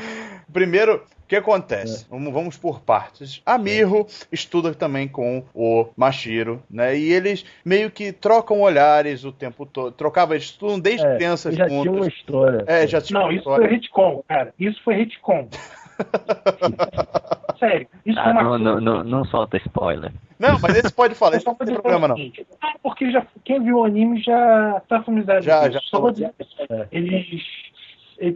Primeiro, 0.53 0.97
o 0.97 1.27
que 1.29 1.37
acontece? 1.37 2.05
Vamos, 2.11 2.33
vamos 2.33 2.57
por 2.57 2.81
partes. 2.81 3.41
A 3.47 3.57
Miho 3.57 4.07
estuda 4.33 4.75
também 4.75 5.07
com 5.07 5.45
o 5.55 5.87
Mashiro, 5.97 6.61
né? 6.69 6.99
E 6.99 7.13
eles 7.13 7.45
meio 7.65 7.93
que 7.93 8.11
trocam 8.13 8.61
olhares 8.61 9.25
o 9.25 9.31
tempo 9.31 9.65
todo. 9.65 9.93
Trocava, 9.93 10.35
eles 10.35 10.47
estudam 10.47 10.81
desde 10.81 11.07
É, 11.07 11.15
crianças 11.15 11.55
já 11.55 11.67
tinha 11.69 11.85
juntos. 11.85 11.97
uma 12.01 12.09
história. 12.09 12.65
É, 12.67 12.87
já 12.89 13.01
tinha 13.01 13.21
Não, 13.21 13.27
uma 13.27 13.33
isso 13.35 13.39
história. 13.43 13.69
foi 13.69 13.77
retcon, 13.77 14.25
cara. 14.27 14.53
Isso 14.59 14.83
foi 14.83 14.95
retcon. 14.97 15.49
Ah, 18.19 18.33
não, 18.35 18.59
não, 18.59 18.81
não, 18.81 19.05
não 19.05 19.25
solta 19.25 19.57
spoiler. 19.59 20.13
Não, 20.39 20.59
mas 20.61 20.77
esse 20.77 20.93
pode 20.93 21.15
falar, 21.15 21.37
esse 21.37 21.47
não 21.47 21.55
tem 21.55 21.75
problema 21.75 22.09
não. 22.09 22.17
ah, 22.63 22.75
porque 22.83 23.11
já, 23.11 23.27
quem 23.45 23.63
viu 23.63 23.79
o 23.79 23.85
anime 23.85 24.21
já 24.21 24.81
tá 24.89 25.03
familiarizado. 25.03 25.45
Já, 25.45 25.61
com 25.67 25.73
já 25.73 25.79
isso. 25.79 25.89
Só 25.89 26.01
vou 26.01 26.11
dizer 26.11 26.33
isso. 26.39 26.57
Eles. 26.93 27.43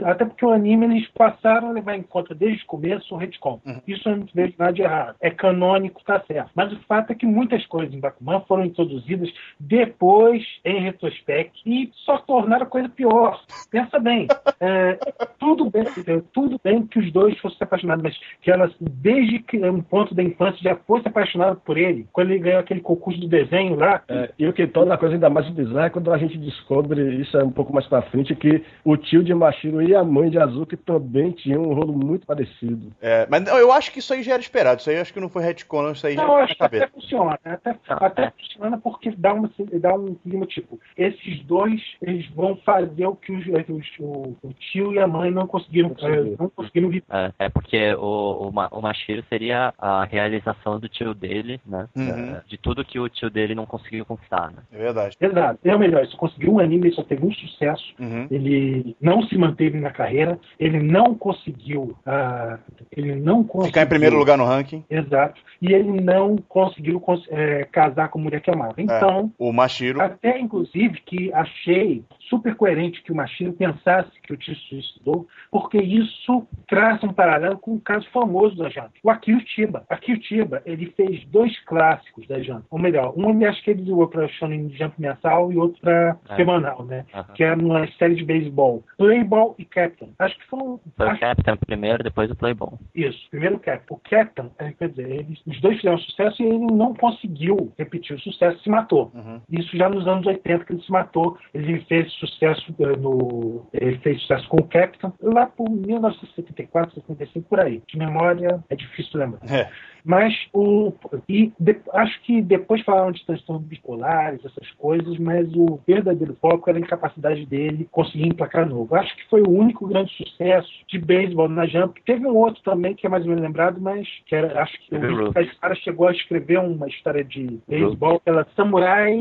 Até 0.05 0.25
porque 0.25 0.45
o 0.45 0.51
anime 0.51 0.87
eles 0.87 1.09
passaram 1.09 1.68
a 1.68 1.73
levar 1.73 1.97
em 1.97 2.03
conta 2.03 2.35
desde 2.35 2.62
o 2.64 2.66
começo 2.66 3.14
o 3.14 3.18
retcon. 3.18 3.61
Isso 3.87 4.09
eu 4.09 4.16
não 4.16 4.27
vejo 4.35 4.55
nada 4.59 4.73
de 4.73 4.83
errado. 4.83 5.16
É 5.21 5.31
canônico, 5.31 6.03
tá 6.05 6.23
certo. 6.27 6.51
Mas 6.55 6.73
o 6.73 6.81
fato 6.87 7.12
é 7.12 7.14
que 7.14 7.27
muitas 7.27 7.64
coisas 7.66 7.95
em 7.95 8.01
Bakuman 8.01 8.40
foram 8.47 8.64
introduzidas 8.64 9.31
depois, 9.59 10.42
em 10.64 10.81
retrospecto, 10.81 11.59
e 11.66 11.90
só 12.05 12.18
tornaram 12.18 12.64
a 12.64 12.68
coisa 12.68 12.88
pior. 12.88 13.40
Pensa 13.71 13.99
bem. 13.99 14.27
É, 14.61 14.99
tudo 15.38 15.71
bem, 15.71 15.83
entendeu? 15.83 16.25
tudo 16.33 16.61
bem 16.62 16.87
que 16.87 16.99
os 16.99 17.12
dois 17.12 17.38
fossem 17.38 17.59
se 17.59 17.64
apaixonados, 17.64 18.03
mas 18.03 18.18
que 18.40 18.51
ela, 18.51 18.71
desde 18.81 19.38
que 19.40 19.59
um 19.59 19.83
ponto 19.83 20.14
da 20.14 20.23
infância, 20.23 20.59
já 20.62 20.77
fosse 20.77 21.09
apaixonada 21.09 21.57
por 21.57 21.77
ele. 21.77 22.07
Quando 22.12 22.31
ele 22.31 22.40
ganhou 22.40 22.61
aquele 22.61 22.81
concurso 22.81 23.21
do 23.21 23.29
desenho 23.29 23.77
lá, 23.77 24.03
É, 24.09 24.31
e 24.38 24.47
o 24.47 24.53
que 24.53 24.66
torna 24.66 24.95
a 24.95 24.99
coisa 24.99 25.14
ainda 25.14 25.31
mais 25.31 25.49
bizarra 25.51 25.87
é 25.87 25.90
quando 25.90 26.12
a 26.12 26.18
gente 26.18 26.37
descobre, 26.38 27.16
isso 27.16 27.37
é 27.37 27.45
um 27.45 27.51
pouco 27.51 27.73
mais 27.73 27.87
pra 27.87 28.03
frente, 28.03 28.35
que 28.35 28.62
o 28.85 28.97
tio 28.97 29.23
de 29.23 29.35
Mashiro 29.35 29.72
E 29.81 29.95
a 29.95 30.03
mãe 30.05 30.29
de 30.29 30.39
Azuki 30.39 30.77
também 30.77 31.31
tinham 31.31 31.63
um 31.63 31.73
rolo 31.75 31.93
muito 31.93 32.27
parecido. 32.27 32.93
É, 33.01 33.27
mas 33.31 33.45
não, 33.45 33.57
eu 33.57 33.73
acho 33.73 33.93
que 33.93 34.01
isso 34.01 34.13
aí 34.13 34.23
já 34.23 34.33
era 34.35 34.43
esperado. 34.43 34.81
Isso 34.81 34.91
aí 34.91 34.97
eu 34.97 35.03
acho 35.03 35.15
que 35.15 35.21
não 35.21 35.29
foi 35.29 35.43
retcon. 35.43 35.93
Isso 35.93 36.07
aí 36.07 36.15
já 36.15 36.23
Não, 36.27 36.35
tá 36.35 36.43
acho 36.45 36.55
que 36.57 36.63
até 36.65 36.87
funciona. 36.89 37.39
Até, 37.45 37.77
até 37.89 38.31
funciona 38.33 38.79
porque 38.79 39.11
dá, 39.17 39.33
uma, 39.33 39.51
dá 39.81 39.95
um 39.95 40.15
clima 40.17 40.47
tipo: 40.47 40.79
esses 40.97 41.41
dois 41.45 41.81
eles 42.03 42.27
vão 42.31 42.57
fazer 42.57 43.07
o 43.07 43.15
que 43.17 43.33
os, 43.33 43.47
os- 43.47 43.93
o, 44.01 44.37
o 44.43 44.53
tio 44.59 44.93
e 44.93 44.99
a 44.99 45.07
mãe 45.07 45.31
não 45.31 45.47
conseguiram, 45.47 45.91
Conseguiram. 45.91 46.37
não 46.39 46.49
conseguiram 46.51 46.89
viver. 46.89 47.05
É, 47.11 47.33
é 47.39 47.49
porque 47.49 47.95
o, 47.95 48.49
o, 48.49 48.79
o 48.79 48.83
Mashiro 48.83 49.23
seria 49.29 49.73
a 49.79 50.05
realização 50.05 50.79
do 50.81 50.89
tio 50.89 51.15
dele, 51.15 51.61
né? 51.67 51.89
Uhum. 51.97 52.09
É, 52.37 52.43
de 52.47 52.57
tudo 52.59 52.85
que 52.85 52.99
o 52.99 53.09
tio 53.09 53.31
dele 53.31 53.55
não 53.55 53.67
conseguiu 53.67 54.05
conquistar, 54.05 54.49
né? 54.51 54.63
É 54.73 54.79
verdade. 54.79 55.17
Exato. 55.21 55.59
É 55.65 55.75
o 55.75 55.79
melhor, 55.79 56.01
ele 56.03 56.11
só 56.11 56.17
conseguiu 56.17 56.55
um 56.55 56.59
anime, 56.59 56.89
ele 56.89 56.95
só 56.95 57.03
teve 57.03 57.25
um 57.25 57.33
sucesso. 57.33 57.95
Uhum. 57.99 58.27
Ele 58.31 58.97
não 59.01 59.23
se 59.23 59.37
manteve 59.37 59.62
na 59.70 59.90
carreira, 59.90 60.38
ele 60.59 60.81
não 60.81 61.14
conseguiu. 61.14 61.96
ah, 62.07 62.59
ele 62.96 63.14
não 63.14 63.42
conseguiu. 63.44 63.66
Ficar 63.68 63.83
em 63.83 63.88
primeiro 63.88 64.16
lugar 64.16 64.37
no 64.38 64.44
ranking. 64.44 64.85
Exato. 64.90 65.40
E 65.61 65.72
ele 65.72 66.01
não 66.01 66.37
conseguiu 66.48 67.01
cons- 67.01 67.27
eh, 67.31 67.66
casar 67.70 68.09
com 68.09 68.18
a 68.18 68.22
mulher 68.22 68.40
que 68.40 68.51
amava. 68.51 68.75
Então, 68.79 69.31
O 69.38 69.53
Mashiro. 69.53 70.01
Até, 70.01 70.38
inclusive, 70.38 71.01
que 71.05 71.33
achei 71.33 72.05
super 72.33 72.55
coerente 72.55 73.03
que 73.03 73.12
o 73.12 73.14
Machiro 73.14 73.53
pensasse 73.53 74.11
que 74.23 74.33
o 74.33 74.42
se 74.42 74.55
suicidou, 74.55 75.27
porque 75.51 75.77
isso 75.79 76.47
traça 76.66 77.05
um 77.07 77.12
paralelo 77.12 77.59
com 77.59 77.73
um 77.75 77.79
caso 77.79 78.09
famoso 78.11 78.57
da 78.57 78.71
Jump, 78.71 78.90
o 79.03 79.11
Akio 79.11 79.38
Chiba. 79.47 79.85
Akio 79.91 80.18
Chiba, 80.22 80.62
ele 80.64 80.87
fez 80.97 81.22
dois 81.26 81.59
clássicos 81.64 82.26
da 82.26 82.41
Jump, 82.41 82.64
ou 82.70 82.78
melhor, 82.78 83.12
um 83.16 83.43
acho 83.47 83.62
que 83.62 83.70
ele 83.70 83.83
doou 83.83 84.09
para 84.09 84.26
Shonen 84.28 84.70
Jump 84.70 84.95
mensal 84.99 85.53
e 85.53 85.57
outro 85.59 85.80
para 85.80 86.16
É. 86.30 86.37
semanal, 86.37 86.85
né? 86.85 87.05
Que 87.35 87.43
era 87.45 87.61
uma 87.61 87.87
série 87.99 88.14
de 88.14 88.24
beisebol. 88.24 88.83
Playball 88.97 89.55
e 89.59 89.64
Captain. 89.64 90.11
Acho 90.18 90.39
que 90.39 90.47
foram... 90.47 90.80
Foi 90.97 91.07
o 91.07 91.11
acho- 91.11 91.20
Captain 91.20 91.57
primeiro, 91.57 92.03
depois 92.03 92.30
o 92.30 92.37
Playball. 92.37 92.78
isso, 92.95 93.18
primeiro 93.30 93.57
o 93.57 93.61
Captain. 93.61 93.95
O 93.97 94.01
Captain, 94.09 94.51
é, 94.59 94.72
quer 94.72 94.89
dizer, 94.91 95.11
eles, 95.11 95.41
os 95.47 95.61
dois 95.61 95.76
fizeram 95.76 95.99
sucesso 95.99 96.43
e 96.43 96.47
ele 96.47 96.59
não 96.59 96.95
conseguiu 96.95 97.72
repetir 97.78 98.16
o 98.16 98.20
sucesso, 98.20 98.62
se 98.62 98.70
matou. 98.70 99.11
Uhum. 99.14 99.41
Isso 99.51 99.76
já 99.76 99.89
nos 99.89 100.07
anos 100.07 100.26
80 100.26 100.64
que 100.64 100.72
ele 100.72 100.83
se 100.83 100.91
matou. 100.93 101.37
Ele 101.53 101.80
fez 101.83 102.12
sucesso 102.27 102.75
eh, 102.79 102.97
no. 102.97 103.66
Ele 103.73 103.99
fez 103.99 104.20
sucesso 104.23 104.49
com 104.49 104.59
o 104.59 104.68
Captain 104.68 105.12
lá 105.23 105.47
por 105.47 105.68
1974, 105.68 106.95
75, 106.95 107.49
por 107.49 107.61
aí. 107.61 107.83
De 107.89 107.99
memória 107.99 108.62
é 108.68 108.77
difícil 108.77 109.20
lembrar. 109.20 109.41
É. 109.51 109.70
Mas 110.05 110.34
o. 110.53 110.92
E 111.28 111.53
de- 111.59 111.80
acho 111.92 112.20
que 112.22 112.42
depois 112.42 112.82
falaram 112.82 113.12
de 113.12 113.24
transtornos 113.24 113.66
bipolares, 113.66 114.44
essas 114.44 114.70
coisas, 114.72 115.16
mas 115.18 115.48
o 115.55 115.80
verdadeiro 115.86 116.36
foco 116.40 116.68
era 116.68 116.78
a 116.78 116.80
incapacidade 116.80 117.46
dele 117.46 117.88
conseguir 117.90 118.26
emplacar 118.26 118.66
novo. 118.68 118.94
Acho 118.94 119.14
que 119.16 119.28
foi 119.28 119.42
o 119.42 119.50
único 119.50 119.86
grande 119.86 120.12
sucesso 120.16 120.70
de 120.88 120.98
beisebol 120.98 121.48
na 121.48 121.66
Jump. 121.66 122.00
Teve 122.05 122.26
um 122.26 122.36
outro 122.36 122.62
também 122.62 122.94
que 122.94 123.07
é 123.07 123.11
mais 123.11 123.22
ou 123.24 123.28
menos 123.30 123.44
lembrado, 123.44 123.80
mas 123.80 124.07
que 124.26 124.34
era, 124.34 124.62
acho 124.62 124.78
que 124.80 124.94
o 124.94 125.61
cara 125.61 125.74
chegou 125.76 126.09
a 126.09 126.12
escrever 126.12 126.59
uma 126.59 126.88
história 126.88 127.24
de 127.24 127.61
beisebol 127.68 128.18
pela 128.20 128.46
Samurai 128.57 129.12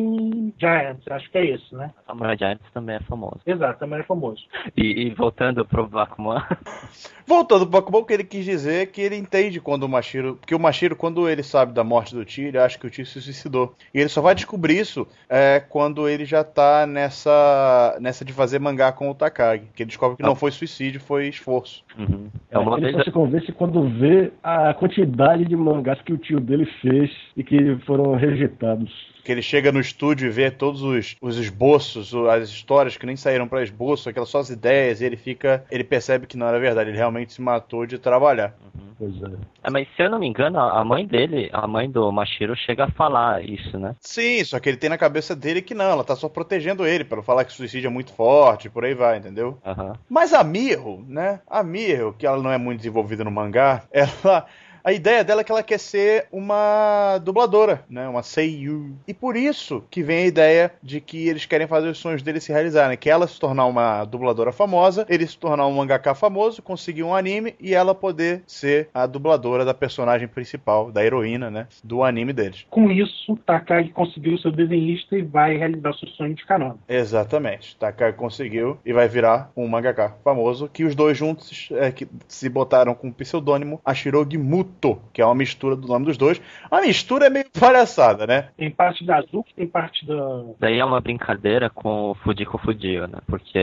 Giants, 0.57 1.05
acho 1.09 1.29
que 1.31 1.37
é 1.37 1.45
isso, 1.55 1.75
né? 1.75 1.91
Samurai 2.07 2.37
Giants 2.37 2.71
também 2.73 2.95
é 2.95 2.99
famoso. 3.01 3.39
Exato, 3.45 3.79
também 3.79 3.99
é 3.99 4.03
famoso. 4.03 4.41
E, 4.75 5.07
e 5.07 5.09
voltando 5.11 5.65
pro 5.65 5.87
Bakuman, 5.87 6.41
Voltando 7.25 7.67
pro 7.67 7.81
Bakuman, 7.81 7.99
o 7.99 8.05
que 8.05 8.13
ele 8.13 8.23
quis 8.23 8.43
dizer 8.45 8.81
é 8.83 8.85
que 8.85 9.01
ele 9.01 9.15
entende 9.15 9.59
quando 9.61 9.83
o 9.83 9.89
Mashiro. 9.89 10.35
Porque 10.35 10.55
o 10.55 10.59
Mashiro, 10.71 10.95
quando 10.95 11.27
ele 11.27 11.43
sabe 11.43 11.73
da 11.73 11.83
morte 11.83 12.15
do 12.15 12.23
tio, 12.23 12.47
ele 12.47 12.57
acha 12.57 12.79
que 12.79 12.87
o 12.87 12.89
tio 12.89 13.05
se 13.05 13.21
suicidou. 13.21 13.75
E 13.93 13.99
ele 13.99 14.07
só 14.07 14.21
vai 14.21 14.33
descobrir 14.33 14.79
isso 14.79 15.05
é, 15.29 15.59
quando 15.59 16.07
ele 16.07 16.23
já 16.23 16.45
tá 16.45 16.87
nessa. 16.87 17.97
nessa 17.99 18.23
de 18.23 18.31
fazer 18.31 18.57
mangá 18.57 18.89
com 18.93 19.09
o 19.09 19.13
Takagi. 19.13 19.65
Que 19.75 19.83
ele 19.83 19.89
descobre 19.89 20.15
que 20.15 20.23
não 20.23 20.33
foi 20.33 20.49
suicídio, 20.49 21.01
foi 21.01 21.27
esforço. 21.27 21.83
uhum. 21.99 22.29
é 22.49 22.57
uma 22.57 22.77
ele 22.77 22.85
vez 22.85 22.95
só 22.95 23.03
se 23.03 23.11
convence 23.11 23.51
quando 23.51 23.89
vê 23.99 24.31
a 24.41 24.73
quantidade 24.73 25.43
de 25.43 25.57
mangás 25.57 26.01
que 26.03 26.13
o 26.13 26.17
tio 26.17 26.39
dele 26.39 26.65
fez 26.81 27.11
e 27.35 27.43
que 27.43 27.75
foram 27.85 28.15
rejeitados. 28.15 29.11
Que 29.23 29.31
ele 29.31 29.41
chega 29.41 29.71
no 29.71 29.79
estúdio 29.79 30.27
e 30.27 30.31
vê 30.31 30.49
todos 30.49 30.81
os, 30.81 31.15
os 31.21 31.37
esboços, 31.37 32.13
as 32.29 32.49
histórias 32.49 32.97
que 32.97 33.05
nem 33.05 33.15
saíram 33.15 33.47
pra 33.47 33.63
esboço, 33.63 34.09
aquelas 34.09 34.29
só 34.29 34.39
as 34.39 34.49
ideias, 34.49 35.01
e 35.01 35.05
ele 35.05 35.17
fica. 35.17 35.63
Ele 35.69 35.83
percebe 35.83 36.27
que 36.27 36.37
não 36.37 36.47
era 36.47 36.59
verdade, 36.59 36.89
ele 36.89 36.97
realmente 36.97 37.33
se 37.33 37.41
matou 37.41 37.85
de 37.85 37.97
trabalhar. 37.97 38.55
Pois 38.97 39.15
é. 39.23 39.35
É, 39.63 39.69
mas 39.71 39.87
se 39.95 40.03
eu 40.03 40.09
não 40.11 40.19
me 40.19 40.27
engano, 40.27 40.59
a 40.59 40.83
mãe 40.85 41.07
dele, 41.07 41.49
a 41.51 41.65
mãe 41.67 41.89
do 41.89 42.11
Mashiro, 42.11 42.55
chega 42.55 42.85
a 42.85 42.91
falar 42.91 43.43
isso, 43.43 43.77
né? 43.79 43.95
Sim, 43.99 44.43
só 44.43 44.59
que 44.59 44.69
ele 44.69 44.77
tem 44.77 44.91
na 44.91 44.97
cabeça 44.97 45.35
dele 45.35 45.61
que 45.61 45.73
não, 45.73 45.85
ela 45.85 46.03
tá 46.03 46.15
só 46.15 46.29
protegendo 46.29 46.85
ele, 46.85 47.03
pra 47.03 47.15
não 47.17 47.23
falar 47.23 47.43
que 47.43 47.51
o 47.51 47.55
suicídio 47.55 47.87
é 47.87 47.91
muito 47.91 48.13
forte, 48.13 48.69
por 48.69 48.85
aí 48.85 48.93
vai, 48.93 49.17
entendeu? 49.17 49.57
Aham. 49.65 49.93
Mas 50.07 50.33
a 50.33 50.43
Miho, 50.43 51.03
né? 51.07 51.41
A 51.47 51.63
Miho, 51.63 52.13
que 52.13 52.27
ela 52.27 52.41
não 52.41 52.51
é 52.51 52.57
muito 52.59 52.77
desenvolvida 52.77 53.23
no 53.23 53.31
mangá, 53.31 53.83
ela. 53.91 54.45
A 54.83 54.91
ideia 54.91 55.23
dela 55.23 55.41
é 55.41 55.43
que 55.43 55.51
ela 55.51 55.63
quer 55.63 55.79
ser 55.79 56.27
uma 56.31 57.19
dubladora, 57.19 57.83
né? 57.89 58.07
Uma 58.07 58.23
seiyuu. 58.23 58.95
E 59.07 59.13
por 59.13 59.35
isso 59.35 59.83
que 59.89 60.01
vem 60.01 60.23
a 60.23 60.27
ideia 60.27 60.71
de 60.81 60.99
que 60.99 61.27
eles 61.27 61.45
querem 61.45 61.67
fazer 61.67 61.89
os 61.89 61.97
sonhos 61.97 62.23
dele 62.23 62.39
se 62.39 62.51
realizarem. 62.51 62.97
Que 62.97 63.09
ela 63.09 63.27
se 63.27 63.39
tornar 63.39 63.65
uma 63.65 64.03
dubladora 64.05 64.51
famosa, 64.51 65.05
ele 65.09 65.27
se 65.27 65.37
tornar 65.37 65.67
um 65.67 65.73
mangaka 65.73 66.15
famoso, 66.15 66.61
conseguir 66.61 67.03
um 67.03 67.13
anime 67.13 67.55
e 67.59 67.73
ela 67.73 67.93
poder 67.93 68.43
ser 68.47 68.89
a 68.93 69.05
dubladora 69.05 69.63
da 69.63 69.73
personagem 69.73 70.27
principal, 70.27 70.91
da 70.91 71.03
heroína, 71.03 71.51
né? 71.51 71.67
Do 71.83 72.03
anime 72.03 72.33
deles. 72.33 72.65
Com 72.69 72.91
isso, 72.91 73.37
Takagi 73.45 73.89
conseguiu 73.89 74.37
seu 74.37 74.51
desenhista 74.51 75.17
e 75.17 75.21
vai 75.21 75.57
realizar 75.57 75.93
seu 75.93 76.07
sonho 76.09 76.33
de 76.33 76.45
canônico. 76.45 76.79
Exatamente. 76.87 77.75
Takagi 77.77 78.17
conseguiu 78.17 78.77
e 78.85 78.93
vai 78.93 79.07
virar 79.07 79.51
um 79.55 79.67
mangaka 79.67 80.15
famoso 80.23 80.67
que 80.67 80.83
os 80.83 80.95
dois 80.95 81.17
juntos 81.17 81.69
é, 81.73 81.91
que 81.91 82.07
se 82.27 82.49
botaram 82.49 82.93
com 82.93 83.09
o 83.09 83.13
pseudônimo 83.13 83.79
Ashirogi 83.85 84.37
Muto, 84.37 84.70
que 85.13 85.21
é 85.21 85.25
uma 85.25 85.35
mistura 85.35 85.75
do 85.75 85.87
nome 85.87 86.05
dos 86.05 86.17
dois. 86.17 86.41
A 86.69 86.81
mistura 86.81 87.27
é 87.27 87.29
meio 87.29 87.45
palhaçada, 87.51 88.25
né? 88.25 88.49
Tem 88.57 88.69
parte 88.69 89.05
da 89.05 89.17
Azuki, 89.17 89.53
tem 89.53 89.67
parte 89.67 90.05
da. 90.05 90.15
Daí 90.59 90.79
é 90.79 90.85
uma 90.85 90.99
brincadeira 91.01 91.69
com 91.69 92.11
o 92.11 92.15
Fujiko 92.15 92.57
Fujio, 92.57 93.07
né? 93.07 93.19
Porque 93.27 93.57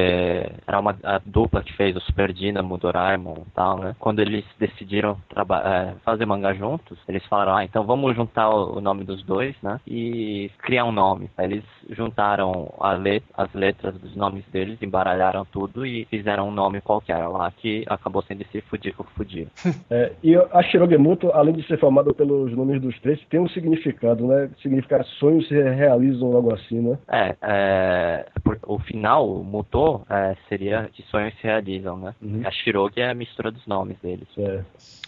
era 0.66 0.78
uma 0.78 0.96
a 1.02 1.20
dupla 1.24 1.62
que 1.62 1.72
fez 1.72 1.96
o 1.96 2.00
Super 2.00 2.32
Dynamo, 2.32 2.78
Doraemon 2.78 3.44
e 3.46 3.50
tal, 3.54 3.78
né? 3.78 3.96
Quando 3.98 4.20
eles 4.20 4.44
decidiram 4.58 5.16
é, 5.64 5.92
fazer 6.04 6.26
mangá 6.26 6.52
juntos, 6.54 6.98
eles 7.08 7.24
falaram, 7.26 7.56
ah, 7.56 7.64
então 7.64 7.84
vamos 7.84 8.14
juntar 8.14 8.48
o, 8.50 8.78
o 8.78 8.80
nome 8.80 9.04
dos 9.04 9.22
dois, 9.22 9.54
né? 9.62 9.80
E 9.86 10.50
criar 10.58 10.84
um 10.84 10.92
nome. 10.92 11.30
Aí 11.36 11.46
eles 11.46 11.64
juntaram 11.90 12.72
a 12.80 12.92
le- 12.92 13.22
as 13.36 13.52
letras 13.52 13.94
dos 13.98 14.14
nomes 14.14 14.44
deles, 14.52 14.78
embaralharam 14.82 15.44
tudo 15.44 15.84
e 15.86 16.04
fizeram 16.06 16.48
um 16.48 16.52
nome 16.52 16.80
qualquer 16.80 17.26
lá, 17.26 17.50
que 17.50 17.84
acabou 17.88 18.22
sendo 18.22 18.42
esse 18.42 18.60
Fujiko 18.62 19.06
Fujio. 19.16 19.48
É, 19.90 20.12
e 20.22 20.34
a 20.36 20.62
Shirogemuto, 20.98 21.30
além 21.32 21.54
de 21.54 21.66
ser 21.66 21.78
formado 21.78 22.12
pelos 22.12 22.52
nomes 22.52 22.80
dos 22.80 22.98
três, 23.00 23.20
tem 23.30 23.40
um 23.40 23.48
significado, 23.48 24.26
né? 24.26 24.50
Significa 24.60 25.02
sonhos 25.18 25.46
se 25.46 25.54
realizam, 25.54 26.32
algo 26.32 26.52
assim, 26.52 26.80
né? 26.80 26.98
É, 27.08 27.36
é 27.40 28.26
o 28.66 28.78
final, 28.78 29.30
o 29.30 29.44
Muto, 29.44 30.02
é, 30.10 30.36
seria 30.48 30.88
que 30.92 31.02
sonhos 31.04 31.34
se 31.34 31.44
realizam, 31.44 31.96
né? 31.96 32.14
Uhum. 32.20 32.42
A 32.44 32.50
Shirogi 32.50 33.00
é 33.00 33.10
a 33.10 33.14
mistura 33.14 33.50
dos 33.50 33.66
nomes 33.66 33.96
deles. 34.02 34.28
É. 34.36 34.60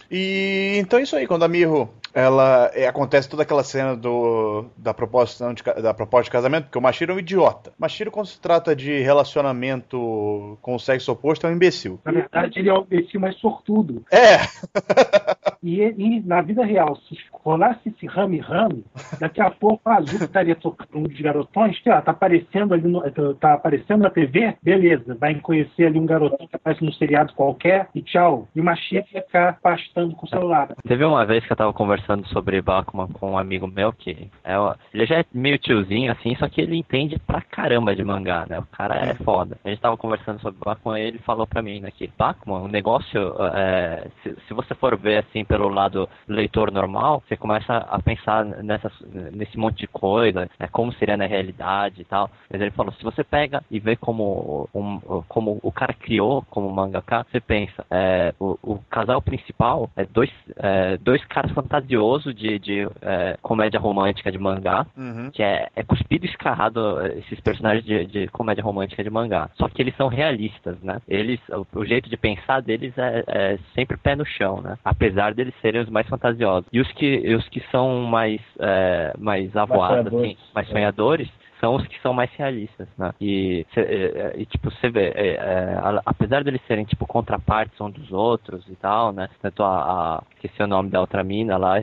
E 0.09 0.77
então 0.79 0.99
é 0.99 1.03
isso 1.03 1.15
aí, 1.15 1.27
quando 1.27 1.43
a 1.43 1.47
Miho, 1.47 1.89
ela 2.13 2.69
é, 2.73 2.87
acontece 2.87 3.29
toda 3.29 3.43
aquela 3.43 3.63
cena 3.63 3.95
do 3.95 4.65
da 4.77 4.93
proposta 4.93 5.53
de, 5.53 5.63
da 5.81 5.93
proposta 5.93 6.25
de 6.25 6.31
casamento, 6.31 6.65
porque 6.65 6.77
o 6.77 6.81
Mashiro 6.81 7.13
é 7.13 7.15
um 7.15 7.19
idiota. 7.19 7.71
Mashiro 7.77 8.11
quando 8.11 8.27
se 8.27 8.39
trata 8.39 8.75
de 8.75 8.99
relacionamento 9.01 10.57
com 10.61 10.75
o 10.75 10.79
sexo 10.79 11.11
oposto 11.11 11.47
é 11.47 11.49
um 11.49 11.53
imbecil. 11.53 11.99
Na 12.05 12.11
verdade, 12.11 12.59
ele 12.59 12.69
é 12.69 12.73
o 12.73 12.81
imbecil 12.81 13.19
mais 13.19 13.35
sortudo. 13.37 14.03
É, 14.11 14.37
E, 15.63 15.79
e 15.79 16.19
na 16.21 16.41
vida 16.41 16.65
real, 16.65 16.95
se 17.07 17.15
rolasse 17.31 17.89
esse 17.89 18.07
rame-rame, 18.07 18.83
daqui 19.19 19.39
a 19.41 19.51
pouco 19.51 19.87
a 19.87 19.97
Azuki 19.97 20.23
estaria 20.23 20.55
tocando 20.55 20.97
um 20.97 21.03
dos 21.03 21.19
garotões, 21.21 21.79
que 21.79 21.89
ó, 21.89 22.01
tá 22.01 22.11
aparecendo 22.11 22.73
ali 22.73 22.87
no, 22.87 23.03
tá 23.35 23.53
aparecendo 23.53 24.01
na 24.01 24.09
TV, 24.09 24.55
beleza, 24.61 25.15
vai 25.19 25.35
conhecer 25.35 25.85
ali 25.85 25.99
um 25.99 26.05
garotão 26.05 26.47
que 26.47 26.55
aparece 26.55 26.83
num 26.83 26.91
seriado 26.91 27.33
qualquer 27.33 27.89
e 27.93 28.01
tchau. 28.01 28.47
E 28.55 28.61
o 28.61 28.63
Machia 28.63 29.05
ia 29.13 29.21
ficar 29.21 29.59
pastando 29.61 30.15
com 30.15 30.25
o 30.25 30.29
celular. 30.29 30.69
Teve 30.87 31.05
uma 31.05 31.25
vez 31.25 31.45
que 31.45 31.51
eu 31.51 31.57
tava 31.57 31.73
conversando 31.73 32.00
sobre 32.27 32.61
Bakuman 32.61 33.07
com 33.07 33.31
um 33.31 33.37
amigo 33.37 33.67
meu 33.67 33.93
que 33.93 34.29
é, 34.43 34.55
ele 34.93 35.05
já 35.05 35.19
é 35.19 35.25
meio 35.33 35.57
tiozinho 35.57 36.11
assim, 36.11 36.35
só 36.35 36.47
que 36.47 36.61
ele 36.61 36.77
entende 36.77 37.19
pra 37.19 37.41
caramba 37.41 37.95
de 37.95 38.03
mangá, 38.03 38.45
né? 38.49 38.59
O 38.59 38.65
cara 38.65 38.95
é 38.95 39.13
foda. 39.15 39.57
A 39.63 39.69
gente 39.69 39.81
tava 39.81 39.97
conversando 39.97 40.39
sobre 40.41 40.59
Bakuman 40.63 40.99
e 40.99 41.03
ele 41.03 41.19
falou 41.19 41.47
pra 41.47 41.61
mim, 41.61 41.79
né, 41.79 41.91
Bakuman, 42.17 42.61
o 42.61 42.67
negócio, 42.67 43.35
é, 43.53 44.07
se, 44.23 44.35
se 44.47 44.53
você 44.53 44.73
for 44.75 44.97
ver 44.97 45.17
assim 45.17 45.43
pelo 45.43 45.69
lado 45.69 46.07
leitor 46.27 46.71
normal, 46.71 47.23
você 47.27 47.37
começa 47.37 47.77
a 47.77 47.99
pensar 48.01 48.45
nessas, 48.45 48.93
nesse 49.31 49.57
monte 49.57 49.79
de 49.79 49.87
coisa, 49.87 50.49
né, 50.59 50.67
como 50.71 50.93
seria 50.93 51.17
na 51.17 51.25
realidade 51.25 52.01
e 52.01 52.05
tal. 52.05 52.29
Mas 52.49 52.61
ele 52.61 52.71
falou, 52.71 52.93
se 52.93 53.03
você 53.03 53.23
pega 53.23 53.63
e 53.69 53.79
vê 53.79 53.95
como, 53.95 54.69
um, 54.73 54.99
como 55.27 55.59
o 55.61 55.71
cara 55.71 55.93
criou 55.93 56.43
como 56.49 56.71
mangaka, 56.71 57.25
você 57.29 57.39
pensa, 57.39 57.85
é, 57.89 58.33
o, 58.39 58.57
o, 58.61 58.79
casal 58.89 59.21
principal 59.21 59.89
é 59.95 60.05
dois, 60.05 60.31
é, 60.57 60.97
dois 60.97 61.23
caras 61.25 61.51
fantasiosos 61.91 62.33
de, 62.33 62.59
de 62.59 62.87
é, 63.01 63.37
comédia 63.41 63.79
romântica 63.79 64.31
de 64.31 64.37
mangá, 64.37 64.85
uhum. 64.97 65.29
que 65.31 65.43
é, 65.43 65.67
é 65.75 65.83
cuspido 65.83 66.25
e 66.25 66.29
escarrado 66.29 67.05
esses 67.17 67.39
personagens 67.41 67.83
de, 67.85 68.05
de, 68.05 68.27
comédia 68.27 68.63
romântica 68.63 69.03
de 69.03 69.09
mangá. 69.09 69.49
Só 69.55 69.67
que 69.67 69.81
eles 69.81 69.95
são 69.95 70.07
realistas, 70.07 70.79
né? 70.81 71.01
Eles, 71.07 71.39
o, 71.49 71.79
o 71.79 71.85
jeito 71.85 72.09
de 72.09 72.17
pensar 72.17 72.61
deles 72.61 72.97
é, 72.97 73.23
é, 73.27 73.59
sempre 73.75 73.97
pé 73.97 74.15
no 74.15 74.25
chão, 74.25 74.61
né? 74.61 74.77
Apesar 74.83 75.33
deles 75.33 75.53
serem 75.61 75.81
os 75.81 75.89
mais 75.89 76.07
fantasiosos. 76.07 76.69
E 76.71 76.79
os 76.79 76.91
que, 76.93 77.35
os 77.35 77.47
que 77.49 77.61
são 77.71 78.03
mais, 78.03 78.41
é, 78.59 79.13
mais 79.17 79.55
avoados, 79.55 80.13
assim, 80.13 80.37
mais 80.53 80.67
sonhadores, 80.69 81.29
são 81.61 81.75
os 81.75 81.87
que 81.87 82.01
são 82.01 82.13
mais 82.13 82.29
realistas, 82.31 82.87
né? 82.97 83.13
E, 83.21 83.65
é, 83.75 83.81
é, 83.81 84.33
e 84.35 84.45
tipo, 84.45 84.71
você 84.71 84.89
vê, 84.89 85.13
é, 85.15 85.35
é, 85.35 85.79
apesar 86.05 86.43
deles 86.43 86.59
serem, 86.67 86.83
tipo, 86.83 87.05
contrapartes 87.05 87.79
um 87.79 87.89
dos 87.89 88.11
outros 88.11 88.67
e 88.67 88.75
tal, 88.75 89.13
né? 89.13 89.29
Tanto 89.41 89.63
a, 89.63 89.77
a 90.17 90.23
esqueci 90.35 90.63
o 90.63 90.67
nome 90.67 90.89
da 90.89 90.99
outra 90.99 91.23
mina 91.23 91.55
lá 91.57 91.79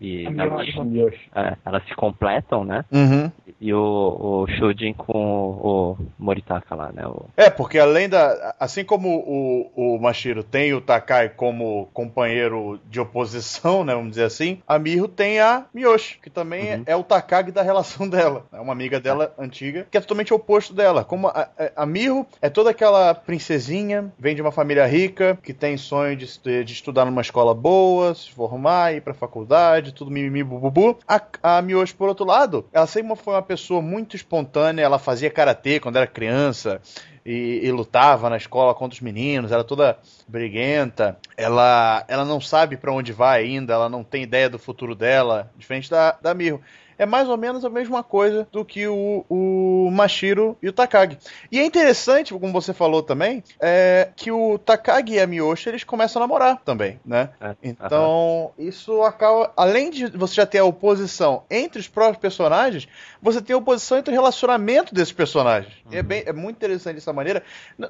e 0.00 0.26
a, 0.26 1.40
é, 1.40 1.56
elas 1.64 1.82
se 1.86 1.94
completam, 1.94 2.64
né? 2.64 2.84
Uhum. 2.92 3.32
E 3.60 3.72
o, 3.72 3.80
o 3.80 4.46
Shujin 4.48 4.92
com 4.92 5.16
o 5.16 5.96
Moritaka 6.18 6.74
lá, 6.74 6.92
né? 6.92 7.06
O... 7.06 7.26
É, 7.36 7.48
porque 7.48 7.78
além 7.78 8.08
da. 8.08 8.54
Assim 8.60 8.84
como 8.84 9.08
o, 9.08 9.94
o 9.96 9.98
Mashiro 9.98 10.42
tem 10.42 10.74
o 10.74 10.80
Takai 10.80 11.30
como 11.30 11.88
companheiro 11.94 12.78
de 12.90 13.00
oposição, 13.00 13.84
né? 13.84 13.94
Vamos 13.94 14.10
dizer 14.10 14.24
assim, 14.24 14.60
a 14.66 14.78
Miho 14.78 15.08
tem 15.08 15.40
a 15.40 15.64
Miyoshi, 15.72 16.18
que 16.18 16.28
também 16.28 16.74
uhum. 16.74 16.82
é, 16.86 16.92
é 16.92 16.96
o 16.96 17.02
Takagi 17.02 17.50
da 17.50 17.62
relação 17.62 18.08
dela. 18.10 18.44
É 18.52 18.60
uma 18.60 18.72
amiga 18.72 19.00
dela 19.00 19.21
dela 19.22 19.34
antiga, 19.38 19.86
que 19.90 19.96
é 19.96 20.00
totalmente 20.00 20.34
oposto 20.34 20.74
dela. 20.74 21.04
Como 21.04 21.28
a, 21.28 21.48
a, 21.58 21.82
a 21.82 21.86
Miho 21.86 22.26
é 22.40 22.48
toda 22.48 22.70
aquela 22.70 23.14
princesinha, 23.14 24.12
vem 24.18 24.34
de 24.34 24.42
uma 24.42 24.52
família 24.52 24.86
rica, 24.86 25.38
que 25.42 25.52
tem 25.52 25.76
sonho 25.76 26.16
de, 26.16 26.26
de 26.64 26.72
estudar 26.72 27.04
numa 27.04 27.20
escola 27.20 27.54
boa, 27.54 28.14
se 28.14 28.30
formar, 28.30 28.94
ir 28.94 29.02
pra 29.02 29.14
faculdade, 29.14 29.92
tudo 29.92 30.10
mimimi 30.10 30.42
bububu. 30.42 30.98
A, 31.06 31.20
a 31.42 31.62
Miyoshi, 31.62 31.94
por 31.94 32.08
outro 32.08 32.24
lado, 32.24 32.66
ela 32.72 32.86
sempre 32.86 33.14
foi 33.16 33.34
uma 33.34 33.42
pessoa 33.42 33.80
muito 33.80 34.16
espontânea, 34.16 34.82
ela 34.82 34.98
fazia 34.98 35.30
karatê 35.30 35.78
quando 35.78 35.96
era 35.96 36.06
criança, 36.06 36.80
e, 37.24 37.60
e, 37.62 37.70
lutava 37.70 38.28
na 38.28 38.36
escola 38.36 38.74
contra 38.74 38.96
os 38.96 39.00
meninos, 39.00 39.52
era 39.52 39.62
toda 39.62 39.96
briguenta. 40.26 41.16
Ela, 41.36 42.04
ela 42.08 42.24
não 42.24 42.40
sabe 42.40 42.76
para 42.76 42.92
onde 42.92 43.12
vai 43.12 43.44
ainda, 43.44 43.74
ela 43.74 43.88
não 43.88 44.02
tem 44.02 44.24
ideia 44.24 44.50
do 44.50 44.58
futuro 44.58 44.94
dela, 44.96 45.48
diferente 45.56 45.88
da, 45.88 46.18
da 46.20 46.34
Miho 46.34 46.60
é 46.98 47.06
mais 47.06 47.28
ou 47.28 47.36
menos 47.36 47.64
a 47.64 47.70
mesma 47.70 48.02
coisa 48.02 48.46
do 48.50 48.64
que 48.64 48.86
o, 48.86 49.24
o 49.28 49.90
Mashiro 49.92 50.56
e 50.62 50.68
o 50.68 50.72
Takagi. 50.72 51.18
E 51.50 51.58
é 51.58 51.64
interessante, 51.64 52.32
como 52.32 52.52
você 52.52 52.72
falou 52.72 53.02
também, 53.02 53.42
é, 53.60 54.10
que 54.16 54.30
o 54.30 54.58
Takagi 54.58 55.14
e 55.14 55.20
a 55.20 55.26
Miyoshi 55.26 55.68
eles 55.68 55.84
começam 55.84 56.20
a 56.20 56.26
namorar 56.26 56.60
também, 56.64 57.00
né? 57.04 57.30
É, 57.40 57.54
então, 57.62 58.52
isso 58.58 59.02
acaba. 59.02 59.52
Além 59.56 59.90
de 59.90 60.06
você 60.06 60.34
já 60.36 60.46
ter 60.46 60.58
a 60.58 60.64
oposição 60.64 61.44
entre 61.50 61.80
os 61.80 61.88
próprios 61.88 62.18
personagens, 62.18 62.88
você 63.20 63.40
tem 63.40 63.54
a 63.54 63.58
oposição 63.58 63.98
entre 63.98 64.12
o 64.12 64.16
relacionamento 64.16 64.94
desses 64.94 65.12
personagens. 65.12 65.72
É 65.86 65.94
uhum. 65.94 65.98
É, 65.98 66.02
bem, 66.02 66.22
é 66.26 66.32
muito 66.32 66.56
interessante 66.56 66.96
dessa 66.96 67.12
maneira. 67.12 67.42
Não, 67.78 67.88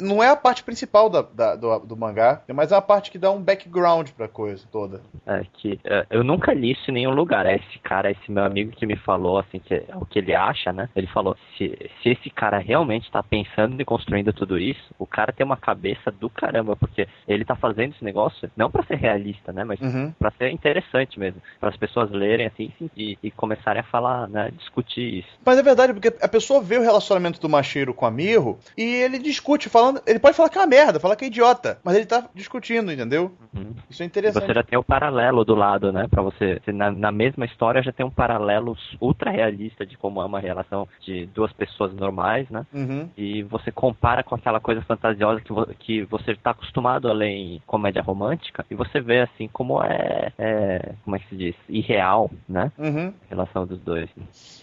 não 0.00 0.22
é 0.22 0.28
a 0.28 0.36
parte 0.36 0.62
principal 0.62 1.08
da, 1.08 1.22
da, 1.22 1.56
do, 1.56 1.78
do, 1.80 1.96
mangá, 1.96 2.42
mas 2.52 2.72
é 2.72 2.76
a 2.76 2.80
parte 2.80 3.10
que 3.10 3.18
dá 3.18 3.30
um 3.30 3.40
background 3.40 4.10
pra 4.10 4.28
coisa 4.28 4.64
toda. 4.70 5.00
É 5.26 5.44
que 5.54 5.80
é, 5.84 6.06
eu 6.10 6.22
nunca 6.22 6.52
li 6.52 6.72
isso 6.72 6.90
em 6.90 6.94
nenhum 6.94 7.12
lugar. 7.12 7.46
É 7.46 7.56
esse 7.56 7.78
cara, 7.78 8.10
esse 8.10 8.30
meu 8.30 8.43
amigo 8.44 8.72
que 8.72 8.86
me 8.86 8.96
falou, 8.96 9.38
assim, 9.38 9.58
que 9.58 9.74
é 9.74 9.84
o 9.94 10.04
que 10.04 10.18
ele 10.18 10.34
acha, 10.34 10.72
né? 10.72 10.88
Ele 10.94 11.06
falou: 11.06 11.36
se, 11.56 11.76
se 12.02 12.10
esse 12.10 12.30
cara 12.30 12.58
realmente 12.58 13.10
tá 13.10 13.22
pensando 13.22 13.80
e 13.80 13.84
construindo 13.84 14.32
tudo 14.32 14.58
isso, 14.58 14.94
o 14.98 15.06
cara 15.06 15.32
tem 15.32 15.44
uma 15.44 15.56
cabeça 15.56 16.10
do 16.10 16.28
caramba, 16.28 16.76
porque 16.76 17.06
ele 17.26 17.44
tá 17.44 17.56
fazendo 17.56 17.94
esse 17.94 18.04
negócio 18.04 18.50
não 18.56 18.70
para 18.70 18.84
ser 18.84 18.96
realista, 18.96 19.52
né? 19.52 19.64
Mas 19.64 19.80
uhum. 19.80 20.12
para 20.18 20.30
ser 20.32 20.50
interessante 20.50 21.18
mesmo. 21.18 21.40
para 21.60 21.68
as 21.68 21.76
pessoas 21.76 22.10
lerem, 22.10 22.46
assim, 22.46 22.72
e, 22.96 23.18
e, 23.22 23.30
começarem 23.30 23.80
a 23.80 23.84
falar, 23.84 24.28
né? 24.28 24.50
Discutir 24.56 25.18
isso. 25.18 25.28
Mas 25.44 25.58
é 25.58 25.62
verdade, 25.62 25.92
porque 25.92 26.14
a 26.20 26.28
pessoa 26.28 26.62
vê 26.62 26.78
o 26.78 26.82
relacionamento 26.82 27.40
do 27.40 27.48
Machiro 27.48 27.94
com 27.94 28.06
a 28.06 28.10
Mirro 28.10 28.58
e 28.76 28.82
ele 28.82 29.18
discute, 29.18 29.68
falando. 29.68 30.00
Ele 30.06 30.18
pode 30.18 30.36
falar 30.36 30.48
que 30.48 30.58
é 30.58 30.60
uma 30.60 30.66
merda, 30.66 31.00
falar 31.00 31.16
que 31.16 31.24
é 31.24 31.28
idiota, 31.28 31.78
mas 31.82 31.96
ele 31.96 32.06
tá 32.06 32.28
discutindo, 32.34 32.92
entendeu? 32.92 33.32
Uhum. 33.54 33.74
Isso 33.88 34.02
é 34.02 34.06
interessante. 34.06 34.46
Você 34.46 34.54
já 34.54 34.62
tem 34.62 34.78
o 34.78 34.84
paralelo 34.84 35.44
do 35.44 35.54
lado, 35.54 35.92
né? 35.92 36.06
Pra 36.08 36.22
você. 36.22 36.60
Na, 36.66 36.90
na 36.90 37.12
mesma 37.12 37.44
história 37.44 37.82
já 37.82 37.92
tem 37.92 38.04
um 38.04 38.10
paralelo 38.10 38.33
paralelos 38.34 38.96
ultra 39.00 39.30
realista 39.30 39.86
de 39.86 39.96
como 39.96 40.20
é 40.20 40.24
uma 40.24 40.40
relação 40.40 40.88
de 41.00 41.26
duas 41.26 41.52
pessoas 41.52 41.94
normais, 41.94 42.48
né? 42.50 42.66
Uhum. 42.74 43.08
E 43.16 43.42
você 43.44 43.70
compara 43.70 44.22
com 44.22 44.34
aquela 44.34 44.60
coisa 44.60 44.82
fantasiosa 44.82 45.40
que, 45.40 45.52
vo 45.52 45.66
que 45.78 46.02
você 46.04 46.32
está 46.32 46.50
acostumado 46.50 47.08
a 47.08 47.12
ler 47.12 47.28
em 47.28 47.62
comédia 47.66 48.02
romântica 48.02 48.64
e 48.70 48.74
você 48.74 49.00
vê 49.00 49.20
assim 49.20 49.48
como 49.52 49.82
é, 49.82 50.32
é 50.38 50.92
como 51.04 51.16
é 51.16 51.18
que 51.18 51.28
se 51.28 51.36
diz, 51.36 51.54
irreal, 51.68 52.30
né? 52.48 52.72
Uhum. 52.78 53.12
A 53.26 53.28
relação 53.30 53.66
dos 53.66 53.78
dois. 53.80 54.08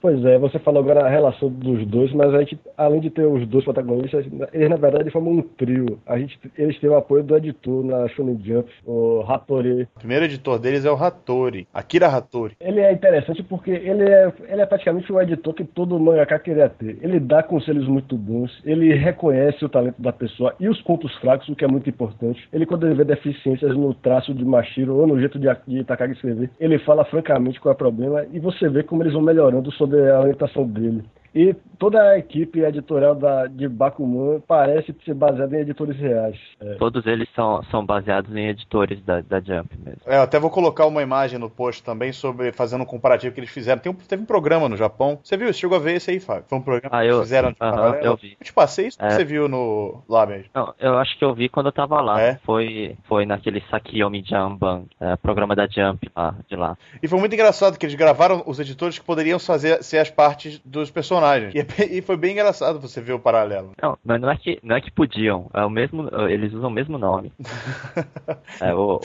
Pois 0.01 0.23
é, 0.25 0.37
você 0.37 0.59
falou 0.59 0.83
agora 0.83 1.05
a 1.05 1.09
relação 1.09 1.49
dos 1.49 1.85
dois, 1.87 2.11
mas 2.13 2.33
a 2.33 2.39
gente, 2.39 2.59
além 2.77 2.99
de 2.99 3.09
ter 3.09 3.25
os 3.25 3.47
dois 3.47 3.63
protagonistas, 3.63 4.25
eles 4.51 4.69
na 4.69 4.75
verdade 4.75 5.09
formam 5.11 5.33
um 5.33 5.41
trio. 5.41 5.99
A 6.05 6.17
gente, 6.17 6.39
eles 6.57 6.79
têm 6.79 6.89
o 6.89 6.97
apoio 6.97 7.23
do 7.23 7.37
editor 7.37 7.83
na 7.83 8.07
Shonen 8.09 8.39
Jump, 8.43 8.69
o 8.85 9.23
Hattori. 9.27 9.83
O 9.95 9.99
primeiro 9.99 10.25
editor 10.25 10.59
deles 10.59 10.85
é 10.85 10.91
o 10.91 10.95
Hattori, 10.95 11.67
Akira 11.73 12.07
Hattori. 12.07 12.55
Ele 12.59 12.79
é 12.79 12.91
interessante 12.91 13.43
porque 13.43 13.60
ele 13.69 14.03
é, 14.03 14.31
ele 14.47 14.61
é 14.61 14.65
praticamente 14.65 15.11
o 15.11 15.21
editor 15.21 15.53
que 15.53 15.63
todo 15.63 15.99
mangaka 15.99 16.39
queria 16.39 16.69
ter. 16.69 16.97
Ele 17.01 17.19
dá 17.19 17.43
conselhos 17.43 17.87
muito 17.87 18.17
bons, 18.17 18.51
ele 18.65 18.93
reconhece 18.93 19.63
o 19.63 19.69
talento 19.69 20.01
da 20.01 20.11
pessoa 20.11 20.55
e 20.59 20.67
os 20.67 20.81
pontos 20.81 21.13
fracos, 21.17 21.47
o 21.49 21.55
que 21.55 21.65
é 21.65 21.67
muito 21.67 21.89
importante. 21.89 22.47
Ele, 22.51 22.65
quando 22.65 22.85
ele 22.85 22.95
vê 22.95 23.03
deficiências 23.03 23.75
no 23.75 23.93
traço 23.93 24.33
de 24.33 24.43
Mashiro 24.43 24.95
ou 24.95 25.05
no 25.05 25.19
jeito 25.19 25.37
de, 25.37 25.47
de 25.67 25.83
Takagi 25.83 26.13
escrever, 26.13 26.49
ele 26.59 26.79
fala 26.79 27.05
francamente 27.05 27.59
qual 27.59 27.73
é 27.73 27.75
o 27.75 27.77
problema 27.77 28.25
e 28.31 28.39
você 28.39 28.69
vê 28.69 28.83
como 28.83 29.03
eles 29.03 29.13
vão 29.13 29.21
melhorando 29.21 29.71
sobre 29.73 30.09
a 30.09 30.19
orientação 30.19 30.65
dele. 30.65 31.03
E 31.33 31.55
toda 31.79 32.01
a 32.01 32.17
equipe 32.17 32.59
editorial 32.59 33.15
da, 33.15 33.47
de 33.47 33.67
Bakuman 33.67 34.41
parece 34.45 34.93
ser 35.05 35.13
baseada 35.13 35.55
em 35.55 35.61
editores 35.61 35.97
reais. 35.97 36.37
É. 36.59 36.75
Todos 36.75 37.05
eles 37.07 37.27
são, 37.33 37.63
são 37.71 37.85
baseados 37.85 38.35
em 38.35 38.49
editores 38.49 39.01
da, 39.03 39.21
da 39.21 39.39
Jump 39.39 39.75
mesmo. 39.77 40.01
É, 40.05 40.17
eu 40.17 40.21
até 40.21 40.37
vou 40.39 40.49
colocar 40.49 40.85
uma 40.85 41.01
imagem 41.01 41.39
no 41.39 41.49
post 41.49 41.81
também 41.83 42.11
sobre 42.11 42.51
fazendo 42.51 42.81
um 42.81 42.85
comparativo 42.85 43.33
que 43.33 43.39
eles 43.39 43.49
fizeram. 43.49 43.81
Tem 43.81 43.91
um, 43.91 43.95
teve 43.95 44.21
um 44.21 44.25
programa 44.25 44.67
no 44.67 44.75
Japão. 44.75 45.19
Você 45.23 45.37
viu? 45.37 45.47
Você 45.47 45.59
chegou 45.59 45.77
a 45.77 45.79
ver 45.79 45.95
esse 45.95 46.11
aí, 46.11 46.19
Fábio? 46.19 46.43
Foi 46.47 46.57
um 46.57 46.61
programa 46.61 46.95
ah, 46.95 47.05
eu, 47.05 47.17
que 47.17 47.23
fizeram 47.23 47.51
de 47.51 47.57
uh 47.61 47.65
-huh, 47.65 47.95
Eu 48.01 48.17
vi. 48.17 48.35
Eu 48.39 48.45
te 48.45 48.53
passei 48.53 48.87
isso 48.87 48.97
é. 49.01 49.07
que 49.07 49.13
você 49.13 49.23
viu 49.23 49.47
no 49.47 50.03
lá 50.09 50.25
mesmo? 50.25 50.49
Não, 50.53 50.73
eu 50.79 50.97
acho 50.97 51.17
que 51.17 51.23
eu 51.23 51.33
vi 51.33 51.47
quando 51.47 51.67
eu 51.67 51.71
tava 51.71 52.01
lá. 52.01 52.21
É? 52.21 52.39
Foi, 52.43 52.97
foi 53.05 53.25
naquele 53.25 53.63
Sakiyomi 53.71 54.23
Jamban, 54.27 54.83
é, 54.99 55.15
programa 55.15 55.55
da 55.55 55.65
Jump 55.65 56.11
lá, 56.15 56.35
de 56.47 56.55
lá. 56.55 56.77
E 57.01 57.07
foi 57.07 57.19
muito 57.19 57.33
engraçado 57.33 57.77
que 57.77 57.85
eles 57.85 57.95
gravaram 57.95 58.43
os 58.45 58.59
editores 58.59 58.99
que 58.99 59.05
poderiam 59.05 59.39
fazer 59.39 59.81
ser 59.81 59.97
as 59.97 60.09
partes 60.09 60.59
dos 60.65 60.91
personagens. 60.91 61.20
E 61.53 61.59
é 61.59 61.65
e 61.91 62.01
foi 62.01 62.17
bem 62.17 62.33
engraçado 62.33 62.79
você 62.79 63.01
ver 63.01 63.13
o 63.13 63.19
paralelo. 63.19 63.71
Não, 63.81 63.97
mas 64.03 64.21
não 64.21 64.29
é 64.29 64.37
que, 64.37 64.59
não 64.63 64.75
é 64.75 64.81
que 64.81 64.91
podiam. 64.91 65.49
É 65.53 65.63
o 65.63 65.69
mesmo, 65.69 66.09
eles 66.27 66.53
usam 66.53 66.69
o 66.69 66.73
mesmo 66.73 66.97
nome. 66.97 67.31
é, 68.59 68.73
o, 68.73 68.99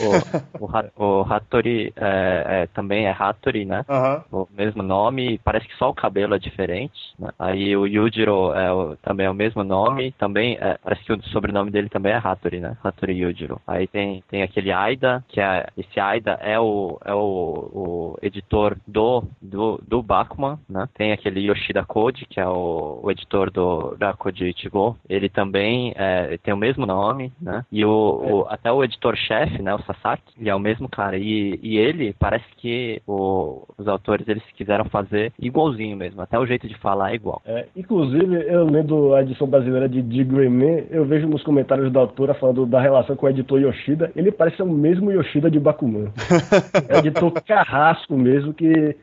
o, 0.59 0.65
o, 0.65 1.21
o 1.21 1.21
Hattori 1.21 1.93
é, 1.95 2.63
é, 2.63 2.67
também 2.67 3.05
é 3.05 3.11
Hattori, 3.17 3.65
né? 3.65 3.85
Uhum. 3.87 4.41
O 4.43 4.47
mesmo 4.55 4.83
nome, 4.83 5.39
parece 5.43 5.67
que 5.67 5.75
só 5.77 5.89
o 5.89 5.93
cabelo 5.93 6.35
é 6.35 6.39
diferente. 6.39 6.97
Né? 7.19 7.29
Aí 7.37 7.75
o 7.75 7.85
Yujiro 7.85 8.53
é 8.53 8.71
o, 8.71 8.95
também 8.97 9.25
é 9.25 9.29
o 9.29 9.35
mesmo 9.35 9.63
nome, 9.63 10.11
também 10.13 10.57
é, 10.59 10.77
parece 10.83 11.03
que 11.03 11.13
o 11.13 11.23
sobrenome 11.29 11.71
dele 11.71 11.89
também 11.89 12.13
é 12.13 12.17
Hattori, 12.17 12.59
né? 12.59 12.77
Hattori 12.83 13.13
Yujiro. 13.13 13.61
Aí 13.67 13.87
tem, 13.87 14.23
tem 14.29 14.43
aquele 14.43 14.71
Aida, 14.71 15.23
que 15.27 15.39
é 15.39 15.67
esse 15.77 15.99
Aida 15.99 16.37
é 16.41 16.59
o, 16.59 16.97
é 17.03 17.13
o, 17.13 17.17
o 17.73 18.17
editor 18.21 18.77
do, 18.85 19.23
do, 19.41 19.79
do 19.87 20.01
Bakuman, 20.01 20.59
né? 20.69 20.87
Tem 20.93 21.11
aquele 21.11 21.41
Yoshida 21.41 21.83
Code, 22.07 22.25
que 22.25 22.39
é 22.39 22.47
o 22.47 22.87
o, 23.03 23.11
editor 23.11 23.51
do 23.51 23.95
da 23.97 24.13
Koji 24.13 24.49
Ichigo, 24.49 24.97
ele 25.09 25.29
também 25.29 25.93
é, 25.95 26.37
tem 26.37 26.53
o 26.53 26.57
mesmo 26.57 26.85
nome, 26.85 27.31
né? 27.41 27.65
E 27.71 27.83
o, 27.85 27.89
o 27.89 28.47
até 28.49 28.71
o 28.71 28.83
editor-chefe, 28.83 29.61
né, 29.61 29.73
o 29.73 29.81
Sasaki, 29.83 30.33
ele 30.39 30.49
é 30.49 30.55
o 30.55 30.59
mesmo 30.59 30.87
cara. 30.87 31.17
E, 31.17 31.59
e 31.61 31.77
ele, 31.77 32.15
parece 32.17 32.45
que 32.57 33.01
o, 33.07 33.63
os 33.77 33.87
autores, 33.87 34.27
eles 34.27 34.43
quiseram 34.55 34.85
fazer 34.85 35.31
igualzinho 35.39 35.97
mesmo. 35.97 36.21
Até 36.21 36.37
o 36.37 36.45
jeito 36.45 36.67
de 36.67 36.77
falar 36.77 37.11
é 37.11 37.15
igual. 37.15 37.41
É, 37.45 37.65
inclusive, 37.75 38.45
eu 38.47 38.65
lendo 38.65 39.13
a 39.13 39.21
edição 39.21 39.47
brasileira 39.47 39.87
de 39.87 40.25
Man, 40.27 40.85
eu 40.89 41.05
vejo 41.05 41.27
nos 41.27 41.43
comentários 41.43 41.91
da 41.91 41.99
autora 41.99 42.33
falando 42.33 42.65
da 42.65 42.81
relação 42.81 43.15
com 43.15 43.25
o 43.25 43.29
editor 43.29 43.59
Yoshida, 43.59 44.11
ele 44.15 44.31
parece 44.31 44.61
o 44.61 44.65
mesmo 44.65 45.11
Yoshida 45.11 45.49
de 45.49 45.59
Bakuman. 45.59 46.11
é 46.89 46.99
editor 46.99 47.31
carrasco 47.43 48.15
mesmo, 48.17 48.53
que, 48.53 48.95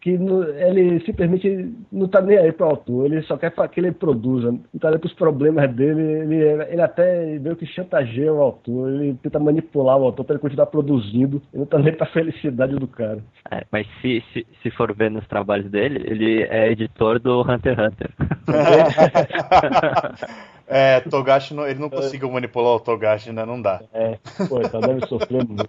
que 0.00 0.16
no, 0.18 0.44
ele 0.44 1.00
simplesmente 1.00 1.72
não 1.90 2.08
tá 2.08 2.20
nem 2.20 2.36
aí 2.42 2.52
pro 2.52 2.66
autor, 2.66 3.06
ele 3.06 3.22
só 3.22 3.36
quer 3.36 3.52
que 3.68 3.80
ele 3.80 3.92
produza. 3.92 4.50
Não 4.50 4.80
tá 4.80 4.88
ali 4.88 4.98
pros 4.98 5.14
problemas 5.14 5.70
dele, 5.74 6.02
ele, 6.02 6.36
ele 6.70 6.82
até 6.82 7.38
meio 7.38 7.56
que 7.56 7.66
chantageia 7.66 8.32
o 8.32 8.40
autor, 8.40 8.90
ele 8.90 9.14
tenta 9.22 9.38
manipular 9.38 9.98
o 9.98 10.04
autor 10.04 10.24
pra 10.24 10.34
ele 10.34 10.42
continuar 10.42 10.66
produzindo, 10.66 11.42
ele 11.52 11.60
não 11.60 11.66
tá 11.66 11.78
nem 11.78 11.94
pra 11.94 12.06
felicidade 12.06 12.74
do 12.76 12.86
cara. 12.86 13.18
É, 13.50 13.64
mas 13.70 13.86
se, 14.00 14.22
se, 14.32 14.46
se 14.62 14.70
for 14.70 14.94
ver 14.94 15.10
nos 15.10 15.26
trabalhos 15.26 15.70
dele, 15.70 16.02
ele 16.06 16.42
é 16.42 16.70
editor 16.70 17.18
do 17.18 17.42
Hunter 17.42 17.78
x 17.78 17.86
Hunter. 17.86 18.10
É, 20.66 21.00
Togashi, 21.00 21.54
não, 21.54 21.66
ele 21.66 21.78
não 21.80 21.90
conseguiu 21.90 22.30
manipular 22.30 22.74
o 22.74 22.80
Togashi, 22.80 23.32
né? 23.32 23.44
Não 23.44 23.60
dá. 23.60 23.80
É, 23.92 24.18
pô, 24.48 24.60
tá 24.60 24.80
deve 24.80 25.06
sofrer 25.06 25.46
muito. 25.46 25.68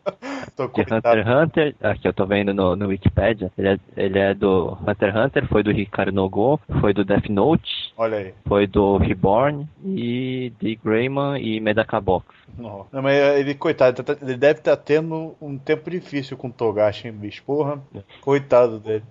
Tô 0.56 0.66
Hunter 0.66 1.20
x 1.20 1.28
Hunter, 1.28 1.76
aqui 1.82 2.08
eu 2.08 2.14
tô 2.14 2.26
vendo 2.26 2.54
no, 2.54 2.76
no 2.76 2.88
Wikipedia, 2.88 3.52
ele 3.58 3.70
é, 3.70 3.78
ele 3.96 4.20
é 4.20 4.34
do 4.34 4.78
Hunter 4.88 5.10
x 5.10 5.16
Hunter, 5.26 5.48
foi 5.48 5.64
do 5.64 5.72
Ricardo 5.72 6.12
Nogo, 6.12 6.60
foi 6.80 6.94
do 6.94 7.04
Death 7.04 7.30
Note, 7.30 7.94
Olha 7.98 8.18
aí. 8.18 8.34
foi 8.46 8.68
do 8.68 8.98
Reborn 8.98 9.68
e 9.84 10.52
de 10.60 10.76
Greyman 10.84 11.42
e 11.42 11.60
Medaka 11.60 12.00
Box. 12.00 12.28
Não, 12.58 12.86
Não, 12.92 13.02
mas 13.02 13.18
ele, 13.40 13.56
coitado, 13.56 14.04
tá- 14.04 14.16
ele 14.22 14.38
deve 14.38 14.60
estar 14.60 14.78
tendo 14.78 15.36
um 15.42 15.58
tempo 15.58 15.90
difícil 15.90 16.38
com 16.38 16.50
o 16.50 16.54
Togashi, 16.54 17.08
hein, 17.08 17.14
bicho? 17.14 17.42
Porra, 17.44 17.82
coitado 18.22 18.80
dele. 18.80 19.04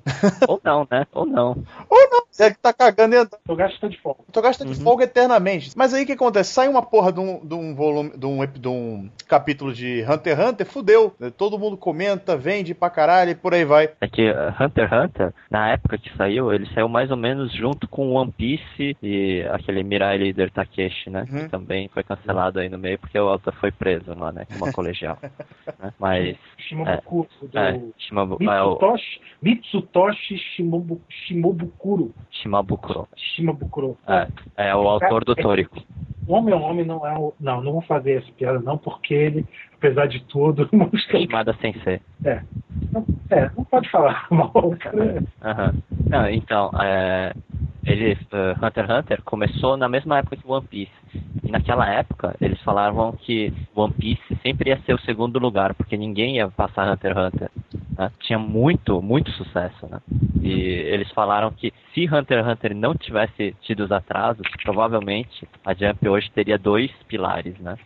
Ou 0.46 0.60
não, 0.62 0.86
né? 0.88 1.06
Ou 1.12 1.26
não. 1.26 1.56
Ou 1.88 2.08
não, 2.10 2.21
ele 2.38 2.54
tá 2.54 2.72
cagando 2.72 3.14
e 3.14 3.18
andando. 3.18 3.38
O 3.46 3.54
gasto 3.54 3.80
tá 3.80 3.88
de 3.88 3.98
folga. 4.00 4.22
O 4.26 4.32
Togashi 4.32 4.58
tá 4.58 4.64
de 4.64 4.74
folga 4.74 5.04
eternamente. 5.04 5.72
Mas 5.76 5.92
aí 5.92 6.04
o 6.04 6.06
que 6.06 6.12
acontece? 6.12 6.52
Sai 6.52 6.68
uma 6.68 6.82
porra 6.82 7.12
de 7.12 7.20
um, 7.20 7.44
de 7.44 7.54
um 7.54 7.74
volume, 7.74 8.10
de 8.16 8.26
um, 8.26 8.46
de 8.46 8.68
um 8.68 9.10
capítulo 9.28 9.72
de 9.72 10.04
Hunter 10.08 10.38
x 10.38 10.48
Hunter, 10.48 10.66
fudeu. 10.66 11.14
Todo 11.36 11.58
mundo 11.58 11.76
comenta, 11.76 12.36
vende 12.36 12.74
pra 12.74 12.88
caralho 12.88 13.30
e 13.30 13.34
por 13.34 13.52
aí 13.52 13.64
vai. 13.64 13.90
É 14.00 14.08
que 14.08 14.30
uh, 14.30 14.54
Hunter 14.58 14.88
x 14.88 15.04
Hunter, 15.04 15.34
na 15.50 15.70
época 15.70 15.98
que 15.98 16.14
saiu, 16.16 16.52
ele 16.52 16.66
saiu 16.74 16.88
mais 16.88 17.10
ou 17.10 17.16
menos 17.16 17.52
junto 17.54 17.86
com 17.86 18.12
One 18.12 18.32
Piece 18.32 18.96
e 19.02 19.42
aquele 19.52 19.82
Mirai 19.82 20.16
Leader 20.16 20.50
Takeshi, 20.50 21.10
né? 21.10 21.26
Uhum. 21.30 21.38
Que 21.40 21.48
também 21.48 21.88
foi 21.88 22.02
cancelado 22.02 22.60
aí 22.60 22.68
no 22.68 22.78
meio 22.78 22.98
porque 22.98 23.18
o 23.18 23.28
autor 23.28 23.54
foi 23.54 23.70
preso 23.70 24.14
lá, 24.18 24.32
né? 24.32 24.46
Uma 24.56 24.72
colegial. 24.72 25.18
né? 25.78 25.92
Mas. 25.98 26.36
Shimobukuro, 26.56 27.28
do 27.42 27.58
É, 27.58 27.80
Shimabu, 27.98 28.38
é, 28.40 28.44
Mitsutoshi, 28.44 29.20
Mitsutoshi 29.42 30.38
Shimobu, 30.38 31.00
Shimobukuro. 31.08 32.14
Shimabukuro. 32.30 33.08
Shimobukuro. 33.16 33.96
É, 34.08 34.28
é 34.68 34.74
o 34.74 34.88
autor 34.88 35.24
do 35.24 35.34
Toriko. 35.34 35.76
O 36.26 36.34
homem 36.34 36.54
é 36.54 36.56
homem, 36.56 36.84
não 36.84 37.06
é 37.06 37.18
o. 37.18 37.34
Não, 37.40 37.60
não 37.62 37.72
vou 37.72 37.82
fazer 37.82 38.22
essa 38.22 38.32
piada, 38.32 38.60
não, 38.60 38.78
porque 38.78 39.12
ele, 39.12 39.46
apesar 39.82 40.06
de 40.06 40.20
tudo, 40.20 40.68
mostra. 40.72 41.18
Shimada 41.18 41.52
Sensei. 41.60 42.00
É, 42.24 42.40
não, 42.92 43.04
é, 43.30 43.50
não 43.56 43.64
pode 43.64 43.88
falar 43.90 44.26
mal, 44.30 44.76
cara. 44.78 45.24
Aham. 45.42 45.74
Não, 46.08 46.28
então, 46.30 46.70
é, 46.80 47.32
ele, 47.84 48.12
eh, 48.12 48.54
Hunter 48.62 48.84
x 48.84 48.90
Hunter 48.98 49.22
começou 49.24 49.76
na 49.76 49.88
mesma 49.88 50.18
época 50.18 50.36
que 50.36 50.46
One 50.46 50.66
Piece. 50.66 50.92
E 51.42 51.50
naquela 51.50 51.88
época, 51.88 52.36
eles 52.40 52.60
falavam 52.62 53.12
que 53.12 53.52
One 53.74 53.92
Piece 53.92 54.38
sempre 54.42 54.70
ia 54.70 54.80
ser 54.82 54.94
o 54.94 55.00
segundo 55.00 55.38
lugar, 55.38 55.74
porque 55.74 55.96
ninguém 55.96 56.36
ia 56.36 56.48
passar 56.48 56.90
Hunter 56.90 57.12
x 57.12 57.26
Hunter. 57.26 57.50
né? 57.98 58.12
Tinha 58.20 58.38
muito, 58.38 59.02
muito 59.02 59.30
sucesso, 59.32 59.86
né? 59.90 60.00
E 60.40 60.52
eles 60.52 61.10
falaram 61.12 61.50
que 61.50 61.72
se 61.92 62.06
Hunter 62.06 62.38
x 62.38 62.48
Hunter 62.52 62.76
não 62.76 62.94
tivesse 62.94 63.54
tido 63.62 63.80
os 63.84 63.90
atrasos, 63.90 64.46
provavelmente 64.62 65.46
a 65.64 65.74
Jump 65.74 66.08
hoje 66.08 66.30
teria 66.30 66.58
dois 66.58 66.90
pilares, 67.08 67.58
né? 67.58 67.76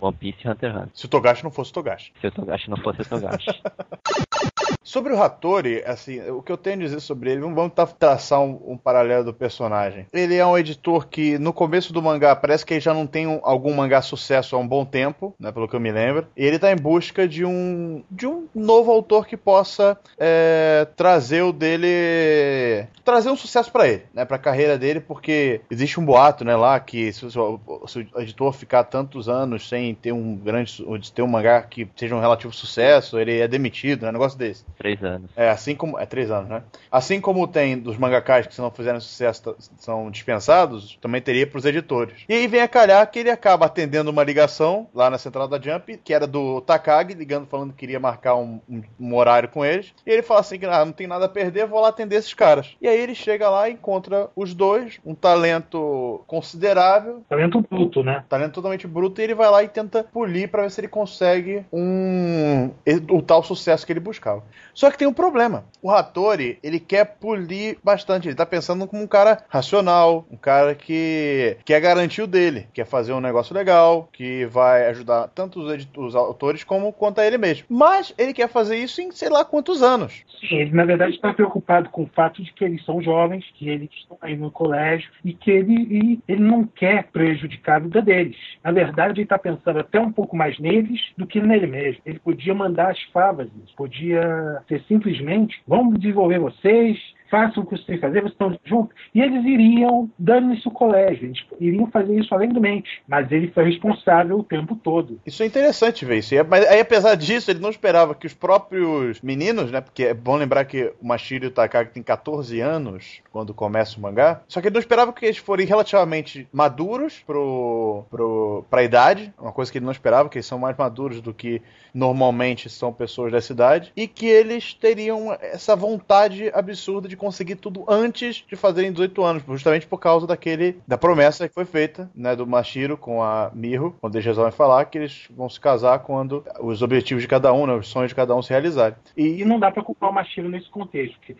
One 0.00 0.16
Piece 0.16 0.38
e 0.44 0.48
Hunter 0.48 0.70
x 0.70 0.78
Hunter. 0.78 0.90
Se 0.94 1.06
o 1.06 1.08
Togashi 1.10 1.41
não 1.42 1.50
fosse 1.50 1.72
Togashi. 1.72 2.12
Se 2.20 2.26
o 2.26 2.30
Togashi 2.30 2.70
não 2.70 2.76
fosse 2.78 3.02
o 3.02 3.04
Togashi. 3.04 3.46
Sobre 4.82 5.12
o 5.12 5.22
Hattori, 5.22 5.82
assim, 5.86 6.20
o 6.30 6.42
que 6.42 6.52
eu 6.52 6.56
tenho 6.56 6.76
a 6.76 6.80
dizer 6.80 7.00
sobre 7.00 7.30
ele, 7.30 7.40
vamos 7.40 7.72
tra- 7.74 7.86
traçar 7.86 8.40
um, 8.40 8.60
um 8.66 8.76
paralelo 8.76 9.24
do 9.24 9.32
personagem. 9.32 10.06
Ele 10.12 10.36
é 10.36 10.44
um 10.44 10.58
editor 10.58 11.06
que, 11.08 11.38
no 11.38 11.52
começo 11.52 11.92
do 11.92 12.02
mangá, 12.02 12.34
parece 12.36 12.66
que 12.66 12.74
ele 12.74 12.80
já 12.80 12.92
não 12.92 13.06
tem 13.06 13.26
um- 13.26 13.40
algum 13.42 13.72
mangá 13.74 14.02
sucesso 14.02 14.54
há 14.56 14.58
um 14.58 14.66
bom 14.68 14.84
tempo, 14.84 15.34
né, 15.38 15.50
pelo 15.52 15.68
que 15.68 15.74
eu 15.76 15.80
me 15.80 15.90
lembro. 15.92 16.26
E 16.36 16.44
ele 16.44 16.58
tá 16.58 16.70
em 16.72 16.76
busca 16.76 17.26
de 17.26 17.44
um, 17.44 18.02
de 18.10 18.26
um 18.26 18.46
novo 18.54 18.90
autor 18.90 19.26
que 19.26 19.36
possa 19.36 19.96
é, 20.18 20.86
trazer 20.96 21.42
o 21.42 21.52
dele... 21.52 22.86
trazer 23.04 23.30
um 23.30 23.36
sucesso 23.36 23.70
pra 23.72 23.88
ele, 23.88 24.02
né, 24.12 24.24
pra 24.24 24.38
carreira 24.38 24.76
dele, 24.78 25.00
porque 25.00 25.60
existe 25.70 25.98
um 25.98 26.04
boato, 26.04 26.44
né, 26.44 26.54
lá, 26.56 26.78
que 26.80 27.12
se, 27.12 27.24
o- 27.26 27.60
se 27.86 27.98
o 28.14 28.20
editor 28.20 28.52
ficar 28.52 28.84
tantos 28.84 29.28
anos 29.28 29.68
sem 29.68 29.94
ter 29.94 30.12
um 30.12 30.36
grande, 30.36 30.84
ter 31.14 31.22
um 31.22 31.26
mangá 31.28 31.62
que 31.62 31.88
seja 31.96 32.14
um 32.14 32.20
relativo 32.20 32.52
sucesso, 32.52 33.18
ele 33.18 33.38
é 33.38 33.48
demitido, 33.48 34.04
né, 34.06 34.12
negócio 34.12 34.38
desse. 34.52 34.64
Três 34.76 35.02
anos. 35.02 35.30
É, 35.36 35.48
assim 35.50 35.74
como. 35.74 35.98
É 35.98 36.06
três 36.06 36.30
anos, 36.30 36.48
né? 36.48 36.62
Assim 36.90 37.20
como 37.20 37.46
tem 37.46 37.78
dos 37.78 37.96
mangakás 37.96 38.46
que 38.46 38.54
se 38.54 38.60
não 38.60 38.70
fizerem 38.70 39.00
sucesso 39.00 39.54
são 39.78 40.10
dispensados, 40.10 40.98
também 41.00 41.20
teria 41.20 41.46
pros 41.46 41.64
editores. 41.64 42.22
E 42.28 42.34
aí 42.34 42.46
vem 42.46 42.60
a 42.60 42.68
calhar 42.68 43.10
que 43.10 43.18
ele 43.18 43.30
acaba 43.30 43.66
atendendo 43.66 44.10
uma 44.10 44.22
ligação 44.22 44.88
lá 44.94 45.08
na 45.10 45.18
central 45.18 45.48
da 45.48 45.60
Jump, 45.60 45.98
que 46.04 46.12
era 46.14 46.26
do 46.26 46.60
Takagi, 46.60 47.14
ligando 47.14 47.46
falando 47.46 47.70
que 47.72 47.78
queria 47.78 47.98
marcar 48.00 48.34
um, 48.36 48.60
um- 48.68 48.82
um 49.00 49.14
horário 49.16 49.48
com 49.48 49.64
eles. 49.64 49.92
E 50.06 50.10
ele 50.10 50.22
fala 50.22 50.40
assim: 50.40 50.58
que 50.58 50.66
ah, 50.66 50.84
não 50.84 50.92
tem 50.92 51.06
nada 51.06 51.26
a 51.26 51.28
perder, 51.28 51.66
vou 51.66 51.80
lá 51.80 51.88
atender 51.88 52.16
esses 52.16 52.34
caras. 52.34 52.76
E 52.80 52.86
aí 52.88 52.98
ele 53.00 53.14
chega 53.14 53.48
lá 53.48 53.68
e 53.68 53.72
encontra 53.72 54.28
os 54.36 54.54
dois, 54.54 54.98
um 55.04 55.14
talento 55.14 56.22
considerável, 56.26 57.22
Talento 57.28 57.60
bruto, 57.68 58.02
né? 58.02 58.24
talento 58.28 58.52
totalmente 58.54 58.86
bruto, 58.86 59.20
e 59.20 59.24
ele 59.24 59.34
vai 59.34 59.50
lá 59.50 59.62
e 59.62 59.68
tenta 59.68 60.04
polir 60.04 60.48
pra 60.50 60.62
ver 60.62 60.70
se 60.70 60.80
ele 60.80 60.88
consegue 60.88 61.64
um 61.72 62.70
o 63.10 63.22
tal 63.22 63.42
sucesso 63.42 63.86
que 63.86 63.92
ele 63.92 64.00
buscava. 64.00 64.41
Só 64.74 64.90
que 64.90 64.98
tem 64.98 65.06
um 65.06 65.12
problema. 65.12 65.64
O 65.82 65.90
Hattori, 65.90 66.58
ele 66.62 66.80
quer 66.80 67.04
polir 67.04 67.78
bastante. 67.82 68.28
Ele 68.28 68.34
tá 68.34 68.46
pensando 68.46 68.86
como 68.86 69.02
um 69.02 69.06
cara 69.06 69.44
racional, 69.48 70.26
um 70.30 70.36
cara 70.36 70.74
que 70.74 71.56
quer 71.64 71.80
garantir 71.80 72.22
o 72.22 72.26
dele, 72.26 72.66
quer 72.72 72.86
fazer 72.86 73.12
um 73.12 73.20
negócio 73.20 73.54
legal, 73.54 74.08
que 74.12 74.46
vai 74.46 74.86
ajudar 74.88 75.28
tanto 75.28 75.60
os, 75.60 75.88
os 75.96 76.14
autores 76.14 76.64
como 76.64 76.92
quanto 76.92 77.20
a 77.20 77.26
ele 77.26 77.38
mesmo. 77.38 77.66
Mas 77.68 78.14
ele 78.16 78.32
quer 78.32 78.48
fazer 78.48 78.76
isso 78.76 79.00
em 79.00 79.10
sei 79.12 79.28
lá 79.28 79.44
quantos 79.44 79.82
anos. 79.82 80.24
Sim, 80.40 80.56
ele 80.56 80.72
na 80.72 80.84
verdade 80.84 81.14
está 81.14 81.32
preocupado 81.32 81.90
com 81.90 82.04
o 82.04 82.10
fato 82.14 82.42
de 82.42 82.52
que 82.52 82.64
eles 82.64 82.84
são 82.84 83.02
jovens, 83.02 83.44
que 83.54 83.68
eles 83.68 83.90
estão 83.92 84.16
aí 84.20 84.36
no 84.36 84.50
colégio 84.50 85.10
e 85.24 85.32
que 85.32 85.50
ele, 85.50 85.74
e 85.74 86.20
ele 86.26 86.42
não 86.42 86.64
quer 86.64 87.04
prejudicar 87.12 87.76
a 87.76 87.80
vida 87.80 88.02
deles. 88.02 88.36
Na 88.62 88.72
verdade, 88.72 89.20
ele 89.20 89.22
está 89.22 89.38
pensando 89.38 89.80
até 89.80 90.00
um 90.00 90.12
pouco 90.12 90.36
mais 90.36 90.58
neles 90.58 91.00
do 91.16 91.26
que 91.26 91.40
nele 91.40 91.66
mesmo. 91.66 92.02
Ele 92.06 92.18
podia 92.18 92.54
mandar 92.54 92.90
as 92.90 93.02
favas, 93.12 93.48
podia 93.76 94.31
ser 94.68 94.82
simplesmente: 94.88 95.60
vamos 95.66 95.98
desenvolver 95.98 96.38
vocês, 96.38 96.98
façam 97.32 97.62
o 97.62 97.66
que 97.66 97.74
vocês 97.74 97.86
têm 97.86 97.94
que 97.96 98.02
fazer, 98.02 98.20
vocês 98.20 98.32
estão 98.32 98.54
juntos. 98.62 98.94
E 99.14 99.22
eles 99.22 99.42
iriam 99.46 100.10
dando-se 100.18 100.68
o 100.68 100.70
colégio, 100.70 101.24
eles 101.24 101.38
iriam 101.58 101.90
fazer 101.90 102.14
isso 102.20 102.34
além 102.34 102.50
do 102.50 102.60
mente. 102.60 103.02
Mas 103.08 103.32
ele 103.32 103.50
foi 103.52 103.64
responsável 103.64 104.38
o 104.38 104.44
tempo 104.44 104.76
todo. 104.76 105.18
Isso 105.24 105.42
é 105.42 105.46
interessante 105.46 106.04
ver 106.04 106.18
isso. 106.18 106.34
E, 106.34 106.42
Mas 106.42 106.66
aí, 106.66 106.80
apesar 106.80 107.14
disso, 107.14 107.50
ele 107.50 107.60
não 107.60 107.70
esperava 107.70 108.14
que 108.14 108.26
os 108.26 108.34
próprios 108.34 109.22
meninos, 109.22 109.70
né? 109.70 109.80
Porque 109.80 110.04
é 110.04 110.14
bom 110.14 110.36
lembrar 110.36 110.66
que 110.66 110.92
o 111.00 111.06
Mashiro 111.06 111.46
e 111.46 111.48
o 111.48 111.50
Takagi 111.50 111.90
têm 111.90 112.02
14 112.02 112.60
anos 112.60 113.22
quando 113.30 113.54
começa 113.54 113.98
o 113.98 114.02
mangá. 114.02 114.42
Só 114.46 114.60
que 114.60 114.68
ele 114.68 114.74
não 114.74 114.80
esperava 114.80 115.10
que 115.10 115.24
eles 115.24 115.38
forem 115.38 115.66
relativamente 115.66 116.46
maduros 116.52 117.22
pro, 117.26 118.04
pro, 118.10 118.64
pra 118.68 118.82
idade. 118.82 119.32
Uma 119.40 119.52
coisa 119.52 119.72
que 119.72 119.78
ele 119.78 119.86
não 119.86 119.92
esperava, 119.92 120.28
que 120.28 120.36
eles 120.36 120.46
são 120.46 120.58
mais 120.58 120.76
maduros 120.76 121.22
do 121.22 121.32
que 121.32 121.62
normalmente 121.94 122.68
são 122.68 122.92
pessoas 122.92 123.32
dessa 123.32 123.52
idade. 123.52 123.90
E 123.96 124.06
que 124.06 124.26
eles 124.26 124.74
teriam 124.74 125.32
essa 125.40 125.74
vontade 125.74 126.50
absurda 126.52 127.08
de 127.08 127.16
conseguir 127.22 127.56
tudo 127.56 127.84
antes 127.88 128.44
de 128.48 128.56
fazerem 128.56 128.90
18 128.90 129.22
anos. 129.22 129.42
Justamente 129.46 129.86
por 129.86 129.98
causa 129.98 130.26
daquele 130.26 130.76
da 130.86 130.98
promessa 130.98 131.48
que 131.48 131.54
foi 131.54 131.64
feita, 131.64 132.10
né? 132.14 132.34
Do 132.34 132.46
Mashiro 132.46 132.96
com 132.96 133.22
a 133.22 133.52
Miho, 133.54 133.94
quando 134.00 134.16
eles 134.16 134.26
resolvem 134.26 134.52
falar 134.52 134.86
que 134.86 134.98
eles 134.98 135.28
vão 135.30 135.48
se 135.48 135.60
casar 135.60 136.00
quando 136.00 136.42
os 136.60 136.82
objetivos 136.82 137.22
de 137.22 137.28
cada 137.28 137.52
um, 137.52 137.66
né, 137.66 137.74
os 137.74 137.88
sonhos 137.88 138.08
de 138.08 138.14
cada 138.14 138.34
um 138.34 138.42
se 138.42 138.50
realizarem. 138.50 138.96
E 139.16 139.40
E 139.40 139.44
não 139.44 139.60
dá 139.60 139.70
para 139.70 139.82
culpar 139.82 140.10
o 140.10 140.12
Machiro 140.12 140.48
nesse 140.48 140.68
contexto. 140.68 141.14
Porque, 141.18 141.36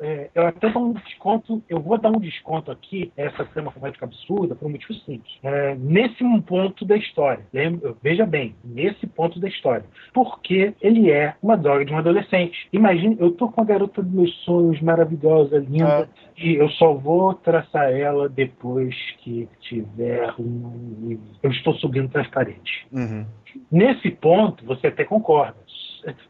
é, 0.00 0.30
eu 0.34 0.46
até 0.46 0.70
dou 0.70 0.86
um 0.86 0.92
desconto, 0.92 1.62
eu 1.68 1.80
vou 1.80 1.98
dar 1.98 2.10
um 2.10 2.20
desconto 2.20 2.70
aqui, 2.70 3.12
essa 3.16 3.44
trama 3.44 3.70
romântica 3.70 4.06
absurda, 4.06 4.54
por 4.54 4.66
um 4.66 4.70
motivo 4.70 4.94
simples. 4.94 5.38
É, 5.42 5.74
nesse 5.74 6.24
ponto 6.46 6.84
da 6.84 6.96
história, 6.96 7.44
lembra, 7.52 7.94
veja 8.02 8.24
bem, 8.24 8.54
nesse 8.64 9.06
ponto 9.06 9.38
da 9.38 9.48
história. 9.48 9.84
Porque 10.14 10.74
ele 10.80 11.10
é 11.10 11.34
uma 11.42 11.56
droga 11.56 11.84
de 11.84 11.92
um 11.92 11.98
adolescente. 11.98 12.68
Imagine, 12.72 13.16
eu 13.18 13.32
tô 13.32 13.48
com 13.48 13.60
a 13.60 13.64
garota 13.64 14.02
dos 14.02 14.12
meus 14.12 14.34
sonhos, 14.44 14.80
maravilhosa, 14.80 15.17
linda, 15.58 16.08
e 16.36 16.54
eu 16.54 16.68
só 16.70 16.94
vou 16.94 17.34
traçar 17.34 17.90
ela 17.92 18.28
depois 18.28 18.94
que 19.18 19.48
tiver 19.60 20.32
um. 20.38 21.18
Eu 21.42 21.50
estou 21.50 21.74
subindo 21.74 22.08
transparente. 22.08 22.86
Uhum. 22.92 23.26
Nesse 23.70 24.10
ponto, 24.10 24.64
você 24.64 24.88
até 24.88 25.04
concorda. 25.04 25.56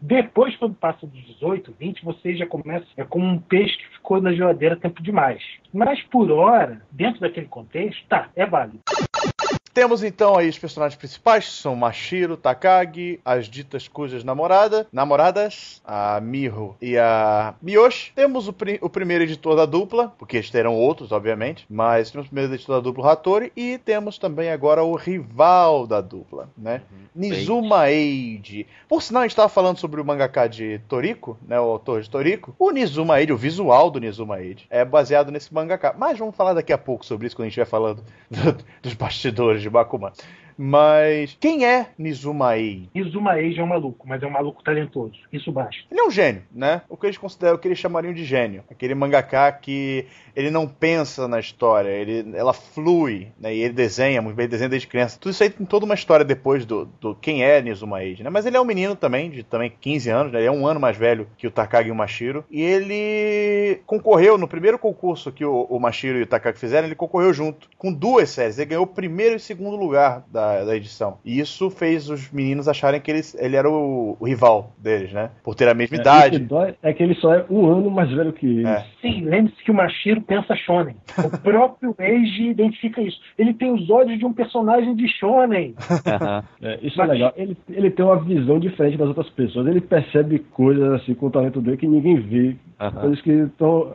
Depois, 0.01 0.57
quando 0.57 0.75
passa 0.75 1.07
dos 1.07 1.27
18, 1.27 1.75
20, 1.79 2.05
você 2.05 2.35
já 2.35 2.47
começa. 2.47 2.87
É 2.97 3.05
como 3.05 3.27
um 3.27 3.39
peixe 3.39 3.77
que 3.77 3.89
ficou 3.97 4.21
na 4.21 4.33
geladeira 4.33 4.77
tempo 4.77 5.03
demais. 5.03 5.43
Mas 5.73 6.03
por 6.05 6.31
hora, 6.31 6.81
dentro 6.91 7.21
daquele 7.21 7.47
contexto, 7.47 8.03
tá, 8.09 8.31
é 8.35 8.47
válido. 8.47 8.81
Temos 9.79 10.03
então 10.03 10.37
aí 10.37 10.49
os 10.49 10.59
personagens 10.59 10.99
principais, 10.99 11.47
que 11.47 11.53
são 11.53 11.77
Mashiro, 11.77 12.37
Takagi, 12.37 13.21
as 13.25 13.47
ditas 13.49 13.87
cujas 13.87 14.25
namorada, 14.25 14.89
namoradas, 14.93 15.81
a 15.85 16.21
Miho 16.21 16.75
e 16.83 16.99
a 16.99 17.55
Miyoshi. 17.63 18.11
Temos 18.13 18.49
o, 18.49 18.53
pri- 18.53 18.81
o 18.83 18.91
primeiro 18.91 19.23
editor 19.23 19.55
da 19.55 19.65
dupla, 19.67 20.13
porque 20.19 20.43
terão 20.43 20.75
outros, 20.75 21.13
obviamente, 21.13 21.65
mas 21.71 22.11
temos 22.11 22.27
o 22.27 22.31
primeiro 22.31 22.53
editor 22.53 22.75
da 22.75 22.81
dupla, 22.83 23.05
o 23.05 23.09
Hattori, 23.09 23.53
e 23.57 23.79
temos 23.79 24.19
também 24.19 24.51
agora 24.51 24.83
o 24.83 24.97
rival 24.97 25.87
da 25.87 26.01
dupla, 26.01 26.49
né? 26.59 26.83
Nizuma 27.15 27.89
Eiji. 27.91 28.67
Por 28.89 29.01
sinal, 29.03 29.23
a 29.23 29.25
gente 29.27 29.33
estava 29.33 29.49
falando 29.49 29.79
sobre 29.79 30.01
o 30.01 30.05
mangaka 30.05 30.49
de 30.49 30.81
Toriko, 30.89 31.37
né, 31.47 31.59
o 31.61 31.65
autor 31.65 32.01
de 32.03 32.11
Toriko. 32.11 32.55
O 32.59 32.71
Nizuma 32.73 33.21
Eiji, 33.21 33.33
o 33.33 33.37
visual 33.37 33.91
do 33.93 34.01
Nizuma 34.01 34.41
Eiji, 34.41 34.67
é 34.71 34.85
baseado 34.85 35.31
nesse 35.31 35.53
mangaka. 35.55 35.95
Mas 35.97 36.19
vamos 36.19 36.35
falar 36.37 36.53
daqui 36.55 36.73
a 36.73 36.79
pouco 36.79 37.05
sobre 37.07 37.27
isso 37.29 37.37
quando 37.37 37.47
a 37.47 37.49
gente 37.49 37.53
estiver 37.61 37.71
falando 37.71 38.03
do- 38.31 38.59
dos 38.83 38.95
bastidores 38.95 39.63
de 39.63 39.68
Bakuman. 39.71 40.13
Mas 40.59 41.37
quem 41.39 41.65
é 41.65 41.91
Nizuma? 41.97 42.49
Izuma 42.93 43.33
Age 43.33 43.61
é 43.61 43.63
um 43.63 43.69
maluco, 43.69 44.09
mas 44.09 44.21
é 44.21 44.27
um 44.27 44.31
maluco 44.31 44.63
talentoso. 44.63 45.15
Isso 45.33 45.53
basta. 45.53 45.83
Ele 45.89 46.01
é 46.01 46.05
um 46.05 46.11
gênio, 46.11 46.43
né? 46.53 46.83
O 46.89 46.97
que 46.97 47.07
eles 47.07 47.17
consideram, 47.17 47.55
o 47.55 47.59
que 47.59 47.69
eles 47.69 47.79
chamariam 47.79 48.13
de 48.13 48.25
gênio. 48.25 48.65
Aquele 48.69 48.95
mangaka 48.95 49.53
que 49.53 50.07
ele 50.35 50.51
não 50.51 50.67
pensa 50.67 51.29
na 51.29 51.39
história, 51.39 51.89
ele, 51.89 52.37
ela 52.37 52.53
flui, 52.53 53.29
né? 53.39 53.55
E 53.55 53.61
ele 53.61 53.75
desenha, 53.75 54.23
muito 54.23 54.35
bem, 54.35 54.45
ele 54.45 54.51
desenha 54.51 54.69
desde 54.69 54.89
criança. 54.89 55.19
Tudo 55.21 55.33
isso 55.33 55.43
aí 55.43 55.51
tem 55.51 55.67
toda 55.67 55.85
uma 55.85 55.95
história 55.95 56.25
depois 56.25 56.65
do, 56.65 56.87
do 57.01 57.15
quem 57.15 57.45
é 57.45 57.61
Nizuma 57.61 58.03
Eiji, 58.03 58.23
né? 58.23 58.31
Mas 58.31 58.47
ele 58.47 58.57
é 58.57 58.61
um 58.61 58.65
menino 58.65 58.97
também, 58.97 59.31
de 59.31 59.43
também 59.43 59.73
15 59.81 60.11
anos, 60.11 60.33
né? 60.33 60.41
Ele 60.41 60.49
é 60.49 60.53
um 60.53 60.67
ano 60.67 60.81
mais 60.81 60.97
velho 60.97 61.29
que 61.37 61.47
o 61.47 61.51
Takagi 61.51 61.89
e 61.89 61.93
o 61.93 61.95
Mashiro. 61.95 62.45
E 62.51 62.61
ele 62.61 63.81
concorreu 63.87 64.39
no 64.39 64.49
primeiro 64.49 64.79
concurso 64.79 65.31
que 65.31 65.45
o, 65.45 65.63
o 65.63 65.79
Mashiro 65.79 66.19
e 66.19 66.23
o 66.23 66.27
Takagi 66.27 66.59
fizeram, 66.59 66.87
ele 66.87 66.95
concorreu 66.95 67.33
junto 67.33 67.69
com 67.77 67.93
duas 67.93 68.31
séries. 68.31 68.59
Ele 68.59 68.71
ganhou 68.71 68.85
o 68.85 68.89
primeiro 68.89 69.35
e 69.35 69.37
o 69.37 69.41
segundo 69.41 69.77
lugar 69.77 70.25
da, 70.31 70.48
da 70.65 70.77
edição. 70.77 71.19
E 71.25 71.39
isso 71.39 71.71
fez 71.71 72.09
os 72.11 72.31
meninos 72.33 72.69
acharem 72.69 73.01
que 73.01 73.11
ele, 73.11 73.21
ele 73.39 73.57
era 73.57 73.69
o, 73.69 74.17
o 74.19 74.25
rival 74.27 74.73
deles, 74.79 75.13
né? 75.13 75.31
Por 75.43 75.55
ter 75.55 75.69
a 75.69 75.75
mesma 75.75 75.97
É, 75.97 76.01
idade. 76.01 76.37
o 76.37 76.41
que 76.41 76.47
dói 76.47 76.75
é 76.83 76.93
que 76.93 77.03
ele 77.03 77.15
só 77.15 77.35
é 77.35 77.45
um 77.51 77.67
ano 77.67 77.91
mais 77.91 78.11
velho 78.11 78.33
que 78.33 78.47
eles. 78.47 78.67
É. 78.67 78.85
Sim, 79.01 79.23
lembre-se 79.25 79.63
que 79.63 79.71
o 79.71 79.75
Mashiro 79.75 80.21
pensa 80.23 80.55
shonen. 80.57 80.97
O 81.25 81.31
próprio 81.39 81.95
Eiji 81.99 82.49
identifica 82.51 83.01
isso. 83.01 83.19
Ele 83.39 83.55
tem 83.55 83.73
os 83.73 83.89
olhos 83.91 84.19
de 84.19 84.25
um 84.25 84.33
personagem 84.33 84.95
de 84.95 85.09
shonen. 85.09 85.75
Aham. 86.07 86.45
É, 86.61 86.79
isso 86.83 87.01
é 87.01 87.07
legal. 87.07 87.33
Ele, 87.37 87.57
ele 87.69 87.91
tem 87.91 88.05
uma 88.05 88.19
visão 88.19 88.59
diferente 88.59 88.97
das 88.97 89.09
outras 89.09 89.29
pessoas. 89.31 89.67
Ele 89.67 89.81
percebe 89.81 90.41
coisas 90.41 90.93
assim 90.95 91.15
com 91.15 91.27
o 91.27 91.31
talento 91.31 91.61
dele 91.61 91.77
que 91.77 91.87
ninguém 91.87 92.17
vê. 92.21 92.57
Aham. 92.81 93.01
Coisas 93.01 93.21
que 93.21 93.31
estão. 93.31 93.95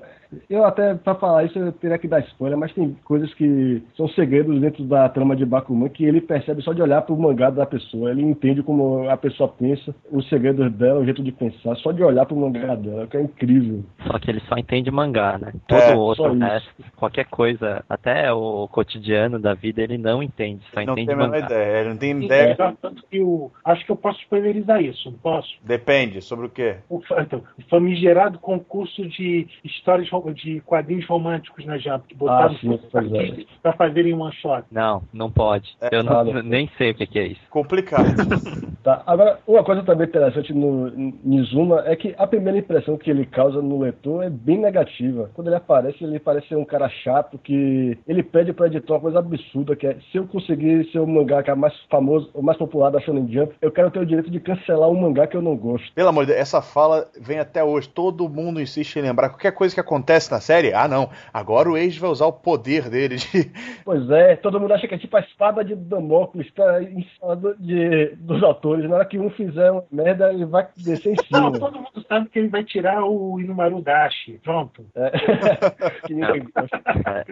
Eu 0.49 0.65
até, 0.65 0.93
pra 0.95 1.15
falar 1.15 1.43
isso, 1.45 1.57
eu 1.57 1.71
teria 1.71 1.97
que 1.97 2.07
dar 2.07 2.19
spoiler, 2.21 2.57
mas 2.57 2.73
tem 2.73 2.95
coisas 3.03 3.33
que 3.33 3.81
são 3.95 4.07
segredos 4.09 4.59
dentro 4.59 4.83
da 4.83 5.07
trama 5.09 5.35
de 5.35 5.45
Bakuman 5.45 5.89
que 5.89 6.05
ele 6.05 6.21
percebe 6.21 6.61
só 6.61 6.73
de 6.73 6.81
olhar 6.81 7.01
pro 7.01 7.17
mangá 7.17 7.49
da 7.49 7.65
pessoa. 7.65 8.11
Ele 8.11 8.21
entende 8.23 8.63
como 8.63 9.09
a 9.09 9.17
pessoa 9.17 9.49
pensa, 9.49 9.93
os 10.11 10.27
segredos 10.29 10.71
dela, 10.73 10.99
o 10.99 11.05
jeito 11.05 11.23
de 11.23 11.31
pensar, 11.31 11.75
só 11.77 11.91
de 11.91 12.03
olhar 12.03 12.25
pro 12.25 12.35
mangá 12.35 12.75
dela, 12.75 13.07
que 13.07 13.17
é 13.17 13.21
incrível. 13.21 13.83
Só 14.05 14.19
que 14.19 14.29
ele 14.31 14.41
só 14.47 14.55
entende 14.57 14.89
mangá, 14.91 15.37
né? 15.37 15.53
Todo 15.67 15.79
É, 15.81 15.95
o 15.95 15.99
outro 15.99 16.33
resto, 16.37 16.69
qualquer 16.95 17.25
coisa, 17.25 17.83
até 17.89 18.31
o 18.31 18.67
cotidiano 18.67 19.39
da 19.39 19.53
vida, 19.53 19.81
ele 19.81 19.97
não 19.97 20.21
entende, 20.23 20.61
só 20.73 20.81
não 20.83 20.93
entende 20.93 21.07
tem 21.07 21.15
a 21.15 21.17
menor 21.17 21.31
mangá. 21.31 21.45
ideia. 21.45 21.79
Ele 21.79 21.89
não 21.89 21.97
tem 21.97 22.23
ideia. 22.23 22.55
é, 22.59 22.73
Tanto 22.81 23.03
que 23.09 23.21
o. 23.21 23.51
Acho 23.63 23.85
que 23.85 23.91
eu 23.91 23.95
posso 23.95 24.19
spoilerizar 24.21 24.81
isso, 24.81 25.09
não 25.11 25.17
posso? 25.17 25.49
Depende, 25.63 26.21
sobre 26.21 26.45
o 26.47 26.49
quê? 26.49 26.77
O, 26.89 27.01
então, 27.19 27.41
o 27.57 27.61
famigerado 27.69 28.39
concurso 28.39 29.07
de 29.07 29.47
histórias 29.63 30.09
de 30.31 30.59
quadrinhos 30.61 31.05
românticos 31.07 31.65
na 31.65 31.77
Jump, 31.77 32.07
que 32.07 32.15
botaram 32.15 32.53
Ah, 32.55 32.77
pois 32.91 33.11
é. 33.13 33.45
para 33.61 33.73
fazerem 33.73 34.13
one 34.13 34.33
shot. 34.35 34.63
Não, 34.71 35.01
não 35.11 35.31
pode. 35.31 35.75
É, 35.81 35.89
Eu 35.95 36.03
não- 36.03 36.19
ah, 36.19 36.43
nem 36.43 36.69
sei 36.77 36.91
o 36.91 36.95
que, 36.95 37.17
é 37.19 37.27
isso. 37.27 37.41
Complicado. 37.49 38.03
Tá, 38.83 39.01
agora, 39.07 39.39
uma 39.47 39.63
coisa 39.63 39.81
também 39.81 40.05
interessante 40.05 40.53
no 40.53 40.91
Nizuma 41.23 41.83
é 41.85 41.95
que 41.95 42.13
a 42.17 42.27
primeira 42.27 42.57
impressão 42.59 42.97
que 42.97 43.09
ele 43.09 43.25
causa 43.25 43.61
no 43.61 43.79
leitor 43.79 44.23
é 44.25 44.29
bem 44.29 44.57
negativa. 44.57 45.29
Quando 45.33 45.47
ele 45.47 45.55
aparece, 45.55 46.03
ele 46.03 46.19
parece 46.19 46.49
ser 46.49 46.57
um 46.57 46.65
cara 46.65 46.89
chato 46.89 47.37
que 47.37 47.97
ele 48.05 48.21
pede 48.21 48.51
pro 48.51 48.65
editor 48.65 48.97
uma 48.97 49.01
coisa 49.01 49.19
absurda, 49.19 49.73
que 49.73 49.87
é 49.87 49.95
se 50.11 50.17
eu 50.17 50.27
conseguir 50.27 50.85
ser 50.91 50.99
o 50.99 51.07
mangaka 51.07 51.55
mais 51.55 51.73
famoso, 51.89 52.29
o 52.33 52.41
mais 52.41 52.57
popular 52.57 52.89
da 52.89 52.99
Shonen 52.99 53.31
Jump, 53.31 53.53
eu 53.61 53.71
quero 53.71 53.89
ter 53.89 53.99
o 53.99 54.05
direito 54.05 54.29
de 54.29 54.41
cancelar 54.41 54.89
um 54.89 54.99
mangá 54.99 55.27
que 55.27 55.37
eu 55.37 55.41
não 55.41 55.55
gosto. 55.55 55.89
Pelo 55.93 56.09
amor 56.09 56.25
de 56.25 56.33
Deus, 56.33 56.41
essa 56.41 56.61
fala 56.61 57.07
vem 57.21 57.39
até 57.39 57.63
hoje. 57.63 57.87
Todo 57.87 58.27
mundo 58.27 58.59
insiste 58.59 58.97
em 58.97 59.01
lembrar 59.01 59.29
qualquer 59.29 59.53
coisa 59.53 59.73
que 59.73 59.79
acontece 59.79 60.12
na 60.31 60.39
série. 60.39 60.73
Ah, 60.73 60.87
não. 60.87 61.09
Agora 61.33 61.69
o 61.69 61.75
Age 61.75 61.99
vai 61.99 62.09
usar 62.09 62.25
o 62.25 62.33
poder 62.33 62.89
dele 62.89 63.15
de. 63.17 63.51
Pois 63.85 64.09
é, 64.11 64.35
todo 64.37 64.59
mundo 64.59 64.73
acha 64.73 64.87
que 64.87 64.95
é 64.95 64.97
tipo 64.97 65.15
a 65.17 65.19
espada 65.19 65.63
de 65.63 65.75
Damocles 65.75 66.49
tá 66.53 66.81
em 66.81 67.03
cima 67.19 67.35
do- 67.35 67.55
de, 67.57 68.15
dos 68.15 68.41
autores. 68.41 68.89
Na 68.89 68.95
hora 68.95 69.05
que 69.05 69.19
um 69.19 69.29
fizer 69.29 69.71
uma 69.71 69.83
merda, 69.91 70.31
ele 70.31 70.45
vai 70.45 70.67
descer 70.77 71.11
em 71.13 71.15
Não, 71.29 71.53
cima. 71.53 71.59
todo 71.59 71.75
mundo 71.79 72.05
sabe 72.07 72.29
que 72.29 72.39
ele 72.39 72.47
vai 72.47 72.63
tirar 72.63 73.03
o 73.03 73.39
Inumaru 73.39 73.81
Dashi. 73.81 74.39
Pronto. 74.43 74.85
É. 74.95 75.11
É, 77.05 77.25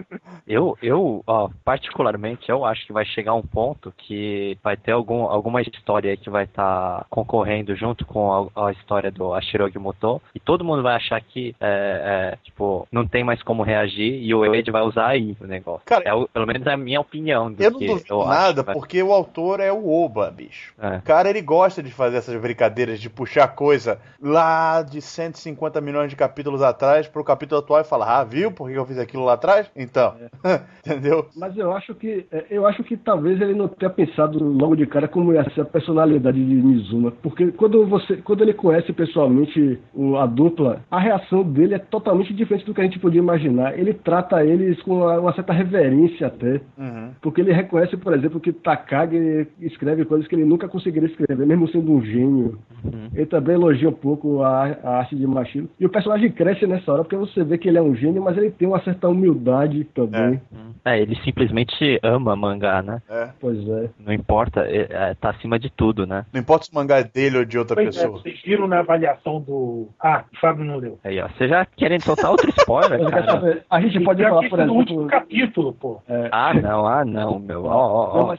eu, 0.48 0.78
eu 0.82 1.24
ó, 1.26 1.50
particularmente, 1.64 2.50
eu 2.50 2.66
acho 2.66 2.86
que 2.86 2.94
vai 2.94 3.06
chegar 3.06 3.34
um 3.34 3.42
ponto 3.42 3.94
que 3.98 4.58
vai 4.64 4.76
ter 4.76 4.92
algum, 4.92 5.24
alguma 5.24 5.62
história 5.62 6.12
aí 6.12 6.18
que 6.18 6.30
vai 6.30 6.44
estar 6.46 7.06
concorrendo 7.10 7.76
junto 7.76 8.06
com 8.06 8.50
a, 8.56 8.68
a 8.68 8.72
história 8.72 9.12
do 9.12 9.34
Ashirogi 9.34 9.78
Muto 9.80 10.22
e 10.36 10.40
todo 10.40 10.64
mundo 10.66 10.84
vai 10.84 10.96
achar 10.96 11.22
que, 11.22 11.56
é, 11.60 12.32
é, 12.34 12.38
tipo, 12.44 12.71
não 12.92 13.06
tem 13.08 13.24
mais 13.24 13.42
como 13.44 13.64
reagir 13.64 14.22
e 14.24 14.34
o 14.34 14.54
Ed 14.56 14.70
vai 14.72 14.82
usar 14.82 15.08
aí 15.08 15.36
o 15.42 15.46
negócio. 15.48 15.82
Cara, 15.86 16.04
é 16.06 16.14
o- 16.14 16.28
pelo 16.28 16.46
menos 16.48 16.66
é 16.68 16.74
a 16.74 16.78
minha 16.78 17.00
opinião. 17.00 17.52
Do 17.52 17.62
Eu 17.64 17.72
não 17.72 17.80
duvido 17.80 18.02
eu 18.10 18.22
acho 18.22 18.30
nada, 18.30 18.64
vai- 18.64 18.74
porque 18.76 19.02
o 19.02 19.12
autor 19.12 19.60
é 19.60 19.72
o 19.72 19.90
Oba, 19.90 20.32
bicho. 20.32 20.74
É. 20.82 20.98
O 20.98 21.02
cara, 21.02 21.30
ele 21.30 21.42
gosta 21.42 21.82
de 21.84 21.92
fazer 21.92 22.18
essas 22.18 22.40
brincadeiras, 22.42 23.00
de 23.00 23.10
puxar 23.10 23.48
coisa 23.50 24.00
lá 24.22 24.82
de 24.82 25.02
150 25.02 25.80
milhões 25.82 26.10
de 26.10 26.16
capítulos 26.16 26.62
atrás 26.62 27.08
pro 27.08 27.24
capítulo 27.24 27.60
atual 27.62 27.82
e 27.82 27.84
falar, 27.84 28.20
ah, 28.20 28.24
viu 28.24 28.52
por 28.52 28.70
que 28.70 28.76
eu 28.78 28.86
fiz 28.86 28.98
aquilo 28.98 29.24
lá 29.26 29.34
atrás? 29.34 29.70
Então, 29.76 30.16
entendeu? 30.86 31.28
Mas 31.36 31.58
eu 31.58 31.72
acho 31.74 31.94
que 31.96 32.26
é, 32.32 32.46
eu 32.50 32.66
acho 32.68 32.84
que 32.84 32.96
talvez 32.98 33.40
ele 33.42 33.54
não 33.54 33.68
tenha 33.68 33.90
pensado 33.90 34.42
logo 34.44 34.76
de 34.76 34.86
cara 34.86 35.08
como 35.08 35.34
ia 35.34 35.44
ser 35.52 35.62
a 35.62 35.66
personalidade 35.66 36.38
de 36.44 36.56
Mizuma, 36.56 37.12
porque 37.22 37.52
quando 37.52 37.86
você 37.86 38.18
quando 38.18 38.42
ele 38.44 38.54
conhece 38.54 38.92
pessoalmente 38.94 39.80
o- 39.94 40.18
a 40.18 40.26
dupla, 40.26 40.82
a 40.90 41.00
reação 41.00 41.44
dele 41.44 41.76
é 41.76 41.80
totalmente 41.80 42.34
diferente 42.34 42.61
do 42.66 42.74
que 42.74 42.82
a 42.82 42.84
gente 42.84 42.99
podia 42.99 43.20
imaginar. 43.20 43.78
Ele 43.78 43.93
trata 43.93 44.43
eles 44.43 44.82
com 44.84 44.97
uma, 45.01 45.34
certa 45.34 45.53
reverência 45.53 46.28
até, 46.28 46.62
Uhum. 46.78 47.12
porque 47.22 47.41
ele 47.41 47.53
reconhece, 47.53 47.95
por 47.97 48.14
exemplo, 48.14 48.39
que 48.39 48.51
Takagi 48.53 49.47
escreve 49.62 50.05
coisas 50.05 50.28
que 50.28 50.36
ele 50.36 50.45
nunca 50.45 50.68
conseguiria 50.68 51.07
escrever, 51.09 51.45
mesmo 51.45 51.68
sendo 51.70 51.91
um 51.91 52.01
gênio. 52.01 52.57
Uhum. 52.84 53.09
Ele 53.14 53.26
também 53.26 53.55
elogia 53.55 53.89
um 53.89 53.93
pouco 53.93 54.41
a, 54.41 54.78
a 54.84 54.97
arte 54.99 55.16
de 55.16 55.26
Machino. 55.28 55.70
E 55.80 55.86
o 55.86 55.89
personagem 55.89 56.32
cresce 56.32 56.66
nessa 56.68 56.91
hora 56.91 57.03
porque 57.03 57.16
você 57.16 57.43
vê 57.43 57.57
que 57.57 57.68
ele 57.68 57.78
é 57.78 57.82
um 57.82 57.95
gênio, 57.95 58.22
mas 58.22 58.38
ele 58.38 58.51
tem 58.51 58.68
uma 58.68 58.82
certa 58.84 59.07
humildade 59.09 59.84
também. 59.93 60.41
É, 60.84 60.99
ele 60.99 61.16
simplesmente 61.24 61.99
ama 62.01 62.36
mangá, 62.36 62.82
né? 62.82 63.01
É. 63.09 63.30
Pois 63.39 63.57
é. 63.70 63.89
Não 63.99 64.12
importa, 64.14 64.62
é, 64.62 64.88
é, 64.89 65.14
tá 65.14 65.30
acima 65.30 65.59
de 65.59 65.70
tudo, 65.70 66.05
né? 66.07 66.26
Não 66.34 66.41
importa 66.41 66.66
se 66.66 66.72
o 66.72 66.76
mangá 66.76 66.97
é 66.97 67.03
dele 67.03 67.38
ou 67.38 67.45
de 67.45 67.57
outra 67.57 67.76
Pois 67.76 67.88
é, 67.88 68.01
pessoa. 68.01 68.20
vocês 68.20 68.41
viram 68.43 68.68
na 68.68 68.80
avaliação 68.80 69.39
do. 69.39 69.88
Ah, 70.01 70.24
o 70.34 70.39
Fábio 70.39 70.66
não 70.66 70.78
leu. 70.78 70.97
Aí, 71.03 71.20
ó, 71.20 71.28
você 71.28 71.47
já 71.47 71.66
querendo 71.66 72.01
soltar 72.03 72.32
outro 72.32 72.41
spoiler, 72.50 73.10
cara? 73.10 73.64
a 73.70 73.82
gente 73.82 74.00
pode 74.04 74.24
falar, 74.24 74.50
por 74.50 74.66
no 74.66 74.74
último 74.74 75.02
exemplo. 75.02 75.20
capítulo, 75.20 75.74
pô. 75.74 76.02
é, 76.08 76.30
Ah, 76.32 76.54
não, 76.54 76.86
ah, 76.88 77.06
não, 77.06 77.39
meu. 77.39 77.66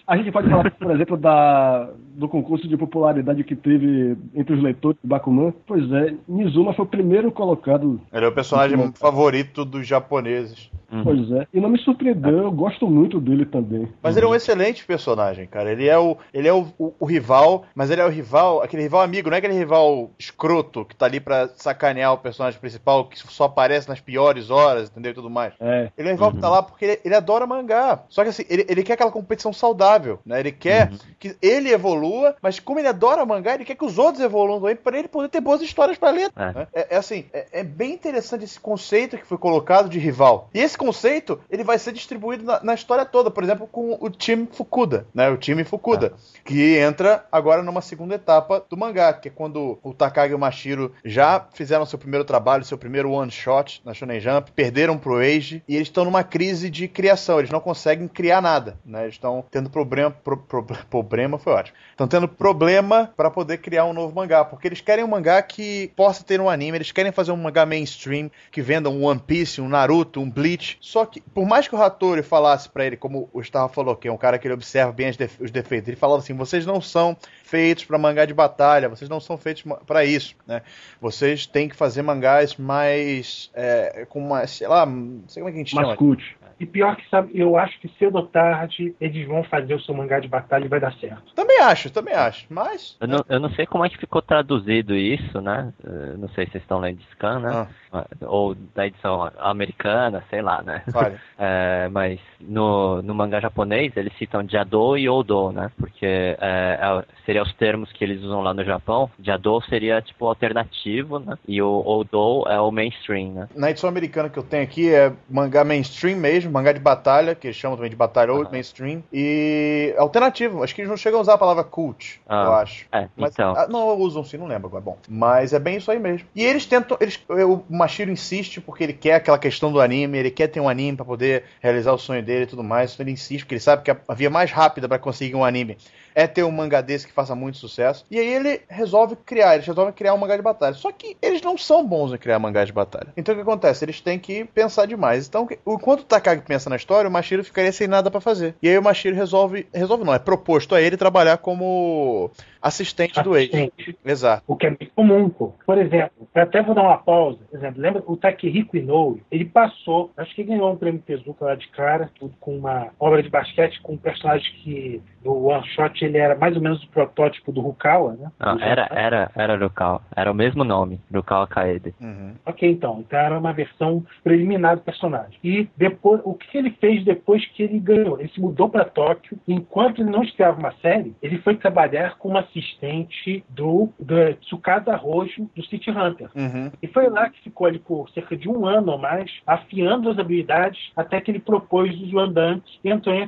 A 0.07 0.17
gente 0.17 0.31
pode 0.31 0.49
falar, 0.49 0.71
por 0.71 0.91
exemplo, 0.91 1.17
da, 1.17 1.89
do 2.15 2.29
concurso 2.29 2.69
de 2.69 2.77
popularidade 2.77 3.45
que 3.45 3.57
teve 3.57 4.17
entre 4.35 4.55
os 4.55 4.63
leitores 4.63 4.99
do 5.03 5.09
Bakuman. 5.09 5.53
Pois 5.67 5.91
é, 5.93 6.15
Nizuma 6.29 6.73
foi 6.75 6.85
o 6.85 6.89
primeiro 6.89 7.31
colocado. 7.31 8.01
Ele 8.13 8.25
é 8.25 8.29
o 8.29 8.33
personagem 8.33 8.93
favorito 8.95 9.65
dos 9.65 9.87
japoneses. 9.87 10.71
Uhum. 10.93 11.05
Pois 11.05 11.31
é. 11.33 11.47
E 11.53 11.61
não 11.61 11.69
me 11.69 11.79
surpreendeu, 11.79 12.39
eu 12.39 12.53
gosto 12.53 12.87
muito 12.87 13.21
dele 13.21 13.47
também. 13.47 13.89
Mas 14.03 14.17
ele 14.17 14.27
é 14.27 14.29
um 14.29 14.35
excelente 14.35 14.85
personagem, 14.85 15.47
cara. 15.47 15.71
Ele 15.73 15.89
é 15.89 15.99
o, 15.99 16.17
ele 16.33 16.47
é 16.49 16.53
o, 16.53 16.67
o- 16.79 16.93
o 17.01 17.05
rival, 17.07 17.65
mas 17.75 17.91
ele 17.91 18.01
é 18.01 18.05
o 18.05 18.09
rival, 18.11 18.63
aquele 18.63 18.83
rival 18.83 19.01
amigo, 19.03 19.29
não 19.31 19.35
é 19.35 19.39
aquele 19.39 19.55
rival 19.55 20.11
escroto 20.19 20.85
que 20.85 20.95
tá 20.97 21.07
ali 21.07 21.21
pra 21.21 21.49
sacanear 21.57 22.13
o 22.13 22.19
personagem 22.19 22.59
principal, 22.61 23.07
que 23.07 23.19
só 23.19 23.45
aparece 23.45 23.89
nas 23.89 24.01
piores 24.01 24.51
horas, 24.51 24.89
entendeu? 24.91 25.13
E 25.13 25.15
tudo 25.15 25.31
mais. 25.31 25.55
É. 25.61 25.91
Ele 25.97 26.09
é 26.09 26.13
um 26.13 26.15
rival 26.15 26.33
que 26.33 26.41
tá 26.41 26.49
lá 26.49 26.63
porque 26.63 26.85
ele, 26.85 27.01
ele 27.05 27.15
adora 27.15 27.47
mangá. 27.47 28.01
Só 28.09 28.23
que 28.23 28.31
assim, 28.31 28.45
ele, 28.49 28.67
ele 28.69 28.83
quer 28.83 28.95
aquela 28.95 29.11
competição 29.13 29.53
saudável, 29.53 30.19
né? 30.27 30.41
Ele 30.41 30.53
quer 30.53 30.91
que 31.19 31.37
ele 31.41 31.71
evolua, 31.71 32.37
mas 32.43 32.59
como 32.61 32.79
ele 32.79 32.89
adora 32.89 33.25
mangá, 33.25 33.55
ele 33.55 33.65
quer 33.65 33.75
que 33.77 33.85
os 33.85 33.99
outros 33.99 34.23
evoluam 34.23 34.61
também 34.61 34.77
pra 34.77 34.99
ele 34.99 35.09
poder 35.09 35.29
ter 35.29 35.41
boas 35.41 35.63
histórias 35.63 35.97
pra 35.99 36.11
ler. 36.11 36.31
É. 36.37 36.53
né? 36.53 36.67
É, 36.75 36.87
é 36.95 36.97
assim, 36.97 37.25
é, 37.33 37.61
é 37.61 37.65
bem 37.65 37.93
interessante 37.93 38.45
esse 38.45 38.59
conceito 38.61 39.17
que 39.17 39.27
foi 39.27 39.39
colocado 39.39 39.89
de 39.89 39.99
rival. 39.99 40.49
E 40.55 40.59
esse 40.61 40.77
conceito 40.83 41.41
ele 41.49 41.63
vai 41.63 41.79
ser 41.79 41.93
distribuído 41.93 42.45
na, 42.45 42.63
na 42.63 42.75
história 42.75 43.05
toda, 43.05 43.31
por 43.31 43.45
exemplo, 43.45 43.69
com 43.69 43.97
o 44.01 44.11
time 44.11 44.49
Fukuda, 44.51 45.07
né? 45.15 45.31
O 45.31 45.37
time 45.37 45.63
Fukuda, 45.63 46.15
que 46.45 46.77
entra 46.77 47.25
agora 47.31 47.63
numa 47.63 47.81
segunda 47.81 48.17
etapa 48.17 48.65
do 48.69 48.77
mangá, 48.77 49.13
que 49.13 49.29
é 49.29 49.31
quando 49.31 49.79
o 49.81 49.95
Takagi 49.95 50.33
e 50.33 50.35
o 50.35 50.39
Mashiro 50.39 50.93
já 51.05 51.47
fizeram 51.53 51.87
seu 51.87 51.99
primeiro 51.99 52.25
trabalho, 52.25 52.65
seu 52.65 52.77
primeiro 52.77 53.13
one 53.13 53.31
shot 53.31 53.81
na 53.85 53.95
Shonen 53.95 54.19
Jump, 54.19 54.51
perderam 54.51 54.99
pro 54.99 55.19
Age 55.19 55.63
e 55.69 55.77
eles 55.77 55.87
estão 55.87 56.05
numa 56.05 56.25
crise 56.25 56.69
de 56.69 56.89
criação, 56.89 57.39
eles 57.39 57.51
não 57.51 57.61
conseguem 57.61 58.09
criar 58.09 58.41
nada, 58.41 58.77
né? 58.85 59.03
Eles 59.03 59.15
estão 59.15 59.45
tendo 59.51 59.71
problema, 59.71 60.11
pro, 60.11 60.37
pro, 60.37 60.65
problema 60.91 61.39
foi 61.39 61.53
ótimo. 61.53 61.77
Estão 61.93 62.09
tendo 62.09 62.27
problema 62.27 63.13
para 63.17 63.31
poder 63.31 63.59
criar 63.59 63.85
um 63.85 63.93
novo 63.93 64.15
mangá, 64.15 64.45
porque 64.45 64.67
eles 64.67 64.81
querem 64.81 65.05
um 65.05 65.09
mangá 65.09 65.41
que 65.43 65.93
possa 65.95 66.25
ter 66.25 66.41
um 66.41 66.51
anime, 66.51 66.79
eles 66.79 66.91
querem 66.91 67.13
fazer 67.13 67.31
um 67.31 67.37
mangá 67.37 67.65
mainstream 67.65 68.31
que 68.51 68.61
venda 68.61 68.91
um 68.91 69.05
One 69.05 69.21
Piece, 69.21 69.61
um 69.61 69.69
Naruto, 69.69 70.21
um 70.21 70.29
Bleach. 70.29 70.72
Só 70.81 71.05
que, 71.07 71.21
por 71.21 71.47
mais 71.47 71.69
que 71.69 71.75
o 71.75 71.83
Hattori 71.83 72.23
falasse 72.23 72.69
para 72.69 72.87
ele, 72.87 72.97
como 72.97 73.29
o 73.33 73.39
Gustavo 73.39 73.73
falou, 73.73 73.97
que 73.97 74.09
é 74.09 74.13
um 74.13 74.17
cara 74.17 74.39
que 74.39 74.47
ele 74.47 74.55
observa 74.55 74.93
bem 74.93 75.11
os 75.41 75.51
defeitos, 75.51 75.89
ele 75.89 75.97
falava 75.97 76.21
assim: 76.21 76.35
vocês 76.35 76.67
não 76.67 76.81
são 76.81 77.17
feitos 77.43 77.85
para 77.85 77.99
mangá 77.99 78.25
de 78.25 78.35
batalha, 78.35 78.89
vocês 78.89 79.09
não 79.09 79.21
são 79.21 79.37
feitos 79.37 79.65
para 79.87 80.05
isso, 80.05 80.35
né? 80.47 80.63
Vocês 81.01 81.47
têm 81.47 81.69
que 81.69 81.77
fazer 81.77 82.03
mangás 82.03 82.57
mais 82.57 83.51
é, 83.55 84.07
com 84.09 84.21
uma, 84.21 84.47
sei 84.47 84.69
lá, 84.69 84.87
não 84.87 85.25
sei 85.29 85.43
como 85.43 85.49
é 85.49 85.53
que 85.53 85.59
a 85.59 85.65
gente 85.65 85.71
chama. 85.75 85.97
Cult. 85.97 86.37
E 86.63 86.67
pior 86.67 86.95
que 86.95 87.09
sabe, 87.11 87.33
eu 87.35 87.57
acho 87.57 87.77
que 87.81 87.89
cedo 87.99 88.15
ou 88.19 88.27
tarde 88.27 88.95
eles 89.01 89.27
vão 89.27 89.43
fazer 89.43 89.75
o 89.75 89.81
seu 89.81 89.93
mangá 89.93 90.21
de 90.21 90.29
batalha 90.29 90.65
e 90.65 90.69
vai 90.69 90.79
dar 90.79 90.93
certo. 90.95 91.35
Também 91.35 91.59
acho, 91.59 91.91
também 91.91 92.15
acho. 92.15 92.47
Mas. 92.49 92.97
Eu 93.01 93.09
não, 93.09 93.25
eu 93.29 93.41
não 93.41 93.51
sei 93.51 93.67
como 93.67 93.85
é 93.85 93.89
que 93.89 93.99
ficou 93.99 94.23
traduzido 94.23 94.95
isso, 94.95 95.41
né? 95.41 95.73
Eu 95.83 96.19
não 96.19 96.29
sei 96.29 96.47
se 96.47 96.53
vocês 96.53 96.63
estão 96.63 96.79
lendo 96.79 97.03
Scan, 97.15 97.41
né? 97.41 97.67
Ah. 97.93 98.07
Ou 98.23 98.55
da 98.55 98.87
edição 98.87 99.29
americana, 99.41 100.23
sei 100.31 100.41
lá, 100.41 100.63
né? 100.63 100.83
Vale. 100.87 101.17
É, 101.45 101.89
mas 101.89 102.21
no, 102.41 103.03
no 103.03 103.15
mangá 103.15 103.41
japonês 103.41 103.97
eles 103.97 104.13
citam 104.17 104.49
Jado 104.49 104.97
e 104.97 105.09
Odo, 105.09 105.51
né? 105.51 105.73
Porque 105.77 106.07
é, 106.07 106.39
é, 106.41 107.05
seria 107.27 107.43
os 107.43 107.53
termos 107.55 107.91
que 107.91 108.05
eles 108.05 108.23
usam 108.23 108.43
lá 108.43 108.55
no 108.55 108.65
Japão. 108.65 109.11
Jado 109.21 109.61
seria 109.63 110.01
tipo 110.01 110.27
alternativo, 110.27 111.19
né? 111.19 111.37
E 111.49 111.61
o 111.61 111.83
Odo 111.85 112.45
é 112.47 112.61
o 112.61 112.71
mainstream, 112.71 113.33
né? 113.33 113.49
Na 113.57 113.71
edição 113.71 113.89
americana 113.89 114.29
que 114.29 114.39
eu 114.39 114.45
tenho 114.45 114.63
aqui 114.63 114.95
é 114.95 115.13
mangá 115.29 115.65
mainstream 115.65 116.17
mesmo 116.17 116.52
mangá 116.53 116.73
de 116.73 116.81
batalha, 116.81 117.35
que 117.35 117.47
eles 117.47 117.57
chamam 117.57 117.77
também 117.77 117.91
de 117.91 117.97
batalha 117.97 118.33
ou 118.33 118.49
mainstream, 118.51 119.03
e 119.13 119.95
alternativo. 119.99 120.63
Acho 120.63 120.75
que 120.75 120.83
eles 120.83 120.91
não 120.91 120.97
chegam 120.97 121.19
a 121.19 121.23
usar 121.23 121.35
a 121.35 121.39
palavra 121.39 121.65
cult, 121.65 122.21
ah, 122.29 122.45
eu 122.45 122.53
acho. 122.55 122.87
É, 122.93 123.09
Mas, 123.17 123.33
então. 123.33 123.55
Ah, 123.57 123.67
não, 123.69 123.99
usam 123.99 124.25
sim, 124.25 124.37
não 124.37 124.47
lembro 124.47 124.69
agora. 124.69 124.83
Bom, 124.83 124.99
mas 125.09 125.53
é 125.53 125.59
bem 125.59 125.77
isso 125.77 125.91
aí 125.91 125.99
mesmo. 125.99 126.29
E 126.35 126.45
eles 126.45 126.67
tentam, 126.67 126.97
eles, 127.01 127.21
o 127.29 127.63
Mashiro 127.69 128.11
insiste 128.11 128.61
porque 128.61 128.85
ele 128.85 128.93
quer 128.93 129.15
aquela 129.15 129.39
questão 129.39 129.73
do 129.73 129.81
anime, 129.81 130.19
ele 130.19 130.31
quer 130.31 130.49
ter 130.49 130.61
um 130.61 130.69
anime 130.69 130.97
para 130.97 131.07
poder 131.07 131.45
realizar 131.61 131.93
o 131.93 131.99
sonho 131.99 132.23
dele 132.23 132.45
e 132.45 132.47
tudo 132.47 132.63
mais, 132.63 132.93
então 132.93 133.05
ele 133.05 133.13
insiste 133.13 133.43
porque 133.43 133.55
ele 133.55 133.61
sabe 133.61 133.83
que 133.83 133.91
a 133.91 134.15
via 134.15 134.31
mais 134.31 134.51
rápida 134.51 134.89
para 134.89 134.99
conseguir 134.99 135.35
um 135.35 135.45
anime 135.45 135.77
é 136.15 136.27
ter 136.27 136.43
um 136.43 136.51
mangá 136.51 136.81
desse 136.81 137.07
que 137.07 137.13
faça 137.13 137.35
muito 137.35 137.59
sucesso. 137.59 138.05
E 138.11 138.19
aí 138.19 138.27
ele 138.27 138.61
resolve 138.69 139.17
criar, 139.17 139.55
eles 139.55 139.67
resolvem 139.67 139.93
criar 139.93 140.15
um 140.15 140.19
mangá 140.19 140.37
de 140.37 140.43
batalha. 140.43 140.75
Só 140.75 140.93
que 140.93 141.17
eles 141.23 141.41
não 141.43 141.57
são 141.57 141.87
bons 141.87 142.13
em 142.13 142.19
criar 142.19 142.39
mangá 142.39 142.65
de 142.65 142.73
batalha. 142.73 143.13
Então 143.17 143.35
o 143.35 143.37
que 143.37 143.43
acontece? 143.43 143.85
Eles 143.85 144.01
têm 144.01 144.19
que 144.19 144.45
pensar 144.45 144.87
demais. 144.87 145.27
Então, 145.27 145.49
enquanto 145.67 146.01
o 146.01 146.05
Takagi 146.05 146.42
pensa 146.43 146.69
na 146.69 146.77
história, 146.77 147.09
o 147.09 147.13
Mashiro 147.13 147.45
ficaria 147.45 147.73
sem 147.73 147.89
nada 147.89 148.11
para 148.11 148.21
fazer. 148.21 148.55
E 148.63 148.69
aí 148.69 148.79
o 148.79 148.83
Mashiro 148.83 149.17
resolve, 149.17 149.67
resolve 149.73 150.05
não, 150.05 150.15
é 150.15 150.19
proposto 150.19 150.75
a 150.75 150.81
ele 150.81 150.97
trabalhar 150.97 151.39
como 151.39 152.31
assistente, 152.63 153.19
assistente. 153.19 153.25
do 153.25 153.35
Age. 153.35 153.97
Exato. 154.05 154.45
O 154.47 154.57
que 154.57 154.67
é 154.67 154.71
muito 154.71 154.91
comum, 154.95 155.29
pô. 155.29 155.53
Por 155.67 155.79
exemplo, 155.79 156.29
até 156.35 156.63
vou 156.63 156.75
dar 156.75 156.83
uma 156.83 156.99
pausa. 156.99 157.41
Por 157.51 157.59
exemplo, 157.59 157.81
lembra 157.81 158.03
o 158.07 158.17
Takehiko 158.17 158.77
Inoue? 158.77 159.23
Ele 159.31 159.45
passou, 159.45 160.11
acho 160.17 160.35
que 160.35 160.45
ganhou 160.45 160.73
um 160.73 160.77
prêmio 160.77 161.03
Tezuka 161.03 161.45
lá 161.45 161.55
de 161.55 161.69
cara, 161.69 162.11
tudo 162.19 162.35
com 162.41 162.57
uma 162.57 162.89
obra 163.01 163.23
de 163.23 163.29
basquete 163.29 163.81
com 163.83 163.95
um 163.95 163.99
personagem 163.99 164.53
que 164.63 165.03
no 165.25 165.47
one 165.47 165.67
shot 165.69 166.05
ele 166.05 166.19
era 166.19 166.37
mais 166.37 166.55
ou 166.55 166.63
menos 166.63 166.83
o 166.83 166.89
protótipo 166.89 167.53
do 167.53 167.61
Rukawa, 167.61 168.13
né? 168.13 168.31
Não, 168.39 168.61
era, 168.61 168.89
era, 168.91 169.31
era 169.35 169.57
Rukawa. 169.57 170.01
Era 170.15 170.31
o 170.31 170.35
mesmo 170.35 170.65
nome, 170.65 171.01
Rukawa 171.13 171.47
Kaede. 171.47 171.95
Uhum. 172.01 172.35
Ok, 172.47 172.69
então. 172.71 173.01
Então 173.01 173.19
era 173.19 173.39
uma 173.39 173.53
versão 173.53 174.05
preliminar 174.23 174.77
do 174.77 174.83
personagem. 174.83 175.39
E 175.43 175.69
depois, 175.77 176.21
o 176.25 176.35
que 176.35 176.57
ele 176.57 176.71
fez 176.81 177.05
depois 177.05 177.45
que 177.47 177.63
ele 177.63 177.79
ganhou? 177.79 178.19
Ele 178.19 178.29
se 178.29 178.41
mudou 178.41 178.69
para 178.69 178.85
Tóquio. 178.85 179.39
Enquanto 179.47 180.01
ele 180.01 180.11
não 180.11 180.23
estreava 180.23 180.59
uma 180.59 180.73
série, 180.81 181.15
ele 181.23 181.39
foi 181.39 181.57
trabalhar 181.57 182.17
como 182.19 182.39
assistente 182.39 183.45
do, 183.49 183.89
do 183.99 184.35
Tsukada 184.43 184.97
Rojo 184.97 185.49
do 185.55 185.65
City 185.67 185.91
Hunter. 185.91 186.31
Uhum. 186.35 186.71
E 186.83 186.87
foi 186.87 187.09
lá 187.09 187.29
que 187.29 187.43
ficou 187.43 187.67
ali 187.67 187.79
por 187.79 188.09
cerca 188.11 188.37
de 188.37 188.49
um 188.49 188.67
ano 188.67 188.93
ou 188.93 188.99
mais, 188.99 189.31
afiando 189.47 190.11
as 190.11 190.19
habilidades 190.19 190.93
até 190.97 191.21
que 191.21 191.31
ele 191.31 191.39
propôs 191.39 191.93
o 192.13 192.19
andante 192.19 192.81
e 192.85 192.91
entrou 192.91 193.15
em, 193.15 193.27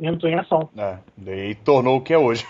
entrou 0.00 0.30
em 0.30 0.34
ação. 0.34 0.68
É, 0.76 0.98
e 1.50 1.54
tornou 1.54 1.98
o 1.98 2.00
que 2.00 2.12
é 2.12 2.18
hoje. 2.18 2.44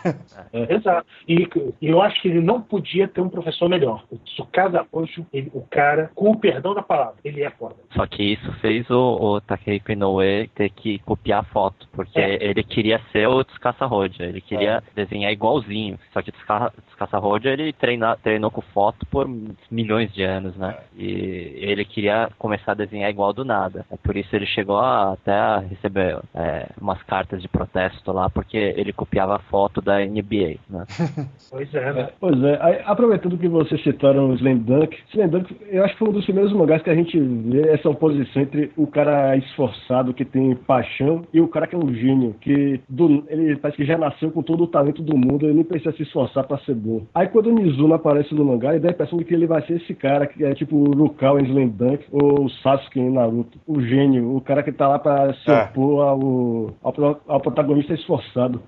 É, 0.52 0.74
exato. 0.74 1.06
E, 1.26 1.48
e, 1.80 1.88
eu 1.88 2.02
acho 2.02 2.20
que 2.20 2.28
ele 2.28 2.40
não 2.40 2.60
podia 2.60 3.08
ter 3.08 3.20
um 3.20 3.28
professor 3.28 3.68
melhor. 3.68 4.04
O 4.10 4.18
Tsukada 4.18 4.86
Rojo, 4.92 5.26
ele, 5.32 5.50
o 5.54 5.62
cara, 5.62 6.10
com 6.14 6.30
o 6.30 6.38
perdão 6.38 6.74
da 6.74 6.82
palavra, 6.82 7.16
ele 7.24 7.42
é 7.42 7.50
foda. 7.50 7.76
Só 7.94 8.06
que 8.06 8.22
isso 8.22 8.52
fez 8.60 8.88
o, 8.90 8.96
o 8.96 9.40
Takehiko 9.40 9.81
Inoue 9.90 10.48
ter 10.54 10.70
que 10.70 10.98
copiar 11.00 11.40
a 11.40 11.44
foto, 11.44 11.88
porque 11.92 12.20
é. 12.20 12.42
ele 12.44 12.62
queria 12.62 13.00
ser 13.10 13.26
o 13.28 13.44
Rojo, 13.86 14.22
ele 14.22 14.40
queria 14.40 14.76
é. 14.76 14.82
desenhar 14.94 15.32
igualzinho. 15.32 15.98
Só 16.12 16.22
que 16.22 16.30
o 16.30 16.32
Tsukasa 16.32 17.18
Rojo, 17.18 17.48
ele 17.48 17.72
treina, 17.72 18.16
treinou 18.16 18.50
com 18.50 18.60
foto 18.60 19.04
por 19.06 19.28
milhões 19.70 20.12
de 20.12 20.22
anos, 20.22 20.56
né? 20.56 20.76
E 20.96 21.54
ele 21.58 21.84
queria 21.84 22.30
começar 22.38 22.72
a 22.72 22.76
desenhar 22.76 23.10
igual 23.10 23.32
do 23.32 23.44
nada. 23.44 23.84
É 23.90 23.96
por 23.96 24.16
isso 24.16 24.34
ele 24.34 24.46
chegou 24.46 24.78
a, 24.78 25.12
até 25.12 25.32
a 25.32 25.58
receber 25.58 26.18
é, 26.34 26.68
umas 26.80 27.02
cartas 27.02 27.40
de 27.40 27.48
protesto 27.48 28.12
lá, 28.12 28.28
porque 28.28 28.56
ele 28.56 28.92
copiava 28.92 29.36
a 29.36 29.40
foto 29.40 29.80
da 29.80 29.98
NBA, 29.98 30.56
né? 30.68 30.84
pois 31.50 31.74
é, 31.74 31.92
né? 31.92 32.08
Pois 32.20 32.42
é. 32.42 32.58
Aí, 32.60 32.82
aproveitando 32.84 33.38
que 33.38 33.48
vocês 33.48 33.82
citaram 33.82 34.30
o 34.30 34.34
Slam 34.34 34.58
Dunk, 34.58 34.98
Slam 35.10 35.28
Dunk, 35.28 35.56
eu 35.68 35.84
acho 35.84 35.94
que 35.94 35.98
foi 35.98 36.08
um 36.08 36.12
dos 36.12 36.24
primeiros 36.24 36.52
mangás 36.52 36.82
que 36.82 36.90
a 36.90 36.94
gente 36.94 37.18
vê 37.18 37.68
essa 37.70 37.88
oposição 37.88 38.42
entre 38.42 38.70
o 38.76 38.86
cara 38.86 39.36
esforçado, 39.36 39.71
que 40.14 40.24
tem 40.24 40.54
paixão, 40.54 41.22
e 41.32 41.40
o 41.40 41.48
cara 41.48 41.66
que 41.66 41.74
é 41.74 41.78
um 41.78 41.92
gênio, 41.92 42.34
que 42.40 42.80
do, 42.88 43.24
ele 43.28 43.56
parece 43.56 43.76
que 43.76 43.84
já 43.84 43.98
nasceu 43.98 44.30
com 44.30 44.42
todo 44.42 44.64
o 44.64 44.66
talento 44.66 45.02
do 45.02 45.16
mundo, 45.16 45.46
ele 45.46 45.54
nem 45.54 45.64
precisa 45.64 45.92
se 45.92 46.02
esforçar 46.02 46.44
para 46.44 46.58
ser 46.58 46.74
bom. 46.74 47.02
Aí 47.14 47.28
quando 47.28 47.48
o 47.48 47.54
Mizuna 47.54 47.96
aparece 47.96 48.34
no 48.34 48.44
mangá, 48.44 48.70
ele 48.70 48.80
dá 48.80 48.88
a 48.88 48.92
impressão 48.92 49.18
de 49.18 49.24
que 49.24 49.34
ele 49.34 49.46
vai 49.46 49.62
ser 49.66 49.74
esse 49.74 49.94
cara, 49.94 50.26
que 50.26 50.44
é 50.44 50.54
tipo 50.54 50.76
o 50.76 50.96
Rukao 50.96 51.38
em 51.38 51.44
Slam 51.44 51.68
Dunk, 51.68 52.04
ou 52.10 52.44
o 52.44 52.50
Sasuke 52.50 53.00
em 53.00 53.10
Naruto. 53.10 53.58
O 53.66 53.80
gênio, 53.80 54.34
o 54.34 54.40
cara 54.40 54.62
que 54.62 54.72
tá 54.72 54.88
lá 54.88 54.98
para 54.98 55.34
se 55.34 55.50
é. 55.50 55.64
opor 55.64 56.02
ao, 56.02 56.74
ao, 56.82 57.20
ao 57.26 57.40
protagonista 57.40 57.94
esforçado. 57.94 58.60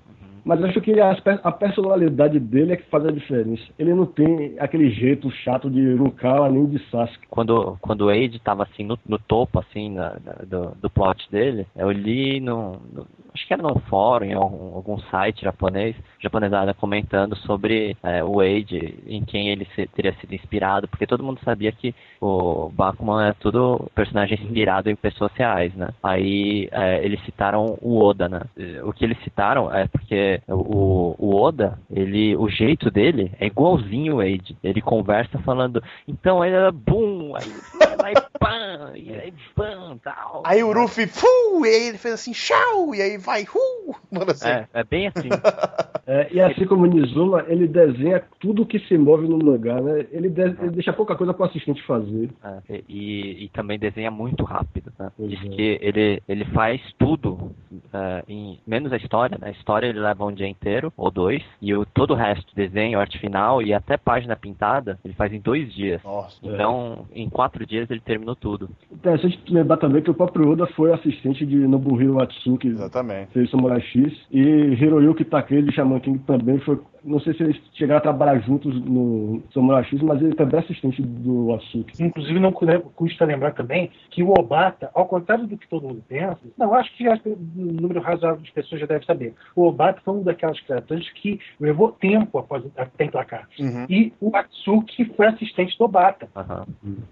Mas 0.45 0.63
acho 0.63 0.79
que 0.79 0.99
a, 0.99 1.17
a, 1.43 1.51
personalidade 1.51 2.39
dele 2.39 2.73
é 2.73 2.77
que 2.77 2.87
faz 2.89 3.03
a 3.03 3.11
diferença. 3.11 3.63
Ele 3.79 3.95
não 3.95 4.05
tem 4.05 4.55
aquele 4.59 4.91
jeito 4.91 5.31
chato 5.31 5.71
de 5.71 5.95
Rukawa 5.95 6.47
nem 6.49 6.67
de 6.67 6.77
Sasuke. 6.91 7.25
Quando, 7.27 7.75
quando 7.81 8.01
o 8.01 8.09
Age 8.09 8.39
tava 8.43 8.61
assim 8.61 8.83
no, 8.83 8.97
no 9.07 9.17
topo 9.17 9.59
assim 9.59 9.89
na, 9.89 10.17
na, 10.23 10.33
do, 10.45 10.75
do 10.79 10.89
plot 10.89 11.27
dele, 11.31 11.65
eu 11.75 11.91
li 11.91 12.39
no, 12.39 12.73
no 12.93 13.07
acho 13.35 13.45
que 13.45 13.53
era 13.53 13.61
num 13.61 13.79
fórum, 13.81 14.25
em 14.25 14.33
algum, 14.33 14.75
algum 14.75 14.97
site 15.11 15.43
japonês, 15.43 15.95
japonesada 16.19 16.73
comentando 16.73 17.35
sobre 17.35 17.95
é, 18.01 18.23
o 18.23 18.39
Age, 18.39 18.99
em 19.05 19.23
quem 19.23 19.49
ele 19.49 19.67
se, 19.75 19.85
teria 19.87 20.13
sido 20.15 20.33
inspirado, 20.33 20.87
porque 20.87 21.05
todo 21.05 21.23
mundo 21.23 21.39
sabia 21.43 21.71
que 21.71 21.93
o 22.21 22.69
Bakuman 22.69 23.27
é 23.27 23.33
tudo 23.33 23.89
personagem 23.93 24.39
inspirado 24.41 24.89
em 24.89 24.95
pessoas 24.95 25.31
reais, 25.33 25.73
né? 25.75 25.89
Aí 26.01 26.69
é, 26.71 27.03
eles 27.03 27.23
citaram 27.25 27.77
o 27.81 28.01
Oda, 28.01 28.29
né? 28.29 28.41
O 28.83 28.93
que 28.93 29.03
eles 29.03 29.21
citaram 29.23 29.73
é 29.73 29.87
porque 29.87 30.34
o, 30.47 31.15
o 31.17 31.35
Oda, 31.35 31.79
ele, 31.89 32.35
o 32.35 32.49
jeito 32.49 32.89
dele 32.91 33.31
é 33.39 33.47
igualzinho 33.47 34.15
o 34.17 34.21
Age. 34.21 34.57
Ele 34.63 34.81
conversa 34.81 35.39
falando, 35.39 35.81
então 36.07 36.43
ele 36.43 36.55
era 36.55 36.71
boom, 36.71 37.35
aí 37.35 37.51
vai 37.97 38.13
pam, 38.39 38.91
e 38.95 39.13
aí 39.13 39.33
pam, 39.55 39.97
tal. 40.03 40.43
Aí 40.45 40.63
o 40.63 40.73
Ruffy, 40.73 41.07
fu, 41.07 41.65
e 41.65 41.69
aí 41.69 41.87
ele 41.89 41.97
fez 41.97 42.15
assim, 42.15 42.31
tchau, 42.31 42.93
e 42.93 43.01
aí 43.01 43.17
vai, 43.17 43.43
hu, 43.43 43.95
mano 44.11 44.31
assim. 44.31 44.49
É, 44.49 44.67
é 44.73 44.83
bem 44.83 45.07
assim. 45.07 45.29
é, 46.05 46.27
e 46.31 46.41
assim 46.41 46.65
como 46.65 46.83
o 46.83 46.85
Nizuma, 46.85 47.45
ele 47.47 47.67
desenha 47.67 48.23
tudo 48.39 48.65
que 48.65 48.79
se 48.79 48.97
move 48.97 49.27
no 49.27 49.37
mangá, 49.37 49.81
né? 49.81 50.05
Ele, 50.11 50.29
de, 50.29 50.41
ele 50.41 50.69
deixa 50.71 50.93
pouca 50.93 51.15
coisa 51.15 51.33
pro 51.33 51.45
assistente 51.45 51.81
fazer. 51.83 52.29
É, 52.43 52.81
e, 52.87 53.45
e 53.45 53.49
também 53.49 53.79
desenha 53.79 54.11
muito 54.11 54.43
rápido, 54.43 54.91
né? 54.97 55.11
Diz 55.17 55.39
é. 55.39 55.49
que 55.49 55.79
ele, 55.81 56.23
ele 56.27 56.45
faz 56.45 56.81
tudo, 56.97 57.31
uh, 57.31 58.23
em, 58.27 58.59
menos 58.65 58.91
a 58.91 58.97
história, 58.97 59.37
né? 59.39 59.49
A 59.49 59.51
história 59.51 59.87
ele 59.87 59.99
leva 59.99 60.24
um 60.27 60.33
dia 60.33 60.47
inteiro, 60.47 60.91
ou 60.95 61.11
dois, 61.11 61.43
e 61.61 61.73
o, 61.73 61.85
todo 61.85 62.11
o 62.11 62.15
resto, 62.15 62.55
desenho, 62.55 62.99
arte 62.99 63.19
final 63.19 63.61
e 63.61 63.73
até 63.73 63.97
página 63.97 64.35
pintada, 64.35 64.99
ele 65.03 65.13
faz 65.13 65.31
em 65.33 65.39
dois 65.39 65.73
dias. 65.73 66.03
Nossa. 66.03 66.37
Então, 66.43 67.05
em 67.13 67.29
quatro 67.29 67.65
dias 67.65 67.89
ele 67.89 67.99
terminou 67.99 68.35
tudo. 68.35 68.69
Interessante 68.91 69.39
lembrar 69.49 69.77
também 69.77 70.01
que 70.01 70.11
o 70.11 70.13
próprio 70.13 70.51
Oda 70.51 70.67
foi 70.67 70.93
assistente 70.93 71.45
de 71.45 71.55
Nobuhiro 71.55 72.21
Atsuki, 72.21 72.67
Exatamente. 72.67 73.31
fez 73.31 73.49
Samurai 73.49 73.81
X, 73.81 74.13
e 74.31 74.39
Hiroyuki 74.39 75.25
Takei 75.25 75.61
de 75.61 75.73
Shaman 75.73 75.99
King 75.99 76.19
também 76.19 76.59
foi 76.59 76.79
não 77.05 77.19
sei 77.19 77.33
se 77.35 77.43
eles 77.43 77.61
chegaram 77.73 77.99
a 77.99 78.01
trabalhar 78.01 78.39
juntos 78.39 78.73
no 78.83 79.41
Samurai 79.53 79.83
X, 79.83 80.01
mas 80.01 80.21
ele 80.21 80.33
também 80.33 80.59
é 80.59 80.63
assistente 80.63 81.01
do 81.03 81.53
Atsuki. 81.53 82.03
Inclusive, 82.03 82.39
não 82.39 82.51
custa 82.51 83.25
lembrar 83.25 83.53
também 83.53 83.91
que 84.09 84.23
o 84.23 84.31
Obata, 84.31 84.89
ao 84.93 85.05
contrário 85.05 85.45
do 85.45 85.55
que 85.55 85.69
todo 85.69 85.87
mundo 85.87 86.03
pensa, 86.07 86.39
não, 86.57 86.73
acho 86.73 86.91
que 86.97 87.07
um 87.07 87.37
número 87.55 88.01
razoável 88.01 88.41
de 88.41 88.51
pessoas 88.51 88.81
já 88.81 88.87
deve 88.87 89.05
saber. 89.05 89.35
O 89.55 89.67
Obata 89.67 90.01
foi 90.03 90.14
daquelas 90.23 90.59
criaturas 90.61 91.09
que 91.11 91.39
levou 91.59 91.91
tempo 91.91 92.37
após 92.37 92.63
até 92.77 93.05
emplacar. 93.05 93.47
Uhum. 93.59 93.85
E 93.89 94.13
o 94.19 94.35
Atsuki 94.35 95.05
foi 95.15 95.27
assistente 95.27 95.77
do 95.77 95.85
Obata, 95.85 96.27
Aham. 96.35 96.65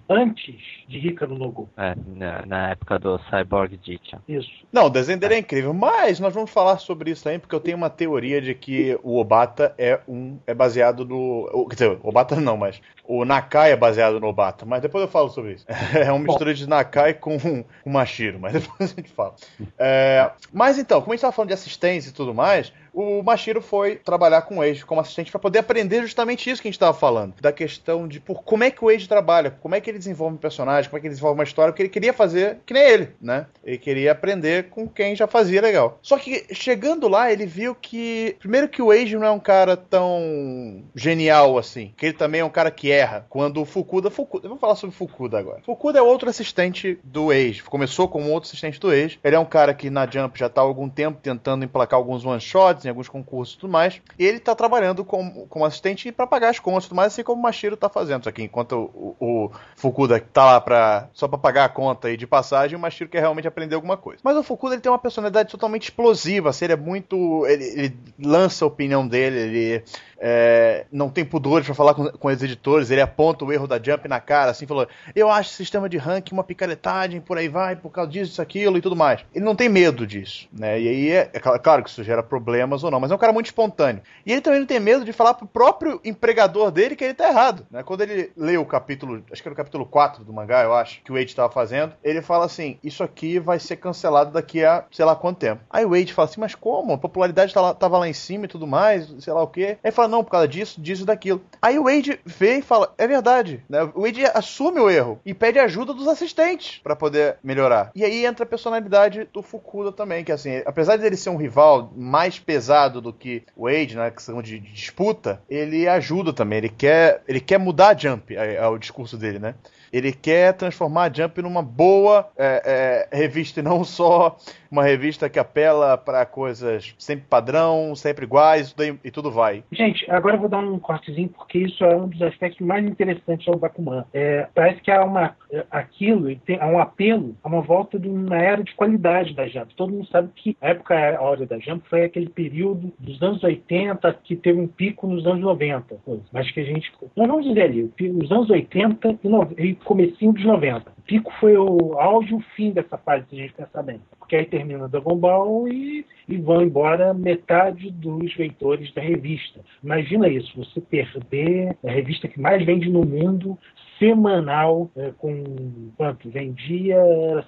antes 0.10 0.56
de 0.88 1.00
Ricardo 1.00 1.36
Nogu. 1.36 1.70
É, 1.78 1.96
na, 2.16 2.46
na 2.46 2.70
época 2.72 3.00
do 3.00 3.20
Cyborg 3.30 3.80
Jicha. 3.84 4.22
Isso. 4.28 4.50
Não, 4.72 4.86
o 4.86 4.90
desenho 4.90 5.20
dele 5.20 5.36
é 5.36 5.40
incrível, 5.40 5.74
mas 5.74 6.20
nós 6.20 6.34
vamos 6.34 6.52
falar 6.52 6.78
sobre 6.78 7.12
isso 7.12 7.24
também, 7.24 7.40
porque 7.40 7.56
eu 7.56 7.60
tenho 7.60 7.78
uma 7.78 7.90
teoria 7.90 8.42
de 8.42 8.54
que 8.54 8.98
o 9.04 9.18
Obata 9.18 9.74
é 9.78 10.00
um 10.08 10.38
é 10.46 10.54
baseado 10.54 11.06
no. 11.06 11.50
o- 11.54 11.68
Quer 11.68 11.76
dizer, 11.76 12.00
o 12.04 12.10
Obata 12.10 12.36
não, 12.40 12.58
mas 12.58 12.82
o 13.06 13.26
Nakai 13.26 13.72
é 13.72 13.76
baseado 13.76 14.20
no 14.20 14.28
Obata, 14.28 14.66
mas 14.66 14.82
depois 14.82 15.04
eu 15.04 15.08
falo 15.10 15.30
sobre 15.30 15.54
isso. 15.54 15.66
É 15.94 16.12
uma 16.12 16.20
mistura 16.20 16.54
de 16.54 16.68
Nakai 16.68 17.14
com, 17.14 17.38
com 17.40 17.90
Mashiro, 17.90 18.40
mas 18.40 18.54
depois 18.62 18.92
a 18.92 18.96
gente 18.96 19.12
fala. 19.12 19.36
É, 19.78 20.32
mas 20.52 20.78
então, 20.78 21.00
como 21.02 21.12
a 21.12 21.16
gente 21.16 21.20
estava 21.20 21.32
falando 21.34 21.50
de 21.50 21.54
assistência 21.54 22.10
e 22.10 22.14
tudo 22.14 22.34
mais, 22.34 22.74
o 22.94 23.24
Mashiro 23.24 23.62
foi 23.62 23.96
trabalhar 23.96 24.44
com 24.44 24.58
o 24.58 24.62
Age 24.62 24.86
como 24.86 25.02
assistente 25.02 25.32
para 25.32 25.40
poder 25.40 25.60
aprender 25.60 26.02
justamente 26.02 26.50
isso 26.50 26.62
que 26.62 26.68
a 26.68 26.70
gente 26.70 26.76
estava 26.76 26.98
falando, 26.98 27.34
da 27.42 27.52
questão 27.52 28.08
de 28.08 28.20
por 28.20 28.44
como 28.44 28.64
é 28.64 28.72
que 28.72 28.84
o 28.84 28.90
Age 28.90 29.08
trabalha, 29.08 29.52
como 29.62 29.76
é 29.76 29.82
que 29.82 29.90
ele 29.90 29.98
desenvolve 29.98 30.36
um 30.36 30.40
personagem, 30.40 30.90
como 30.90 30.98
é 30.98 31.02
que 31.02 31.08
ele 31.08 31.14
desenvolve 31.14 31.38
uma 31.38 31.44
história, 31.44 31.72
porque 31.72 31.82
ele 31.82 31.90
queria 31.90 32.14
fazer 32.14 32.60
que 32.66 32.74
nem 32.74 32.84
ele, 32.84 33.10
né? 33.20 33.48
Ele 33.64 33.78
queria 33.78 34.12
aprender 34.12 34.70
com 34.70 34.88
quem 34.88 35.16
já 35.16 35.28
fazia 35.28 35.62
legal. 35.62 35.98
Só 36.02 36.18
que 36.18 36.46
chegando 36.54 37.08
lá, 37.08 37.32
ele 37.32 37.46
viu 37.46 37.74
que 37.74 38.36
primeiro 38.40 38.70
que 38.70 38.82
o 38.82 38.92
Age 38.92 39.16
não 39.16 39.26
é 39.26 39.32
um 39.32 39.40
cara 39.40 39.76
tão 39.76 40.84
genial 40.96 41.58
assim, 41.58 41.94
que 41.98 42.06
ele 42.06 42.14
também 42.14 42.42
é 42.42 42.46
um 42.46 42.50
cara 42.50 42.70
que 42.70 42.92
erra. 42.92 43.26
Quando 43.30 43.62
o 43.62 43.66
Fukuda, 43.66 44.12
Fukuda, 44.12 44.48
vamos 44.48 44.62
falar 44.62 44.76
sobre 44.76 44.96
Fukuda 44.96 45.40
agora. 45.40 45.62
Fukuda 45.66 46.00
é 46.00 46.02
outro 46.02 46.30
assistente 46.30 47.00
do 47.04 47.32
Age, 47.32 47.64
começou 47.64 48.08
como 48.08 48.30
outro 48.30 48.48
assistente 48.48 48.80
do 48.80 48.90
Age. 48.90 49.20
Ele 49.24 49.36
é 49.36 49.40
um 49.40 49.46
cara 49.46 49.74
que 49.74 49.90
na 49.90 50.06
Jump 50.06 50.38
já 50.38 50.50
tá 50.50 50.62
há 50.62 50.64
algum 50.64 50.90
tempo 50.90 51.20
tentando 51.22 51.66
emplacar 51.66 51.98
alguns 51.98 52.26
one 52.26 52.40
shots 52.40 52.83
em 52.86 52.90
alguns 52.90 53.08
concursos 53.10 53.56
e 53.56 53.60
tudo 53.60 53.72
mais. 53.72 54.02
E 54.18 54.26
ele 54.26 54.40
tá 54.40 54.56
trabalhando 54.56 55.04
como, 55.04 55.48
como 55.48 55.66
assistente 55.66 56.12
para 56.12 56.28
pagar 56.28 56.50
as 56.50 56.60
contas 56.60 56.86
e 56.86 56.88
tudo 56.90 56.98
mais, 56.98 57.14
assim 57.14 57.24
como 57.24 57.40
o 57.40 57.44
Mashiro 57.44 57.78
tá 57.78 57.90
fazendo. 57.90 58.24
Só 58.24 58.32
que 58.32 58.42
enquanto 58.44 58.74
o, 58.74 59.16
o, 59.20 59.46
o 59.46 59.52
Fukuda 59.76 60.20
tá 60.20 60.46
lá 60.46 60.62
pra, 60.62 61.10
só 61.14 61.28
pra 61.28 61.38
pagar 61.38 61.66
a 61.66 61.70
conta 61.70 62.10
e 62.10 62.18
de 62.18 62.26
passagem, 62.28 62.78
o 62.78 62.80
Mashiro 62.80 63.10
quer 63.10 63.20
realmente 63.20 63.48
aprender 63.48 63.76
alguma 63.76 63.98
coisa. 63.98 64.20
Mas 64.24 64.36
o 64.38 64.44
Fukuda 64.44 64.76
ele 64.76 64.82
tem 64.82 64.92
uma 64.92 65.00
personalidade 65.00 65.50
totalmente 65.52 65.84
explosiva, 65.84 66.50
assim, 66.50 66.66
ele 66.66 66.74
é 66.74 66.78
muito. 66.78 67.46
Ele, 67.48 67.64
ele 67.64 67.98
lança 68.20 68.64
a 68.66 68.68
opinião 68.68 69.08
dele, 69.08 69.40
ele 69.40 69.84
é, 70.18 70.86
não 70.92 71.10
tem 71.10 71.26
pudores 71.26 71.66
pra 71.66 71.76
falar 71.76 71.94
com, 71.94 72.06
com 72.10 72.28
os 72.30 72.42
editores, 72.42 72.90
ele 72.90 73.02
aponta 73.02 73.44
o 73.44 73.52
erro 73.52 73.68
da 73.68 73.78
Jump 73.82 74.08
na 74.08 74.20
cara, 74.20 74.52
assim, 74.52 74.66
falou: 74.66 74.88
Eu 75.14 75.30
acho 75.30 75.50
esse 75.50 75.58
sistema 75.58 75.90
de 75.90 75.98
ranking 75.98 76.34
uma 76.34 76.44
picaretagem, 76.44 77.20
por 77.22 77.38
aí 77.38 77.48
vai, 77.50 77.76
por 77.76 77.90
causa 77.92 78.10
disso, 78.10 78.32
isso, 78.32 78.42
aquilo 78.42 78.78
e 78.78 78.82
tudo 78.82 78.96
mais. 78.96 79.20
Ele 79.36 79.44
não 79.44 79.56
tem 79.56 79.68
medo 79.70 80.08
disso, 80.08 80.48
né? 80.52 80.80
E 80.80 80.88
aí 80.88 81.10
é, 81.12 81.30
é 81.34 81.40
cl- 81.40 81.60
claro 81.60 81.84
que 81.84 81.90
isso 81.90 82.04
gera 82.04 82.24
problemas 82.24 82.73
ou 82.82 82.90
não, 82.90 83.02
mas 83.02 83.12
é 83.12 83.16
um 83.16 83.18
cara 83.18 83.34
muito 83.34 83.48
espontâneo. 83.48 84.02
E 84.26 84.32
ele 84.32 84.40
também 84.40 84.60
não 84.62 84.66
tem 84.66 84.80
medo 84.80 85.04
de 85.04 85.12
falar 85.12 85.34
pro 85.34 85.46
próprio 85.46 86.00
empregador 86.06 86.72
dele 86.72 86.96
que 86.96 87.04
ele 87.04 87.14
tá 87.14 87.28
errado, 87.28 87.68
né? 87.70 87.84
Quando 87.84 88.02
ele 88.02 88.32
lê 88.38 88.58
o 88.58 88.66
capítulo, 88.66 89.22
acho 89.30 89.42
que 89.42 89.48
era 89.50 89.54
o 89.54 89.58
capítulo 89.58 89.86
4 89.86 90.24
do 90.24 90.32
mangá, 90.32 90.64
eu 90.64 90.74
acho, 90.74 91.02
que 91.04 91.12
o 91.12 91.16
Wade 91.16 91.36
tava 91.36 91.52
fazendo, 91.52 91.94
ele 92.02 92.22
fala 92.22 92.46
assim: 92.46 92.80
Isso 92.82 93.04
aqui 93.04 93.38
vai 93.40 93.60
ser 93.60 93.76
cancelado 93.76 94.32
daqui 94.32 94.64
a 94.64 94.86
sei 94.92 95.04
lá 95.04 95.16
quanto 95.16 95.40
tempo. 95.40 95.62
Aí 95.70 95.84
o 95.86 95.90
Wade 95.90 96.14
fala 96.14 96.30
assim: 96.30 96.40
Mas 96.40 96.56
como? 96.56 96.94
A 96.94 96.98
popularidade 96.98 97.54
tá 97.54 97.60
lá- 97.60 97.74
tava 97.74 97.98
lá 97.98 98.08
em 98.08 98.14
cima 98.14 98.46
e 98.46 98.48
tudo 98.48 98.66
mais, 98.66 99.14
sei 99.20 99.34
lá 99.34 99.42
o 99.44 99.48
quê. 99.48 99.78
Aí 99.84 99.90
ele 99.90 99.92
fala: 99.92 100.08
Não, 100.08 100.24
por 100.24 100.32
causa 100.32 100.48
disso, 100.48 100.80
disso 100.80 101.04
e 101.04 101.06
daquilo. 101.06 101.42
Aí 101.62 101.78
o 101.78 101.84
Wade 101.84 102.20
vê 102.26 102.60
e 102.60 102.62
fala: 102.62 102.94
É 102.98 103.06
verdade, 103.08 103.64
né? 103.68 103.84
O 103.94 104.02
Wade 104.04 104.24
assume 104.26 104.80
o 104.80 104.90
erro 104.90 105.20
e 105.26 105.34
pede 105.34 105.60
ajuda 105.60 105.94
dos 105.94 106.08
assistentes 106.08 106.80
pra 106.84 106.96
poder 106.96 107.38
melhorar. 107.44 107.92
E 107.96 108.04
aí 108.06 108.26
entra 108.26 108.44
a 108.46 108.48
personalidade 108.48 109.28
do 109.34 109.42
Fukuda 109.42 109.92
também, 109.92 110.24
que 110.24 110.32
assim, 110.32 110.62
apesar 110.66 110.98
de 110.98 111.06
ele 111.06 111.18
ser 111.18 111.30
um 111.30 111.38
rival 111.38 111.92
mais 111.96 112.40
pesado 112.40 112.63
do 113.02 113.14
que 113.14 113.44
o 113.56 113.66
Wade 113.66 113.96
na 113.96 114.10
questão 114.12 114.42
de, 114.42 114.60
disputa, 114.60 115.42
ele 115.50 115.88
ajuda 115.88 116.34
também. 116.34 116.60
Ele 116.60 116.70
quer, 116.70 117.22
ele 117.28 117.40
quer 117.40 117.58
mudar 117.58 117.90
a 117.90 117.98
Jump, 117.98 118.36
é, 118.36 118.56
é 118.56 118.68
o 118.68 118.78
discurso 118.78 119.18
dele, 119.18 119.40
né? 119.40 119.56
Ele 119.92 120.12
quer 120.12 120.54
transformar 120.54 121.04
a 121.04 121.14
Jump 121.14 121.42
numa 121.42 121.62
boa 121.62 122.30
é, 122.38 123.08
é, 123.12 123.18
revista 123.18 123.60
e 123.60 123.64
não 123.64 123.84
só 123.84 124.38
uma 124.74 124.84
revista 124.84 125.30
que 125.30 125.38
apela 125.38 125.96
para 125.96 126.26
coisas 126.26 126.96
sempre 126.98 127.26
padrão, 127.30 127.96
sempre 127.96 128.26
iguais 128.26 128.76
e 129.04 129.12
tudo 129.12 129.30
vai. 129.30 129.64
Gente, 129.72 130.10
agora 130.10 130.36
eu 130.36 130.40
vou 130.40 130.50
dar 130.50 130.58
um 130.58 130.80
cortezinho, 130.80 131.30
porque 131.30 131.60
isso 131.60 131.84
é 131.86 131.96
um 131.96 132.08
dos 132.08 132.20
aspectos 132.24 132.66
mais 132.66 132.84
interessantes 132.84 133.48
ao 133.48 133.56
Bakuman. 133.56 134.04
É, 134.12 134.48
parece 134.56 134.82
que 134.82 134.90
há 134.90 135.04
uma, 135.04 135.36
é, 135.52 135.64
aquilo, 135.70 136.36
tem- 136.38 136.60
há 136.60 136.66
um 136.66 136.80
apelo 136.80 137.36
a 137.44 137.48
uma 137.48 137.62
volta 137.62 138.00
de 138.00 138.10
uma 138.10 138.36
era 138.36 138.64
de 138.64 138.74
qualidade 138.74 139.36
da 139.36 139.48
Jump. 139.48 139.76
Todo 139.76 139.94
mundo 139.94 140.08
sabe 140.08 140.30
que 140.36 140.58
a 140.60 140.70
época 140.70 140.96
a 141.16 141.22
hora 141.22 141.46
da 141.46 141.60
Jump 141.60 141.88
foi 141.88 142.06
aquele 142.06 142.30
período 142.30 142.92
dos 142.98 143.22
anos 143.22 143.44
80 143.44 144.12
que 144.24 144.36
teve 144.36 144.60
um 144.60 144.68
pico 144.68 145.06
nos 145.06 145.24
anos 145.28 145.42
90. 145.42 145.96
pô. 146.04 146.18
Mas 146.32 146.50
que 146.52 146.60
a 146.62 146.64
gente. 146.64 146.92
Nós 147.16 147.28
vamos 147.28 147.46
dizer 147.46 147.62
ali, 147.62 147.84
o 147.84 147.90
pico 147.90 148.18
nos 148.18 148.32
anos 148.32 148.50
80 148.50 149.20
e, 149.24 149.28
no, 149.28 149.48
e 149.56 149.76
comecinho 149.76 150.34
dos 150.34 150.44
90. 150.44 150.90
O 150.98 151.02
pico 151.04 151.32
foi 151.40 151.56
o 151.56 152.00
auge 152.00 152.32
e 152.32 152.36
o 152.36 152.40
fim 152.56 152.72
dessa 152.72 152.98
fase, 152.98 153.26
se 153.30 153.36
a 153.36 153.40
gente 153.40 153.54
pensar 153.54 153.84
bem. 153.84 154.02
Porque 154.24 154.38
aí 154.38 154.46
termina 154.46 154.88
Dragon 154.88 155.18
Ball 155.18 155.68
e, 155.68 156.06
e 156.30 156.38
vão 156.38 156.62
embora 156.62 157.14
metade 157.14 157.92
dos 157.92 158.36
leitores 158.38 158.94
da 158.94 159.02
revista. 159.02 159.60
Imagina 159.84 160.30
isso, 160.30 160.52
você 160.56 160.80
perder 160.80 161.76
a 161.86 161.92
revista 161.92 162.30
que 162.30 162.40
mais 162.40 162.66
vende 162.66 162.90
no 162.90 163.06
mundo, 163.06 163.60
semanal, 164.00 164.90
é, 164.96 165.12
com 165.18 165.92
quanto? 165.98 166.30
Vendia 166.30 166.98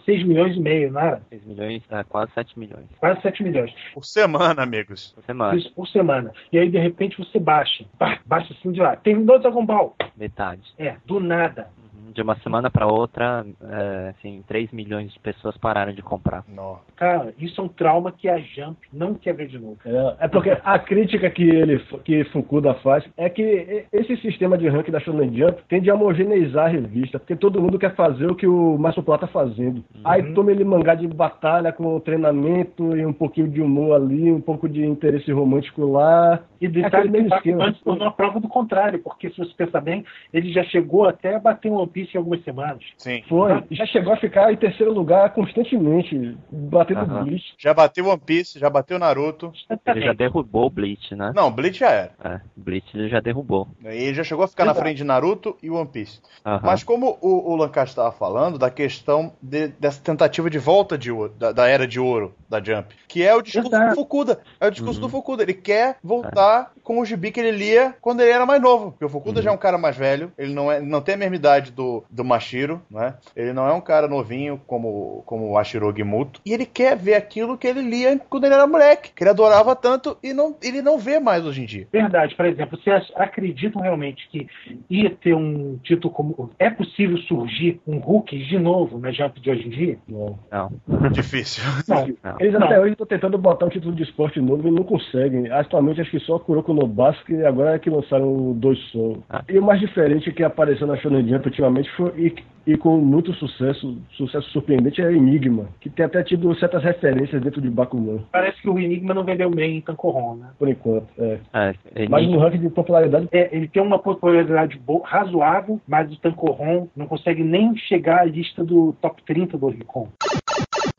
6 0.06 0.26
milhões 0.26 0.56
e 0.58 0.60
meio, 0.60 0.92
não 0.92 1.02
era? 1.02 1.22
6 1.30 1.46
milhões, 1.46 1.84
é, 1.90 2.04
quase 2.04 2.32
7 2.34 2.60
milhões 2.60 2.86
Quase 3.00 3.22
7 3.22 3.44
milhões. 3.44 3.74
Por 3.94 4.06
semana, 4.06 4.62
amigos. 4.64 5.14
por 5.16 5.24
semana, 5.24 5.58
Isso 5.58 5.74
por 5.74 5.88
semana. 5.88 6.32
E 6.52 6.60
aí, 6.60 6.70
de 6.70 6.78
repente, 6.78 7.18
você 7.18 7.40
baixa. 7.40 7.86
Baixa 8.26 8.54
assim 8.54 8.72
de 8.72 8.82
lá. 8.82 8.98
Terminou 8.98 9.40
Dragon 9.40 9.66
Ball. 9.66 9.96
metade. 10.18 10.62
É, 10.78 10.98
do 11.06 11.22
nada. 11.22 11.70
Uhum. 12.06 12.12
De 12.14 12.22
uma 12.22 12.36
semana 12.38 12.70
para 12.70 12.88
outra, 12.88 13.46
é, 13.62 14.10
assim, 14.10 14.44
3 14.48 14.72
milhões 14.72 15.12
de 15.12 15.20
pessoas 15.20 15.58
pararam 15.58 15.94
de 15.94 16.02
comprar. 16.02 16.44
Não. 16.48 16.80
Cara, 16.96 17.34
isso 17.40 17.60
é 17.60 17.64
um 17.64 17.68
trauma 17.68 18.12
que 18.12 18.30
a 18.30 18.38
Jump 18.38 18.78
não 18.94 19.14
quer 19.16 19.34
ver 19.34 19.48
de 19.48 19.60
novo. 19.60 19.78
É, 19.86 20.26
é 20.26 20.28
porque 20.28 20.58
a 20.64 20.80
crítica 20.80 21.30
que 21.30 21.44
ele 21.44 21.80
que 22.04 22.24
Fukuda 22.26 22.74
faz 22.76 23.04
é 23.18 23.30
que 23.30 23.86
esse 23.92 24.18
sistema 24.18 24.58
de 24.58 24.68
ranking 24.68 24.92
da 24.92 25.00
Shonen 25.00 25.36
Jump 25.36 25.62
tende 25.68 25.90
a 25.90 25.96
homogeneizar 25.96 26.66
a 26.66 26.70
revista, 26.70 27.20
porque 27.20 27.36
todo 27.36 27.62
mundo 27.62 27.80
quer 27.80 27.96
fazer 27.96 28.30
o 28.30 28.36
que 28.36 28.48
o 28.48 28.78
Márcio 28.78 29.04
Plata 29.04 29.26
tá 29.26 29.32
fazendo. 29.32 29.84
Aí 30.04 30.34
toma 30.34 30.52
ele 30.52 30.64
mangá 30.64 30.96
de 30.96 31.08
batalha 31.08 31.72
com 31.72 32.00
treinamento 32.00 32.96
e 32.96 33.06
um 33.06 33.14
pouquinho 33.14 33.48
de 33.48 33.62
humor 33.62 33.96
ali, 33.96 34.32
um 34.32 34.42
pouco 34.42 34.68
de 34.68 34.86
interesse 34.86 35.32
romântico 35.32 35.86
lá. 35.86 36.42
E 36.62 36.66
É 36.66 36.70
detalhe 36.70 37.10
que 37.12 37.20
o 37.20 37.30
Bakuman 37.30 37.38
esquema. 37.38 37.74
se 37.74 37.84
tornou 37.84 38.08
a 38.08 38.12
prova 38.12 38.40
do 38.40 38.48
contrário, 38.48 39.00
porque 39.00 39.30
se 39.30 39.38
você 39.38 39.54
pensar 39.54 39.82
bem, 39.82 40.04
ele 40.34 40.52
já 40.52 40.64
chegou 40.64 41.06
até 41.06 41.36
a 41.36 41.40
bater 41.40 41.72
um 41.72 41.78
Piece 41.96 42.12
em 42.14 42.18
algumas 42.18 42.44
semanas. 42.44 42.84
Sim. 42.98 43.24
Foi, 43.30 43.64
já 43.72 43.86
chegou 43.86 44.12
a 44.12 44.18
ficar 44.18 44.52
em 44.52 44.58
terceiro 44.58 44.92
lugar 44.92 45.34
constantemente, 45.34 46.38
batendo 46.52 47.00
Aham. 47.02 47.24
Bleach. 47.24 47.54
Já 47.58 47.74
bateu 47.74 48.06
One 48.08 48.20
Piece, 48.24 48.60
já 48.60 48.70
bateu 48.70 49.00
Naruto. 49.00 49.54
Ele 49.88 50.02
já 50.02 50.12
derrubou 50.14 50.66
o 50.66 50.70
Bleach, 50.70 51.16
né? 51.16 51.32
Não, 51.34 51.50
Bleach 51.50 51.80
já 51.80 51.90
era. 51.92 52.12
É, 52.22 52.42
Bleach 52.56 52.86
ele 52.98 53.08
já 53.08 53.22
derrubou. 53.22 53.70
E 53.82 53.88
ele 53.88 54.14
já 54.14 54.24
chegou 54.26 54.44
a 54.44 54.48
ficar 54.48 54.66
na 54.66 54.72
Exato. 54.72 54.84
frente 54.84 54.98
de 54.98 55.04
Naruto 55.06 55.56
e 55.64 55.70
One 55.70 55.88
Piece. 55.88 56.20
Mas 56.62 56.84
como 56.84 57.18
o, 57.22 57.52
o 57.54 57.56
Lancaster 57.56 57.92
estava 57.92 58.12
falando 58.12 58.60
da 58.60 58.70
questão 58.70 59.32
de- 59.42 59.70
dessa 59.70 60.02
tentativa 60.04 60.50
de 60.50 60.60
volta 60.60 60.98
de 60.98 61.12
da, 61.40 61.54
da 61.54 61.68
era 61.68 61.88
de 61.88 62.00
ouro 62.00 62.36
da 62.50 62.62
Jump, 62.62 62.94
que 63.08 63.24
é 63.24 63.34
o 63.34 63.42
discurso 63.42 63.70
Exato. 63.70 63.90
do 63.92 63.96
Fukuda. 63.96 64.40
É 64.60 64.68
o 64.68 64.72
discurso 64.72 65.00
Uhum. 65.00 65.08
do 65.08 65.10
Fukuda. 65.10 65.44
Ele 65.44 65.54
quer 65.54 65.98
voltar 66.04 66.74
com 66.84 67.00
o 67.00 67.06
gibi 67.06 67.32
que 67.32 67.40
ele 67.40 67.52
lia 67.52 67.96
quando 68.02 68.20
ele 68.22 68.32
era 68.32 68.46
mais 68.46 68.62
novo. 68.62 68.92
Porque 68.92 69.06
o 69.06 69.10
Fukuda 69.10 69.40
Uhum. 69.40 69.44
já 69.44 69.52
é 69.52 69.54
um 69.54 69.58
cara 69.58 69.78
mais 69.78 69.96
velho, 69.96 70.32
ele 70.38 70.54
não, 70.54 70.72
é, 70.72 70.80
não 70.82 71.02
tem 71.02 71.16
a 71.16 71.18
mesma 71.18 71.36
idade 71.36 71.72
do, 71.72 71.85
do, 71.86 72.04
do 72.10 72.26
Mashiro, 72.26 72.82
né? 72.90 73.16
Ele 73.36 73.54
não 73.54 73.68
é 73.68 73.74
um 73.74 73.82
cara 73.82 74.08
novinho 74.08 74.60
como, 74.66 75.24
como 75.26 75.52
o 75.52 75.58
Ashiro 75.58 75.94
Gimuto. 75.96 76.42
E 76.46 76.54
ele 76.54 76.66
quer 76.66 76.98
ver 76.98 77.16
aquilo 77.16 77.58
que 77.58 77.68
ele 77.68 77.82
lia 77.82 78.20
quando 78.30 78.46
ele 78.46 78.54
era 78.54 78.66
moleque, 78.66 79.12
que 79.16 79.24
ele 79.24 79.30
adorava 79.30 79.76
tanto 79.76 80.18
e 80.24 80.34
não, 80.34 80.56
ele 80.64 80.82
não 80.82 80.98
vê 80.98 81.20
mais 81.20 81.46
hoje 81.46 81.62
em 81.62 81.66
dia. 81.66 81.88
Verdade, 81.92 82.36
por 82.36 82.46
exemplo, 82.46 82.80
vocês 82.80 83.12
acreditam 83.16 83.82
realmente 83.82 84.28
que 84.30 84.48
ia 84.90 85.10
ter 85.10 85.34
um 85.34 85.78
título 85.84 86.14
como. 86.14 86.50
É 86.58 86.70
possível 86.70 87.18
surgir 87.20 87.80
um 87.86 87.98
Hulk 87.98 88.38
de 88.38 88.60
novo 88.60 89.00
na 89.00 89.12
Jump 89.12 89.40
de 89.40 89.50
hoje 89.50 89.68
em 89.68 89.70
dia? 89.70 89.98
Não. 90.08 90.40
Não. 90.52 90.72
Difícil. 91.12 91.64
Não. 91.88 92.08
Não. 92.24 92.38
Eles 92.40 92.54
Não. 92.54 92.64
até 92.64 92.80
hoje 92.80 92.92
estão 92.94 93.06
tentando 93.06 93.38
botar 93.38 93.66
um 93.66 93.70
título 93.70 93.94
de 93.96 94.04
esporte 94.04 94.40
novo 94.40 94.68
e 94.68 94.72
não 94.72 94.84
conseguem. 94.84 95.52
Atualmente 95.52 96.02
acho 96.02 96.12
que 96.12 96.20
só 96.20 96.40
Kuroko 96.40 96.74
no 96.74 96.88
Basque 96.88 97.34
e 97.34 97.46
agora 97.46 97.76
é 97.76 97.80
que 97.80 97.90
lançaram 97.90 98.28
o 98.28 98.54
Dois 98.54 98.80
Soul. 98.92 99.24
Ah. 99.30 99.44
E 99.48 99.58
o 99.58 99.64
mais 99.64 99.80
diferente 99.80 100.32
que 100.32 100.44
apareceu 100.44 100.88
na 100.88 100.98
Shonen 100.98 101.28
Jump 101.28 101.48
ultimamente 101.48 101.75
foi 101.84 102.12
e, 102.18 102.36
e 102.74 102.78
com 102.78 102.98
muito 102.98 103.34
sucesso, 103.34 103.98
sucesso 104.12 104.50
surpreendente 104.52 105.02
é 105.02 105.12
Enigma, 105.12 105.68
que 105.80 105.90
tem 105.90 106.06
até 106.06 106.24
tido 106.24 106.54
certas 106.56 106.84
referências 106.84 107.42
dentro 107.42 107.62
de 107.62 107.70
Bakuman, 107.70 108.20
Parece 108.32 108.62
que 108.62 108.70
o 108.70 108.80
Enigma 108.80 109.14
não 109.14 109.24
vendeu 109.24 109.50
bem 109.50 109.78
em 109.78 109.82
Tankohon, 109.82 110.36
né? 110.36 110.50
por 110.58 110.68
enquanto. 110.70 111.08
É. 111.18 111.40
É, 111.54 111.76
ele- 111.96 112.10
Mas 112.10 112.28
no 112.28 112.40
ranking 112.40 112.60
de 112.60 112.70
popularidade 112.70 113.28
É, 113.32 113.56
ele 113.56 113.68
tem 113.68 113.82
uma 113.82 114.00
popularidade 114.00 114.80
razoável, 115.04 115.80
mas 115.88 116.12
o 116.12 116.18
Tankohon 116.20 116.88
não 116.96 117.06
consegue 117.08 117.44
nem 117.44 117.76
chegar 117.78 118.22
à 118.22 118.26
lista 118.26 118.64
do 118.64 118.94
top 119.02 119.22
30 119.24 119.58
do 119.58 119.66
Oricon. 119.68 120.08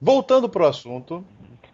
Voltando 0.00 0.48
pro 0.48 0.66
assunto, 0.66 1.24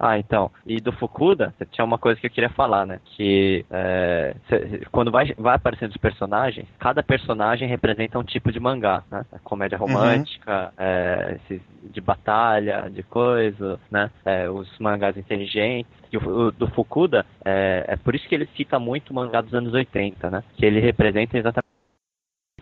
Ah, 0.04 0.18
então. 0.18 0.50
E 0.66 0.80
do 0.80 0.90
Fukuda, 0.90 1.54
tinha 1.70 1.84
uma 1.84 1.96
coisa 1.96 2.20
que 2.20 2.26
eu 2.26 2.30
queria 2.30 2.50
falar, 2.50 2.84
né? 2.84 2.98
Que 3.04 3.64
é, 3.70 4.34
cê- 4.48 4.80
quando 4.90 5.12
vai, 5.12 5.32
vai 5.38 5.54
aparecendo 5.54 5.92
os 5.92 5.96
personagens, 5.96 6.66
cada 6.80 7.04
personagem 7.04 7.68
representa 7.68 8.18
um 8.18 8.24
tipo 8.24 8.50
de 8.50 8.58
mangá, 8.58 9.04
né? 9.08 9.24
A 9.32 9.38
Comédia 9.38 9.78
romântica, 9.78 10.72
é, 10.76 11.36
esses 11.36 11.62
de 11.84 12.00
batalha, 12.00 12.90
de 12.90 13.04
coisa, 13.04 13.78
né? 13.92 14.10
É, 14.24 14.50
os 14.50 14.68
mangás 14.80 15.16
inteligentes. 15.16 15.92
E 16.12 16.16
o, 16.16 16.46
o 16.48 16.50
do 16.50 16.66
Fukuda, 16.66 17.24
é, 17.44 17.84
é 17.86 17.96
por 17.96 18.16
isso 18.16 18.26
que 18.28 18.34
ele 18.34 18.48
cita 18.56 18.80
muito 18.80 19.10
o 19.10 19.14
mangá 19.14 19.40
dos 19.40 19.54
anos 19.54 19.72
80, 19.72 20.30
né? 20.30 20.42
Que 20.56 20.66
ele 20.66 20.80
representa 20.80 21.38
exatamente 21.38 21.70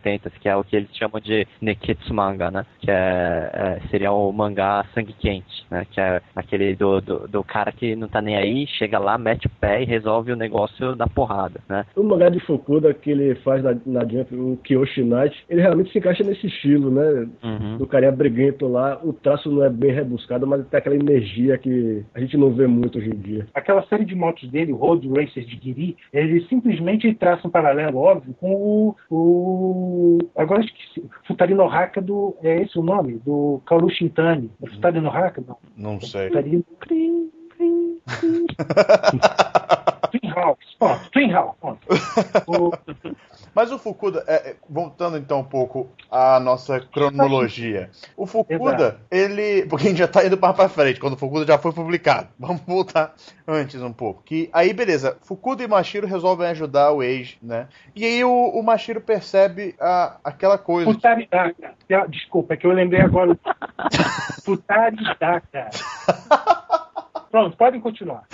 80, 0.05 0.31
que 0.31 0.49
é 0.49 0.57
o 0.57 0.65
que 0.65 0.77
eles 0.77 0.89
chamam 0.97 1.21
de 1.21 1.47
Neketsu 1.61 2.13
manga, 2.15 2.51
né? 2.51 2.65
Que 2.81 2.91
é, 2.91 3.51
é- 3.53 3.81
seria 3.91 4.13
o 4.13 4.33
mangá 4.33 4.85
sangue 4.95 5.13
quente, 5.13 5.65
né? 5.71 5.87
Que 5.91 6.01
é 6.01 6.21
aquele 6.35 6.75
do, 6.75 7.01
do, 7.01 7.29
do 7.29 7.45
cara 7.45 7.73
que 7.73 7.95
não 7.95 8.09
tá 8.09 8.21
nem 8.21 8.37
aí, 8.37 8.67
chega 8.67 8.99
lá, 8.99 9.19
mete 9.19 9.47
o 9.47 9.51
pé 9.51 9.83
e 9.83 9.87
resolve 9.87 10.33
o 10.33 10.37
negócio 10.37 10.95
da 10.97 11.07
porrada, 11.07 11.61
né? 11.69 11.85
O 11.97 12.03
mangá 12.03 12.29
de 12.29 12.41
Fukuda 12.41 12.93
que 12.95 13.11
ele 13.11 13.35
faz 13.37 13.63
na, 13.63 13.77
na 13.87 14.01
Jump, 14.01 14.35
o 14.35 14.59
Kyoshi 14.65 15.03
Knight, 15.03 15.37
ele 15.49 15.61
realmente 15.61 15.93
se 15.93 15.99
encaixa 15.99 16.25
nesse 16.25 16.47
estilo, 16.47 16.91
né? 16.91 17.29
Uhum. 17.43 17.79
Do 17.79 17.87
carinha 17.87 18.13
briguento 18.13 18.67
lá. 18.67 18.99
O 19.03 19.13
traço 19.13 19.51
não 19.51 19.65
é 19.65 19.71
bem 19.71 19.93
rebuscado, 19.93 20.47
mas 20.47 20.67
tem 20.69 20.79
aquela 20.79 20.97
energia 20.97 21.59
que 21.59 22.05
a 22.15 22.21
gente 22.21 22.37
não 22.37 22.53
vê 22.53 22.67
muito 22.67 22.99
hoje 22.99 23.11
em 23.11 23.19
dia. 23.19 23.47
Aquela 23.55 23.83
série 23.85 24.05
de 24.05 24.15
motos 24.15 24.49
dele, 24.51 24.73
o 24.73 24.77
Road 24.77 25.09
Racer 25.09 25.45
de 25.45 25.59
Giri, 25.63 25.97
ele 26.13 26.41
simplesmente 26.49 27.13
traça 27.15 27.47
um 27.47 27.51
paralelo 27.51 27.99
óbvio 27.99 28.35
com 28.35 28.53
o. 28.55 28.97
o 29.11 29.90
agora 30.37 30.61
eu 30.61 30.65
esqueci. 30.65 31.05
Futari 31.27 31.55
no 31.55 31.69
Haka 31.69 32.01
do. 32.01 32.37
É 32.43 32.63
esse 32.63 32.79
o 32.79 32.83
nome? 32.83 33.15
Do 33.25 33.61
Kaoru 33.67 33.91
Shintani. 33.91 34.51
É 34.63 34.67
Futari 34.69 35.01
no? 35.41 35.57
Não. 35.77 36.01
sei. 36.01 36.29
Futari. 36.29 36.65
Twin 40.11 40.27
Hawks. 40.35 40.67
Pronto, 40.79 41.11
Twin 41.13 41.33
Hawks. 41.33 41.57
Pronto. 41.61 41.81
O, 42.47 42.71
Mas 43.55 43.73
o 43.73 43.79
Fukuda, 43.79 44.25
é, 44.27 44.51
é, 44.51 44.57
voltando 44.69 45.17
então 45.17 45.41
um 45.41 45.45
pouco 45.45 45.91
à 46.11 46.39
nossa 46.41 46.81
cronologia. 46.81 47.91
O 48.17 48.27
Fukuda, 48.27 48.75
Exato. 48.75 49.01
ele. 49.11 49.67
Porque 49.67 49.87
a 49.87 49.91
gente 49.91 49.99
já 49.99 50.09
tá 50.09 50.25
indo 50.25 50.39
mais 50.39 50.55
pra 50.55 50.69
frente, 50.69 51.01
quando 51.01 51.15
o 51.15 51.17
Fukuda 51.17 51.47
já 51.47 51.59
foi 51.59 51.73
publicado. 51.73 52.29
Vamos 52.39 52.63
voltar 52.63 53.15
antes 53.47 53.81
um 53.83 53.93
pouco. 53.93 54.23
Que 54.25 54.49
aí, 54.53 54.73
beleza, 54.73 55.17
Fukuda 55.23 55.63
e 55.63 55.69
Mashiro 55.69 56.07
resolvem 56.07 56.47
ajudar 56.49 56.93
o 56.93 57.01
Age, 57.01 57.39
né? 57.43 57.69
E 57.95 58.05
aí 58.05 58.25
o, 58.25 58.31
o 58.31 58.63
Mashiro 58.63 59.01
percebe 59.01 59.75
a, 59.81 60.19
aquela 60.23 60.59
coisa. 60.59 60.91
Futari 60.93 61.29
Daka. 61.31 61.75
Ah, 61.93 62.07
Desculpa, 62.07 62.55
é 62.55 62.57
que 62.57 62.67
eu 62.67 62.73
lembrei 62.73 63.01
agora. 63.01 63.37
Futari 64.45 64.97
Daka. 65.19 65.71
Pronto, 67.31 67.57
podem 67.57 67.81
continuar. 67.81 68.25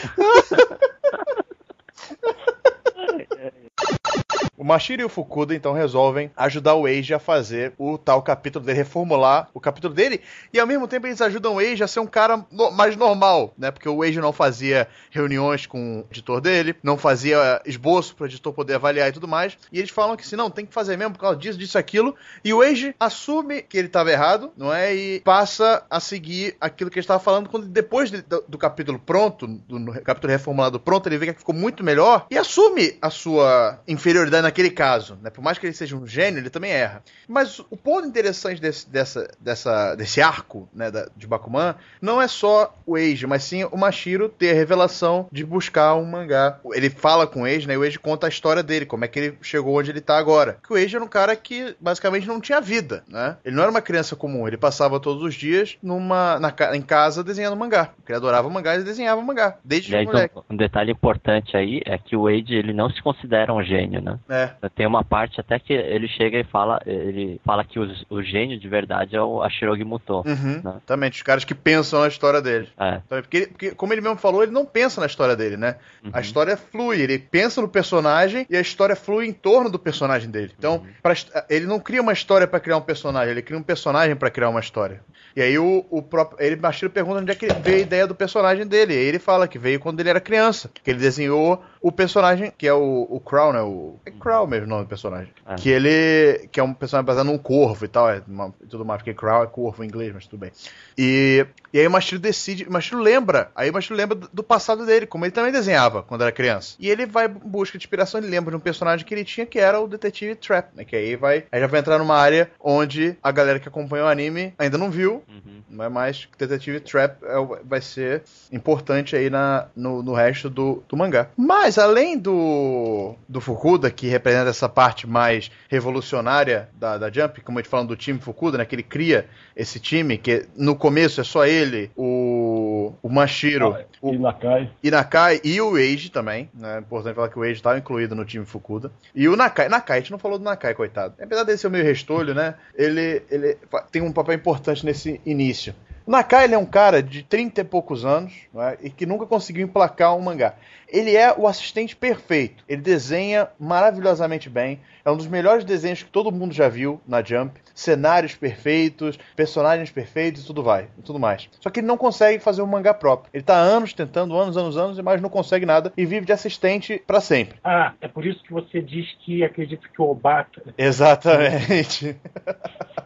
O 4.57 4.65
Mashiro 4.65 5.03
e 5.03 5.05
o 5.05 5.09
Fukuda 5.09 5.55
então 5.55 5.75
resolvem 5.75 6.31
ajudar 6.35 6.75
o 6.75 6.89
Eiji 6.89 7.13
a 7.13 7.19
fazer 7.19 7.75
o 7.77 7.99
tal 7.99 8.23
capítulo 8.23 8.65
dele, 8.65 8.79
reformular 8.79 9.49
o 9.53 9.61
capítulo 9.61 9.93
dele, 9.93 10.23
e 10.51 10.59
ao 10.59 10.67
mesmo 10.67 10.89
tempo 10.89 11.07
eles 11.07 11.21
ajudam 11.21 11.57
o 11.57 11.61
Eiji 11.61 11.85
a 11.85 11.87
ser 11.87 12.01
um 12.01 12.07
cara 12.07 12.45
no- 12.51 12.71
mais 12.71 12.97
normal, 12.97 13.53
né? 13.59 13.71
Porque 13.71 13.89
o 13.89 14.03
Eiji 14.03 14.19
não 14.19 14.33
fazia 14.33 14.89
reuniões 15.11 15.67
com 15.67 16.01
o 16.01 16.07
editor 16.11 16.41
dele, 16.41 16.75
não 16.83 16.97
fazia 16.97 17.61
esboço 17.67 18.17
para 18.17 18.25
o 18.25 18.27
editor 18.27 18.53
poder 18.55 18.75
avaliar 18.75 19.09
e 19.11 19.13
tudo 19.13 19.29
mais, 19.29 19.59
e 19.71 19.79
eles 19.79 19.91
falam 19.91 20.17
que 20.17 20.27
se 20.27 20.37
não, 20.37 20.51
tem 20.51 20.65
que 20.65 20.73
fazer 20.73 20.97
mesmo 20.97 21.13
por 21.13 21.21
causa 21.21 21.37
disso, 21.39 21.59
disso, 21.59 21.77
aquilo, 21.77 22.17
e 22.43 22.55
o 22.55 22.65
Eiji 22.65 22.95
assume 22.99 23.61
que 23.61 23.77
ele 23.77 23.89
estava 23.89 24.11
errado, 24.11 24.51
não 24.57 24.73
é? 24.73 24.95
E 24.95 25.21
passa 25.21 25.85
a 25.91 26.01
seguir 26.01 26.57
aquilo 26.59 26.89
que 26.91 26.99
ele 26.99 27.05
estava 27.05 27.21
falando 27.21 27.51
quando 27.51 27.67
depois 27.67 28.11
de- 28.11 28.23
do, 28.23 28.43
do 28.49 28.57
capítulo 28.59 28.99
pronto, 28.99 29.47
do 29.47 29.79
no 29.79 29.93
capítulo 30.01 30.33
reformulado 30.33 30.81
pronto, 30.81 31.07
ele 31.09 31.19
vê 31.19 31.27
que 31.35 31.39
ficou 31.41 31.55
muito 31.55 31.85
melhor 31.85 32.27
e 32.31 32.39
assume 32.39 32.96
a 33.01 33.11
sua 33.11 33.79
inferioridade 33.87 34.43
naquele 34.43 34.71
caso, 34.71 35.19
né? 35.23 35.31
Por 35.31 35.43
mais 35.43 35.59
que 35.59 35.67
ele 35.67 35.73
seja 35.75 35.97
um 35.97 36.07
gênio, 36.07 36.39
ele 36.41 36.51
também 36.51 36.71
erra. 36.73 37.03
Mas 37.29 37.59
o 37.71 37.77
ponto 37.77 38.07
interessante 38.07 38.61
desse, 38.61 38.89
dessa, 38.89 39.29
dessa, 39.41 39.95
desse 39.95 40.21
arco, 40.21 40.69
né, 40.73 40.91
da- 40.91 41.09
de 41.17 41.27
Bakuman, 41.27 41.75
não 42.01 42.21
é 42.21 42.29
só 42.29 42.75
o 42.87 42.97
Eiji, 42.97 43.27
mas 43.27 43.43
sim 43.45 43.65
o 43.65 43.77
Mashiro 43.77 44.29
ter 44.29 44.51
a 44.51 44.55
revelação 44.55 45.29
de 45.33 45.45
buscar 45.45 45.95
um 45.95 46.05
mangá. 46.05 46.59
Ele 46.73 46.91
fala 46.91 47.27
com 47.27 47.43
o 47.43 47.47
Eiji, 47.47 47.67
né? 47.67 47.75
E 47.75 47.77
o 47.77 47.85
Eiji 47.85 47.99
conta 47.99 48.27
a 48.27 48.29
história 48.29 48.63
dele, 48.63 48.87
como 48.87 49.05
é 49.05 49.09
que 49.09 49.19
ele 49.19 49.39
chegou 49.43 49.79
onde 49.79 49.91
ele 49.91 50.01
tá 50.01 50.17
agora. 50.19 50.59
Que 50.67 50.73
o 50.73 50.77
Eiji 50.77 50.97
era 50.97 51.05
um 51.05 51.09
cara 51.09 51.35
que 51.37 51.75
basicamente 51.81 52.27
não 52.27 52.41
tinha 52.41 52.61
vida, 52.61 53.03
né? 53.09 53.37
Ele 53.45 53.55
não 53.57 53.63
era 53.63 53.71
uma 53.71 53.83
criança 53.83 54.15
comum, 54.17 54.47
ele 54.47 54.57
passava 54.57 54.99
todos 55.01 55.23
os 55.23 55.35
dias 55.35 55.77
numa, 55.83 56.39
na 56.39 56.55
em 56.75 56.83
casa 56.83 57.23
desenhando 57.23 57.57
mangá. 57.57 57.91
Ele 58.07 58.17
adorava 58.17 58.49
mangá 58.49 58.77
e 58.77 58.83
desenhava 58.83 59.21
mangá. 59.23 59.57
Desde 59.65 59.91
moleque. 60.07 60.39
um, 60.39 60.55
um 60.55 60.57
detalhe 60.57 60.91
importante 60.93 61.57
aí 61.57 61.81
é 61.85 61.99
que 61.99 62.17
o 62.17 62.23
Wade 62.25 62.55
ele 62.55 62.73
não 62.73 62.86
se 62.91 63.03
considera 63.03 63.53
um 63.53 63.63
gênio, 63.63 64.01
né? 64.01 64.19
É. 64.29 64.51
Tem 64.75 64.87
uma 64.87 65.05
parte 65.05 65.41
até 65.41 65.59
que 65.59 65.73
ele 65.73 66.09
chega 66.09 66.39
e 66.39 66.45
fala, 66.45 66.81
ele 66.87 67.41
fala 67.45 67.65
que 67.65 67.79
os- 67.79 68.05
o, 68.11 68.23
gênio 68.23 68.59
de 68.59 68.69
verdade 68.69 69.17
é 69.17 69.21
o 69.23 69.43
Ashirogi 69.43 69.85
Muto. 69.85 70.19
Uhum, 70.27 70.53
Né? 70.55 70.61
Exatamente, 70.77 71.15
os 71.17 71.23
caras 71.23 71.45
que 71.45 71.55
pensam 71.55 72.01
na 72.01 72.09
história 72.09 72.41
dele. 72.43 72.69
É. 72.79 73.01
Porque, 73.09 73.47
porque, 73.47 73.71
como 73.73 73.93
ele 73.93 74.01
mesmo 74.01 74.17
falou, 74.17 74.43
ele 74.43 74.53
não 74.53 74.65
pensa 74.67 75.01
na 75.01 75.07
história 75.07 75.37
dele, 75.37 75.57
né? 75.57 75.77
Uhum. 76.05 76.11
A 76.13 76.21
história 76.21 76.57
flui, 76.57 77.01
ele 77.01 77.19
pensa 77.19 77.61
no 77.61 77.69
personagem 77.69 78.47
e 78.51 78.57
a 78.57 78.61
história 78.61 78.97
flui 78.97 79.27
em 79.27 79.33
torno 79.33 79.71
do 79.71 79.79
personagem 79.79 80.31
dele. 80.31 80.53
Então, 80.59 80.83
pra 81.03 81.13
his- 81.13 81.31
ele 81.51 81.67
não 81.67 81.79
cria 81.81 82.03
uma 82.03 82.13
história 82.13 82.47
pra 82.47 82.61
criar 82.61 82.77
um 82.77 82.83
personagem, 82.83 83.31
ele 83.31 83.43
cria 83.43 83.59
um 83.59 83.63
personagem 83.63 84.15
pra 84.17 84.31
criar 84.31 84.49
uma 84.49 84.61
história. 84.61 85.01
E 85.35 85.43
aí 85.43 85.59
o, 85.59 85.85
o 85.91 86.03
próprio. 86.03 86.39
Ele 86.45 86.57
Machiro 86.57 86.91
pergunta 86.91 87.21
onde 87.21 87.31
é 87.31 87.35
que 87.35 87.47
veio 87.63 87.77
a 87.79 87.81
ideia 87.81 88.07
do 88.07 88.15
personagem 88.15 88.67
dele. 88.67 88.95
E 88.95 88.97
aí 88.97 89.05
ele 89.05 89.19
fala 89.19 89.47
que 89.47 89.59
veio 89.59 89.79
quando 89.79 90.01
ele 90.01 90.09
era 90.09 90.21
criança. 90.21 90.71
Que 90.83 90.91
ele 90.91 90.99
desenhou 90.99 91.63
o 91.89 91.93
personagem, 91.93 92.53
que 92.57 92.67
é 92.67 92.73
o, 92.73 93.07
o 93.09 93.21
Crow, 93.21 93.53
né? 93.53 93.61
O, 93.63 93.97
é 94.05 94.11
Crow 94.11 94.47
mesmo 94.47 94.67
o 94.67 94.69
nome 94.69 94.85
do 94.85 94.89
personagem. 94.89 95.33
É. 95.47 95.55
Que 95.57 95.69
ele. 95.71 96.49
Que 96.51 96.61
é 96.61 96.63
um 96.63 96.73
personagem 96.75 97.07
baseado 97.07 97.27
num 97.27 97.39
corvo 97.39 97.85
e 97.85 97.89
tal. 97.89 98.09
É 98.11 98.23
uma- 98.27 98.53
tudo 98.69 98.85
mais, 98.85 98.99
porque 98.99 99.15
Crow 99.15 99.43
é 99.43 99.47
corvo 99.47 99.83
em 99.85 99.87
inglês, 99.87 100.13
mas 100.15 100.27
tudo 100.27 100.41
bem. 100.41 100.51
E, 100.99 101.47
e 101.73 101.79
aí 101.81 101.87
o 101.87 101.91
Machiro 101.91 102.21
decide, 102.21 102.65
o 102.65 102.73
Machiro 102.73 103.01
lembra, 103.01 103.51
aí 103.55 103.71
o 103.71 103.73
Machiro 103.73 103.95
lembra 103.97 104.15
do 104.17 104.27
do 104.33 104.43
passado 104.43 104.85
dele, 104.85 105.07
como 105.07 105.25
ele 105.25 105.33
também 105.33 105.51
desenhava 105.53 106.03
quando 106.03 106.21
era 106.23 106.31
criança. 106.33 106.75
E 106.79 106.89
ele 106.91 107.07
vai 107.07 107.27
em 107.27 107.29
busca 107.29 107.79
de 107.79 107.85
inspiração, 107.85 108.21
ele 108.21 108.29
lembra 108.29 108.51
de 108.51 108.57
um 108.57 108.61
personagem 108.61 109.05
que 109.07 109.15
ele 109.15 109.25
tinha, 109.25 109.47
que 109.47 109.59
era 109.59 109.81
o 109.81 109.89
Detetive 109.89 110.35
Trap, 110.35 110.75
né? 110.77 110.85
Que 110.85 110.95
aí 110.97 111.17
vai, 111.17 111.45
aí 111.51 111.61
já 111.61 111.67
vai 111.67 111.81
entrar 111.81 111.99
numa 111.99 112.17
área 112.17 112.51
onde 112.61 113.17
a 113.23 113.31
galera 113.33 113.59
que 113.59 113.69
acompanhou 113.69 114.07
o 114.07 114.11
anime 114.11 114.53
ainda 114.59 114.77
não 114.79 114.91
viu, 114.91 115.23
Uhum. 115.29 115.63
não 115.71 115.85
é 115.85 115.89
mais 115.89 116.29
Detetive 116.39 116.81
Trap 116.81 117.23
é 117.23 117.35
vai 117.65 117.81
ser 117.81 118.23
importante 118.53 119.17
aí 119.17 119.29
na, 119.31 119.67
no, 119.75 120.03
no 120.03 120.13
resto 120.15 120.49
do, 120.51 120.83
do 120.89 120.97
mangá. 120.97 121.29
Mas 121.37 121.76
além 121.79 122.19
do, 122.19 123.15
do 123.29 123.41
Fukuda, 123.41 123.91
que 123.91 124.07
representa 124.07 124.51
essa 124.51 124.69
parte 124.69 125.07
mais 125.07 125.51
revolucionária 125.69 126.69
da, 126.75 126.99
da 126.99 127.11
Jump, 127.11 127.41
como 127.41 127.59
a 127.59 127.63
gente 127.63 127.71
falando 127.71 127.89
do 127.89 127.97
time 127.97 128.19
Fukuda, 128.19 128.59
né? 128.59 128.65
Que 128.65 128.75
ele 128.75 128.83
cria 128.83 129.27
esse 129.55 129.81
time, 129.81 130.19
que 130.19 130.47
no 130.57 130.77
começo 130.77 131.21
é 131.21 131.25
só 131.25 131.47
ele, 131.47 131.91
o, 131.97 132.93
o 133.03 133.09
Mashiro, 133.09 133.77
o 134.01 134.13
E 134.13 134.19
Nakai. 134.19 134.71
Inakai 134.83 135.41
e 135.43 135.61
o 135.61 135.77
Eiji 135.79 136.11
também. 136.11 136.51
né? 136.55 136.77
É 136.77 136.79
importante 136.81 137.15
falar 137.15 137.29
que 137.29 137.39
o 137.39 137.45
Eiji 137.45 137.61
estava 137.61 137.79
incluído 137.79 138.15
no 138.15 138.25
time 138.25 138.45
Fukuda. 138.45 138.93
E 139.15 139.29
o 139.29 139.37
Nakai. 139.37 139.69
Nakai, 139.69 139.99
a 139.99 140.01
gente 140.01 140.13
não 140.13 140.19
falou 140.19 140.39
do 140.39 140.45
Nakai, 140.45 140.75
coitado. 140.75 141.15
Apesar 141.21 141.45
dele 141.45 141.59
ser 141.59 141.71
meio 141.71 141.85
restolho, 141.85 142.35
né? 142.35 142.55
Ele, 142.75 143.23
ele 143.31 143.57
tem 143.91 144.03
um 144.03 144.13
papel 144.13 144.35
importante 144.35 144.85
nesse 144.85 145.21
início. 145.25 145.75
O 146.07 146.11
Nakai 146.11 146.45
ele 146.45 146.55
é 146.55 146.59
um 146.59 146.65
cara 146.65 147.03
de 147.03 147.25
30 147.25 147.63
e 147.63 147.65
poucos 147.65 148.05
anos 148.05 148.33
é? 148.55 148.79
e 148.81 148.91
que 148.91 149.05
nunca 149.05 149.27
conseguiu 149.27 149.65
emplacar 149.65 150.15
um 150.15 150.21
mangá. 150.21 150.55
Ele 150.89 151.17
é 151.17 151.35
o 151.37 151.47
assistente 151.47 151.97
perfeito. 151.97 152.65
Ele 152.69 152.81
desenha 152.81 153.49
maravilhosamente 153.59 154.49
bem. 154.49 154.81
É 155.05 155.11
um 155.11 155.17
dos 155.17 155.27
melhores 155.27 155.65
desenhos 155.65 156.03
que 156.03 156.11
todo 156.11 156.33
mundo 156.33 156.53
já 156.53 156.69
viu 156.69 157.01
na 157.07 157.23
Jump. 157.23 157.61
Cenários 157.75 158.35
perfeitos, 158.35 159.19
personagens 159.37 159.91
perfeitos 159.91 160.43
e 160.43 160.47
tudo 160.47 160.63
vai, 160.63 160.89
e 160.99 161.03
tudo 161.03 161.19
mais. 161.19 161.49
Só 161.61 161.69
que 161.71 161.81
ele 161.81 161.87
não 161.87 161.97
consegue 161.97 162.43
fazer 162.43 162.63
um 162.63 162.67
mangá 162.67 162.95
próprio. 162.95 163.31
Ele 163.33 163.43
tá 163.43 163.55
anos 163.55 163.93
tentando, 163.93 164.37
anos, 164.37 164.57
anos, 164.57 164.77
anos, 164.77 164.99
mas 165.01 165.21
não 165.21 165.29
consegue 165.29 165.67
nada 165.67 165.93
e 165.97 166.07
vive 166.07 166.27
de 166.27 166.33
assistente 166.33 167.03
para 167.07 167.21
sempre. 167.21 167.59
Ah, 167.63 167.93
é 168.01 168.09
por 168.09 168.25
isso 168.25 168.43
que 168.43 168.53
você 168.53 168.81
diz 168.81 169.07
que 169.25 169.45
acredita 169.45 169.87
que 169.89 170.01
o 170.01 170.11
Obata. 170.11 170.63
Exatamente. 170.77 172.17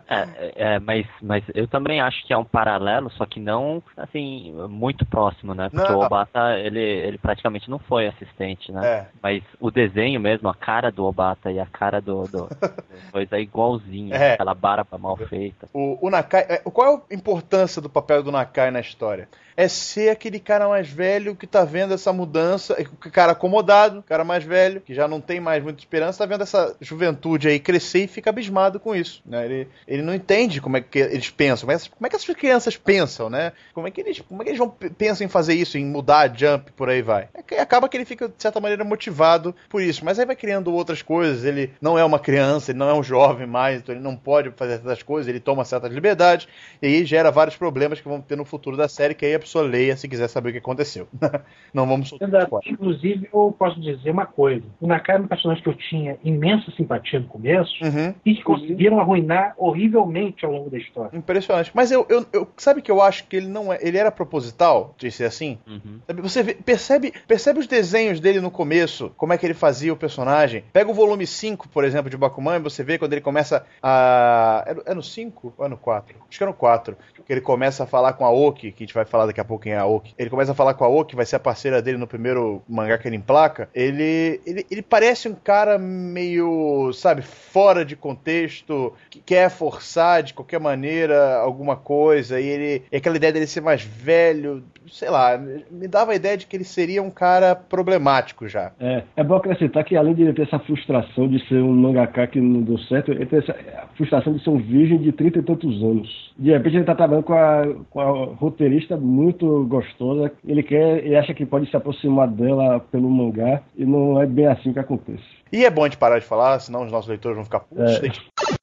É, 0.09 0.53
é, 0.57 0.79
mas, 0.81 1.07
mas 1.23 1.45
eu 1.55 1.69
também 1.69 2.01
acho 2.01 2.27
que 2.27 2.33
é 2.33 2.37
um 2.37 2.45
paralelo, 2.45 3.11
só 3.13 3.25
que 3.25 3.39
não, 3.39 3.81
assim, 3.97 4.53
muito 4.69 5.07
próximo, 5.07 5.55
né? 5.55 5.69
Porque 5.69 5.89
Não, 5.89 6.01
o 6.01 6.05
Obata, 6.05 6.59
ele, 6.59 6.81
ele 6.81 7.19
praticamente 7.19 7.70
não 7.71 7.79
foi 7.79 8.07
assistente, 8.09 8.71
né? 8.73 8.87
É. 8.87 9.07
Mas 9.23 9.43
o 9.61 9.71
desenho 9.71 10.21
mesmo, 10.21 10.49
a 10.49 10.55
cara 10.55 10.91
do 10.91 11.05
Obata 11.05 11.51
e 11.51 11.59
a 11.59 11.67
cara 11.67 12.01
do, 12.01 12.25
do, 12.25 12.49
coisa 13.13 13.37
é 13.37 13.41
igualzinho, 13.41 14.15
É. 14.15 14.35
aquela 14.35 14.55
barba 14.55 14.99
mal 14.99 15.17
feita. 15.17 15.69
O, 15.73 16.07
o 16.07 16.11
Nakai. 16.11 16.45
é, 16.49 16.59
Qual 16.59 16.95
é 17.09 17.15
a 17.15 17.15
importância 17.15 17.81
do 17.81 17.89
papel 17.89 18.23
do 18.23 18.33
Nakai 18.33 18.71
na 18.71 18.81
história? 18.81 19.29
É 19.61 19.69
ser 19.69 20.09
aquele 20.09 20.41
cara 20.41 20.67
mais 20.67 20.89
velho 20.89 21.37
que 21.37 21.47
tá 21.47 21.67
vendo 21.67 21.93
essa 21.93 22.13
mudança, 22.15 22.75
é, 22.79 22.83
o 22.83 23.11
cara 23.11 23.33
acomodado, 23.33 23.99
o 23.99 24.03
cara 24.03 24.25
mais 24.25 24.43
velho, 24.43 24.81
que 24.81 24.95
já 24.95 25.07
não 25.07 25.21
tem 25.21 25.39
mais 25.39 25.63
muita 25.63 25.81
esperança, 25.81 26.19
tá 26.19 26.25
vendo 26.25 26.43
essa 26.43 26.75
juventude 26.81 27.47
aí 27.47 27.61
crescer 27.61 28.05
e 28.05 28.09
fica 28.09 28.31
abismado 28.31 28.81
com 28.81 28.97
isso. 28.97 29.23
Né? 29.27 29.45
Ele, 29.45 29.69
ele 29.87 30.03
não 30.03 30.15
entende 30.15 30.63
como 30.63 30.79
é 30.79 30.81
que 30.81 30.99
eles 30.99 31.29
pensam, 31.29 31.67
como 31.67 31.77
é, 31.77 31.81
como 31.91 32.07
é 32.07 32.09
que 32.09 32.17
essas 32.17 32.35
crianças 32.35 32.77
pensam, 32.79 33.29
né? 33.29 33.53
Como 33.75 33.87
é 33.87 33.91
que 33.91 34.01
eles, 34.01 34.21
como 34.21 34.41
é 34.41 34.45
que 34.45 34.51
eles 34.51 34.59
vão, 34.59 34.71
pensam 34.71 35.27
em 35.27 35.29
fazer 35.29 35.53
isso, 35.53 35.77
em 35.77 35.85
mudar 35.85 36.21
a 36.21 36.35
jump, 36.35 36.73
por 36.73 36.89
aí 36.89 37.03
vai. 37.03 37.29
É 37.35 37.61
acaba 37.61 37.87
que 37.87 37.99
ele 37.99 38.07
fica, 38.07 38.29
de 38.29 38.35
certa 38.39 38.61
maneira, 38.61 38.83
motivado 38.83 39.55
por 39.69 39.83
isso, 39.83 40.05
mas 40.05 40.19
aí 40.19 40.25
vai 40.25 40.37
criando 40.37 40.73
outras 40.73 41.03
coisas, 41.03 41.45
ele 41.45 41.71
não 41.83 41.99
é 41.99 42.05
uma 42.05 42.19
criança, 42.19 42.71
ele 42.71 42.79
não 42.79 42.89
é 42.89 42.95
um 42.95 43.03
jovem 43.03 43.47
mais, 43.47 43.81
então 43.81 43.95
ele 43.95 44.03
não 44.03 44.17
pode 44.17 44.51
fazer 44.53 44.75
essas 44.75 45.03
coisas, 45.03 45.29
ele 45.29 45.41
toma 45.41 45.67
certas 45.67 45.93
liberdades, 45.93 46.49
e 46.81 46.87
aí 46.87 47.05
gera 47.05 47.31
vários 47.31 47.57
problemas 47.57 48.01
que 48.01 48.09
vão 48.09 48.23
ter 48.23 48.37
no 48.37 48.45
futuro 48.45 48.77
da 48.77 48.89
série, 48.89 49.15
que 49.15 49.27
aí 49.27 49.35
a 49.35 49.41
pessoa 49.51 49.65
leia 49.65 49.97
se 49.97 50.09
quiser 50.09 50.29
saber 50.29 50.51
o 50.51 50.53
que 50.53 50.59
aconteceu. 50.59 51.09
não 51.75 51.87
vamos 51.87 52.09
soltar. 52.09 52.49
Inclusive, 52.67 53.29
eu 53.33 53.55
posso 53.59 53.81
dizer 53.81 54.11
uma 54.11 54.27
coisa. 54.27 54.65
O 54.81 54.87
Nakai 54.87 55.17
é 55.17 55.19
um 55.19 55.27
personagem 55.27 55.63
que 55.63 55.69
eu 55.69 55.75
tinha 55.75 56.17
imensa 56.25 56.71
simpatia 56.77 57.19
no 57.21 57.27
começo 57.27 57.71
Uhum. 57.83 58.15
e 58.25 58.35
que 58.35 58.43
conseguiram 58.43 59.01
arruinar 59.01 59.55
horrivelmente 59.57 60.45
ao 60.45 60.53
longo 60.53 60.71
da 60.71 60.79
história. 60.79 61.17
Impressionante. 61.17 61.71
Mas 61.75 61.91
eu, 61.91 62.07
eu, 62.09 62.25
eu- 62.33 62.49
sabe 62.57 62.81
que 62.83 62.91
eu 62.91 63.03
acho 63.03 63.27
que 63.27 63.37
ele 63.37 63.49
não 63.49 63.73
é. 63.73 63.79
Ele 63.81 63.99
era 63.99 64.11
proposital 64.11 64.95
de 64.99 65.11
ser 65.11 65.25
assim? 65.25 65.59
Uhum. 65.67 66.01
Você 66.23 66.43
vê- 66.43 66.55
percebe, 66.55 67.13
percebe 67.27 67.59
os 67.59 67.67
desenhos 67.67 68.21
dele 68.21 68.41
no 68.41 68.51
começo, 68.51 69.11
como 69.17 69.33
é 69.33 69.39
que 69.39 69.45
ele 69.47 69.55
fazia 69.55 69.93
o 69.93 69.97
personagem. 69.97 70.65
Pega 70.73 70.91
o 70.91 70.95
volume 70.95 71.27
5, 71.27 71.69
por 71.69 71.85
exemplo, 71.85 72.09
de 72.11 72.17
Bakuman, 72.17 72.57
e 72.57 72.61
você 72.61 72.85
vê 72.85 72.99
quando 72.99 73.13
ele 73.13 73.21
começa 73.21 73.65
a. 73.83 74.65
É 74.67 74.75
no- 74.75 74.83
É 74.87 74.95
no 74.95 75.03
5 75.03 75.53
ou 75.57 75.65
é 75.67 75.69
no 75.69 75.77
4? 75.77 76.17
Acho 76.29 76.39
que 76.39 76.45
é 76.45 76.47
no 76.47 76.55
4. 76.55 76.97
Que 77.27 77.33
ele 77.33 77.41
começa 77.41 77.85
a 77.85 77.87
falar 77.87 78.13
com 78.15 78.25
a 78.25 78.31
Oki, 78.31 78.73
que 78.73 78.83
a 78.83 78.87
gente 78.87 78.95
vai 78.95 79.05
falar 79.05 79.27
daqui 79.27 79.40
a 79.41 79.45
pouco 79.45 79.65
quem 79.65 79.73
é 79.73 79.79
a 79.79 79.87
Oki. 79.87 80.15
Ele 80.19 80.31
começa 80.31 80.53
a 80.53 80.55
falar 80.55 80.75
com 80.75 80.85
a 80.85 80.89
Oki, 80.89 81.17
vai 81.17 81.27
ser 81.27 81.37
a 81.37 81.41
parceira 81.41 81.83
dele 81.83 81.99
no 81.99 82.07
primeiro 82.07 82.63
mangá 82.69 82.99
que 82.99 83.09
ele 83.09 83.17
emplaca. 83.17 83.69
Ele, 83.75 84.41
ele, 84.47 84.67
ele 84.71 84.83
parece 84.83 85.29
um 85.29 85.35
cara 85.35 85.79
meio, 85.79 86.93
sabe, 86.93 87.23
fora 87.23 87.85
de 87.85 87.97
contexto, 87.97 88.93
que 89.09 89.21
quer 89.21 89.51
forçar 89.51 90.23
de 90.23 90.35
qualquer 90.35 90.61
maneira 90.61 91.37
alguma 91.37 91.77
coisa, 91.77 92.41
e 92.41 92.47
ele. 92.47 92.83
E 92.91 92.97
aquela 92.97 93.17
ideia 93.17 93.33
dele 93.33 93.47
ser 93.47 93.61
mais 93.61 93.83
velho, 93.83 94.65
sei 94.91 95.11
lá, 95.11 95.39
me 95.39 95.89
dava 95.89 96.13
a 96.13 96.15
ideia 96.15 96.37
de 96.37 96.47
que 96.47 96.57
ele 96.57 96.65
seria 96.65 97.03
um 97.03 97.11
cara 97.11 97.55
problemático 97.55 98.49
já. 98.49 98.73
É, 98.81 99.03
é 99.17 99.25
bom 99.25 99.37
acrescentar 99.37 99.85
que 99.85 99.97
além 99.97 100.15
de 100.15 100.23
ele 100.23 100.33
ter 100.33 100.43
essa 100.43 100.59
frustração 100.59 101.29
de 101.29 101.47
ser 101.49 101.63
um 101.63 101.73
mangaka 101.73 102.27
que 102.27 102.41
não 102.41 102.63
deu 102.63 102.79
certo, 102.79 103.11
ele 103.13 103.27
tem 103.27 103.39
essa 103.39 103.55
frustração 103.97 104.33
de 104.33 104.43
ser 104.43 104.51
um 104.51 104.59
virgem 104.59 104.99
de 104.99 105.13
trinta 105.13 105.39
e 105.39 105.43
tantos 105.43 105.83
anos. 105.83 106.33
De 106.39 106.51
repente 106.51 106.77
ele 106.77 106.85
tá 106.85 106.95
trabalhando 106.95 107.25
com 107.25 107.35
a, 107.35 107.75
com 107.91 108.01
a 108.01 108.11
roteirista 108.35 108.97
muito 108.97 109.65
gostosa, 109.65 110.33
ele 110.47 110.63
quer, 110.63 111.05
ele 111.05 111.17
acha 111.17 111.35
que 111.35 111.47
pode 111.47 111.71
se 111.71 111.77
aproximar 111.77 112.29
dela 112.29 112.81
pelo 112.81 113.11
mangá, 113.11 113.63
e 113.77 113.85
não 113.85 114.21
é 114.21 114.27
bem 114.27 114.47
assim 114.47 114.73
que 114.73 114.79
acontece. 114.79 115.23
E 115.53 115.65
é 115.65 115.71
bom 115.71 115.83
a 115.83 115.89
gente 115.89 115.99
parar 115.99 116.19
de 116.19 116.25
falar, 116.25 116.59
senão 116.61 116.85
os 116.85 116.93
nossos 116.93 117.09
leitores 117.09 117.37
vão 117.37 117.45
ficar 117.45 117.61
putos. 117.61 118.03
É. 118.03 118.51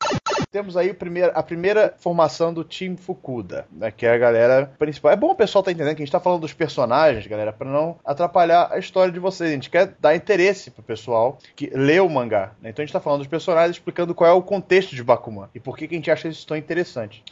Temos 0.52 0.78
aí 0.78 0.90
o 0.90 0.96
primeiro- 0.96 1.32
a 1.36 1.44
primeira 1.44 1.94
formação 1.98 2.54
do 2.54 2.64
Team 2.64 2.96
Fukuda, 2.98 3.66
né, 3.72 3.92
que 3.92 4.06
é 4.06 4.12
a 4.14 4.18
galera 4.18 4.72
principal. 4.80 5.12
É 5.12 5.16
bom 5.16 5.32
o 5.32 5.36
pessoal 5.36 5.64
tá 5.64 5.72
entendendo 5.72 5.96
que 5.96 6.02
a 6.02 6.06
gente 6.06 6.12
tá 6.12 6.20
falando 6.20 6.42
dos 6.42 6.54
personagens, 6.54 7.28
galera, 7.28 7.52
pra 7.52 7.68
não 7.70 7.98
atrapalhar 8.06 8.70
a 8.72 8.78
história 8.80 9.12
de 9.12 9.20
vocês. 9.20 9.50
A 9.50 9.54
gente 9.54 9.70
quer 9.70 9.94
dar 10.00 10.16
interesse 10.16 10.72
pro 10.72 10.82
pessoal 10.82 11.38
que 11.56 11.70
lê 11.74 12.00
o 12.00 12.10
mangá. 12.10 12.52
né? 12.62 12.70
Então 12.70 12.82
a 12.82 12.86
gente 12.86 12.94
tá 12.94 13.00
falando 13.00 13.20
dos 13.20 13.28
personagens, 13.28 13.76
explicando 13.76 14.16
qual 14.16 14.30
é 14.30 14.34
o 14.34 14.42
contexto 14.42 14.96
de 14.96 15.04
Bakuman 15.04 15.50
e 15.54 15.60
por 15.60 15.78
que, 15.78 15.88
que 15.88 15.96
a 15.96 15.98
gente 15.98 16.10
acha 16.12 16.28
isso 16.28 16.48
tão 16.48 16.56
interessante. 16.56 17.24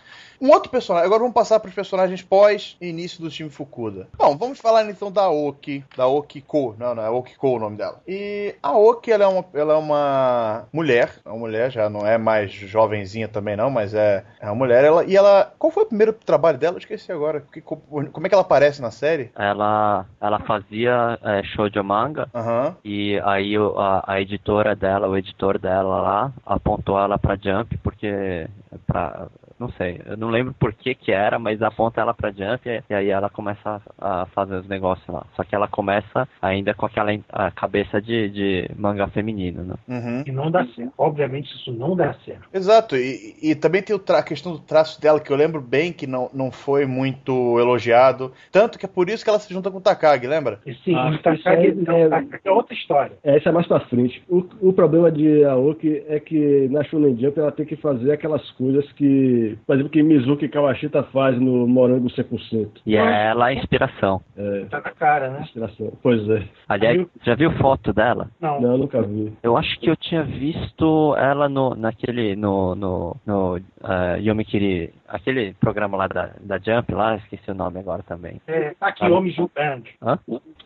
Um 0.41 0.49
outro 0.51 0.69
personagem, 0.69 1.05
agora 1.05 1.19
vamos 1.21 1.33
passar 1.33 1.61
para 1.61 1.69
os 1.69 1.73
personagens 1.75 2.21
pós 2.21 2.75
início 2.81 3.21
do 3.21 3.29
time 3.29 3.49
Fukuda. 3.49 4.09
Bom, 4.17 4.35
vamos 4.37 4.59
falar 4.59 4.83
então 4.89 5.09
da 5.09 5.29
Oki, 5.29 5.85
da 5.95 6.07
Okiko, 6.07 6.75
não, 6.77 6.93
não 6.93 7.03
é 7.03 7.09
Okiko 7.09 7.47
o 7.55 7.59
nome 7.59 7.77
dela. 7.77 8.01
E 8.05 8.53
a 8.61 8.77
Oki, 8.77 9.09
ela 9.11 9.23
é 9.23 9.27
uma, 9.27 9.45
ela 9.53 9.73
é 9.73 9.77
uma 9.77 10.67
mulher, 10.73 11.15
é 11.23 11.29
uma 11.29 11.37
mulher, 11.37 11.71
já 11.71 11.89
não 11.89 12.05
é 12.05 12.17
mais 12.17 12.51
jovenzinha 12.51 13.05
também 13.27 13.55
não, 13.55 13.69
mas 13.69 13.93
é, 13.93 14.23
é 14.41 14.45
uma 14.47 14.55
mulher. 14.55 14.83
Ela, 14.83 15.05
e 15.05 15.15
ela, 15.15 15.53
qual 15.57 15.71
foi 15.71 15.83
o 15.83 15.87
primeiro 15.87 16.11
trabalho 16.13 16.57
dela? 16.57 16.75
Eu 16.75 16.79
esqueci 16.79 17.11
agora. 17.11 17.41
Que- 17.51 17.61
como 17.61 18.25
é 18.25 18.29
que 18.29 18.35
ela 18.35 18.41
aparece 18.41 18.81
na 18.81 18.91
série? 18.91 19.31
Ela, 19.37 20.05
ela 20.19 20.39
fazia 20.39 21.17
é, 21.23 21.43
shoujo 21.43 21.81
manga 21.83 22.27
Aham. 22.35 22.75
e 22.83 23.19
aí 23.23 23.55
a, 23.77 24.03
a 24.13 24.21
editora 24.21 24.75
dela, 24.75 25.07
o 25.07 25.15
editor 25.17 25.57
dela 25.57 26.01
lá, 26.01 26.33
apontou 26.45 26.99
ela 26.99 27.17
pra 27.17 27.35
Jump 27.37 27.77
porque 27.77 28.47
pra, 28.85 29.27
não 29.60 29.69
sei, 29.69 30.02
eu 30.06 30.18
não 30.18 30.30
lembro 30.30 30.53
por 30.60 30.73
que 30.73 30.94
que 30.95 31.11
era, 31.11 31.40
mas 31.40 31.61
aponta 31.61 32.02
ela 32.02 32.14
pra 32.14 32.32
Jump 32.32 32.68
e, 32.68 32.84
e 32.90 32.94
aí 32.94 33.10
ela 33.10 33.30
começa 33.30 33.82
a, 33.99 34.22
a 34.22 34.26
fazer 34.27 34.56
os 34.56 34.68
negócios 34.68 35.07
lá. 35.07 35.26
Só 35.36 35.44
que 35.44 35.56
ela 35.56 35.68
começa 35.68 36.27
ainda 36.41 36.73
com 36.73 36.86
aquela 36.86 37.11
a 37.30 37.52
cabeça 37.52 38.02
de, 38.02 38.30
de 38.30 38.69
manga 38.77 39.07
feminino, 39.07 39.64
né? 39.64 39.76
Uhum. 39.88 40.23
E 40.26 40.32
não 40.32 40.52
dá 40.52 40.65
certo. 40.76 40.91
Obviamente 40.98 41.53
isso 41.56 41.72
não 41.72 41.95
dá 41.95 42.14
certo. 42.26 42.48
Exato, 42.53 42.95
e, 42.95 43.36
e 43.41 43.56
também 43.56 43.82
tem 43.82 43.95
a 43.95 44.23
questão 44.23 44.53
do 44.53 44.60
traço 44.60 44.99
dela, 45.02 45.19
que 45.19 45.32
eu 45.32 45.38
lembro 45.38 45.61
bem 45.61 45.91
que 45.94 46.07
não, 46.07 46.30
não 46.34 46.52
foi 46.52 46.86
muito 46.86 47.60
elogiado. 47.60 48.32
Tanto 48.52 48.77
que 48.77 48.86
é 48.86 48.90
por 48.90 49.10
isso 49.10 49.23
que 49.23 49.30
ela 49.30 49.40
se 49.40 49.53
junta 49.53 49.72
com 49.72 49.77
o 49.77 49.82
Takagi, 49.82 50.27
lembra? 50.27 50.60
E 50.65 50.73
sim, 50.76 50.95
Ah, 50.95 51.10
o 51.10 51.18
Takagi 51.19 51.68
é- 51.88 52.48
é 52.49 52.52
outra 52.52 52.73
história. 52.73 53.18
É, 53.23 53.38
isso 53.38 53.48
é 53.48 53.52
mais 53.52 53.68
pra 53.68 53.80
frente. 53.82 54.22
O, 54.27 54.44
o 54.61 54.73
problema 54.73 55.11
de 55.11 55.44
Aoki 55.45 56.03
é 56.07 56.19
que 56.19 56.68
na 56.69 56.84
Shonen 56.84 57.18
Jump 57.18 57.40
ela 57.40 57.52
tem 57.52 57.65
que 57.65 57.76
fazer 57.76 58.11
aquelas 58.11 58.49
coisas 58.52 58.90
que, 58.94 59.44
por 59.65 59.73
exemplo, 59.76 59.91
que 59.91 60.01
Mizuki 60.03 60.47
Kawashita 60.49 61.03
faz 61.03 61.39
no 61.39 61.67
Morango 61.67 62.07
100%. 62.09 62.69
E 62.85 62.95
é 62.95 63.26
ela 63.27 63.45
a 63.47 63.53
inspiração. 63.53 64.22
É, 64.38 64.65
Tá 64.69 64.77
na 64.77 64.91
cara, 64.91 65.30
né? 65.30 65.41
inspiração. 65.41 65.91
Pois 66.01 66.27
é. 66.30 66.43
Aliás, 66.67 67.05
já 67.23 67.35
viu 67.35 67.51
foto 67.53 67.93
dela? 67.93 68.30
Não. 68.41 68.59
Não, 68.61 68.77
nunca 68.77 69.01
vi. 69.01 69.34
Eu 69.43 69.57
acho 69.57 69.80
que 69.80 69.89
eu 69.89 69.95
tinha 69.95 70.23
visto 70.23 71.15
ela 71.17 71.47
no, 71.49 71.76
naquele, 71.76 72.35
no, 72.35 72.76
no, 72.76 73.15
no 73.26 73.57
eh, 73.57 74.19
Yomikiri, 74.22 74.93
aquele 75.07 75.53
programa 75.55 75.97
lá 75.97 76.07
da, 76.07 76.31
da 76.41 76.57
Jump 76.57 76.93
lá, 76.93 77.15
esqueci 77.17 77.49
o 77.51 77.53
nome 77.55 77.80
agora 77.80 78.03
também. 78.03 78.41
É 78.47 78.73
Takiyomi 78.80 79.31
Juband. 79.31 79.84
Hã? 80.01 80.17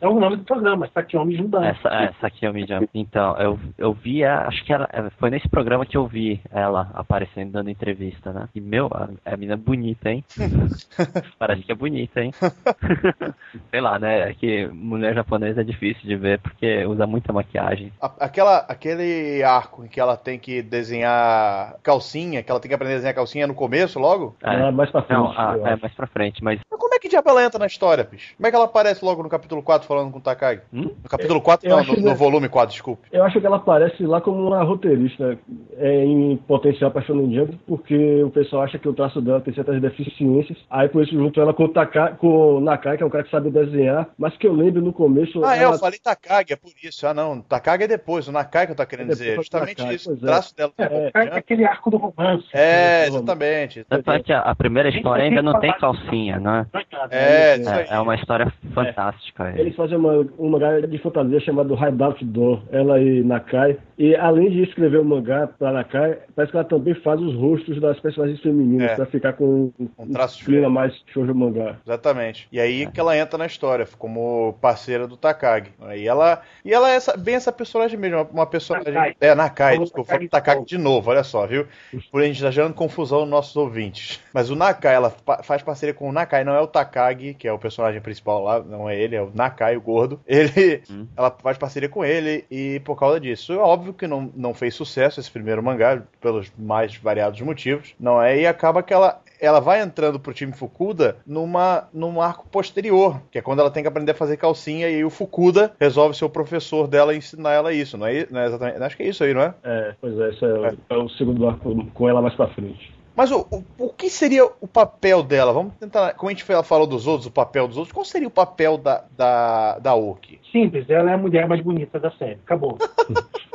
É 0.01 0.07
o 0.07 0.19
nome 0.19 0.37
do 0.37 0.43
programa, 0.43 0.87
Takiyomi 0.87 1.35
Juband. 1.35 1.65
Essa, 1.65 1.89
é, 1.89 2.03
essa 2.05 2.27
aqui 2.27 2.45
eu 2.45 2.53
me 2.53 2.65
Jump. 2.65 2.89
Então, 2.93 3.35
eu, 3.37 3.59
eu 3.77 3.93
vi, 3.93 4.23
a- 4.23 4.47
acho 4.47 4.63
que 4.65 4.73
ela, 4.73 4.87
é, 4.91 5.09
foi 5.19 5.29
nesse 5.29 5.47
programa 5.49 5.85
que 5.85 5.97
eu 5.97 6.07
vi 6.07 6.41
ela 6.51 6.89
aparecendo, 6.93 7.51
dando 7.51 7.69
entrevista, 7.69 8.31
né? 8.31 8.47
E, 8.55 8.61
meu, 8.69 8.87
a, 8.93 9.09
a 9.25 9.31
menina 9.31 9.53
é 9.53 9.57
bonita, 9.57 10.09
hein? 10.09 10.23
Parece 11.39 11.63
que 11.63 11.71
é 11.71 11.75
bonita, 11.75 12.21
hein? 12.21 12.31
Sei 13.71 13.81
lá, 13.81 13.97
né? 13.99 14.29
É 14.29 14.33
que 14.33 14.67
mulher 14.67 15.13
japonesa 15.15 15.61
é 15.61 15.63
difícil 15.63 16.03
de 16.07 16.15
ver 16.15 16.39
porque 16.39 16.85
usa 16.85 17.07
muita 17.07 17.33
maquiagem. 17.33 17.91
A- 18.01 18.11
aquela, 18.19 18.57
aquele 18.59 19.41
arco 19.43 19.83
em 19.83 19.87
que 19.87 19.99
ela 19.99 20.15
tem 20.15 20.37
que 20.37 20.61
desenhar 20.61 21.75
calcinha, 21.81 22.43
que 22.43 22.51
ela 22.51 22.59
tem 22.59 22.69
que 22.69 22.75
aprender 22.75 22.93
a 22.93 22.97
desenhar 22.97 23.15
calcinha 23.15 23.47
no 23.47 23.55
começo 23.55 23.99
logo? 23.99 24.35
É. 24.43 24.53
Ela 24.53 24.71
mais 24.71 24.91
pra 24.91 25.01
frente. 25.01 25.17
Não, 25.17 25.31
a- 25.31 25.57
eu 25.57 25.67
é 25.67 25.75
mais 25.75 25.93
pra 25.93 26.07
frente, 26.07 26.43
mas 26.43 26.59
Mas 26.69 26.79
como 26.79 26.93
é 26.93 26.99
é 26.99 27.01
que 27.01 27.07
diabo 27.07 27.29
ela 27.29 27.45
entra 27.45 27.57
na 27.57 27.65
história, 27.65 28.03
bicho? 28.03 28.35
Como 28.35 28.45
é 28.45 28.49
que 28.49 28.55
ela 28.57 28.65
aparece 28.65 29.05
logo 29.05 29.23
no 29.23 29.29
capítulo 29.29 29.63
4 29.63 29.87
falando 29.87 30.11
com 30.11 30.17
o 30.17 30.21
Takagi? 30.21 30.61
Hum? 30.73 30.91
No 31.01 31.09
capítulo 31.09 31.39
4, 31.41 31.65
Eu 31.69 31.77
não, 31.77 31.83
no, 31.85 32.01
no 32.09 32.15
volume 32.15 32.49
4, 32.49 32.73
desculpe. 32.73 33.07
Eu 33.09 33.23
acho 33.23 33.39
que 33.39 33.45
ela 33.47 33.55
aparece 33.55 34.03
lá 34.05 34.19
como 34.19 34.45
uma 34.47 34.61
roteirista 34.63 35.39
é, 35.77 36.03
em 36.05 36.35
potencial 36.35 36.91
pra 36.91 37.01
Shonen 37.01 37.33
Jump, 37.33 37.57
porque 37.65 38.21
o 38.21 38.29
pessoal 38.31 38.58
acha 38.59 38.77
que 38.77 38.87
o 38.87 38.93
traço 38.93 39.21
dela 39.21 39.41
tem 39.41 39.53
certas 39.53 39.81
deficiências. 39.81 40.57
Aí 40.69 40.87
por 40.89 41.03
isso 41.03 41.13
juntou 41.13 41.43
ela 41.43 41.53
com 41.53 41.65
o, 41.65 41.69
Taka, 41.69 42.11
com 42.15 42.57
o 42.57 42.59
Nakai, 42.59 42.97
que 42.97 43.03
é 43.03 43.05
um 43.05 43.09
cara 43.09 43.23
que 43.23 43.31
sabe 43.31 43.49
desenhar, 43.49 44.09
mas 44.17 44.35
que 44.37 44.47
eu 44.47 44.53
lembro 44.53 44.81
no 44.81 44.93
começo. 44.93 45.43
Ah, 45.43 45.55
é, 45.55 45.63
ela... 45.63 45.75
eu 45.75 45.79
falei 45.79 45.99
Takagi, 45.99 46.53
é 46.53 46.55
por 46.55 46.71
isso. 46.83 47.07
Ah, 47.07 47.13
não, 47.13 47.41
Takagi 47.41 47.83
é 47.83 47.87
depois, 47.87 48.27
o 48.27 48.31
Nakai 48.31 48.65
que 48.65 48.71
eu 48.71 48.75
tô 48.75 48.85
querendo 48.85 49.09
É 49.09 49.13
dizer. 49.13 49.35
Justamente 49.35 49.79
Nakai, 49.79 49.95
isso, 49.95 50.11
o 50.11 50.15
é. 50.15 50.19
traço 50.19 50.55
dela. 50.55 50.71
É, 50.77 51.11
É, 51.13 51.23
é 51.25 51.37
aquele 51.37 51.65
arco 51.65 51.89
do 51.89 51.97
romance. 51.97 52.47
é 52.53 53.07
exatamente. 53.07 53.83
Tanto 53.85 54.11
é 54.11 54.21
que 54.21 54.33
a, 54.33 54.41
a 54.41 54.55
primeira 54.55 54.89
história 54.89 55.23
ainda 55.23 55.41
não 55.41 55.59
tem 55.59 55.71
calcinha, 55.77 56.39
né? 56.39 56.65
É, 57.09 57.57
isso 57.57 57.69
aí. 57.69 57.85
É, 57.89 57.95
é 57.95 57.99
uma 57.99 58.15
história 58.15 58.51
fantástica. 58.73 59.53
Eles 59.57 59.75
fazem 59.75 59.97
uma, 59.97 60.25
um 60.37 60.49
mangá 60.49 60.79
de 60.79 60.97
fantasia 60.99 61.39
chamado 61.39 61.73
Hideout 61.75 62.23
Door, 62.25 62.63
ela 62.71 62.99
e 62.99 63.23
Nakai. 63.23 63.77
E 63.99 64.15
além 64.15 64.49
de 64.49 64.63
escrever 64.63 64.97
o 65.01 65.03
mangá 65.03 65.45
pra 65.59 65.73
Nakai, 65.73 66.19
parece 66.33 66.51
que 66.51 66.57
ela 66.57 66.65
também 66.65 66.95
faz 66.95 67.19
os 67.19 67.35
rostos 67.35 67.81
das 67.81 67.99
personagens 67.99 68.39
femininas, 68.41 68.91
É. 68.91 68.95
pra 68.95 69.05
ficar 69.05 69.33
com 69.33 69.73
Um 69.97 70.11
traço 70.13 70.43
clima 70.45 70.69
mais 70.69 70.93
shoujo 71.07 71.35
mangá. 71.35 71.75
Exatamente. 71.85 72.47
E 72.49 72.61
aí 72.61 72.87
que 72.89 72.97
ela 72.97 73.17
entra 73.17 73.37
na 73.37 73.45
história, 73.45 73.85
como 73.97 74.53
parceira 74.61 75.05
do 75.05 75.17
Takagi. 75.17 75.71
E 75.97 76.07
ela, 76.07 76.41
e 76.63 76.73
ela 76.73 76.89
é 76.89 76.95
essa- 76.95 77.17
bem 77.17 77.35
essa 77.35 77.51
personagem 77.51 77.99
mesmo, 77.99 78.25
uma- 78.31 78.45
personagem. 78.47 78.93
Nakai. 78.93 79.15
É, 79.19 79.35
Nakai, 79.35 79.73
Falou 79.73 79.83
desculpa, 79.85 80.07
Takagi 80.13 80.29
falei 80.29 80.43
Takagi 80.55 80.65
de 80.65 80.77
novo, 80.77 81.09
olha 81.09 81.23
só, 81.23 81.45
viu? 81.45 81.65
Por 82.09 82.21
a 82.21 82.25
gente 82.25 82.41
tá 82.41 82.49
gerando 82.51 82.73
confusão 82.73 83.19
nos 83.21 83.29
nossos 83.29 83.55
ouvintes. 83.57 84.21
Mas 84.33 84.49
o 84.49 84.55
Nakai, 84.55 84.95
ela 84.95 85.09
fa- 85.09 85.43
faz 85.43 85.61
parceria 85.61 85.93
com 85.93 86.07
o 86.07 86.13
Nakai, 86.13 86.45
não 86.45 86.53
é 86.55 86.61
o 86.61 86.67
Takagi, 86.67 87.33
que 87.33 87.47
é 87.49 87.51
o 87.51 87.59
personagem 87.59 87.99
principal 87.99 88.41
lá, 88.43 88.59
não 88.63 88.89
é 88.89 88.97
ele, 88.97 89.17
é 89.17 89.21
o 89.21 89.29
Nakai, 89.35 89.75
o 89.75 89.81
gordo. 89.81 90.21
Ele, 90.25 90.81
Hum. 90.89 91.05
ela 91.17 91.29
faz 91.43 91.57
parceria 91.57 91.89
com 91.89 92.05
ele 92.05 92.45
e 92.49 92.79
por 92.85 92.95
causa 92.97 93.19
disso. 93.19 93.51
É 93.51 93.57
óbvio 93.89 93.93
que 93.93 94.07
não, 94.07 94.31
não 94.35 94.53
fez 94.53 94.75
sucesso 94.75 95.19
esse 95.19 95.29
primeiro 95.31 95.61
mangá, 95.63 96.01
pelos 96.21 96.51
mais 96.57 96.95
variados 96.95 97.39
motivos, 97.41 97.93
não 97.99 98.21
é? 98.21 98.39
E 98.41 98.47
acaba 98.47 98.83
que 98.83 98.93
ela, 98.93 99.21
ela 99.41 99.59
vai 99.59 99.81
entrando 99.81 100.19
pro 100.19 100.33
time 100.33 100.53
Fukuda 100.53 101.17
numa, 101.25 101.87
num 101.93 102.21
arco 102.21 102.47
posterior, 102.49 103.21
que 103.31 103.39
é 103.39 103.41
quando 103.41 103.59
ela 103.59 103.71
tem 103.71 103.83
que 103.83 103.89
aprender 103.89 104.11
a 104.11 104.15
fazer 104.15 104.37
calcinha 104.37 104.89
e 104.89 104.95
aí 104.95 105.03
o 105.05 105.09
Fukuda 105.09 105.73
resolve 105.79 106.15
ser 106.15 106.25
o 106.25 106.29
professor 106.29 106.87
dela 106.87 107.13
e 107.13 107.17
ensinar 107.17 107.51
ela 107.53 107.73
isso, 107.73 107.97
não 107.97 108.05
é, 108.07 108.27
não 108.29 108.39
é 108.39 108.45
exatamente? 108.45 108.81
Acho 108.83 108.97
que 108.97 109.03
é 109.03 109.07
isso 109.07 109.23
aí, 109.23 109.33
não 109.33 109.41
é? 109.41 109.53
É, 109.63 109.95
pois 109.99 110.17
é, 110.19 110.29
esse 110.29 110.45
é, 110.45 110.47
o- 110.47 110.77
é 110.89 110.97
o 110.97 111.09
segundo 111.09 111.47
arco 111.47 111.85
com 111.93 112.07
ela 112.09 112.21
mais 112.21 112.35
pra 112.35 112.47
frente. 112.49 112.97
Mas 113.15 113.31
o, 113.31 113.45
o, 113.51 113.63
o 113.85 113.89
que 113.89 114.09
seria 114.09 114.45
o 114.45 114.67
papel 114.67 115.21
dela? 115.21 115.51
Vamos 115.51 115.73
tentar. 115.77 116.13
Como 116.13 116.29
a 116.29 116.31
gente 116.31 116.45
fa- 116.45 116.63
falou 116.63 116.87
dos 116.87 117.05
outros, 117.05 117.25
o 117.27 117.31
papel 117.31 117.67
dos 117.67 117.75
outros, 117.75 117.91
qual 117.91 118.05
seria 118.05 118.29
o 118.29 118.31
papel 118.31 118.77
da, 118.77 119.03
da, 119.11 119.77
da 119.79 119.93
Oki? 119.93 120.39
Simples, 120.53 120.89
ela 120.89 121.11
é 121.11 121.15
a 121.15 121.17
mulher 121.17 121.45
mais 121.45 121.61
bonita 121.61 121.99
da 121.99 122.11
série. 122.11 122.39
Acabou. 122.45 122.77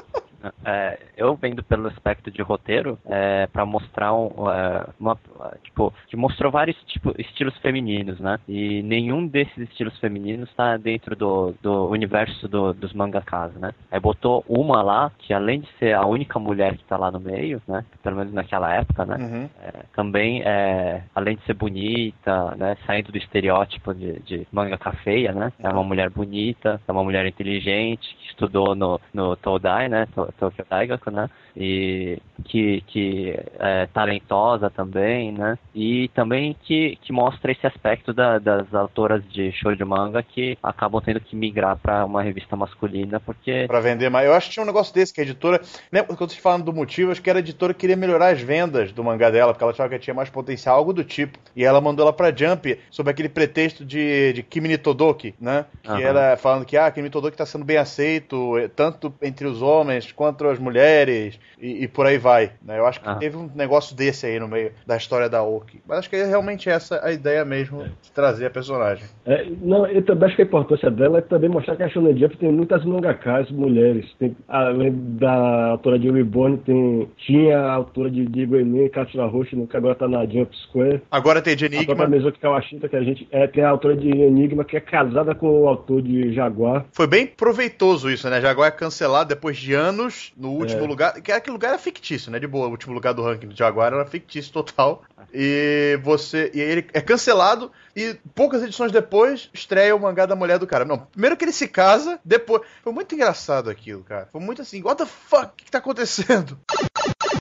É, 0.65 0.99
eu 1.17 1.35
vendo 1.37 1.63
pelo 1.63 1.89
aspecto 1.89 2.31
de 2.31 2.43
roteiro 2.43 2.99
é, 3.07 3.47
para 3.47 3.65
mostrar 3.65 4.13
um, 4.13 4.51
é, 4.51 4.87
uma 4.99 5.19
tipo 5.63 5.93
que 6.09 6.17
mostrou 6.17 6.51
vários 6.51 6.77
tipo, 6.85 7.15
estilos 7.19 7.57
femininos 7.59 8.19
né? 8.21 8.39
E 8.49 8.83
nenhum 8.83 9.27
desses 9.27 9.57
estilos 9.69 9.99
femininos 9.99 10.49
está 10.51 10.77
dentro 10.77 11.17
do, 11.17 11.55
do 11.63 11.89
universo 11.89 12.49
do, 12.49 12.73
dos 12.73 12.93
mangakas 12.93 13.55
né? 13.55 13.73
Aí 13.91 14.01
botou 14.01 14.45
uma 14.49 14.83
lá 14.83 15.13
que 15.19 15.33
além 15.33 15.61
de 15.61 15.69
ser 15.79 15.95
a 15.95 16.05
única 16.05 16.39
mulher 16.39 16.77
que 16.77 16.83
está 16.83 16.97
lá 16.97 17.11
no 17.11 17.21
meio 17.21 17.63
né? 17.67 17.85
Pelo 18.03 18.17
menos 18.17 18.33
naquela 18.33 18.73
época 18.75 19.05
né? 19.05 19.17
Uhum. 19.17 19.49
é, 19.63 19.85
também 19.95 20.43
é, 20.43 21.03
além 21.15 21.37
de 21.37 21.45
ser 21.45 21.55
bonita, 21.55 22.55
né, 22.57 22.77
saindo 22.87 23.13
do 23.13 23.19
estereótipo 23.19 23.95
de, 23.95 24.21
de 24.21 24.47
mangaka 24.53 24.93
feia, 25.05 25.33
né, 25.33 25.53
é 25.59 25.69
uma 25.69 25.83
mulher 25.83 26.11
bonita, 26.11 26.81
é 26.87 26.93
uma 26.93 27.05
mulher 27.05 27.27
inteligente, 27.27 28.17
que 28.21 28.29
estudou 28.29 28.75
no, 28.75 29.01
no 29.13 29.37
Todai, 29.37 29.89
né, 29.89 30.07
Tokyo 30.39 30.65
Daigaku, 30.69 31.11
né, 31.11 31.29
e 31.57 32.19
que, 32.45 32.83
que 32.87 33.39
é 33.59 33.87
talentosa 33.87 34.69
também, 34.71 35.33
né, 35.33 35.59
e 35.75 36.09
também 36.15 36.57
que, 36.63 36.97
que 37.03 37.13
mostra 37.13 37.53
esse 37.53 37.67
aspecto 37.67 38.13
da- 38.13 38.39
das 38.39 38.73
autoras 38.75 39.23
de 39.29 39.53
show 39.53 39.75
de 39.75 39.85
manga 39.85 40.23
que 40.23 40.59
acabam 40.63 41.01
tendo 41.03 41.21
que 41.21 41.37
migrar 41.37 41.77
para 41.77 42.05
uma 42.05 42.23
revista 42.23 42.57
masculina, 42.57 43.21
porque 43.21 43.67
Pra 43.67 43.81
vender 43.81 44.09
mais. 44.11 44.27
Eu 44.27 44.35
acho 44.35 44.49
que 44.49 44.55
tinha 44.55 44.63
um 44.63 44.67
negócio 44.67 44.93
desse 44.95 45.13
que 45.13 45.21
a 45.21 45.25
editora. 45.25 45.61
Lembra 45.93 46.17
quando 46.17 46.31
te 46.31 46.41
falando 46.41 46.65
do 46.65 46.73
motivo? 46.73 47.11
Acho 47.13 47.23
que 47.23 47.31
era 47.31 47.39
a 47.39 47.41
editora 47.41 47.73
que 47.73 47.81
queria 47.81 47.97
melhorar 47.97 48.29
as 48.33 48.41
vendas 48.41 48.93
do 48.93 49.03
mangá 49.05 49.31
dela, 49.31 49.53
porque 49.53 49.63
ela 49.63 49.73
achava 49.73 49.89
que 49.89 49.99
tinha 49.99 50.15
mais 50.15 50.29
potencial, 50.31 50.77
algo 50.77 50.93
do 50.93 51.05
tipo. 51.05 51.39
E 51.55 51.65
ela 51.65 51.81
mandou 51.81 52.05
ela 52.05 52.13
pra 52.13 52.35
Jump 52.35 52.79
sob 52.91 53.11
aquele 53.11 53.29
pretexto 53.29 53.85
de, 53.85 54.33
de 54.33 54.43
Kimi 54.43 54.77
Todoki, 54.79 55.35
né? 55.41 55.67
Que 55.83 55.89
Aham. 55.91 56.01
era 56.01 56.37
falando 56.37 56.65
que 56.65 56.77
ah, 56.77 56.91
Kimi 56.91 57.11
Todoki 57.11 57.37
tá 57.37 57.47
sendo 57.47 57.65
bem 57.65 57.77
aceito, 57.77 58.59
eh, 58.59 58.69
tanto 58.69 59.13
entre 59.23 59.47
os 59.47 59.63
homens 59.63 60.11
quanto 60.13 60.24
as 60.29 60.59
mulheres, 60.59 61.39
e, 61.61 61.85
e 61.85 61.89
por 61.89 62.07
aí 62.07 62.19
vai. 62.19 62.53
Né? 62.63 62.79
Eu 62.79 62.87
acho 62.87 63.01
que 63.01 63.09
Aham. 63.09 63.19
teve 63.19 63.37
um 63.37 63.51
negócio 63.55 63.97
desse 63.97 64.27
aí 64.27 64.39
no 64.39 64.49
meio 64.49 64.73
da 64.87 64.97
história 64.97 65.29
da 65.29 65.43
Oki. 65.43 65.81
Mas 65.87 66.01
acho 66.01 66.11
que 66.11 66.17
é 66.17 66.25
realmente 66.25 66.69
essa 66.69 67.05
a 67.05 67.13
ideia 67.13 67.45
mesmo 67.45 67.85
de 68.03 68.13
trazer 68.13 68.47
a 68.47 68.51
personagem. 68.51 69.05
É, 69.27 69.47
não, 69.63 69.87
eu 69.87 70.03
também 70.05 70.27
acho 70.27 70.37
que 70.37 70.43
a 70.43 70.45
importância 70.45 70.91
dela 70.91 71.19
é 71.19 71.21
também 71.23 71.49
mostrar 71.49 71.77
que 71.77 71.83
a 71.83 71.89
Shonen 71.89 72.17
Jump 72.17 72.37
tem 72.37 72.53
muitas 72.53 72.85
mangakas 72.85 73.51
mulheres. 73.51 74.07
Tem, 74.19 74.37
além 74.49 74.93
da 75.19 75.71
autora 75.71 75.99
de 75.99 76.11
Reborn, 76.11 76.59
tem, 76.59 77.09
tinha 77.19 77.59
a 77.59 77.73
autora 77.73 78.11
de 78.11 78.27
Digo 78.27 78.57
Enem, 78.57 78.89
Katsura 78.89 79.27
Hoshino, 79.27 79.67
que 79.67 79.77
agora 79.77 79.95
tá 79.95 80.09
na 80.09 80.25
Jump 80.27 80.55
Square. 80.69 81.03
Agora 81.11 81.41
tem 81.43 81.57
de 81.57 81.65
A 81.65 81.69
Enigma. 81.69 82.07
Mesoki 82.07 82.39
Kawashita, 82.39 82.89
que 82.89 82.97
a 82.97 83.03
gente 83.03 83.27
é, 83.31 83.47
tem 83.47 83.65
a 83.65 83.71
autora 83.71 83.97
de 83.97 84.09
Enigma, 84.09 84.65
que 84.65 84.77
é 84.77 84.81
casada 84.81 85.35
com 85.35 85.63
o 85.63 85.69
autor 85.69 86.03
de 86.03 86.33
Jaguar. 86.33 86.85
Foi 86.93 87.07
bem 87.07 87.27
proveitoso 87.27 88.11
isso, 88.11 88.29
né? 88.29 88.41
Jaguar 88.41 88.69
é 88.69 88.71
cancelado 88.71 89.29
depois 89.29 89.57
de 89.57 89.75
anos 89.75 90.14
no 90.37 90.51
último 90.51 90.85
É. 90.85 90.87
lugar. 90.87 91.21
Que 91.21 91.33
aquele 91.33 91.53
lugar 91.55 91.69
era 91.69 91.79
fictício, 91.79 92.31
né? 92.31 92.39
De 92.39 92.47
boa, 92.47 92.67
o 92.67 92.71
último 92.71 92.93
lugar 92.95 93.13
do 93.15 93.23
ranking 93.23 93.49
do 93.49 93.57
Jaguar 93.57 93.93
era 93.93 94.05
fictício 94.07 94.53
total. 94.53 95.03
E 95.33 95.99
você. 96.03 96.51
E 96.55 96.61
ele 96.61 96.87
é 96.93 97.01
cancelado 97.01 97.71
e 97.97 98.17
poucas 98.35 98.63
edições 98.63 98.93
depois 98.93 99.51
estreia 99.53 99.95
o 99.95 100.01
mangá 100.01 100.27
da 100.27 100.37
mulher 100.37 100.59
do 100.59 100.67
cara. 100.67 100.85
Não, 100.85 100.99
primeiro 100.99 101.37
que 101.37 101.45
ele 101.45 101.53
se 101.53 101.67
casa, 101.67 102.21
depois. 102.25 102.63
Foi 102.83 102.93
muito 102.93 103.15
engraçado 103.15 103.69
aquilo, 103.71 104.05
cara. 104.05 104.29
Foi 104.31 104.41
muito 104.41 104.63
assim, 104.63 104.83
what 104.83 104.97
the 104.97 105.07
fuck? 105.07 105.47
O 105.47 105.51
que 105.57 105.71
tá 105.71 105.79
acontecendo? 105.79 106.59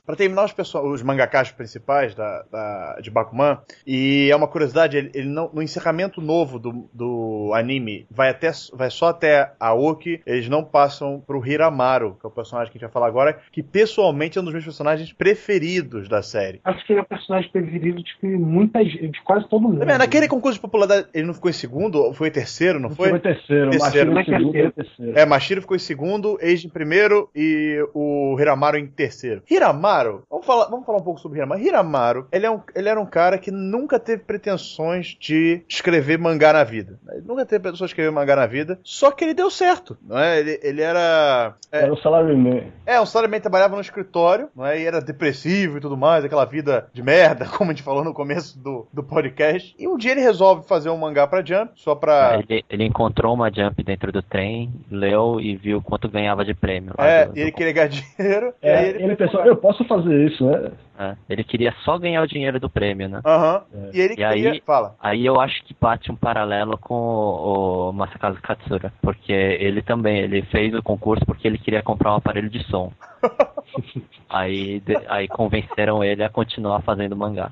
Pra 0.06 0.18
terminar 0.18 0.44
os, 0.46 0.74
os 0.76 1.02
mangakas 1.02 1.50
principais 1.52 2.14
da, 2.14 2.44
da- 2.52 3.00
de 3.02 3.10
Bakuman, 3.10 3.58
e 3.88 4.28
é 4.30 4.36
uma 4.36 4.50
curiosidade, 4.50 4.98
ele, 4.98 5.10
ele 5.14 5.30
não, 5.30 5.50
no 5.54 5.62
encerramento 5.62 6.20
novo 6.20 6.60
do, 6.60 6.90
do 6.94 7.52
anime, 7.54 8.06
vai, 8.12 8.30
até, 8.30 8.52
vai 8.74 8.92
só 8.92 9.08
até 9.08 9.54
a 9.58 9.74
Oki, 9.74 10.22
eles 10.26 10.50
não 10.50 10.62
passam 10.62 11.24
pro 11.26 11.46
Hiramaru, 11.48 12.18
que 12.20 12.26
é 12.26 12.28
o 12.28 12.32
personagem 12.32 12.70
que 12.70 12.78
a 12.78 12.80
gente 12.80 12.88
vai 12.90 12.92
falar 12.94 13.08
agora, 13.08 13.40
que 13.50 13.64
pessoalmente 13.64 14.38
é 14.38 14.42
um 14.42 14.44
dos 14.44 14.52
meus 14.54 14.66
personagens 14.66 15.14
preferidos 15.14 16.10
da 16.10 16.22
série. 16.22 16.60
Acho 16.66 16.86
que 16.86 16.92
ele 16.92 17.00
é 17.00 17.04
o 17.04 17.06
personagem 17.06 17.50
preferido 17.50 18.04
de 18.04 18.28
muita 18.38 18.84
gente, 18.84 19.08
de 19.08 19.22
quase 19.22 19.48
todo 19.48 19.62
mundo. 19.62 19.80
Também, 19.80 19.98
naquele 19.98 20.28
concurso 20.28 20.56
de 20.58 20.62
popularidade, 20.62 21.08
ele 21.14 21.28
não 21.28 21.34
ficou 21.34 21.50
em 21.50 21.54
segundo, 21.54 21.96
ou 22.02 22.14
foi 22.14 22.28
em 22.28 22.32
terceiro, 22.32 22.78
não 22.78 22.90
foi? 22.90 23.10
Foi 23.10 23.20
terceiro, 23.22 23.72
Terceiro. 23.72 24.12
Machiro 24.12 24.20
em 24.20 24.26
segundo 24.26 24.52
Terceiro. 24.52 24.68
e 24.68 24.72
terceiro. 24.84 25.18
É, 25.20 25.26
Mashiro 25.26 25.62
ficou 25.62 25.78
em 25.78 25.80
segundo, 25.80 26.38
Eiji 26.42 26.68
em 26.68 26.70
primeiro 26.70 27.30
e 27.34 27.82
o 27.94 28.36
Hiramaru 28.38 28.78
em 28.78 28.88
terceiro. 28.88 29.42
Hiramaru, 29.50 29.93
vamos 30.30 30.46
falar, 30.46 30.66
vamos 30.66 30.86
falar 30.86 30.98
um 31.00 31.04
pouco 31.04 31.20
sobre 31.20 31.38
Hiramaru. 31.40 31.62
Hiramaru, 31.62 32.28
ele, 32.32 32.46
é 32.46 32.52
um, 32.52 32.60
ele 32.76 32.90
era 32.90 33.00
um 33.00 33.06
cara 33.06 33.38
que 33.38 33.52
nunca 33.52 34.00
teve 34.00 34.24
pretensões 34.24 35.16
de 35.20 35.62
escrever 35.68 36.18
mangá 36.18 36.54
na 36.54 36.64
vida. 36.64 37.00
Ele 37.12 37.24
nunca 37.26 37.46
teve 37.46 37.62
pretensões 37.62 37.90
de 37.90 37.94
escrever 37.94 38.12
mangá 38.12 38.36
na 38.36 38.46
vida, 38.46 38.80
só 38.84 39.12
que 39.12 39.24
ele 39.24 39.34
deu 39.34 39.50
certo, 39.50 39.98
não 40.06 40.18
é? 40.18 40.40
Ele, 40.40 40.60
ele 40.64 40.82
era... 40.82 41.56
É, 41.72 41.84
Era 41.84 41.94
o 41.94 41.98
Salaryman. 41.98 42.72
é, 42.86 43.00
um 43.00 43.06
salaryman 43.06 43.40
trabalhava 43.40 43.76
no 43.76 43.82
escritório, 43.82 44.50
não 44.56 44.66
é? 44.66 44.80
E 44.80 44.86
era 44.86 45.02
depressivo 45.02 45.78
e 45.78 45.82
tudo 45.82 45.98
mais, 45.98 46.24
aquela 46.26 46.46
vida 46.46 46.88
de 46.94 47.02
merda, 47.04 47.46
como 47.58 47.72
a 47.72 47.74
gente 47.74 47.84
falou 47.84 48.04
no 48.04 48.14
começo 48.14 48.58
do, 48.60 48.88
do 48.94 49.04
podcast. 49.04 49.76
E 49.78 49.88
um 49.88 49.98
dia 49.98 50.12
ele 50.12 50.22
resolve 50.22 50.68
fazer 50.68 50.90
um 50.90 50.98
mangá 50.98 51.26
pra 51.28 51.44
Jump, 51.44 51.72
só 51.76 51.96
pra... 51.96 52.40
ele, 52.48 52.64
ele 52.70 52.84
encontrou 52.86 53.34
uma 53.34 53.52
jump 53.52 53.84
dentro 53.84 54.12
do 54.12 54.22
trem, 54.22 54.72
leu 54.90 55.40
e 55.40 55.56
viu 55.56 55.82
quanto 55.82 56.08
ganhava 56.10 56.46
de 56.46 56.54
prêmio. 56.54 56.94
É, 56.98 57.26
do- 57.26 57.38
e 57.38 57.42
ele 57.42 57.52
do- 57.52 57.56
queria 57.58 57.74
ganhar 57.74 57.88
dinheiro. 57.90 58.54
e 58.62 58.68
É, 58.68 58.78
aí 58.78 58.90
ele, 58.90 59.16
pensou, 59.16 59.44
eu 59.46 59.56
posso 59.56 59.83
fazer 59.86 60.28
isso, 60.28 60.46
né? 60.46 60.72
é, 61.00 61.16
ele 61.30 61.44
queria 61.44 61.74
só 61.84 61.98
ganhar 61.98 62.22
o 62.22 62.28
dinheiro 62.28 62.60
do 62.60 62.70
prêmio, 62.70 63.10
né? 63.10 63.22
Aham. 63.26 63.64
E 63.94 64.00
ele 64.00 64.14
E 64.14 64.18
queria. 64.18 64.52
aí- 64.52 64.62
Fala. 64.66 64.96
Aí 65.02 65.26
eu 65.26 65.40
acho 65.42 65.64
que 65.66 65.76
bate 65.80 66.12
um 66.12 66.16
paralelo 66.16 66.78
com 66.78 66.94
o, 66.96 67.90
o 67.90 67.94
Masakazu 67.94 68.40
Katsura, 68.42 68.94
porque 69.02 69.32
ele 69.34 69.82
também, 69.82 70.20
ele 70.20 70.42
fez 70.44 70.74
o 70.74 70.82
concurso 70.84 71.26
porque 71.26 71.48
ele 71.48 71.58
queria 71.58 71.82
comprar 71.84 72.14
um 72.14 72.18
aparelho 72.18 72.50
de 72.50 72.64
som. 72.70 72.92
aí, 74.30 74.80
de- 74.82 75.00
aí 75.08 75.28
convenceram 75.28 76.04
ele 76.04 76.24
a 76.24 76.30
continuar 76.30 76.82
fazendo 76.82 77.16
mangá. 77.16 77.52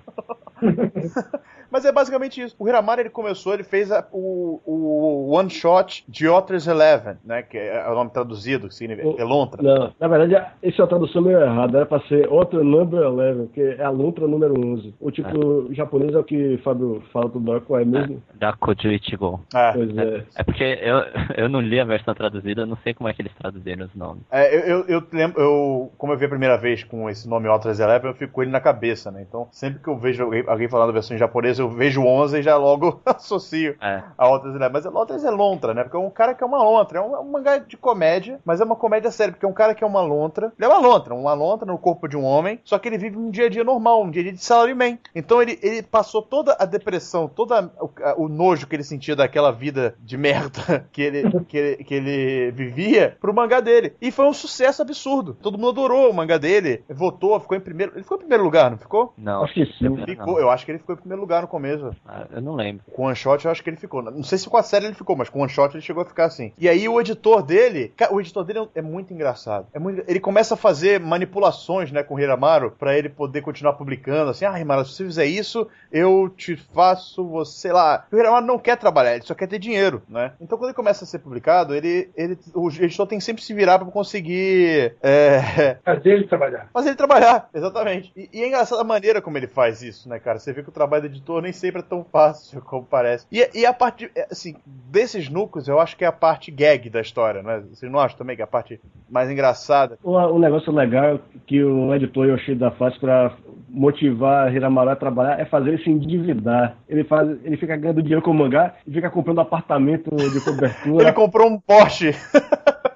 Mas 1.72 1.86
é 1.86 1.92
basicamente 1.92 2.42
isso. 2.42 2.56
O 2.60 2.68
Hiramara 2.68 3.02
ele 3.02 3.10
começou, 3.10 3.54
ele 3.54 3.64
fez 3.64 3.92
a- 3.92 4.06
o, 4.12 4.60
o 4.66 5.32
one 5.32 5.50
shot 5.50 6.04
de 6.08 6.28
Otters 6.28 6.68
Eleven, 6.68 7.16
né? 7.24 7.42
Que 7.44 7.58
é 7.58 7.88
o 7.90 7.96
nome 7.96 8.10
traduzido, 8.12 8.68
que 8.68 8.76
significa 8.76 9.08
O- 9.08 9.20
Elontra. 9.20 9.62
Não, 9.64 9.92
na 10.00 10.08
verdade, 10.08 10.36
essa 10.62 10.82
é 10.82 10.86
a 10.86 10.88
tradução 10.88 11.22
meio 11.22 11.40
errada. 11.40 11.78
Era 11.80 11.86
pra 11.86 12.00
ser 12.02 12.28
outro 12.32 12.64
number 12.64 13.02
11, 13.08 13.48
que 13.54 13.62
é 13.62 13.84
a 13.84 13.90
Lontra 13.90 14.28
número 14.28 14.54
11. 14.60 14.94
O 15.00 15.10
título 15.12 15.74
japonês 15.74 16.14
é 16.14 16.18
o 16.20 16.24
que 16.24 16.56
o 16.56 16.58
Fábio 16.60 17.02
fala 17.14 17.30
pro 17.30 17.40
Doc, 17.40 17.64
qual 17.66 17.80
é 17.80 17.86
mesmo? 17.86 18.22
Da 18.36 18.54
Koju 18.54 18.90
Ichigo. 18.92 19.40
É. 19.54 19.72
Pois 19.72 19.98
é. 19.98 20.24
É 20.36 20.44
porque 20.44 20.64
eu, 20.64 20.98
eu 21.44 21.50
não 21.50 21.62
li 21.62 21.80
a 21.80 21.86
versão 21.86 22.14
traduzida, 22.14 22.62
eu 22.62 22.68
não 22.68 22.78
sei 22.78 22.94
como 22.94 23.08
é 23.10 23.14
que 23.14 23.22
eles 23.22 23.34
traduziram 23.36 23.86
os 23.86 23.96
nomes. 23.96 24.24
É, 24.32 24.54
eu, 24.56 24.62
eu, 24.62 24.86
eu 24.88 25.04
lembro, 25.14 25.42
eu, 25.42 25.92
como 25.98 26.14
eu 26.14 26.18
vi 26.18 26.26
a 26.26 26.30
primeira 26.30 26.58
vez 26.58 26.84
com 26.84 27.10
esse 27.10 27.28
nome 27.30 27.48
Otters 27.48 27.80
Eleven, 27.80 28.12
eu 28.12 28.16
fico 28.18 28.34
com 28.34 28.42
ele 28.42 28.52
na 28.52 28.60
cabeça, 28.60 29.10
né? 29.12 29.24
Então, 29.28 29.48
sempre 29.52 29.82
que 29.82 29.88
eu 29.88 29.98
vejo 29.98 30.24
alguém, 30.24 30.44
alguém 30.48 30.68
falando 30.68 30.90
a 30.90 30.94
versão 30.94 31.16
em 31.16 31.20
japonês, 31.20 31.60
eu 31.62 31.70
vejo 31.70 32.04
11 32.04 32.40
e 32.40 32.42
já 32.44 32.58
logo 32.58 33.02
associo 33.06 33.76
É. 33.82 34.04
a 34.18 34.30
Otters 34.30 34.56
Eleven. 34.56 34.72
Mas 34.74 34.86
Otters 34.86 35.24
é 35.24 35.30
lontra, 35.32 35.74
né? 35.74 35.84
Porque 35.84 35.98
é 35.98 36.00
um 36.00 36.10
cara 36.10 36.34
que 36.34 36.44
é 36.44 36.48
uma 36.48 36.62
lontra. 36.64 37.00
É 37.00 37.02
um, 37.02 37.16
é 37.16 37.20
um 37.20 37.32
mangá 37.32 37.58
de 37.58 37.78
comédia, 37.78 38.40
mas 38.46 38.60
é 38.62 38.64
uma 38.64 38.76
comédia 38.76 39.12
séria, 39.12 39.34
porque 39.34 39.46
é 39.46 39.50
um 39.50 39.54
cara 39.54 39.74
que 39.76 39.84
é 39.84 39.88
uma 39.88 40.02
lontra. 40.02 40.52
Ele 40.58 40.66
é 40.66 40.68
uma 40.68 40.80
lontra, 40.80 41.14
uma 41.14 41.34
lontra 41.34 41.66
no 41.66 41.78
corpo 41.78 42.08
de 42.08 42.18
um 42.18 42.24
homem, 42.24 42.60
só 42.64 42.78
que 42.80 42.88
ele 42.90 42.98
vive 42.98 43.18
um 43.18 43.30
dia 43.30 43.46
a 43.46 43.50
dia 43.50 43.64
normal, 43.64 44.04
um 44.04 44.10
dia 44.12 44.22
a 44.22 44.24
dia 44.24 44.34
de 44.34 44.44
salaryman. 44.44 45.00
Então 45.16 45.42
ele, 45.42 45.60
ele 45.62 45.82
passou 45.82 46.22
toda 46.22 46.56
a 46.60 46.66
depressão, 46.66 47.28
todo 47.28 47.54
o, 47.80 48.26
o 48.26 48.28
nojo 48.28 48.68
que 48.68 48.76
ele 48.76 48.84
sentia 48.84 49.16
daquela 49.16 49.52
vida 49.52 49.96
de 50.00 50.18
merda 50.18 50.86
que 50.92 51.02
ele, 51.02 51.24
que 51.48 51.58
ele, 51.58 51.84
que 51.84 51.94
ele 51.94 52.52
vivia 52.52 53.18
pro 53.20 53.34
mangá 53.34 53.60
dele. 53.60 53.94
E 54.02 54.12
foi 54.12 54.26
um 54.26 54.34
sucesso 54.34 54.82
absurdo. 54.82 55.38
Todo 55.42 55.58
mundo 55.58 55.70
adorou 55.72 56.10
o 56.10 56.14
mangá 56.14 56.38
dele, 56.38 56.84
votou, 56.90 57.40
ficou 57.40 57.58
em 57.58 57.62
primeiro. 57.62 57.94
Ele 57.94 58.04
ficou 58.04 58.18
em 58.18 58.22
primeiro 58.22 58.44
lugar, 58.44 58.72
não 58.72 58.78
ficou? 58.78 59.14
Não. 59.18 59.44
Acho 59.44 59.54
que 59.54 59.66
sim. 59.66 59.90
Não. 59.90 60.06
Ficou, 60.06 60.40
eu 60.40 60.50
acho 60.50 60.66
que 60.66 60.72
ele 60.72 60.80
ficou 60.80 60.96
em 60.96 60.98
primeiro 60.98 61.22
lugar 61.22 61.42
no 61.42 61.48
começo. 61.52 61.92
Ah, 62.08 62.26
Eu 62.32 62.42
não 62.42 62.56
lembro. 62.56 62.84
Com 62.94 63.04
o 63.04 63.06
One 63.06 63.16
Shot 63.16 63.46
eu 63.46 63.52
acho 63.52 63.64
que 63.64 63.70
ele 63.70 63.78
ficou. 63.78 64.02
Não 64.02 64.24
sei 64.24 64.38
se 64.38 64.50
com 64.50 64.58
a 64.58 64.64
série 64.64 64.86
ele 64.86 64.94
ficou, 64.96 65.16
mas 65.16 65.30
com 65.30 65.40
o 65.40 65.42
One 65.44 65.52
Shot 65.52 65.76
ele 65.76 65.82
chegou 65.84 66.02
a 66.04 66.06
ficar 66.06 66.26
assim. 66.26 66.52
E 66.58 66.68
aí 66.68 66.88
o 66.88 67.00
editor 67.00 67.44
dele, 67.44 67.94
o 68.12 68.20
editor 68.20 68.44
dele 68.44 68.68
é 68.74 68.82
muito 68.82 69.14
engraçado. 69.14 69.68
É 69.74 69.80
muito, 69.80 70.04
ele 70.08 70.20
começa 70.20 70.54
a 70.54 70.58
fazer 70.58 71.00
manipulações, 71.00 71.92
né, 71.92 72.04
com 72.04 72.16
o 72.16 72.20
Hiramaru 72.20 72.72
pra 72.72 72.98
ele 72.98 73.10
poder 73.10 73.42
continuar 73.42 73.74
publicando, 73.74 74.32
assim, 74.32 74.46
ah, 74.46 74.56
Hiramaru, 74.56 74.86
se 74.86 74.94
você 74.96 75.04
fizer 75.06 75.26
isso, 75.26 75.68
eu 75.92 76.30
te 76.36 76.56
faço, 76.56 77.28
você, 77.28 77.60
sei 77.62 77.72
lá. 77.74 78.06
O 78.12 78.16
Hiramaru 78.18 78.46
não 78.46 78.58
quer 78.60 78.78
trabalhar, 78.78 79.14
ele 79.16 79.24
só 79.24 79.34
quer 79.36 79.48
ter 79.48 79.60
dinheiro, 79.60 80.02
né? 80.10 80.34
Então 80.42 80.58
quando 80.58 80.70
ele 80.70 80.76
começa 80.76 81.04
a 81.04 81.08
ser 81.08 81.20
publicado, 81.20 81.76
ele, 81.76 82.10
ele 82.16 82.38
o 82.54 82.70
editor 82.70 83.06
tem 83.08 83.18
que 83.20 83.24
sempre 83.26 83.44
se 83.44 83.54
virar 83.54 83.78
pra 83.80 83.88
conseguir 83.88 84.96
é, 85.02 85.78
Fazer 85.84 86.10
ele 86.10 86.28
trabalhar. 86.28 86.70
fazer 86.74 86.90
ele 86.90 86.96
trabalhar, 86.98 87.50
exatamente. 87.54 88.12
E, 88.16 88.30
e 88.34 88.44
é 88.44 88.48
engraçada 88.48 88.82
a 88.82 88.86
maneira 88.86 89.22
como 89.22 89.38
ele 89.38 89.48
faz 89.48 89.82
isso, 89.82 90.08
né, 90.10 90.20
cara? 90.20 90.40
Você 90.40 90.54
vê 90.54 90.64
que 90.64 90.70
o 90.70 90.74
trabalho 90.74 91.04
do 91.04 91.08
editor 91.08 91.41
nem 91.42 91.52
sempre 91.54 91.82
é 91.82 91.84
tão 91.84 92.04
fácil 92.04 92.62
como 92.66 92.86
parece. 92.86 93.26
E, 93.32 93.48
e 93.54 93.66
a 93.66 93.74
parte, 93.74 94.10
é, 94.16 94.28
assim, 94.32 94.56
desses 94.66 95.30
núcleos, 95.30 95.68
eu 95.68 95.80
acho 95.80 95.98
que 95.98 96.04
é 96.04 96.08
a 96.08 96.12
parte 96.12 96.52
gag 96.52 96.90
da 96.90 97.02
história, 97.02 97.42
né? 97.42 97.64
Vocês 97.70 97.92
não 97.92 98.00
acham 98.00 98.18
também 98.18 98.36
que 98.36 98.42
é 98.42 98.46
a 98.46 98.48
parte 98.48 98.80
mais 99.10 99.30
engraçada? 99.30 99.98
Um, 100.04 100.16
um 100.18 100.40
negócio 100.40 100.72
legal 100.72 101.20
que 101.46 101.64
o 101.64 101.94
editor 101.94 102.28
Yoshida 102.28 102.72
faz 102.72 102.98
pra 102.98 103.36
motivar 103.70 104.54
Hiramaru 104.54 104.90
a 104.90 104.96
trabalhar 104.96 105.40
é 105.40 105.46
fazer 105.46 105.70
ele 105.70 105.84
se 105.84 105.90
endividar. 105.90 106.76
Ele, 106.90 107.04
faz, 107.06 107.30
ele 107.44 107.58
fica 107.58 107.76
ganhando 107.78 108.02
dinheiro 108.02 108.22
com 108.22 108.32
o 108.32 108.34
mangá 108.34 108.76
e 108.86 108.92
fica 108.92 109.10
comprando 109.10 109.40
apartamento 109.40 110.14
de 110.16 110.44
cobertura. 110.44 111.04
Ele 111.06 111.14
comprou 111.14 111.50
um 111.50 111.60
Porsche. 111.60 112.12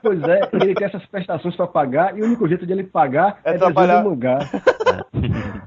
Pois 0.05 0.21
é, 0.21 0.49
ele 0.53 0.75
tem 0.75 0.85
essas 0.85 1.03
prestações 1.07 1.55
pra 1.55 1.65
pagar 1.65 2.15
e 2.15 2.21
o 2.21 2.25
único 2.25 2.47
jeito 2.47 2.63
de 2.63 2.71
ele 2.71 2.83
pagar 2.83 3.39
É 3.43 3.55
é, 3.55 3.57
trabalhar. 3.57 4.03
no 4.03 4.11
mangá. 4.11 4.37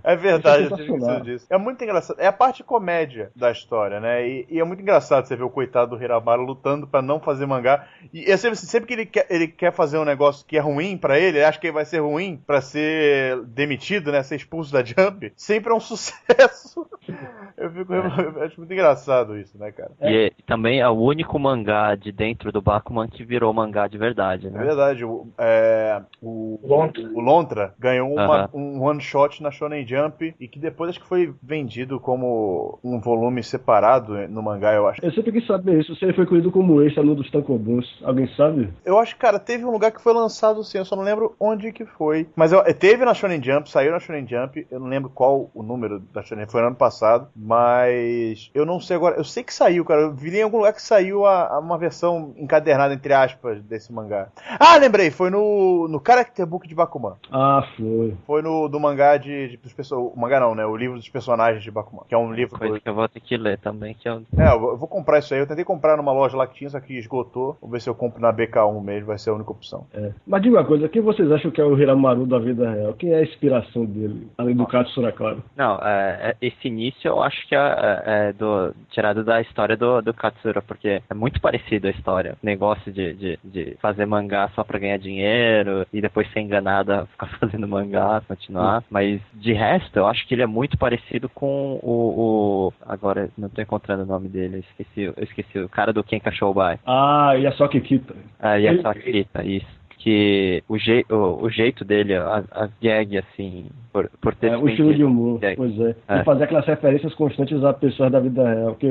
É 0.05 0.17
verdade, 0.17 0.69
é 0.73 1.21
disso. 1.21 1.47
É 1.51 1.59
muito 1.59 1.83
engraçado. 1.85 2.19
É 2.19 2.27
a 2.27 2.33
parte 2.33 2.63
comédia 2.69 3.33
da 3.35 3.51
história, 3.51 3.99
né? 3.99 4.29
E, 4.29 4.47
e 4.51 4.61
é 4.61 4.65
muito 4.65 4.83
engraçado 4.83 5.27
você 5.27 5.35
ver 5.35 5.43
o 5.43 5.51
coitado 5.51 5.97
do 5.97 6.03
Hiramaru 6.03 6.43
lutando 6.43 6.87
pra 6.87 7.01
não 7.01 7.19
fazer 7.19 7.47
mangá. 7.47 7.89
E 8.13 8.31
é 8.31 8.37
sempre, 8.37 8.53
assim, 8.53 8.67
sempre 8.67 8.87
que 8.87 8.93
ele 8.93 9.07
quer, 9.07 9.27
ele 9.31 9.49
quer 9.49 9.73
fazer 9.73 9.99
um 9.99 10.05
negócio 10.05 10.47
que 10.47 10.57
é 10.57 10.61
ruim 10.61 10.97
pra 10.99 11.19
ele, 11.19 11.39
ele 11.39 11.45
acha 11.45 11.59
que 11.59 11.73
vai 11.73 11.87
ser 11.87 12.01
ruim 12.01 12.37
pra 12.47 12.61
ser 12.61 13.43
demitido, 13.47 14.13
né? 14.13 14.23
Ser 14.23 14.37
expulso 14.37 14.71
da 14.71 14.85
Jump, 14.85 15.33
sempre 15.35 15.73
é 15.73 15.75
um 15.75 15.81
sucesso. 15.81 16.87
Eu, 17.59 17.73
fico, 17.73 17.93
eu 17.93 18.43
acho 18.45 18.61
muito 18.61 18.73
engraçado 18.73 19.37
isso, 19.37 19.59
né, 19.59 19.73
cara? 19.73 19.91
E 20.01 20.27
é- 20.27 20.33
também 20.47 20.79
é 20.81 20.89
o 20.89 20.93
único 20.93 21.37
mangá 21.41 21.97
de 21.97 22.13
dentro 22.13 22.53
do 22.53 22.63
Bakuman 22.63 23.09
que 23.09 23.25
virou 23.25 23.53
mangá 23.53 23.89
de 23.89 23.99
verdade, 23.99 24.47
É 24.47 24.51
né? 24.51 24.63
verdade, 24.65 25.05
o, 25.05 25.27
é, 25.37 26.01
o, 26.23 26.61
Lontra. 26.63 27.03
o 27.03 27.21
Lontra 27.21 27.75
ganhou 27.77 28.13
uma- 28.15 28.49
um 28.55 28.81
one 28.81 29.01
shot 29.01 29.43
na 29.43 29.51
Shonen 29.51 29.85
Jump 29.85 30.33
e 30.39 30.47
que 30.47 30.57
depois 30.61 30.91
acho 30.91 31.01
que 31.01 31.09
foi 31.09 31.35
vendido 31.43 31.99
como 31.99 32.79
um 32.85 33.01
volume 33.01 33.43
separado 33.43 34.15
no 34.29 34.41
mangá, 34.41 34.73
eu 34.75 34.87
acho. 34.87 35.05
Eu 35.05 35.11
sempre 35.11 35.33
quis 35.33 35.45
saber 35.45 35.81
isso, 35.81 35.97
se 35.97 36.05
ele 36.05 36.13
foi 36.15 36.23
incluído 36.23 36.53
como 36.53 36.81
extra 36.81 37.03
no 37.03 37.17
dos 37.17 37.29
Tankobuns. 37.29 37.87
Alguém 38.05 38.29
sabe? 38.37 38.69
Eu 38.85 39.01
acho 39.01 39.15
que, 39.17 39.21
cara, 39.21 39.41
teve 39.41 39.65
um 39.65 39.73
lugar 39.73 39.91
que 39.91 40.01
foi 40.01 40.13
lançado 40.15 40.63
sim, 40.63 40.79
eu 40.79 40.85
só 40.85 40.95
não 40.95 41.03
lembro 41.03 41.35
onde 41.41 41.73
que 41.73 41.85
foi. 41.85 42.29
Mas 42.37 42.53
eu- 42.53 42.63
teve 42.75 43.05
na 43.05 43.15
Shonen 43.15 43.43
Jump, 43.43 43.69
saiu 43.69 43.91
na 43.91 43.99
Shonen 43.99 44.29
Jump, 44.29 44.65
eu 44.71 44.79
não 44.79 44.87
lembro 44.87 45.11
qual 45.11 45.51
o 45.53 45.63
número 45.65 45.99
da 45.99 46.23
Shonen, 46.23 46.47
foi 46.47 46.61
no 46.61 46.69
ano 46.69 46.77
passado, 46.77 46.98
mas 47.35 48.51
eu 48.55 48.65
não 48.67 48.81
sei 48.81 48.97
agora, 48.97 49.17
eu 49.17 49.25
sei 49.25 49.43
que 49.43 49.53
saiu, 49.55 49.85
cara, 49.85 50.03
eu 50.03 50.13
vi 50.13 50.37
em 50.37 50.43
algum 50.43 50.59
lugar 50.59 50.73
que 50.73 50.83
saiu 50.83 51.25
a, 51.27 51.55
a 51.55 51.59
uma 51.59 51.79
versão 51.79 52.33
encadernada, 52.37 52.95
entre 52.95 53.13
aspas, 53.13 53.61
desse 53.63 53.93
mangá. 53.93 54.29
Ah, 54.59 54.77
lembrei, 54.77 55.11
foi 55.11 55.31
no, 55.31 55.89
no 55.89 56.03
Character 56.05 56.47
Book 56.47 56.67
de 56.69 56.75
Bakuman. 56.75 57.15
Ah, 57.33 57.65
foi. 57.77 58.15
Foi 58.27 58.43
no 58.43 58.69
do 58.69 58.79
mangá 58.81 59.17
de, 59.17 59.49
de 59.49 59.57
dos 59.57 59.91
o 59.93 60.13
mangá 60.17 60.41
não, 60.41 60.55
né? 60.55 60.65
O 60.67 60.77
livro 60.77 60.97
dos 60.97 61.09
personagens 61.09 61.63
de 61.63 61.71
Bakuman, 61.71 62.03
que 62.09 62.15
é 62.15 62.19
um 62.19 62.33
livro 62.33 62.59
Coisa 62.59 62.75
do- 62.75 62.81
que 62.81 62.89
eu 62.89 62.95
vou 62.95 63.09
ter 63.09 63.21
que 63.21 63.37
ler 63.37 63.59
também, 63.59 63.95
que 63.95 64.09
eu... 64.09 64.23
É, 64.37 64.53
eu 64.53 64.61
vou- 64.61 64.71
eu 64.71 64.77
vou 64.77 64.89
comprar 64.89 65.19
isso 65.21 65.33
aí. 65.35 65.41
Eu 65.41 65.47
tentei 65.47 65.65
comprar 65.65 65.97
numa 65.97 66.13
loja 66.13 66.37
lá 66.37 66.47
que 66.47 66.55
tinha, 66.55 66.71
só 66.71 66.81
que 66.81 66.95
esgotou. 66.99 67.57
Vou 67.61 67.71
ver 67.71 67.81
se 67.81 67.89
eu 67.89 67.95
compro 67.95 68.21
na 68.21 68.33
BK1 68.33 68.81
mesmo, 68.83 69.07
vai 69.07 69.19
ser 69.19 69.31
a 69.31 69.35
única 69.35 69.51
opção. 69.51 69.87
É. 69.95 70.11
Mas 70.27 70.43
diga 70.43 70.57
uma 70.59 70.65
coisa, 70.65 70.89
quem 70.89 71.03
vocês 71.03 71.31
acham 71.31 71.51
que 71.51 71.61
é 71.61 71.65
o 71.65 71.79
Hiramaru 71.79 72.27
da 72.27 72.39
vida 72.39 72.71
real? 72.71 72.93
Quem 72.95 73.13
é 73.13 73.19
a 73.19 73.23
inspiração 73.23 73.85
dele? 73.85 74.29
Além 74.37 74.55
do 74.57 74.67
Katsura, 74.67 75.13
claro. 75.13 75.43
Não, 75.57 75.77
é, 75.83 76.35
é- 76.41 76.47
esse 76.47 76.69
início 76.89 77.09
eu 77.09 77.23
acho 77.23 77.47
que 77.47 77.55
é, 77.55 77.59
é- 77.59 78.03
é 78.29 78.33
do, 78.33 78.75
tirado 78.91 79.23
da 79.25 79.41
história 79.41 79.77
do, 79.77 80.01
do 80.03 80.13
Katsura, 80.15 80.61
porque 80.63 81.03
é 81.09 81.15
muito 81.15 81.41
parecido 81.41 81.87
a 81.87 81.91
história. 81.91 82.37
Negócio 82.43 82.93
de, 82.93 83.13
de, 83.15 83.39
de 83.45 83.77
fazer 83.81 84.07
mangá 84.07 84.49
só 84.55 84.65
pra 84.65 84.79
ganhar 84.79 84.99
dinheiro 84.99 85.87
e 85.93 86.01
depois 86.01 86.31
ser 86.33 86.41
enganado 86.41 86.93
a 86.93 87.07
ficar 87.07 87.27
fazendo 87.39 87.69
mangá, 87.69 88.23
continuar. 88.27 88.83
Mas 88.91 89.21
de 89.35 89.53
resto, 89.53 89.97
eu 89.99 90.07
acho 90.07 90.27
que 90.27 90.35
ele 90.35 90.43
é 90.43 90.47
muito 90.47 90.77
parecido 90.79 91.29
com 91.29 91.79
o. 91.83 92.69
o- 92.69 92.73
agora 92.87 93.29
não 93.37 93.49
tô 93.49 93.61
encontrando 93.63 94.03
o 94.03 94.07
nome 94.07 94.29
dele, 94.29 94.57
eu 94.57 94.61
esqueci, 94.61 95.03
eu 95.03 95.15
esqueci 95.25 95.59
o 95.59 95.69
cara 95.69 95.93
do 95.93 96.03
Ken 96.05 96.21
Shoubai. 96.33 96.79
Ah, 96.87 97.35
e 97.39 97.47
a 97.47 97.53
Soki 97.53 97.81
Kita. 97.81 98.15
Ah, 98.39 98.59
e 98.59 98.67
Ele- 98.67 98.81
a 98.81 98.83
Sakita, 98.83 99.45
isso. 99.45 99.78
Que 99.99 100.63
o, 100.69 100.79
jei, 100.79 101.05
o, 101.11 101.45
o 101.45 101.51
jeito 101.51 101.85
dele, 101.85 102.15
a, 102.15 102.45
a 102.53 102.69
gag, 102.81 103.19
assim, 103.19 103.67
por, 103.93 104.09
por 104.21 104.35
ter 104.35 104.53
É, 104.53 104.57
o 104.57 104.69
estilo 104.69 104.95
de 104.95 105.03
humor, 105.03 105.41
gag. 105.41 105.57
pois 105.57 105.79
é. 105.81 105.95
É. 106.09 106.21
E 106.21 106.25
fazer 106.25 106.45
aquelas 106.45 106.67
referências 106.67 107.15
constantes 107.15 107.63
a 107.65 107.73
pessoas 107.73 108.13
da 108.13 108.21
vida 108.21 108.49
real. 108.49 108.71
Porque 108.71 108.89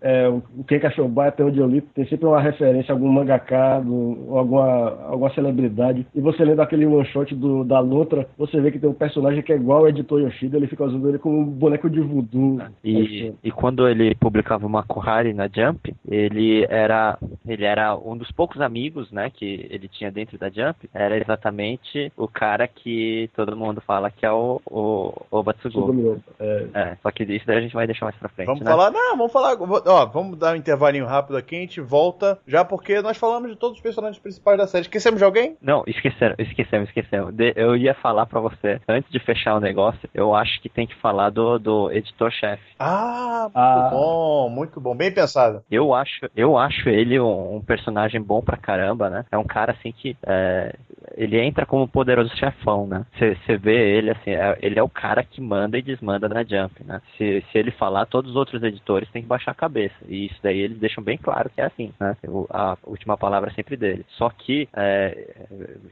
é, 0.00 0.28
o 0.28 0.42
Ken 0.68 0.78
Cachorbai, 0.78 1.28
até 1.28 1.42
onde 1.42 1.58
eu 1.58 1.66
li, 1.66 1.80
tem 1.80 2.06
sempre 2.06 2.26
uma 2.26 2.40
referência 2.40 2.92
a 2.92 2.94
algum 2.94 3.10
mangaká, 3.10 3.80
do, 3.80 4.36
alguma, 4.36 4.90
alguma 5.06 5.30
celebridade. 5.34 6.06
E 6.14 6.20
você 6.20 6.44
lendo 6.44 6.60
aquele 6.62 6.86
one 6.86 7.04
shot 7.06 7.34
do, 7.34 7.64
da 7.64 7.80
Lutra, 7.80 8.28
você 8.38 8.60
vê 8.60 8.70
que 8.70 8.78
tem 8.78 8.88
um 8.88 8.94
personagem 8.94 9.42
que 9.42 9.52
é 9.52 9.56
igual 9.56 9.80
ao 9.80 9.88
editor 9.88 10.20
Yoshida, 10.20 10.56
ele 10.56 10.68
fica 10.68 10.84
usando 10.84 11.08
ele 11.08 11.18
como 11.18 11.40
um 11.40 11.44
boneco 11.44 11.90
de 11.90 12.00
voodoo. 12.00 12.60
E, 12.84 13.32
e 13.42 13.50
quando 13.50 13.88
ele 13.88 14.14
publicava 14.14 14.66
uma 14.66 14.84
Kohari 14.84 15.34
na 15.34 15.48
Jump, 15.48 15.92
ele 16.08 16.64
era 16.68 17.18
ele 17.46 17.64
era 17.64 17.96
um 17.96 18.16
dos 18.16 18.30
poucos 18.30 18.60
amigos, 18.60 19.10
né, 19.10 19.30
que 19.30 19.66
ele 19.70 19.88
tinha 19.88 20.10
dentro 20.10 20.35
da 20.38 20.48
Jump, 20.48 20.88
era 20.94 21.16
exatamente 21.16 22.12
o 22.16 22.28
cara 22.28 22.66
que 22.68 23.30
todo 23.34 23.56
mundo 23.56 23.80
fala 23.80 24.10
que 24.10 24.24
é 24.26 24.30
o, 24.32 24.60
o, 24.66 25.12
o 25.30 25.42
Batsugo. 25.42 26.20
É, 26.38 26.66
É, 26.74 26.96
só 27.02 27.10
que 27.10 27.22
isso 27.24 27.46
daí 27.46 27.58
a 27.58 27.60
gente 27.60 27.74
vai 27.74 27.86
deixar 27.86 28.06
mais 28.06 28.16
pra 28.16 28.28
frente, 28.28 28.46
Vamos 28.46 28.62
né? 28.62 28.70
falar, 28.70 28.90
não, 28.90 29.16
vamos 29.16 29.32
falar, 29.32 29.56
ó, 29.86 30.06
vamos 30.06 30.38
dar 30.38 30.52
um 30.52 30.56
intervalinho 30.56 31.06
rápido 31.06 31.36
aqui, 31.36 31.56
a 31.56 31.60
gente 31.60 31.80
volta, 31.80 32.38
já 32.46 32.64
porque 32.64 33.00
nós 33.02 33.16
falamos 33.16 33.50
de 33.50 33.56
todos 33.56 33.76
os 33.76 33.82
personagens 33.82 34.18
principais 34.20 34.58
da 34.58 34.66
série. 34.66 34.82
Esquecemos 34.82 35.18
de 35.18 35.24
alguém? 35.24 35.56
Não, 35.60 35.82
esqueceram, 35.86 36.34
esquecemos, 36.38 36.88
esquecemos. 36.88 37.34
De- 37.34 37.52
eu 37.56 37.76
ia 37.76 37.94
falar 37.94 38.26
pra 38.26 38.40
você, 38.40 38.80
antes 38.88 39.10
de 39.10 39.18
fechar 39.18 39.54
o 39.56 39.60
negócio, 39.60 40.08
eu 40.14 40.34
acho 40.34 40.60
que 40.60 40.68
tem 40.68 40.86
que 40.86 40.94
falar 40.96 41.30
do, 41.30 41.58
do 41.58 41.90
editor-chefe. 41.92 42.62
Ah, 42.78 43.42
muito 43.44 43.56
Ah. 43.58 43.88
bom, 43.90 44.48
muito 44.50 44.80
bom, 44.80 44.94
bem 44.94 45.12
pensado. 45.12 45.62
Eu 45.70 45.94
acho, 45.94 46.28
eu 46.36 46.56
acho 46.58 46.88
ele 46.88 47.18
um, 47.18 47.56
um 47.56 47.60
personagem 47.60 48.20
bom 48.20 48.40
pra 48.40 48.56
caramba, 48.56 49.08
né? 49.10 49.24
É 49.30 49.38
um 49.38 49.44
cara 49.44 49.72
assim 49.72 49.92
que 49.92 50.16
é, 50.26 50.74
ele 51.16 51.40
entra 51.40 51.64
como 51.64 51.88
poderoso 51.88 52.34
chefão, 52.36 52.86
né? 52.86 53.06
Você 53.18 53.56
vê 53.56 53.96
ele 53.96 54.10
assim, 54.10 54.30
é, 54.30 54.58
ele 54.60 54.78
é 54.78 54.82
o 54.82 54.88
cara 54.88 55.22
que 55.22 55.40
manda 55.40 55.78
e 55.78 55.82
desmanda 55.82 56.28
na 56.28 56.42
Jump, 56.42 56.84
né? 56.84 57.00
Se, 57.16 57.44
se 57.50 57.58
ele 57.58 57.70
falar, 57.70 58.06
todos 58.06 58.32
os 58.32 58.36
outros 58.36 58.62
editores 58.62 59.08
têm 59.10 59.22
que 59.22 59.28
baixar 59.28 59.52
a 59.52 59.54
cabeça. 59.54 59.94
E 60.08 60.26
isso 60.26 60.38
daí 60.42 60.58
eles 60.58 60.78
deixam 60.78 61.02
bem 61.02 61.16
claro 61.16 61.48
que 61.50 61.60
é 61.60 61.64
assim, 61.64 61.92
né? 61.98 62.16
A 62.50 62.76
última 62.84 63.16
palavra 63.16 63.50
é 63.50 63.54
sempre 63.54 63.76
dele. 63.76 64.04
Só 64.10 64.28
que, 64.28 64.68
é, 64.74 65.34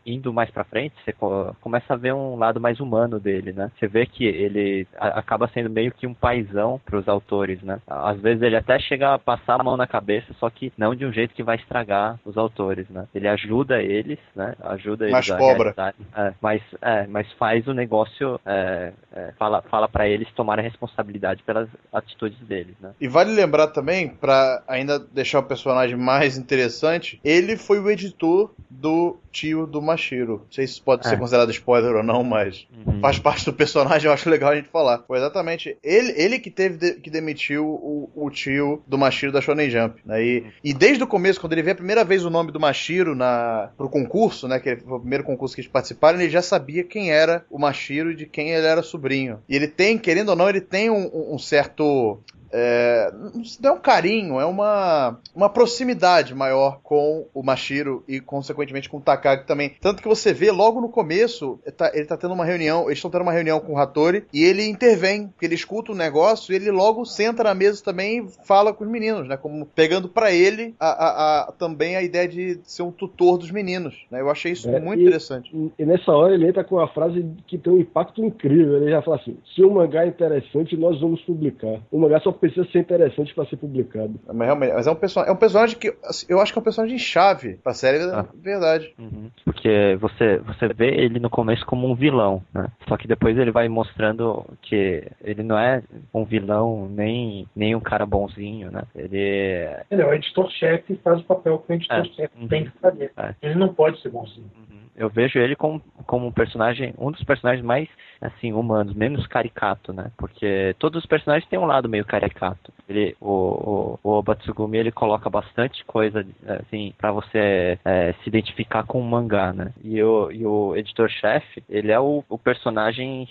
indo 0.05 0.33
mais 0.33 0.51
pra 0.51 0.65
frente, 0.65 0.95
você 1.05 1.15
começa 1.61 1.95
a 1.95 1.97
ver 1.97 2.13
um 2.13 2.37
lado 2.37 2.61
mais 2.61 2.81
humano 2.81 3.21
dele, 3.21 3.53
né? 3.53 3.71
Você 3.79 3.87
vê 3.87 4.05
que 4.07 4.25
ele 4.25 4.87
acaba 4.99 5.49
sendo 5.49 5.71
meio 5.71 5.93
que 5.93 6.07
um 6.07 6.15
paizão 6.15 6.81
pros 6.85 7.09
autores, 7.09 7.63
né? 7.63 7.81
Às 7.87 8.21
vezes 8.21 8.43
ele 8.43 8.57
até 8.57 8.79
chega 8.79 9.15
a 9.15 9.19
passar 9.19 9.61
a 9.61 9.65
mão 9.65 9.77
na 9.77 9.87
cabeça, 9.87 10.35
só 10.35 10.51
que 10.51 10.73
não 10.77 10.95
de 10.95 11.07
um 11.07 11.13
jeito 11.13 11.35
que 11.35 11.43
vai 11.43 11.57
estragar 11.57 12.19
os 12.25 12.37
autores, 12.37 12.89
né? 12.91 13.07
Ele 13.15 13.29
ajuda 13.29 13.83
eles, 13.83 14.19
né? 14.35 14.55
Ajuda 14.61 15.05
eles 15.05 15.13
mas 15.13 15.31
a 15.31 15.37
cobra. 15.37 15.75
É, 16.17 16.33
mas, 16.41 16.63
é, 16.83 17.07
mas 17.07 17.31
faz 17.33 17.67
o 17.67 17.73
negócio, 17.73 18.41
é, 18.45 18.93
é 19.13 19.33
fala, 19.39 19.63
fala 19.63 19.89
para 19.89 20.09
eles 20.09 20.29
tomarem 20.35 20.65
responsabilidade 20.65 21.43
pelas 21.43 21.69
atitudes 21.93 22.39
deles, 22.41 22.75
né? 22.81 22.93
E 23.01 23.09
vale 23.09 23.33
lembrar 23.33 23.69
também, 23.69 24.09
para 24.09 24.63
ainda 24.67 24.99
deixar 24.99 25.41
o 25.41 25.45
personagem 25.45 25.97
mais 25.97 26.37
interessante, 26.37 27.21
ele 27.25 27.57
foi 27.57 27.79
o 27.81 27.91
editor 27.91 28.53
do 28.71 29.17
tio 29.31 29.67
do 29.67 29.83
Mashiro. 29.83 30.43
Não 30.45 30.53
sei 30.53 30.67
se 30.67 30.81
pode 30.81 31.07
ser 31.07 31.15
é. 31.15 31.17
considerado 31.17 31.51
spoiler 31.51 31.97
ou 31.97 32.03
não, 32.03 32.23
mas 32.23 32.67
uhum. 32.87 33.01
faz 33.01 33.19
parte 33.19 33.45
do 33.45 33.53
personagem, 33.53 34.07
eu 34.09 34.13
acho 34.13 34.31
legal 34.31 34.53
a 34.53 34.57
gente 34.57 34.69
falar. 34.69 35.03
Foi 35.07 35.19
exatamente 35.19 35.77
ele, 35.83 36.13
ele 36.17 36.39
que 36.39 36.51
teve 36.51 36.77
de, 36.77 36.95
que 36.95 37.11
demitiu 37.11 37.67
o, 37.67 38.11
o 38.15 38.31
tio 38.31 38.83
do 38.87 38.99
Mashiro 38.99 39.33
da 39.33 39.41
Shonen 39.41 39.71
Jump. 39.71 40.01
Né? 40.05 40.23
E, 40.23 40.45
e 40.63 40.75
desde 40.75 41.03
o 41.03 41.07
começo, 41.07 41.41
quando 41.41 41.53
ele 41.53 41.63
vê 41.63 41.73
a 41.73 41.77
primeira 41.77 42.05
vez 42.05 42.25
o 42.25 42.31
nome 42.31 42.53
do 42.53 42.61
Mashiro 42.61 43.15
na, 43.15 43.71
pro 43.77 43.89
concurso, 43.89 44.14
né? 44.47 44.61
Que 44.61 44.77
foi 44.77 44.97
o 44.97 45.01
primeiro 45.01 45.25
concurso 45.25 45.55
que 45.55 45.61
eles 45.61 45.71
participaram, 45.71 46.21
ele 46.21 46.31
já 46.31 46.41
sabia 46.41 46.85
quem 46.85 47.11
era 47.11 47.45
o 47.51 47.59
Mashiro 47.59 48.13
e 48.13 48.17
de 48.17 48.27
quem 48.27 48.51
ele 48.51 48.67
era 48.67 48.83
sobrinho. 48.83 49.41
E 49.49 49.57
ele 49.57 49.67
tem, 49.67 49.99
querendo 49.99 50.29
ou 50.29 50.37
não, 50.37 50.49
ele 50.49 50.61
tem 50.61 50.91
um, 50.91 51.35
um 51.35 51.39
certo 51.39 52.21
é, 52.57 53.13
não 53.61 53.71
é 53.71 53.73
um 53.73 53.81
carinho, 53.81 54.39
é 54.39 54.45
uma, 54.45 55.19
uma 55.35 55.49
proximidade 55.49 56.33
maior 56.35 56.79
com 56.83 57.27
o 57.35 57.43
Mashiro 57.43 58.05
e, 58.07 58.21
consequentemente, 58.21 58.89
com 58.89 58.99
o 58.99 59.01
Takagi 59.01 59.45
também. 59.45 59.73
Tanto 59.81 60.01
que 60.01 60.09
você 60.09 60.33
vê 60.33 60.53
logo 60.53 60.81
no 60.81 60.89
começo, 60.89 61.59
ele 61.65 61.73
tá, 61.73 61.91
ele 61.93 62.05
tá 62.07 62.17
tendo 62.17 62.33
uma 62.33 62.45
reunião, 62.45 62.85
eles 62.85 62.99
estão 62.99 63.11
tendo 63.11 63.23
uma 63.23 63.33
reunião 63.33 63.59
com 63.59 63.73
o 63.73 63.79
Hattori 63.79 64.25
e 64.33 64.45
ele 64.45 64.65
intervém, 64.69 65.27
porque 65.27 65.47
ele 65.47 65.57
escuta 65.57 65.91
o 65.91 65.97
negócio 65.97 66.53
e 66.53 66.57
ele 66.57 66.71
logo 66.71 67.05
senta 67.05 67.43
na 67.43 67.55
mesa 67.55 67.83
também 67.83 68.25
e 68.25 68.47
fala 68.47 68.73
com 68.73 68.85
os 68.85 68.91
meninos, 68.91 69.27
né? 69.27 69.37
Como 69.37 69.67
pegando 69.67 70.09
para 70.09 70.31
ele 70.31 70.75
a, 70.79 70.87
a, 70.87 71.41
a, 71.49 71.53
também 71.53 71.97
a 71.97 72.03
ideia 72.03 72.29
de 72.29 72.61
ser 72.63 72.83
um 72.83 72.93
tutor 72.93 73.37
dos 73.37 73.51
meninos. 73.51 74.07
Né? 74.11 74.21
Eu 74.21 74.31
achei 74.31 74.53
isso 74.53 74.69
é, 74.69 74.79
muito 74.79 75.01
e, 75.01 75.07
interessante. 75.07 75.51
E, 75.53 75.83
e, 75.83 75.85
nessa 75.85 76.13
hora 76.13 76.35
ele 76.35 76.49
entra 76.49 76.63
com 76.63 76.77
uma 76.77 76.89
frase 76.89 77.27
que 77.49 77.59
tem 77.59 77.73
um 77.73 77.79
impacto 77.79 78.25
incrível. 78.25 78.77
Ele 78.77 78.91
já 78.91 79.03
fala 79.03 79.17
assim: 79.17 79.37
se 79.55 79.65
o 79.65 79.71
mangá 79.73 80.05
é 80.05 80.09
interessante, 80.09 80.77
nós 80.77 81.01
vamos 81.01 81.21
publicar. 81.23 81.81
O 81.91 81.99
mangá 81.99 82.21
só 82.21 82.31
precisa 82.45 82.71
ser 82.71 82.81
interessante 82.81 83.35
para 83.35 83.47
ser 83.47 83.57
publicado. 83.57 84.21
Mas 84.27 84.47
realmente, 84.47 84.75
mas 84.75 84.87
é 84.87 84.91
um 84.91 84.95
personagem, 84.95 85.33
é 85.33 85.35
um 85.35 85.39
personagem 85.39 85.79
que 85.79 85.97
assim, 86.05 86.27
eu 86.29 86.41
acho 86.41 86.53
que 86.53 86.59
é 86.59 86.61
um 86.61 86.65
personagem 86.65 86.99
chave 86.99 87.55
pra 87.57 87.73
série, 87.73 87.99
é 87.99 88.15
ah. 88.15 88.27
verdade. 88.35 88.95
Uhum. 88.99 89.31
Porque 89.45 89.97
você, 89.99 90.39
você 90.39 90.69
vê 90.69 90.89
ele 90.89 91.19
no 91.19 91.31
começo 91.31 91.65
como 91.65 91.89
um 91.89 91.95
vilão, 91.95 92.43
né? 92.53 92.69
Só 92.87 92.99
que 92.99 93.09
depois 93.09 93.39
ele 93.39 93.51
vai 93.51 93.67
mostrando 93.69 94.45
que 94.61 95.05
ele 95.23 95.43
não 95.43 95.59
é 95.59 95.83
um 96.13 96.25
vilão 96.25 96.87
nem, 96.89 97.49
nem 97.57 97.75
um 97.75 97.81
cara 97.81 98.05
bonzinho, 98.05 98.71
né? 98.71 98.83
Ele, 98.95 99.67
ele 99.91 100.03
é 100.03 100.07
o 100.07 100.13
editor-chefe 100.13 100.93
e 100.93 100.97
faz 100.97 101.21
o 101.21 101.25
papel 101.25 101.59
que 101.59 101.73
o 101.73 101.75
editor-chefe 101.77 102.45
é. 102.45 102.47
tem 102.47 102.65
que 102.65 102.79
fazer. 102.79 103.11
É. 103.17 103.35
Ele 103.41 103.55
não 103.55 103.73
pode 103.73 104.01
ser 104.03 104.11
bonzinho. 104.11 104.51
Uhum. 104.55 104.84
Eu 104.97 105.09
vejo 105.09 105.39
ele 105.39 105.57
como, 105.57 105.81
como 106.07 106.27
um 106.27 106.33
personagem, 106.33 106.95
um 106.99 107.11
dos 107.11 107.23
personagens 107.25 107.65
mais 107.65 107.89
assim, 108.21 108.53
humanos, 108.53 108.95
menos 108.95 109.27
caricato, 109.27 109.93
né? 109.93 110.11
Porque 110.17 110.75
todos 110.79 111.03
os 111.03 111.07
personagens 111.07 111.49
têm 111.49 111.59
um 111.59 111.67
lado 111.67 111.89
meio 111.89 112.05
caricato. 112.05 112.73
Ele, 112.89 113.17
o, 113.21 113.99
o, 114.03 114.19
o 114.19 114.23
Batsugumi, 114.23 114.79
ele 114.79 114.93
coloca 114.93 115.29
bastante 115.29 115.85
coisa, 115.85 116.27
assim, 116.61 116.95
para 116.99 117.13
você 117.13 117.79
é, 117.85 118.15
se 118.23 118.29
identificar 118.29 118.85
com 118.85 119.01
o 119.01 119.05
mangá, 119.05 119.53
né? 119.53 119.73
E 119.83 120.03
o, 120.03 120.31
e 120.31 120.47
o 120.47 120.77
editor-chefe, 120.77 121.63
ele 121.69 121.93
é 121.93 122.01
o, 122.01 122.25
o 122.29 122.39
personagem 122.39 123.29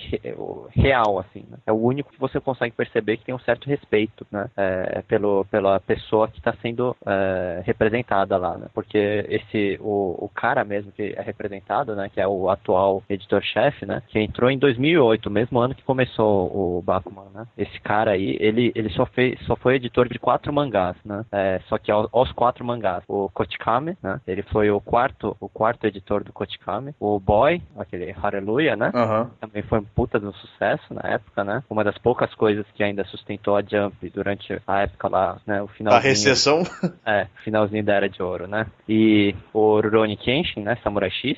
real, 0.72 1.20
assim, 1.20 1.46
né? 1.50 1.58
É 1.66 1.72
o 1.72 1.78
único 1.78 2.12
que 2.12 2.20
você 2.20 2.40
consegue 2.40 2.76
perceber 2.76 3.18
que 3.18 3.26
tem 3.26 3.36
um 3.36 3.40
certo 3.40 3.68
respeito, 3.68 4.26
né? 4.32 4.50
É, 4.56 5.02
pelo, 5.08 5.46
pela 5.46 5.80
pessoa 5.80 6.28
que 6.28 6.38
está 6.38 6.54
sendo 6.62 6.96
é, 7.06 7.62
representada 7.66 8.38
lá, 8.38 8.58
né? 8.58 8.68
Porque 8.74 9.26
esse, 9.30 9.78
o, 9.82 10.26
o 10.26 10.30
cara 10.30 10.64
mesmo 10.64 10.92
que 10.92 11.14
é 11.16 11.22
representado, 11.22 11.53
né? 11.96 12.10
Que 12.10 12.22
é 12.22 12.28
o 12.28 12.50
atual 12.50 13.04
editor-chefe, 13.10 13.86
né? 13.86 14.02
Que 14.08 14.20
entrou 14.20 14.50
em 14.50 14.58
2000 14.58 14.84
2008, 14.84 15.30
mesmo 15.30 15.60
ano 15.60 15.76
que 15.76 15.84
começou 15.84 16.78
o 16.78 16.82
Bakuman, 16.82 17.30
né? 17.34 17.46
Esse 17.58 17.80
cara 17.80 18.12
aí, 18.12 18.38
ele, 18.40 18.72
ele 18.76 18.90
só, 18.90 19.06
fez, 19.06 19.40
só 19.46 19.56
foi 19.56 19.76
editor 19.76 20.08
de 20.08 20.20
quatro 20.20 20.52
mangás, 20.54 20.96
né? 21.06 21.26
É, 21.32 21.62
só 21.68 21.78
que 21.78 21.92
aos, 21.92 22.08
aos, 22.12 22.32
quatro 22.32 22.66
mangás. 22.66 23.04
O 23.08 23.30
Kotikame, 23.30 23.98
né? 24.02 24.20
Ele 24.28 24.44
foi 24.44 24.70
o 24.70 24.80
quarto, 24.80 25.36
o 25.40 25.48
quarto 25.48 25.86
editor 25.86 26.24
do 26.24 26.34
Kotikame. 26.34 26.94
O 27.00 27.20
Boy, 27.20 27.62
aquele 27.78 28.12
Hallelujah, 28.12 28.76
né? 28.76 28.92
Uhum. 28.94 29.30
Também 29.40 29.64
foi 29.64 29.80
um 29.80 29.84
puta 29.84 30.20
de 30.20 30.26
um 30.26 30.34
sucesso 30.34 30.94
na 30.94 31.02
época, 31.10 31.44
né? 31.44 31.64
Uma 31.70 31.84
das 31.84 31.98
poucas 31.98 32.34
coisas 32.36 32.66
que 32.74 32.84
ainda 32.84 33.04
sustentou 33.06 33.56
a 33.56 33.62
Jump 33.62 34.10
durante 34.10 34.60
a 34.68 34.82
época 34.82 35.08
lá, 35.08 35.38
né? 35.46 35.62
O 35.62 35.68
final. 35.68 35.94
A 35.94 36.00
recessão? 36.00 36.64
É, 37.06 37.28
finalzinho 37.44 37.84
da 37.84 37.94
Era 37.94 38.10
de 38.10 38.22
Ouro, 38.22 38.48
né? 38.48 38.66
E 38.88 39.36
o 39.52 39.80
Rurouni 39.80 40.16
Kenshin, 40.16 40.62
né? 40.62 40.78
Samurai 40.84 41.10
X. 41.10 41.38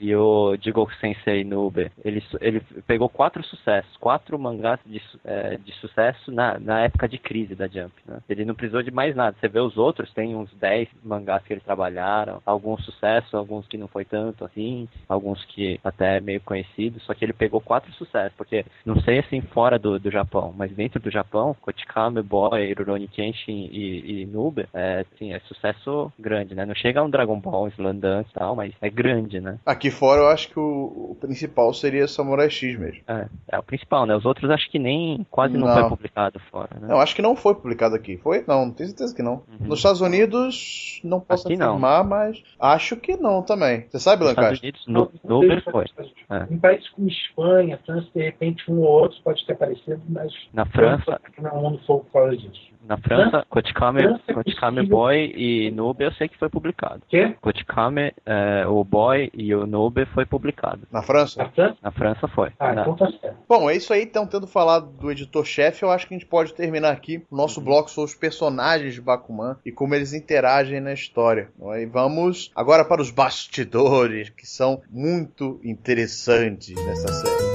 E 0.00 0.16
o 0.16 0.56
Jigoku 0.56 0.92
Sensei 0.94 1.44
Nube. 1.44 1.92
Ele, 2.02 2.22
ele 2.40 2.60
pegou 2.86 3.08
quatro 3.08 3.44
sucessos, 3.44 3.94
quatro 3.98 4.38
mangás 4.38 4.80
de, 4.86 5.00
é, 5.24 5.58
de 5.58 5.72
sucesso 5.74 6.32
na, 6.32 6.58
na 6.58 6.80
época 6.80 7.06
de 7.06 7.18
crise 7.18 7.54
da 7.54 7.68
Jump. 7.68 7.92
Né? 8.06 8.18
Ele 8.28 8.46
não 8.46 8.54
precisou 8.54 8.82
de 8.82 8.90
mais 8.90 9.14
nada. 9.14 9.36
Você 9.38 9.46
vê 9.46 9.60
os 9.60 9.76
outros, 9.76 10.10
tem 10.14 10.34
uns 10.34 10.50
10 10.54 10.88
mangás 11.04 11.42
que 11.44 11.52
eles 11.52 11.62
trabalharam, 11.62 12.40
alguns 12.46 12.82
sucessos, 12.84 13.34
alguns 13.34 13.66
que 13.66 13.76
não 13.76 13.88
foi 13.88 14.04
tanto 14.04 14.44
assim, 14.44 14.88
alguns 15.06 15.44
que 15.44 15.78
até 15.84 16.16
é 16.16 16.20
meio 16.20 16.40
conhecidos, 16.40 17.02
só 17.04 17.12
que 17.12 17.24
ele 17.24 17.32
pegou 17.32 17.60
quatro 17.60 17.92
sucessos, 17.92 18.32
porque 18.36 18.64
não 18.84 19.00
sei 19.02 19.18
assim 19.18 19.40
fora 19.40 19.78
do, 19.78 19.98
do 19.98 20.10
Japão, 20.10 20.54
mas 20.56 20.72
dentro 20.72 21.00
do 21.00 21.10
Japão, 21.10 21.54
Kotikame, 21.60 22.22
Boy, 22.22 22.72
Rurouni 22.72 23.06
Kenshin 23.08 23.68
e, 23.70 24.22
e 24.22 24.26
Nube, 24.26 24.66
é, 24.72 25.04
assim, 25.12 25.32
é 25.32 25.40
sucesso 25.40 26.12
grande, 26.18 26.54
né? 26.54 26.64
Não 26.64 26.74
chega 26.74 27.00
a 27.00 27.04
um 27.04 27.10
Dragon 27.10 27.38
Ball, 27.38 27.68
Slandance 27.68 28.30
e 28.30 28.34
tal, 28.34 28.56
mas 28.56 28.72
é 28.80 28.88
grande, 28.88 29.40
né? 29.40 29.58
Aqui 29.66 29.89
fora 29.90 30.22
eu 30.22 30.28
acho 30.28 30.48
que 30.48 30.58
o, 30.58 31.10
o 31.10 31.16
principal 31.20 31.72
seria 31.72 32.06
Samurai 32.08 32.50
X 32.50 32.78
mesmo. 32.78 33.00
É, 33.06 33.28
é 33.48 33.58
o 33.58 33.62
principal, 33.62 34.06
né? 34.06 34.16
Os 34.16 34.24
outros 34.24 34.50
acho 34.50 34.70
que 34.70 34.78
nem 34.78 35.26
quase 35.30 35.56
não, 35.56 35.66
não 35.66 35.74
foi 35.74 35.88
publicado 35.88 36.40
fora, 36.50 36.68
né? 36.80 36.88
Não, 36.88 37.00
acho 37.00 37.14
que 37.14 37.22
não 37.22 37.36
foi 37.36 37.54
publicado 37.54 37.94
aqui. 37.94 38.16
Foi? 38.18 38.44
Não, 38.46 38.66
não 38.66 38.72
tenho 38.72 38.88
certeza 38.88 39.14
que 39.14 39.22
não. 39.22 39.42
Uhum. 39.48 39.68
Nos 39.68 39.78
Estados 39.78 40.00
Unidos, 40.00 41.00
não 41.04 41.20
posso 41.20 41.46
aqui 41.46 41.60
afirmar, 41.60 42.02
não. 42.02 42.10
mas 42.10 42.42
acho 42.58 42.96
que 42.96 43.16
não 43.16 43.42
também. 43.42 43.86
Você 43.88 43.98
sabe, 43.98 44.22
Nos 44.22 44.30
Estados 44.30 44.60
Unidos, 44.60 44.86
no, 44.86 45.10
no 45.24 45.40
foi. 45.70 45.84
É. 46.30 46.52
Em 46.52 46.58
países 46.58 46.88
como 46.90 47.08
Espanha, 47.08 47.78
França, 47.84 48.08
de 48.14 48.22
repente 48.22 48.70
um 48.70 48.78
ou 48.80 48.86
outro 48.86 49.18
pode 49.22 49.44
ter 49.46 49.52
aparecido, 49.52 50.00
mas 50.08 50.32
na 50.52 50.64
França 50.66 51.20
não, 51.38 51.62
não 51.62 51.78
foi 51.78 51.98
por 51.98 52.12
causa 52.12 52.36
disso. 52.36 52.69
Na 52.82 52.96
França, 52.96 53.44
Kotikame, 53.48 54.02
Kotikame 54.32 54.86
Boy 54.86 55.32
e 55.36 55.70
Nube 55.70 56.04
eu 56.04 56.12
sei 56.12 56.28
que 56.28 56.38
foi 56.38 56.48
publicado. 56.48 57.02
Quê? 57.08 57.34
Kotikame, 57.40 58.12
é, 58.24 58.66
o 58.66 58.82
Boy 58.82 59.30
e 59.34 59.54
o 59.54 59.66
Nube 59.66 60.06
foi 60.06 60.24
publicado. 60.24 60.80
Na 60.90 61.02
França? 61.02 61.42
Na 61.42 61.50
França? 61.50 61.76
Na 61.82 61.90
França 61.90 62.28
foi. 62.28 62.50
Ah, 62.58 62.72
então 62.72 62.96
tá 62.96 63.10
certo. 63.20 63.36
Bom, 63.48 63.68
é 63.68 63.76
isso 63.76 63.92
aí. 63.92 64.02
Então, 64.02 64.26
tendo 64.26 64.46
falado 64.46 64.86
do 64.86 65.10
editor-chefe, 65.10 65.82
eu 65.82 65.90
acho 65.90 66.06
que 66.06 66.14
a 66.14 66.18
gente 66.18 66.26
pode 66.26 66.54
terminar 66.54 66.90
aqui 66.90 67.24
o 67.30 67.36
nosso 67.36 67.60
uhum. 67.60 67.66
bloco 67.66 67.90
sobre 67.90 68.10
os 68.10 68.16
personagens 68.16 68.94
de 68.94 69.00
Bakuman 69.00 69.56
e 69.64 69.70
como 69.70 69.94
eles 69.94 70.12
interagem 70.12 70.80
na 70.80 70.92
história. 70.92 71.50
E 71.78 71.86
vamos 71.86 72.50
agora 72.54 72.84
para 72.84 73.02
os 73.02 73.10
bastidores, 73.10 74.30
que 74.30 74.46
são 74.46 74.82
muito 74.90 75.60
interessantes 75.62 76.74
nessa 76.74 77.08
série. 77.08 77.49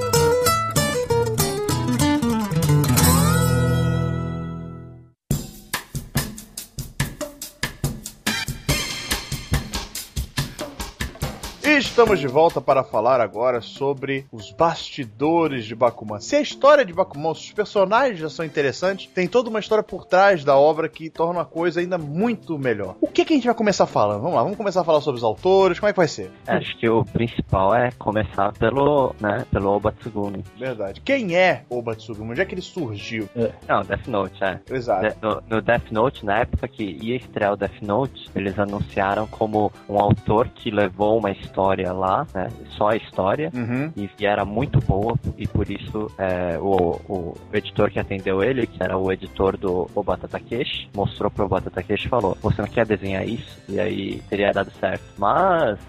Estamos 11.96 12.20
de 12.20 12.28
volta 12.28 12.60
para 12.60 12.84
falar 12.84 13.22
agora 13.22 13.62
sobre 13.62 14.26
os 14.30 14.52
bastidores 14.52 15.64
de 15.64 15.74
Bakuman. 15.74 16.20
Se 16.20 16.36
a 16.36 16.42
história 16.42 16.84
de 16.84 16.92
Bakuman, 16.92 17.32
os 17.32 17.54
personagens 17.54 18.20
já 18.20 18.30
são 18.30 18.44
interessantes, 18.44 19.08
tem 19.08 19.30
toda 19.30 19.50
uma 19.50 19.62
história 19.62 19.82
por 19.82 20.04
trás 20.04 20.44
da 20.44 20.58
obra 20.58 20.90
que 20.90 21.10
torna 21.10 21.40
a 21.40 21.46
coisa 21.46 21.80
ainda 21.80 21.98
muito 21.98 22.60
melhor. 22.60 22.98
O 23.00 23.08
que, 23.08 23.24
que 23.24 23.32
a 23.32 23.38
gente 23.38 23.46
vai 23.46 23.56
começar 23.56 23.86
falando? 23.86 24.20
Vamos 24.20 24.36
lá, 24.36 24.44
vamos 24.44 24.58
começar 24.58 24.82
a 24.82 24.84
falar 24.84 25.00
sobre 25.00 25.20
os 25.20 25.24
autores, 25.24 25.80
como 25.80 25.90
é 25.90 25.94
que 25.94 25.98
vai 25.98 26.10
ser? 26.10 26.32
É, 26.46 26.58
acho 26.58 26.78
que 26.78 26.90
o 26.90 27.06
principal 27.06 27.74
é 27.74 27.92
começar 27.98 28.52
pelo, 28.52 29.16
né, 29.22 29.46
pelo 29.50 29.74
Obatsugumi. 29.74 30.44
Verdade. 30.60 31.00
Quem 31.00 31.34
é 31.38 31.64
Obatsugumi? 31.70 32.32
Onde 32.32 32.42
é 32.42 32.46
que 32.46 32.56
ele 32.56 32.62
surgiu? 32.62 33.30
É. 33.34 33.54
Não, 33.70 33.84
Death 33.84 34.08
Note, 34.08 34.44
é. 34.44 34.60
Exato. 34.70 35.18
No, 35.22 35.42
no 35.50 35.62
Death 35.62 35.90
Note, 35.92 36.26
na 36.26 36.40
época 36.40 36.68
que 36.68 36.84
ia 36.84 37.16
estrear 37.16 37.54
o 37.54 37.56
Death 37.56 37.82
Note, 37.82 38.30
eles 38.36 38.60
anunciaram 38.60 39.26
como 39.28 39.72
um 39.88 39.98
autor 39.98 40.50
que 40.50 40.70
levou 40.70 41.18
uma 41.18 41.32
história 41.32 41.85
história 41.86 41.94
lá, 41.94 42.28
né? 42.34 42.50
Só 42.70 42.90
a 42.90 42.96
história. 42.96 43.52
Uhum. 43.54 43.92
E, 43.96 44.10
e 44.20 44.26
era 44.26 44.44
muito 44.44 44.80
boa, 44.80 45.16
e 45.38 45.48
por 45.48 45.70
isso 45.70 46.12
é, 46.18 46.58
o, 46.60 47.00
o 47.08 47.38
editor 47.54 47.90
que 47.92 48.00
atendeu 48.00 48.44
ele, 48.44 48.66
que 48.66 48.82
era 48.82 48.98
o 48.98 49.12
editor 49.12 49.58
do 49.58 49.90
Obata 49.94 50.28
Takeshi, 50.28 50.90
mostrou 50.96 51.30
pro 51.30 51.46
Obata 51.46 51.70
Takeshi 51.70 52.08
e 52.08 52.10
falou: 52.10 52.38
Você 52.42 52.62
não 52.62 52.70
quer 52.70 52.86
desenhar 52.86 53.28
isso? 53.28 53.60
E 53.70 53.80
aí 53.80 54.22
teria 54.30 54.52
dado 54.52 54.72
certo. 54.80 55.04
Mas 55.18 55.80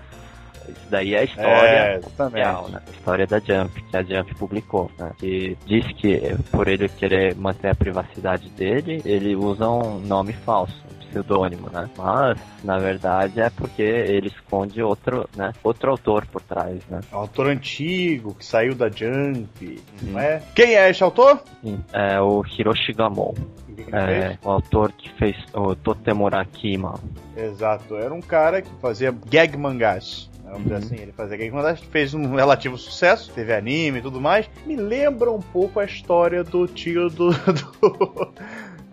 isso 0.68 0.86
daí 0.90 1.14
é 1.14 1.20
a 1.20 1.24
história 1.24 1.68
É, 1.68 2.01
real, 2.32 2.68
né? 2.68 2.81
A 2.86 2.90
história 2.90 3.27
da 3.27 3.39
Jump, 3.39 3.82
que 3.82 3.97
a 3.97 4.02
Jump 4.02 4.35
publicou, 4.35 4.90
né? 4.98 5.12
Que 5.18 5.56
diz 5.64 5.86
que 5.93 6.20
por 6.51 6.68
ele 6.68 6.89
querer 6.89 7.35
manter 7.36 7.70
a 7.70 7.74
privacidade 7.74 8.48
dele, 8.51 9.01
ele 9.05 9.36
usa 9.36 9.68
um 9.68 10.01
nome 10.01 10.32
falso, 10.32 10.82
pseudônimo, 11.16 11.68
né? 11.72 11.88
Mas, 11.97 12.38
na 12.62 12.78
verdade, 12.78 13.40
é 13.40 13.48
porque 13.51 13.82
ele 13.82 14.28
esconde 14.28 14.82
outro, 14.82 15.28
né? 15.36 15.52
Outro 15.64 15.90
autor 15.90 16.26
por 16.26 16.43
trás, 16.43 16.80
né? 16.88 17.01
É 17.10 17.16
um 17.16 17.20
autor 17.20 17.48
antigo 17.48 18.34
que 18.34 18.44
saiu 18.44 18.74
da 18.74 18.88
Jump, 18.90 19.80
não 20.02 20.12
Uhum. 20.12 20.18
é? 20.20 20.43
Quem 20.55 20.74
é 20.74 20.90
esse 20.90 21.02
autor? 21.02 21.40
Sim, 21.62 21.78
É 21.93 22.20
o 22.20 22.44
Hiroshi 22.47 22.93
Gamon, 22.93 23.34
é, 23.93 24.36
o 24.44 24.51
autor 24.51 24.93
que 24.93 25.10
fez 25.14 25.36
o 25.55 25.74
Totemuraki-man. 25.74 26.94
Exato, 27.36 27.97
era 27.97 28.12
um 28.12 28.20
cara 28.20 28.60
que 28.62 28.70
fazia 28.80 29.14
gag 29.28 29.56
mangás. 29.56 30.30
né, 30.43 30.51
Vamos 30.52 30.62
dizer 30.64 30.74
Uhum. 30.74 30.78
assim, 30.80 30.97
ele 30.97 31.12
fazia 31.12 31.36
gag 31.36 31.51
mangás, 31.51 31.80
fez 31.80 32.14
um 32.14 32.34
relativo 32.34 32.76
sucesso, 32.78 33.30
teve 33.34 33.52
anime 33.55 33.98
e 33.98 34.02
tudo 34.02 34.20
mais. 34.20 34.48
Me 34.66 34.76
lembra 34.76 35.30
um 35.30 35.40
pouco 35.40 35.80
a 35.80 35.84
história 35.84 36.43
do 36.44 36.66
tio 36.66 37.09
do. 37.10 37.30
do... 37.80 38.32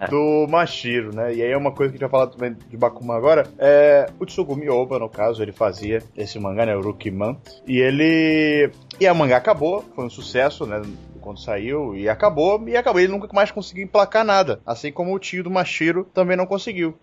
É. 0.04 0.08
Do 0.08 0.48
Mashiro, 0.50 1.16
né? 1.16 1.34
E 1.34 1.42
aí 1.42 1.52
é 1.52 1.58
uma 1.58 1.72
coisa 1.72 1.92
que 1.92 1.98
a 1.98 2.00
gente 2.00 2.10
vai 2.10 2.20
falar 2.20 2.28
também 2.28 2.56
de 2.70 2.78
Bakuman 2.78 3.16
agora. 3.16 3.48
É, 3.58 4.08
o 4.20 4.26
Tsugumi 4.26 4.70
Oba, 4.70 5.00
no 5.00 5.10
caso, 5.10 5.42
ele 5.42 5.52
fazia 5.52 6.02
esse 6.16 6.40
mangá, 6.40 6.66
né? 6.66 6.76
O 6.76 6.82
Rukiman. 6.82 7.38
E 7.68 7.80
ele. 7.80 8.72
E 9.00 9.08
a 9.08 9.14
mangá 9.14 9.38
acabou, 9.38 9.84
foi 9.96 10.06
um 10.06 10.10
sucesso, 10.10 10.66
né? 10.66 10.82
Quando 11.24 11.40
saiu, 11.40 11.96
e 11.96 12.10
acabou, 12.10 12.68
e 12.68 12.76
acabou. 12.76 13.00
Ele 13.00 13.12
nunca 13.12 13.28
mais 13.34 13.50
conseguiu 13.50 13.86
emplacar 13.86 14.26
nada. 14.26 14.60
Assim 14.66 14.92
como 14.92 15.14
o 15.16 15.20
tio 15.20 15.44
do 15.44 15.50
Mashiro 15.50 16.04
também 16.14 16.36
não 16.36 16.46
conseguiu. 16.46 16.98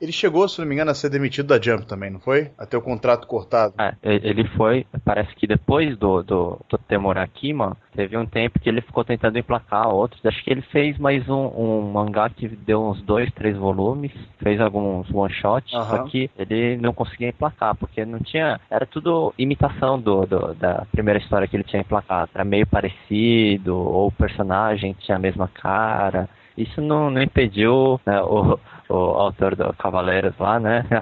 Ele 0.00 0.10
chegou, 0.12 0.48
se 0.48 0.58
não 0.58 0.66
me 0.66 0.74
engano, 0.74 0.90
a 0.90 0.94
ser 0.94 1.08
demitido 1.10 1.46
da 1.46 1.60
Jump 1.60 1.86
também, 1.86 2.10
não 2.10 2.18
foi? 2.18 2.50
A 2.58 2.66
ter 2.66 2.76
o 2.76 2.82
contrato 2.82 3.26
cortado. 3.26 3.74
É, 3.78 3.94
ele 4.02 4.44
foi, 4.56 4.86
parece 5.04 5.34
que 5.36 5.46
depois 5.46 5.96
do, 5.96 6.22
do, 6.22 6.58
do 6.68 6.78
Temuraki-man, 6.78 7.76
teve 7.94 8.16
um 8.16 8.24
tempo 8.26 8.58
que 8.58 8.68
ele 8.68 8.80
ficou 8.80 9.04
tentando 9.04 9.38
emplacar 9.38 9.88
outros. 9.88 10.24
Acho 10.24 10.42
que 10.42 10.50
ele 10.50 10.62
fez 10.62 10.98
mais 10.98 11.28
um, 11.28 11.46
um 11.48 11.82
mangá 11.92 12.28
que 12.30 12.48
deu 12.48 12.82
uns 12.82 13.00
dois, 13.02 13.30
três 13.34 13.56
volumes, 13.56 14.10
fez 14.42 14.60
alguns 14.60 15.08
one-shots, 15.12 15.72
Aham. 15.74 15.96
só 15.98 16.04
que 16.04 16.30
ele 16.38 16.76
não 16.78 16.92
conseguia 16.94 17.28
emplacar, 17.28 17.74
porque 17.76 18.04
não 18.04 18.18
tinha. 18.20 18.58
Era 18.70 18.86
tudo 18.86 19.34
imitação 19.38 20.00
do, 20.00 20.24
do- 20.24 20.54
da 20.54 20.86
primeira 20.90 21.20
história 21.20 21.46
que 21.46 21.56
ele 21.56 21.64
tinha 21.64 21.82
emplacado. 21.82 22.30
Era 22.34 22.44
meio 22.44 22.66
parecido, 22.66 23.59
ou 23.68 24.08
o 24.08 24.12
personagem 24.12 24.94
tinha 24.98 25.16
a 25.16 25.20
mesma 25.20 25.48
cara. 25.48 26.28
Isso 26.56 26.80
não, 26.80 27.10
não 27.10 27.22
impediu 27.22 28.00
né, 28.04 28.20
o, 28.22 28.58
o 28.88 28.94
autor 28.94 29.56
do 29.56 29.72
Cavaleiros 29.74 30.34
lá, 30.38 30.58
né? 30.58 30.84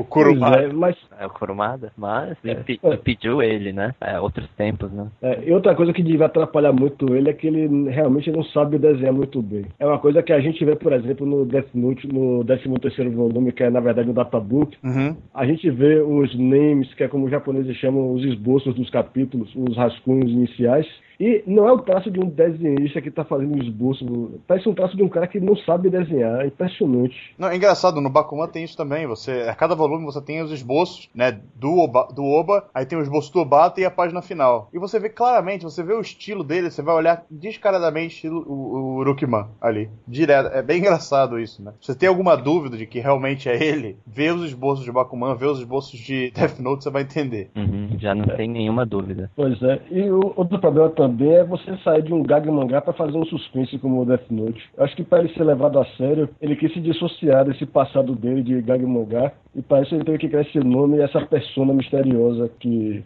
o 0.00 0.04
Kuruma. 0.04 0.50
Pois 0.52 0.62
é, 0.64 0.72
mas 0.72 0.96
É 1.18 1.26
o 1.26 1.30
Kurumada, 1.30 1.92
mas 1.96 2.36
É. 2.44 2.52
impe- 2.52 2.80
impediu 2.82 3.42
ele, 3.42 3.72
né? 3.72 3.94
É, 4.00 4.18
outros 4.18 4.48
tempos, 4.56 4.90
né? 4.90 5.06
É, 5.22 5.44
e 5.46 5.52
outra 5.52 5.74
coisa 5.74 5.92
que 5.92 6.02
devia 6.02 6.26
atrapalhar 6.26 6.72
muito 6.72 7.14
ele 7.14 7.28
é 7.30 7.32
que 7.32 7.46
ele 7.46 7.90
realmente 7.90 8.30
não 8.30 8.42
sabe 8.44 8.78
desenhar 8.78 9.12
muito 9.12 9.40
bem. 9.42 9.66
É 9.78 9.86
uma 9.86 9.98
coisa 9.98 10.22
que 10.22 10.32
a 10.32 10.40
gente 10.40 10.64
vê, 10.64 10.74
por 10.76 10.92
exemplo, 10.92 11.26
no 11.26 11.44
Death 11.44 11.68
Note, 11.74 12.06
no 12.08 12.42
13º 12.44 13.10
volume, 13.14 13.52
que 13.52 13.62
é 13.62 13.70
na 13.70 13.80
verdade 13.80 14.10
o 14.10 14.14
databook, 14.14 14.76
Uhum. 14.82 15.16
a 15.34 15.44
gente 15.46 15.68
vê 15.70 16.00
os 16.00 16.34
names, 16.38 16.92
que 16.94 17.04
é 17.04 17.08
como 17.08 17.24
os 17.26 17.30
japoneses 17.30 17.76
chamam 17.76 18.12
os 18.12 18.24
esboços 18.24 18.74
dos 18.74 18.88
capítulos, 18.90 19.52
os 19.54 19.76
rascunhos 19.76 20.30
iniciais, 20.30 20.86
e 21.20 21.44
não 21.46 21.68
é 21.68 21.72
o 21.72 21.78
traço 21.78 22.10
de 22.10 22.18
um 22.18 22.30
desenhista 22.30 23.02
que 23.02 23.10
está 23.10 23.22
fazendo 23.22 23.62
esboço, 23.62 24.40
parece 24.46 24.66
um 24.66 24.74
traço 24.74 24.96
de 24.96 25.02
um 25.02 25.08
cara 25.08 25.26
que 25.26 25.38
não 25.38 25.54
sabe 25.54 25.90
desenhar, 25.90 26.40
é 26.40 26.46
impressionante. 26.46 27.34
Não, 27.38 27.48
é 27.48 27.56
engraçado, 27.56 28.00
no 28.00 28.08
Bakuman 28.08 28.48
tem 28.48 28.64
isso 28.64 28.74
também. 28.74 29.06
Você, 29.06 29.46
a 29.46 29.54
cada 29.54 29.74
volume 29.74 30.06
você 30.06 30.22
tem 30.22 30.40
os 30.40 30.50
esboços, 30.50 31.10
né, 31.14 31.38
do 31.54 31.76
Oba, 31.76 32.08
do 32.14 32.24
Oba, 32.24 32.64
aí 32.72 32.86
tem 32.86 32.98
o 32.98 33.02
esboço 33.02 33.30
do 33.34 33.40
Obata 33.40 33.78
e 33.82 33.84
a 33.84 33.90
página 33.90 34.22
final. 34.22 34.70
E 34.72 34.78
você 34.78 34.98
vê 34.98 35.10
claramente, 35.10 35.62
você 35.62 35.82
vê 35.82 35.92
o 35.92 36.00
estilo 36.00 36.42
dele, 36.42 36.70
você 36.70 36.80
vai 36.80 36.94
olhar 36.94 37.22
descaradamente 37.30 38.14
estilo, 38.14 38.42
o, 38.48 38.54
o 38.54 38.94
Urukiman 39.00 39.48
ali, 39.60 39.90
direto. 40.08 40.54
É 40.54 40.62
bem 40.62 40.78
engraçado 40.78 41.38
isso, 41.38 41.62
né? 41.62 41.72
Se 41.82 41.88
você 41.88 41.98
tem 41.98 42.08
alguma 42.08 42.34
dúvida 42.34 42.78
de 42.78 42.86
que 42.86 42.98
realmente 42.98 43.46
é 43.46 43.62
ele, 43.62 43.98
vê 44.06 44.30
os 44.30 44.42
esboços 44.42 44.86
de 44.86 44.92
Bakuman, 44.92 45.34
vê 45.34 45.44
os 45.44 45.58
esboços 45.58 45.98
de 45.98 46.30
Death 46.30 46.58
Note, 46.60 46.84
você 46.84 46.90
vai 46.90 47.02
entender. 47.02 47.50
Uhum, 47.54 47.90
já 47.98 48.14
não 48.14 48.24
tem 48.24 48.48
nenhuma 48.48 48.86
dúvida. 48.86 49.30
Pois 49.36 49.62
é, 49.62 49.82
e 49.90 50.10
o 50.10 50.32
outro 50.34 50.58
problema 50.58 50.88
também 50.88 51.09
é 51.30 51.44
você 51.44 51.76
sair 51.78 52.02
de 52.02 52.12
um 52.12 52.22
gag 52.22 52.50
mangá 52.50 52.80
para 52.80 52.92
fazer 52.92 53.16
um 53.16 53.24
suspense 53.26 53.78
como 53.78 54.00
o 54.02 54.04
Death 54.04 54.30
Note. 54.30 54.62
Eu 54.76 54.84
acho 54.84 54.96
que 54.96 55.02
para 55.04 55.20
ele 55.20 55.32
ser 55.34 55.44
levado 55.44 55.78
a 55.78 55.84
sério, 55.96 56.28
ele 56.40 56.56
quis 56.56 56.72
se 56.72 56.80
dissociar 56.80 57.44
desse 57.44 57.66
passado 57.66 58.14
dele 58.14 58.42
de 58.42 58.60
gag 58.62 58.84
mangá 58.84 59.32
e 59.54 59.62
para 59.62 59.82
isso 59.82 59.94
ele 59.94 60.04
teve 60.04 60.18
que 60.18 60.28
criar 60.28 60.42
esse 60.42 60.58
nome 60.60 60.98
e 60.98 61.02
essa 61.02 61.20
persona 61.26 61.72
misteriosa 61.72 62.50
que 62.60 63.02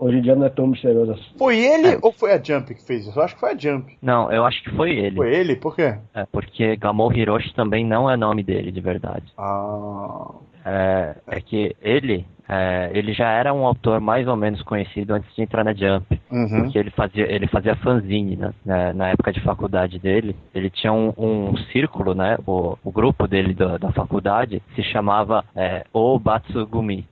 hoje 0.00 0.18
em 0.18 0.22
dia 0.22 0.36
não 0.36 0.46
é 0.46 0.48
tão 0.48 0.66
misteriosa 0.68 1.14
assim. 1.14 1.24
Foi 1.36 1.58
ele 1.58 1.88
É. 1.88 1.98
ou 2.00 2.12
foi 2.12 2.32
a 2.32 2.42
Jump 2.42 2.72
que 2.74 2.84
fez 2.86 3.06
isso? 3.06 3.18
Eu 3.18 3.22
acho 3.24 3.34
que 3.34 3.40
foi 3.40 3.52
a 3.52 3.56
Jump. 3.56 3.96
Não, 4.00 4.30
eu 4.30 4.44
acho 4.44 4.62
que 4.62 4.70
foi 4.70 4.90
ele. 4.96 5.16
Foi 5.16 5.34
ele? 5.34 5.56
Por 5.56 5.74
quê? 5.74 5.96
É, 6.14 6.24
porque 6.30 6.76
Gamou 6.76 7.12
Hiroshi 7.12 7.52
também 7.54 7.84
não 7.84 8.08
é 8.08 8.16
nome 8.16 8.42
dele, 8.44 8.70
de 8.70 8.80
verdade. 8.80 9.24
Ah. 9.36 10.30
É, 10.64 11.14
é 11.26 11.40
que 11.40 11.74
ele, 11.82 12.24
é, 12.48 12.90
ele 12.94 13.12
já 13.12 13.28
era 13.28 13.52
um 13.52 13.66
autor 13.66 14.00
mais 14.00 14.26
ou 14.26 14.34
menos 14.34 14.62
conhecido 14.62 15.12
antes 15.12 15.32
de 15.34 15.42
entrar 15.42 15.62
na 15.62 15.74
Jump. 15.74 16.20
Uhum. 16.30 16.62
Porque 16.62 16.78
ele 16.78 16.90
fazia, 16.90 17.30
ele 17.30 17.46
fazia 17.46 17.76
fanzine, 17.76 18.36
né? 18.36 18.52
Na, 18.64 18.94
na 18.94 19.08
época 19.08 19.32
de 19.32 19.40
faculdade 19.40 19.98
dele. 19.98 20.34
Ele 20.54 20.70
tinha 20.70 20.92
um, 20.92 21.12
um 21.16 21.56
círculo, 21.72 22.14
né? 22.14 22.38
O, 22.46 22.78
o 22.82 22.90
grupo 22.90 23.28
dele 23.28 23.52
da, 23.52 23.76
da 23.76 23.92
faculdade 23.92 24.62
se 24.74 24.82
chamava 24.82 25.44
é, 25.54 25.84
O 25.92 26.18
Batsugumi. 26.18 27.06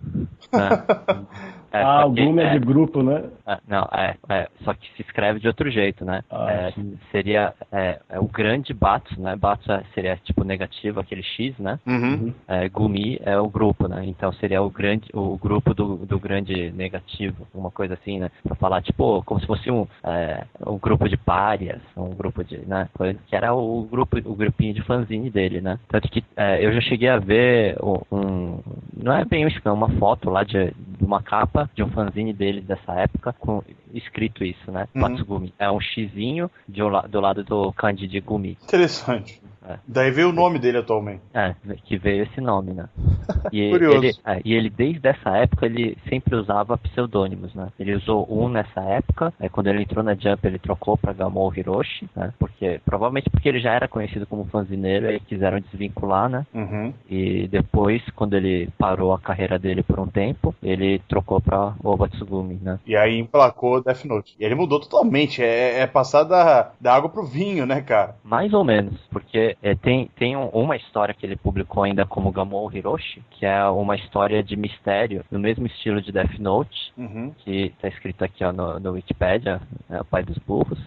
Né? 0.52 0.68
É, 1.72 1.82
ah, 1.82 2.02
só 2.02 2.08
o 2.08 2.14
que, 2.14 2.24
Gumi 2.24 2.42
é 2.42 2.46
é, 2.46 2.52
de 2.52 2.58
grupo, 2.60 3.02
né? 3.02 3.24
é, 3.46 3.58
não, 3.68 3.88
é, 3.92 4.14
é, 4.28 4.48
só 4.64 4.72
que 4.74 4.86
se 4.96 5.02
escreve 5.02 5.40
de 5.40 5.48
outro 5.48 5.70
jeito, 5.70 6.04
né? 6.04 6.22
Ah, 6.30 6.46
É, 6.50 6.72
seria 7.10 7.52
é, 7.72 7.98
é 8.08 8.20
o 8.20 8.24
grande 8.26 8.72
Batsu, 8.72 9.20
né? 9.20 9.36
Batsu 9.36 9.70
é- 9.72 9.82
seria 9.94 10.16
tipo 10.18 10.44
negativo, 10.44 11.00
aquele 11.00 11.22
X, 11.22 11.58
né? 11.58 11.78
Uhum. 11.86 12.32
É, 12.48 12.68
Gumi 12.68 13.18
é 13.24 13.38
o 13.38 13.48
grupo, 13.48 13.88
né? 13.88 14.04
Então 14.06 14.32
seria 14.34 14.62
o 14.62 14.70
grande, 14.70 15.08
o 15.12 15.36
grupo 15.36 15.74
do, 15.74 15.96
do 15.96 16.18
grande 16.18 16.70
negativo, 16.72 17.46
uma 17.54 17.70
coisa 17.70 17.94
assim, 17.94 18.18
né? 18.20 18.30
Pra 18.44 18.54
falar, 18.56 18.82
tipo, 18.82 19.22
como 19.24 19.40
se 19.40 19.46
fosse 19.46 19.70
um, 19.70 19.86
é, 20.04 20.44
um 20.66 20.78
grupo 20.78 21.08
de 21.08 21.16
párias, 21.16 21.80
um 21.96 22.10
grupo 22.10 22.44
de, 22.44 22.58
né? 22.58 22.88
Coisa- 22.94 23.18
Que 23.26 23.34
era 23.36 23.52
o 23.54 23.82
grupo, 23.90 24.16
o 24.24 24.34
grupinho 24.34 24.72
de 24.74 24.82
fanzine 24.82 25.30
dele, 25.30 25.60
né? 25.60 25.78
Tanto 25.88 26.08
que 26.08 26.24
é, 26.36 26.64
eu 26.64 26.72
já 26.72 26.80
cheguei 26.82 27.08
a 27.08 27.18
ver 27.18 27.76
o- 27.80 28.02
um, 28.12 28.60
não 28.96 29.12
é 29.12 29.24
bem 29.24 29.44
um 29.44 29.50
uma 29.72 29.88
foto 29.98 30.30
lá 30.30 30.44
de, 30.44 30.70
de 30.98 31.04
uma 31.04 31.20
capa 31.22 31.55
de 31.74 31.82
um 31.82 31.90
fanzine 31.90 32.32
dele 32.32 32.60
dessa 32.60 32.92
época 32.94 33.32
com 33.32 33.62
escrito 33.92 34.44
isso, 34.44 34.70
né? 34.70 34.86
Uhum. 34.94 35.02
Batsugumi. 35.02 35.54
É 35.58 35.70
um 35.70 35.80
xizinho 35.80 36.50
de 36.68 36.82
um 36.82 36.90
do 37.08 37.20
lado 37.20 37.44
do 37.44 37.72
kanji 37.72 38.06
de 38.06 38.20
Gumi. 38.20 38.58
Interessante. 38.64 39.40
É. 39.68 39.78
Daí 39.86 40.10
veio 40.10 40.30
o 40.30 40.32
nome 40.32 40.58
dele 40.58 40.78
atualmente. 40.78 41.22
É, 41.34 41.54
que 41.84 41.96
veio 41.96 42.24
esse 42.24 42.40
nome, 42.40 42.72
né? 42.72 42.88
E 43.52 43.70
Curioso. 43.70 43.98
ele, 43.98 44.12
é, 44.24 44.40
e 44.44 44.54
ele, 44.54 44.68
desde 44.68 45.08
essa 45.08 45.30
época, 45.36 45.66
ele 45.66 45.96
sempre 46.08 46.34
usava 46.34 46.76
pseudônimos, 46.76 47.54
né? 47.54 47.68
Ele 47.78 47.94
usou 47.94 48.26
um 48.28 48.48
nessa 48.48 48.80
época, 48.80 49.32
aí 49.38 49.48
quando 49.48 49.68
ele 49.68 49.82
entrou 49.82 50.02
na 50.02 50.14
Jump, 50.14 50.44
ele 50.44 50.58
trocou 50.58 50.96
pra 50.96 51.12
Gamou 51.12 51.52
Hiroshi, 51.54 52.08
né? 52.14 52.32
Porque, 52.38 52.80
provavelmente 52.84 53.30
porque 53.30 53.48
ele 53.48 53.60
já 53.60 53.72
era 53.72 53.88
conhecido 53.88 54.26
como 54.26 54.44
fanzineiro, 54.46 55.06
aí 55.06 55.20
quiseram 55.20 55.60
desvincular, 55.60 56.28
né? 56.28 56.46
Uhum. 56.52 56.92
E 57.08 57.46
depois, 57.48 58.02
quando 58.14 58.34
ele 58.34 58.68
parou 58.78 59.12
a 59.12 59.20
carreira 59.20 59.58
dele 59.58 59.82
por 59.82 60.00
um 60.00 60.06
tempo, 60.06 60.54
ele 60.62 61.00
trocou 61.08 61.40
pra 61.40 61.74
Oba 61.82 62.08
Tsugumi, 62.08 62.58
né? 62.60 62.78
E 62.86 62.96
aí 62.96 63.18
emplacou 63.18 63.82
Death 63.82 64.04
Note. 64.04 64.34
E 64.38 64.44
ele 64.44 64.54
mudou 64.54 64.80
totalmente. 64.80 65.42
É, 65.42 65.80
é 65.80 65.86
passar 65.86 66.24
da, 66.24 66.72
da 66.80 66.94
água 66.94 67.08
pro 67.08 67.24
vinho, 67.24 67.66
né, 67.66 67.80
cara? 67.80 68.16
Mais 68.24 68.52
ou 68.52 68.64
menos, 68.64 68.98
porque 69.10 69.55
é, 69.62 69.74
tem, 69.74 70.08
tem 70.16 70.36
um- 70.36 70.48
uma 70.48 70.76
história 70.76 71.14
que 71.14 71.24
ele 71.24 71.36
publicou 71.36 71.82
ainda 71.82 72.04
como 72.06 72.30
Gamou 72.30 72.70
Hiroshi, 72.72 73.22
que 73.30 73.44
é 73.46 73.64
uma 73.68 73.96
história 73.96 74.42
de 74.42 74.56
mistério, 74.56 75.24
no 75.30 75.38
mesmo 75.38 75.66
estilo 75.66 76.00
de 76.02 76.12
Death 76.12 76.38
Note, 76.38 76.92
Uhum. 76.96 77.32
que 77.38 77.72
tá 77.80 77.88
escrito 77.88 78.22
aqui 78.24 78.44
ó, 78.44 78.52
no, 78.52 78.78
no 78.78 78.92
Wikipedia, 78.92 79.60
é 79.90 80.00
o 80.00 80.04
pai 80.04 80.22
dos 80.22 80.38
burros, 80.38 80.78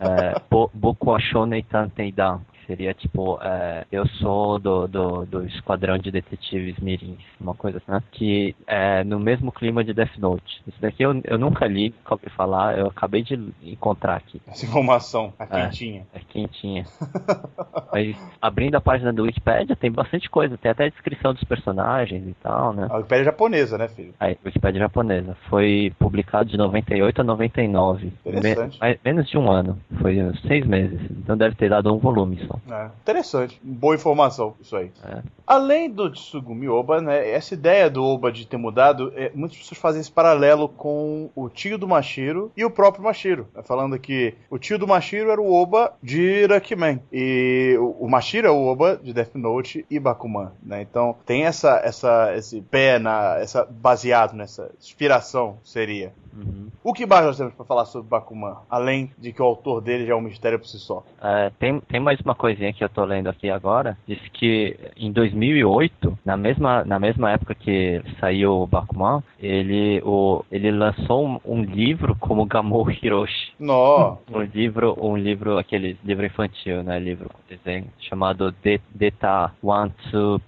é, 0.00 0.40
Bo- 0.50 0.70
Boku 0.74 1.10
wa 1.10 1.20
Shounen 1.20 1.62
Tanteidan, 1.62 2.40
Seria 2.70 2.94
tipo, 2.94 3.36
é, 3.42 3.84
eu 3.90 4.06
sou 4.06 4.56
do, 4.60 4.86
do, 4.86 5.26
do 5.26 5.44
Esquadrão 5.44 5.98
de 5.98 6.08
Detetives 6.12 6.78
Mirins, 6.78 7.18
uma 7.40 7.52
coisa 7.52 7.78
assim, 7.78 7.90
né? 7.90 8.00
Que 8.12 8.54
é 8.64 9.02
no 9.02 9.18
mesmo 9.18 9.50
clima 9.50 9.82
de 9.82 9.92
Death 9.92 10.16
Note. 10.18 10.62
Isso 10.68 10.80
daqui 10.80 11.02
eu, 11.02 11.20
eu 11.24 11.36
nunca 11.36 11.66
li, 11.66 11.92
nunca 11.98 12.14
ouvi 12.14 12.30
falar, 12.30 12.78
eu 12.78 12.86
acabei 12.86 13.24
de 13.24 13.34
encontrar 13.60 14.14
aqui. 14.14 14.40
Essa 14.46 14.66
informação, 14.66 15.32
a 15.36 15.42
É. 15.42 15.46
quentinha. 15.64 16.06
É 16.14 16.20
quentinha. 16.20 16.84
Mas 17.92 18.16
abrindo 18.40 18.76
a 18.76 18.80
página 18.80 19.12
do 19.12 19.24
Wikipedia 19.24 19.74
tem 19.74 19.90
bastante 19.90 20.30
coisa, 20.30 20.56
tem 20.56 20.70
até 20.70 20.84
a 20.84 20.90
descrição 20.90 21.34
dos 21.34 21.42
personagens 21.42 22.24
e 22.24 22.34
tal, 22.40 22.72
né? 22.72 22.86
A 22.88 22.98
Wikipédia 22.98 23.24
japonesa, 23.24 23.76
né, 23.78 23.88
filho? 23.88 24.14
Aí, 24.20 24.38
Wikipedia 24.46 24.78
japonesa. 24.82 25.36
Foi 25.48 25.92
publicado 25.98 26.48
de 26.48 26.56
98 26.56 27.20
a 27.20 27.24
99. 27.24 28.12
Interessante. 28.24 28.78
menos 29.04 29.28
de 29.28 29.36
um 29.36 29.50
ano. 29.50 29.76
Foi 30.00 30.16
seis 30.46 30.64
meses. 30.64 31.00
Então 31.10 31.36
deve 31.36 31.56
ter 31.56 31.68
dado 31.68 31.92
um 31.92 31.98
volume 31.98 32.38
só. 32.46 32.59
É, 32.68 32.86
interessante. 33.02 33.60
Boa 33.62 33.94
informação, 33.94 34.54
isso 34.60 34.76
aí. 34.76 34.90
É. 35.04 35.22
Além 35.46 35.90
do 35.90 36.10
Tsugumi 36.10 36.68
Oba, 36.68 37.00
né, 37.00 37.30
essa 37.30 37.54
ideia 37.54 37.90
do 37.90 38.04
Oba 38.04 38.30
de 38.30 38.46
ter 38.46 38.56
mudado, 38.56 39.12
é, 39.16 39.30
muitas 39.34 39.58
pessoas 39.58 39.78
fazem 39.78 40.00
esse 40.00 40.10
paralelo 40.10 40.68
com 40.68 41.30
o 41.34 41.48
tio 41.48 41.76
do 41.76 41.88
Mashiro 41.88 42.52
e 42.56 42.64
o 42.64 42.70
próprio 42.70 43.04
Mashiro. 43.04 43.48
né, 43.54 43.62
falando 43.62 43.98
que 43.98 44.34
o 44.48 44.58
tio 44.58 44.78
do 44.78 44.86
Mashiro 44.86 45.30
era 45.30 45.40
o 45.40 45.52
Oba 45.52 45.92
de 46.02 46.46
Rockman. 46.46 47.00
E 47.12 47.76
o, 47.78 48.04
o 48.04 48.10
Mashiro 48.10 48.46
é 48.46 48.50
o 48.50 48.66
Oba 48.66 48.96
de 48.96 49.12
Death 49.12 49.34
Note 49.34 49.84
e 49.90 49.98
Bakuman. 49.98 50.52
Né? 50.62 50.82
Então 50.82 51.16
tem 51.26 51.44
essa, 51.44 51.80
essa, 51.84 52.34
esse 52.36 52.60
pé, 52.60 52.98
na, 52.98 53.36
essa, 53.38 53.64
baseado 53.64 54.34
nessa 54.34 54.70
inspiração, 54.78 55.58
seria. 55.64 56.12
Uhum. 56.32 56.68
O 56.82 56.92
que 56.92 57.06
mais 57.06 57.24
nós 57.26 57.36
temos 57.36 57.54
para 57.54 57.64
falar 57.64 57.84
sobre 57.84 58.08
Bakuman? 58.08 58.58
Além 58.70 59.10
de 59.18 59.32
que 59.32 59.42
o 59.42 59.44
autor 59.44 59.80
dele 59.80 60.06
já 60.06 60.12
é 60.12 60.16
um 60.16 60.20
mistério 60.20 60.58
por 60.58 60.68
si 60.68 60.78
só. 60.78 61.04
É, 61.20 61.50
tem, 61.58 61.80
tem 61.80 62.00
mais 62.00 62.20
uma 62.20 62.34
coisinha 62.50 62.72
que 62.72 62.82
eu 62.82 62.88
tô 62.88 63.04
lendo 63.04 63.28
aqui 63.28 63.48
agora. 63.48 63.96
Diz 64.06 64.18
que 64.32 64.76
em 64.96 65.12
2008, 65.12 66.18
na 66.24 66.36
mesma, 66.36 66.84
na 66.84 66.98
mesma 66.98 67.30
época 67.30 67.54
que 67.54 68.02
saiu 68.18 68.62
o 68.62 68.66
Bakuman, 68.66 69.22
ele, 69.38 70.02
o, 70.04 70.44
ele 70.50 70.70
lançou 70.70 71.26
um, 71.26 71.40
um 71.44 71.62
livro 71.62 72.16
como 72.16 72.44
Gamou 72.46 72.90
Hiroshi. 72.90 73.52
Nó. 73.58 74.16
Um 74.32 74.42
livro, 74.42 74.96
um 75.00 75.16
livro, 75.16 75.58
aquele 75.58 75.96
livro 76.04 76.26
infantil, 76.26 76.82
né? 76.82 76.98
Livro 76.98 77.28
com 77.28 77.38
desenho, 77.48 77.86
chamado 78.00 78.52
De- 78.62 78.80
Deta 78.94 79.52
Wantsu. 79.62 80.40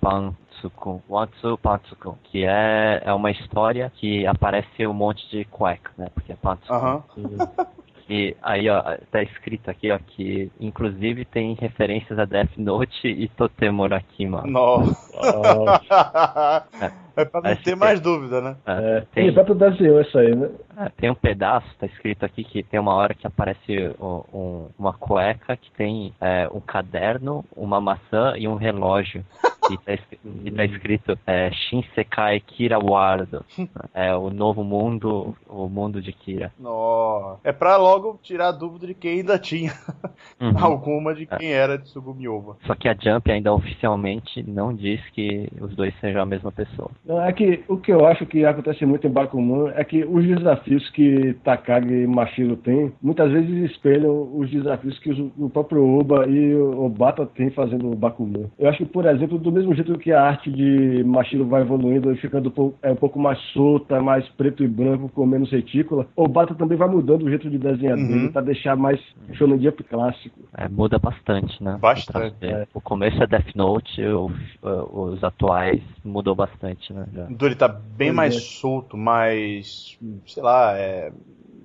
Wantsu 1.09 1.59
Pansukun. 1.59 2.15
Que 2.24 2.45
é, 2.45 3.03
é 3.05 3.12
uma 3.12 3.31
história 3.31 3.91
que 3.97 4.27
aparece 4.27 4.87
um 4.87 4.93
monte 4.93 5.29
de 5.31 5.45
cueca, 5.47 5.91
né? 5.97 6.09
Porque 6.15 6.33
é 6.33 6.37
Pansukun. 6.37 6.74
Aham. 6.74 7.03
E 8.14 8.36
aí, 8.43 8.68
ó, 8.68 8.82
tá 9.10 9.22
escrito 9.22 9.70
aqui, 9.70 9.90
ó, 9.90 9.98
que 9.98 10.52
inclusive 10.60 11.24
tem 11.24 11.55
referências 11.55 12.18
a 12.18 12.26
Death 12.26 12.59
Note 12.59 13.09
e 13.09 13.26
Totemoraki, 13.26 14.26
mano. 14.26 14.48
Nó. 14.48 14.84
Ah, 16.78 16.93
é 17.16 17.24
pra 17.24 17.40
não 17.40 17.51
Acho 17.51 17.62
ter 17.62 17.76
mais 17.76 18.01
dúvida, 18.01 18.40
né? 18.40 18.56
É, 18.66 18.97
ele 18.97 19.06
tem, 19.26 19.32
próprio 19.34 19.55
desenhou 19.55 20.01
isso 20.01 20.18
aí, 20.18 20.34
né? 20.34 20.48
é, 20.76 20.89
tem 20.90 21.10
um 21.10 21.14
pedaço, 21.14 21.66
tá 21.78 21.86
escrito 21.86 22.24
aqui, 22.24 22.44
que 22.44 22.62
tem 22.62 22.78
uma 22.80 22.94
hora 22.94 23.14
que 23.14 23.26
aparece 23.26 23.94
um- 24.01 24.68
uma 24.78 24.93
cueca 24.93 25.56
que 25.56 25.70
tem 25.72 26.12
é, 26.20 26.48
um 26.52 26.60
caderno, 26.60 27.44
uma 27.56 27.80
maçã 27.80 28.34
e 28.36 28.47
um 28.48 28.55
relógio. 28.56 29.24
E 29.70 29.78
tá, 29.78 29.93
e 30.44 30.51
tá 30.51 30.64
escrito 30.64 31.16
é, 31.24 31.48
Shinsekai 31.52 32.40
Kira 32.40 32.80
Wardo. 32.80 33.44
É 33.94 34.12
o 34.14 34.28
novo 34.28 34.64
mundo, 34.64 35.36
o 35.48 35.68
mundo 35.68 36.02
de 36.02 36.12
Kira. 36.12 36.52
Nó. 36.59 37.36
É 37.44 37.52
pra 37.52 37.76
logo 37.76 38.18
tirar 38.24 38.48
a 38.48 38.52
dúvida 38.52 38.89
de 38.89 38.94
quem 38.94 39.18
ainda 39.20 39.39
tinha 39.39 39.72
Uhum. 40.40 40.52
alguma 40.59 41.14
de 41.14 41.26
quem 41.26 41.52
era 41.52 41.78
de 41.78 41.84
Tsugumi 41.84 42.26
Oba. 42.28 42.56
Só 42.66 42.74
que 42.74 42.89
a 42.89 42.94
Jump 43.01 43.30
ainda 43.30 43.52
oficialmente 43.55 44.43
não 44.43 44.74
diz 44.74 45.01
que 45.10 45.48
os 45.60 45.74
dois 45.76 45.94
sejam 46.01 46.22
a 46.22 46.26
mesma 46.26 46.51
pessoa. 46.51 46.90
Não, 47.05 47.20
É 47.20 47.33
que 47.33 47.65
o 47.69 47.77
que 47.77 47.93
eu 47.93 48.07
acho 48.07 48.24
que 48.27 48.45
acontece 48.45 48.87
muito 48.87 49.07
em 49.07 49.11
Bakuman 49.11 49.73
é 49.74 49.83
que 49.83 50.05
os 50.05 50.24
desafios 50.24 50.89
que 50.91 51.35
Takagi 51.43 51.93
e 51.93 52.07
Mashiro 52.07 52.57
têm, 52.57 52.93
muitas 53.03 53.31
vezes 53.33 53.70
espelham 53.73 54.31
os 54.39 54.49
desafios 54.51 54.97
que 55.01 55.11
os- 55.11 55.33
o 55.37 55.51
próprio 55.51 55.85
Oba 55.99 56.29
e 56.29 56.55
o 56.55 56.85
Obata 56.85 57.27
têm 57.27 57.51
fazendo 57.51 57.91
o 57.91 57.97
Bakuman. 57.97 58.49
Eu 58.57 58.69
acho 58.69 58.79
que, 58.79 58.85
por 58.85 59.05
exemplo, 59.05 59.37
do 59.37 59.51
mesmo 59.51 59.74
jeito 59.74 59.99
que 59.99 60.12
a 60.12 60.23
arte 60.23 60.49
de 60.51 61.03
Mashiro 61.05 61.45
vai 61.47 61.62
evoluindo 61.62 62.12
e 62.12 62.16
ficando 62.19 62.49
um 62.49 62.53
pouco, 62.53 62.79
é, 62.83 62.93
um 62.93 62.97
pouco 62.97 63.19
mais 63.19 63.39
solta, 63.53 64.01
mais 64.01 64.29
preto 64.31 64.62
e 64.62 64.69
branco, 64.69 65.09
com 65.09 65.27
menos 65.27 65.51
retícula, 65.51 66.07
Obata 66.15 66.55
também 66.55 66.79
vai 66.79 66.89
mudando 66.89 67.23
o 67.24 67.29
jeito 67.29 67.51
de 67.51 67.59
desenhar 67.59 67.99
Uhum. 67.99 68.07
dele 68.07 68.29
para 68.29 68.43
deixar 68.43 68.77
mais 68.77 69.01
Shonen 69.33 69.61
Jump 69.61 69.83
clássico. 69.85 70.39
É, 70.57 70.69
muda 70.69 71.01
bastante, 71.01 71.62
né? 71.62 71.79
Bastante. 71.81 72.37
Dele. 72.39 72.66
O 72.73 72.81
começo 72.81 73.20
é 73.23 73.27
Death 73.27 73.55
Note, 73.57 74.01
o- 74.05 74.31
os 74.93 75.24
atuais 75.24 75.81
mudou 76.05 76.35
bastante, 76.35 76.91
né? 76.93 77.06
já. 77.12 77.27
Então 77.31 77.48
ele 77.48 77.56
tá 77.56 77.69
bem 77.69 78.09
Pois 78.09 78.16
mais 78.16 78.36
é. 78.36 78.39
solto, 78.39 78.97
mais. 78.97 79.98
sei 80.27 80.43
lá, 80.43 80.77
é. 80.77 81.12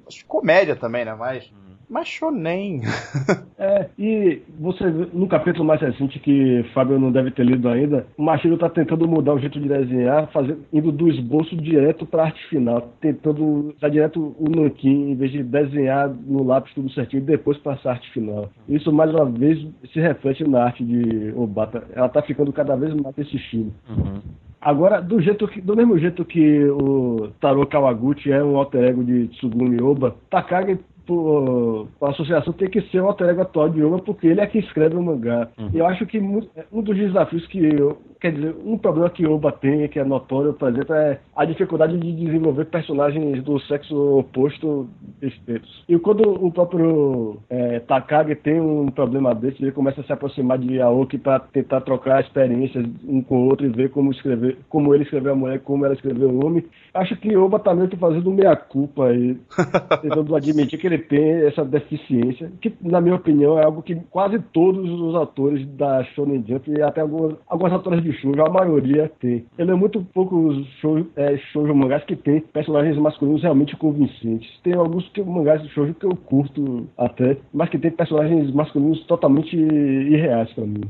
Acho 0.07 0.19
que 0.19 0.25
comédia 0.25 0.75
também, 0.75 1.03
né? 1.05 1.13
Mais. 1.13 1.49
Mais 1.89 2.07
shonen. 2.07 2.81
É, 3.59 3.89
e 3.97 4.43
você 4.59 4.87
vê 4.87 5.07
no 5.11 5.27
capítulo 5.27 5.65
mais 5.65 5.81
recente 5.81 6.19
que 6.19 6.63
Fábio 6.71 6.99
não 6.99 7.11
deve 7.11 7.31
ter 7.31 7.43
lido 7.43 7.67
ainda, 7.67 8.05
o 8.15 8.21
Machiro 8.21 8.53
está 8.53 8.69
tentando 8.69 9.07
mudar 9.07 9.33
o 9.33 9.39
jeito 9.39 9.59
de 9.59 9.67
desenhar, 9.67 10.27
fazendo, 10.31 10.63
indo 10.71 10.91
do 10.91 11.09
esboço 11.09 11.57
direto 11.57 12.05
para 12.05 12.21
a 12.21 12.25
arte 12.27 12.47
final, 12.49 12.93
tentando 13.01 13.73
usar 13.75 13.89
direto 13.89 14.35
o 14.37 14.47
nanquim, 14.47 15.09
em 15.09 15.15
vez 15.15 15.31
de 15.31 15.41
desenhar 15.41 16.07
no 16.07 16.43
lápis 16.43 16.71
tudo 16.75 16.91
certinho 16.91 17.23
e 17.23 17.25
depois 17.25 17.57
passar 17.57 17.89
a 17.89 17.93
arte 17.93 18.11
final. 18.11 18.51
Isso, 18.69 18.93
mais 18.93 19.09
uma 19.09 19.25
vez, 19.25 19.57
se 19.91 19.99
reflete 19.99 20.47
na 20.47 20.65
arte 20.65 20.85
de 20.85 21.33
Obata. 21.35 21.83
Ela 21.95 22.05
está 22.05 22.21
ficando 22.21 22.53
cada 22.53 22.75
vez 22.75 22.93
mais 22.93 23.15
desse 23.15 23.37
estilo. 23.37 23.73
Uhum. 23.89 24.21
Agora, 24.59 25.01
do, 25.01 25.21
jeito 25.21 25.47
que, 25.47 25.61
do 25.61 25.75
mesmo 25.75 25.97
jeito 25.99 26.25
que 26.25 26.65
o 26.65 27.29
Taro 27.39 27.65
Kawaguchi 27.67 28.31
é 28.31 28.43
um 28.43 28.57
alter 28.57 28.85
ego 28.85 29.03
de 29.03 29.27
Tsugumi 29.27 29.81
Oba, 29.81 30.15
Takagi, 30.29 30.79
por, 31.07 31.87
por 31.97 32.09
associação, 32.09 32.53
tem 32.53 32.69
que 32.69 32.81
ser 32.89 33.01
o 33.01 33.07
alter 33.07 33.29
ego 33.29 33.41
atual 33.41 33.69
de 33.69 33.81
Oba, 33.83 33.99
porque 33.99 34.27
ele 34.27 34.41
é 34.41 34.45
que 34.45 34.59
escreve 34.59 34.95
o 34.95 35.01
mangá. 35.01 35.47
Uhum. 35.57 35.69
E 35.73 35.77
eu 35.79 35.87
acho 35.87 36.05
que 36.05 36.19
mu- 36.19 36.47
um 36.71 36.81
dos 36.81 36.95
desafios 36.97 37.47
que, 37.47 37.63
eu, 37.63 37.97
quer 38.19 38.33
dizer, 38.33 38.53
um 38.65 38.77
problema 38.77 39.09
que 39.09 39.25
Oba 39.25 39.51
tem, 39.51 39.87
que 39.87 39.99
é 39.99 40.03
notório, 40.03 40.53
por 40.53 40.69
exemplo, 40.69 40.93
é 40.93 41.19
a 41.35 41.45
dificuldade 41.45 41.97
de 41.97 42.11
desenvolver 42.11 42.65
personagens 42.65 43.41
do 43.43 43.57
sexo 43.61 43.95
oposto 44.19 44.87
perfeitos. 45.19 45.83
E 45.87 45.97
quando 45.97 46.29
o 46.45 46.51
próprio 46.51 47.37
é, 47.49 47.79
Takagi 47.79 48.35
tem 48.35 48.59
um 48.59 48.87
problema 48.87 49.33
desse, 49.33 49.63
ele 49.63 49.71
começa 49.71 50.01
a 50.01 50.03
se 50.03 50.11
aproximar 50.11 50.57
de 50.57 50.81
Aoki 50.81 51.17
para 51.17 51.39
tentar 51.39 51.81
trocar 51.81 52.21
experiências 52.21 52.85
um 53.07 53.21
com 53.21 53.43
o 53.43 53.45
outro 53.49 53.65
e 53.65 53.69
ver 53.69 53.89
como 53.91 54.11
escrever, 54.11 54.57
como 54.69 54.93
ele 54.93 55.03
escreveu 55.03 55.31
a 55.31 55.35
mulher, 55.35 55.59
como 55.61 55.85
ela 55.85 55.93
escreveu 55.93 56.29
o 56.29 56.45
homem. 56.45 56.65
Acho 56.93 57.15
que 57.15 57.35
Oba 57.37 57.59
tá 57.59 57.73
meio 57.73 57.87
que 57.87 57.95
fazendo 57.95 58.29
meia-culpa 58.31 59.05
aí, 59.07 59.37
tentando 60.01 60.35
admitir 60.35 60.79
que 60.79 60.87
ele 60.87 60.96
tem 60.97 61.45
essa 61.45 61.63
deficiência, 61.63 62.51
que 62.61 62.73
na 62.81 62.99
minha 63.01 63.15
opinião 63.15 63.57
é 63.59 63.63
algo 63.63 63.81
que 63.81 63.95
quase 64.09 64.39
todos 64.53 64.89
os 64.89 65.15
atores 65.15 65.65
da 65.75 66.03
Shonen 66.05 66.43
Jump 66.47 66.69
e 66.71 66.81
até 66.81 67.01
alguns, 67.01 67.35
alguns 67.47 67.71
atores 67.73 68.03
de 68.03 68.11
shoujo, 68.13 68.41
a 68.41 68.49
maioria 68.49 69.11
tem. 69.19 69.45
Ele 69.57 69.71
é 69.71 69.75
muito 69.75 70.01
poucos 70.13 70.65
shoujo, 70.81 71.07
é, 71.15 71.37
shoujo 71.37 71.73
mangás 71.75 72.03
que 72.03 72.15
tem 72.15 72.41
personagens 72.41 72.97
masculinos 72.97 73.41
realmente 73.41 73.75
convincentes. 73.75 74.49
Tem 74.63 74.73
alguns 74.73 75.07
que, 75.09 75.21
mangás 75.23 75.61
de 75.61 75.69
shoujo 75.69 75.93
que 75.93 76.05
eu 76.05 76.15
curto 76.15 76.87
até, 76.97 77.37
mas 77.53 77.69
que 77.69 77.77
tem 77.77 77.91
personagens 77.91 78.53
masculinos 78.53 79.03
totalmente 79.05 79.55
irreais 79.55 80.51
pra 80.53 80.65
mim. 80.65 80.81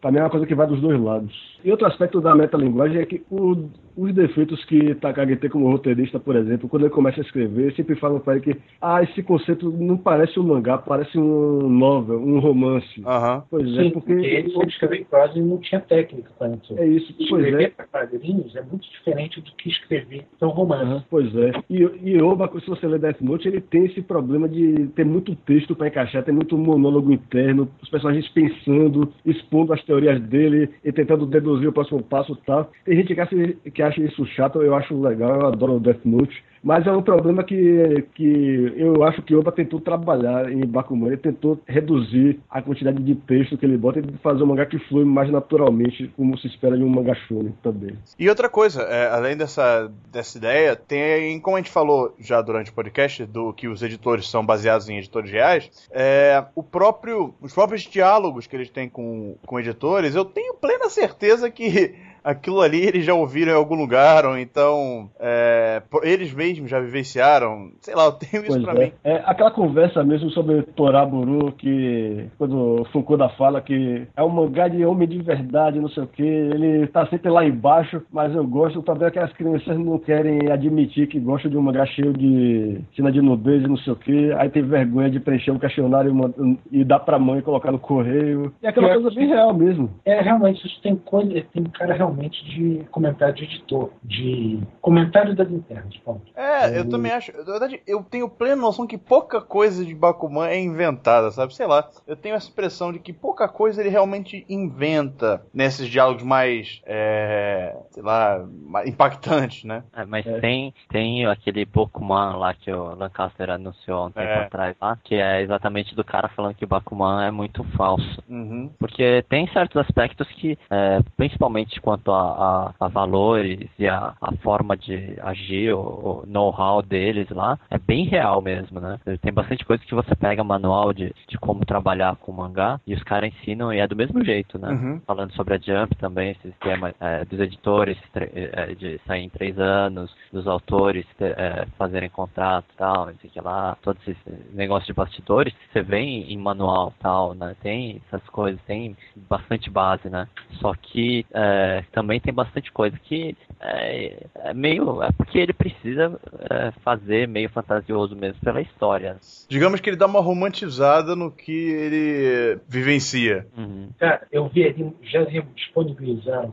Pra 0.00 0.10
mim 0.12 0.18
é 0.18 0.22
uma 0.22 0.30
coisa 0.30 0.46
que 0.46 0.54
vai 0.54 0.66
dos 0.66 0.80
dois 0.80 1.00
lados. 1.00 1.58
E 1.64 1.70
outro 1.70 1.86
aspecto 1.86 2.20
da 2.20 2.34
metalinguagem 2.34 3.00
é 3.00 3.06
que 3.06 3.22
o- 3.30 3.68
os 3.96 4.14
defeitos 4.14 4.64
que 4.66 4.94
Takagi 4.96 5.36
tem 5.36 5.50
como 5.50 5.70
roteirista, 5.70 6.18
por 6.20 6.36
exemplo, 6.36 6.68
quando 6.68 6.84
ele 6.84 6.94
começa 6.94 7.20
a 7.20 7.24
escrever, 7.24 7.74
sempre 7.74 7.96
falam 7.96 8.20
pra 8.20 8.34
ele 8.34 8.42
que 8.42 8.60
ah, 8.80 9.02
esse 9.02 9.22
conceito 9.22 9.70
não 9.70 9.96
parece 9.96 10.38
um 10.38 10.42
mangá, 10.42 10.78
parece 10.78 11.18
um 11.18 11.68
novel, 11.68 12.20
um 12.20 12.38
romance. 12.38 13.02
Aham. 13.04 13.44
Pois 13.50 13.66
é, 13.76 13.82
Sim, 13.82 13.90
porque... 13.90 14.14
porque 14.14 14.26
ele 14.26 14.52
foi 14.52 14.66
escrever 14.66 15.00
em 15.00 15.04
prosa 15.04 15.38
e 15.38 15.42
não 15.42 15.58
tinha 15.58 15.80
técnica 15.80 16.30
para 16.38 16.48
isso. 16.48 16.78
É 16.78 16.86
isso, 16.86 17.14
pois 17.28 17.44
é. 17.44 17.48
Escrever 17.48 17.74
para 17.74 17.86
quadrinhos 17.86 18.54
é 18.56 18.62
muito 18.62 18.90
diferente 18.90 19.40
do 19.40 19.50
que 19.52 19.68
escrever 19.68 20.26
para 20.38 20.48
um 20.48 20.52
romance. 20.52 21.04
Pois 21.08 21.34
é. 21.34 21.52
E, 21.70 21.88
e 22.02 22.22
Oba, 22.22 22.50
se 22.60 22.66
você 22.66 22.86
ler 22.86 22.98
Death 22.98 23.20
Note, 23.20 23.48
ele 23.48 23.60
tem 23.60 23.86
esse 23.86 24.02
problema 24.02 24.48
de 24.48 24.86
ter 24.94 25.04
muito 25.04 25.34
texto 25.34 25.74
para 25.74 25.88
encaixar, 25.88 26.22
tem 26.24 26.34
muito 26.34 26.56
monólogo 26.58 27.12
interno, 27.12 27.68
os 27.82 27.88
personagens 27.88 28.28
pensando, 28.28 29.12
expondo 29.24 29.72
as 29.72 29.82
teorias 29.84 30.20
dele 30.20 30.68
e 30.84 30.92
tentando 30.92 31.26
deduzir 31.26 31.68
o 31.68 31.72
próximo 31.72 32.02
passo 32.02 32.32
e 32.32 32.46
tal. 32.46 32.70
Tem 32.84 32.96
gente 32.96 33.14
que 33.14 33.20
acha, 33.20 33.36
que 33.72 33.82
acha 33.86 34.00
isso 34.00 34.26
chato, 34.26 34.62
eu 34.62 34.74
acho 34.74 34.98
legal, 35.00 35.40
eu 35.40 35.46
adoro 35.46 35.76
o 35.76 35.80
Death 35.80 36.04
Note. 36.04 36.44
Mas 36.66 36.84
é 36.84 36.90
um 36.90 37.00
problema 37.00 37.44
que, 37.44 38.04
que 38.12 38.72
eu 38.76 39.04
acho 39.04 39.22
que 39.22 39.36
Oba 39.36 39.52
tentou 39.52 39.80
trabalhar 39.80 40.50
em 40.50 40.66
Bakuman. 40.66 41.06
Ele 41.06 41.16
tentou 41.16 41.60
reduzir 41.64 42.40
a 42.50 42.60
quantidade 42.60 43.00
de 43.04 43.14
texto 43.14 43.56
que 43.56 43.64
ele 43.64 43.78
bota 43.78 44.00
e 44.00 44.18
fazer 44.18 44.42
um 44.42 44.46
mangá 44.46 44.66
que 44.66 44.76
flui 44.88 45.04
mais 45.04 45.30
naturalmente, 45.30 46.12
como 46.16 46.36
se 46.36 46.48
espera 46.48 46.76
de 46.76 46.82
um 46.82 46.88
mangá 46.88 47.14
shonen 47.14 47.54
também. 47.62 47.96
E 48.18 48.28
outra 48.28 48.48
coisa, 48.48 48.82
é, 48.82 49.08
além 49.10 49.36
dessa, 49.36 49.88
dessa 50.10 50.36
ideia, 50.38 50.74
tem, 50.74 51.38
como 51.38 51.56
a 51.56 51.60
gente 51.60 51.70
falou 51.70 52.12
já 52.18 52.42
durante 52.42 52.72
o 52.72 52.74
podcast, 52.74 53.24
do 53.26 53.52
que 53.52 53.68
os 53.68 53.80
editores 53.80 54.28
são 54.28 54.44
baseados 54.44 54.88
em 54.88 54.98
editores 54.98 55.30
reais, 55.30 55.70
é, 55.92 56.44
o 56.52 56.64
próprio, 56.64 57.32
os 57.40 57.54
próprios 57.54 57.82
diálogos 57.82 58.48
que 58.48 58.56
eles 58.56 58.70
têm 58.70 58.88
com, 58.88 59.36
com 59.46 59.60
editores, 59.60 60.16
eu 60.16 60.24
tenho 60.24 60.54
plena 60.54 60.90
certeza 60.90 61.48
que 61.48 61.94
aquilo 62.26 62.60
ali 62.60 62.82
eles 62.82 63.04
já 63.04 63.14
ouviram 63.14 63.52
em 63.52 63.56
algum 63.56 63.76
lugar, 63.76 64.26
ou 64.26 64.36
então 64.36 65.08
é, 65.20 65.80
eles 66.02 66.34
mesmos 66.34 66.68
já 66.68 66.80
vivenciaram. 66.80 67.70
Sei 67.80 67.94
lá, 67.94 68.06
eu 68.06 68.12
tenho 68.12 68.42
isso 68.42 68.60
pois 68.60 68.64
pra 68.64 68.74
é. 68.74 68.86
mim. 68.86 68.92
É 69.04 69.22
aquela 69.24 69.52
conversa 69.52 70.02
mesmo 70.02 70.28
sobre 70.30 70.62
Toraburu, 70.62 71.52
que 71.52 72.26
quando 72.36 72.80
o 72.80 72.84
Fukuda 72.86 73.28
fala 73.30 73.60
que 73.60 74.08
é 74.16 74.22
um 74.22 74.28
mangá 74.28 74.66
de 74.66 74.84
homem 74.84 75.06
de 75.06 75.22
verdade, 75.22 75.78
não 75.78 75.88
sei 75.88 76.02
o 76.02 76.08
que, 76.08 76.22
ele 76.22 76.88
tá 76.88 77.06
sempre 77.06 77.30
lá 77.30 77.44
embaixo, 77.44 78.02
mas 78.10 78.34
eu 78.34 78.44
gosto, 78.44 78.82
talvez 78.82 79.12
que 79.12 79.18
as 79.20 79.32
crianças 79.34 79.78
não 79.78 79.98
querem 79.98 80.50
admitir 80.50 81.06
que 81.06 81.20
gostam 81.20 81.50
de 81.50 81.56
um 81.56 81.62
mangá 81.62 81.86
cheio 81.86 82.12
de 82.12 82.80
cena 82.96 83.12
de 83.12 83.22
nudez 83.22 83.62
e 83.62 83.68
não 83.68 83.76
sei 83.76 83.92
o 83.92 83.96
que, 83.96 84.32
aí 84.32 84.48
tem 84.48 84.62
vergonha 84.62 85.10
de 85.10 85.20
preencher 85.20 85.52
um 85.52 85.58
questionário 85.58 86.34
e 86.72 86.84
dar 86.84 86.98
pra 86.98 87.18
mãe 87.18 87.40
colocar 87.40 87.70
no 87.70 87.78
correio. 87.78 88.52
E 88.60 88.66
é 88.66 88.70
aquela 88.70 88.88
é, 88.88 88.94
coisa 88.94 89.10
bem 89.10 89.28
real 89.28 89.54
mesmo. 89.54 89.90
É, 90.04 90.20
realmente, 90.20 90.66
isso 90.66 90.80
tem 90.82 90.96
coisa, 90.96 91.30
tem 91.52 91.62
cara 91.64 91.94
realmente 91.94 92.15
realmente 92.16 92.44
de 92.44 92.84
comentário 92.90 93.34
de 93.34 93.44
editor, 93.44 93.90
de 94.02 94.60
comentário 94.80 95.36
das 95.36 95.50
internas. 95.50 95.96
Ponto. 95.98 96.22
É, 96.34 96.78
eu 96.78 96.88
também 96.88 97.12
acho. 97.12 97.36
Na 97.36 97.44
verdade, 97.44 97.80
eu 97.86 98.02
tenho 98.02 98.28
plena 98.28 98.56
noção 98.56 98.86
que 98.86 98.96
pouca 98.96 99.40
coisa 99.40 99.84
de 99.84 99.94
Bakuman 99.94 100.48
é 100.48 100.58
inventada, 100.58 101.30
sabe? 101.30 101.54
Sei 101.54 101.66
lá. 101.66 101.88
Eu 102.06 102.16
tenho 102.16 102.34
essa 102.34 102.50
impressão 102.50 102.92
de 102.92 102.98
que 102.98 103.12
pouca 103.12 103.46
coisa 103.48 103.80
ele 103.80 103.90
realmente 103.90 104.44
inventa 104.48 105.42
nesses 105.52 105.88
diálogos 105.88 106.22
mais, 106.22 106.80
é, 106.86 107.76
sei 107.90 108.02
lá, 108.02 108.44
impactantes, 108.86 109.64
né? 109.64 109.84
É, 109.94 110.04
mas 110.04 110.26
é. 110.26 110.40
Tem, 110.40 110.74
tem 110.88 111.26
aquele 111.26 111.64
Bakuman 111.64 112.36
lá 112.36 112.54
que 112.54 112.72
o 112.72 112.94
Lancaster 112.94 113.50
anunciou 113.50 114.06
um 114.06 114.10
tempo 114.10 114.26
é. 114.26 114.44
atrás 114.44 114.76
lá, 114.80 114.98
que 115.02 115.16
é 115.16 115.42
exatamente 115.42 115.94
do 115.94 116.04
cara 116.04 116.28
falando 116.28 116.54
que 116.54 116.64
o 116.64 116.68
Bakuman 116.68 117.24
é 117.24 117.30
muito 117.30 117.64
falso. 117.76 118.22
Uhum. 118.28 118.70
Porque 118.78 119.24
tem 119.28 119.46
certos 119.48 119.76
aspectos 119.76 120.28
que, 120.28 120.58
é, 120.70 121.00
principalmente 121.16 121.80
quanto 121.80 122.05
quanto 122.06 122.12
a, 122.12 122.74
a, 122.80 122.86
a 122.86 122.88
valores 122.88 123.68
e 123.78 123.88
a, 123.88 124.14
a, 124.20 124.32
forma 124.36 124.76
de 124.76 125.16
agir, 125.22 125.72
o, 125.74 125.80
o 125.80 126.24
know-how 126.26 126.82
deles 126.82 127.28
lá, 127.30 127.58
é 127.70 127.78
bem 127.78 128.04
real 128.04 128.40
mesmo, 128.40 128.80
né? 128.80 128.98
Tem 129.20 129.32
bastante 129.32 129.64
coisa 129.64 129.82
que 129.84 129.94
você 129.94 130.14
pega 130.14 130.44
manual 130.44 130.92
de, 130.92 131.12
de 131.28 131.38
como 131.38 131.64
trabalhar 131.64 132.16
com 132.16 132.32
mangá 132.32 132.80
e 132.86 132.94
os 132.94 133.02
caras 133.02 133.32
ensinam 133.32 133.72
e 133.72 133.80
é 133.80 133.86
do 133.86 133.96
mesmo 133.96 134.24
jeito, 134.24 134.58
né? 134.58 134.68
Uhum. 134.68 135.00
Falando 135.06 135.32
sobre 135.32 135.54
a 135.54 135.58
Jump 135.58 135.96
também, 135.96 136.30
esse 136.30 136.48
esquema 136.48 136.94
é, 137.00 137.24
dos 137.24 137.40
editores 137.40 137.98
é, 138.14 138.74
de 138.74 139.00
sair 139.06 139.24
em 139.24 139.28
três 139.28 139.58
anos, 139.58 140.14
dos 140.32 140.46
autores 140.46 141.04
é, 141.20 141.66
fazerem 141.76 142.08
contrato 142.08 142.66
e 142.72 142.76
tal, 142.76 143.06
não 143.06 143.14
sei 143.20 143.30
que 143.30 143.40
lá, 143.40 143.76
todos 143.82 144.00
esses 144.06 144.54
negócios 144.54 144.86
de 144.86 144.92
bastidores, 144.92 145.54
você 145.72 145.82
vê 145.82 145.98
em, 145.98 146.32
em 146.32 146.36
manual 146.36 146.92
tal, 147.00 147.34
né? 147.34 147.56
Tem 147.62 148.00
essas 148.06 148.26
coisas, 148.28 148.60
tem 148.66 148.96
bastante 149.28 149.70
base, 149.70 150.08
né? 150.08 150.28
Só 150.60 150.72
que 150.74 151.26
é, 151.34 151.84
também 151.96 152.20
tem 152.20 152.32
bastante 152.32 152.70
coisa 152.70 152.94
que 153.04 153.34
é, 153.58 154.26
é 154.34 154.52
meio. 154.52 155.02
É 155.02 155.10
porque 155.12 155.38
ele 155.38 155.54
precisa 155.54 156.20
é, 156.50 156.70
fazer 156.84 157.26
meio 157.26 157.48
fantasioso 157.48 158.14
mesmo 158.14 158.38
pela 158.42 158.60
história. 158.60 159.16
Digamos 159.48 159.80
que 159.80 159.88
ele 159.88 159.96
dá 159.96 160.04
uma 160.04 160.20
romantizada 160.20 161.16
no 161.16 161.30
que 161.30 161.70
ele 161.70 162.60
vivencia. 162.68 163.46
Uhum. 163.56 163.88
Cara, 163.98 164.26
eu 164.30 164.46
vi 164.46 164.64
ali, 164.64 164.94
já 165.04 165.24
disponibilizaram, 165.54 166.52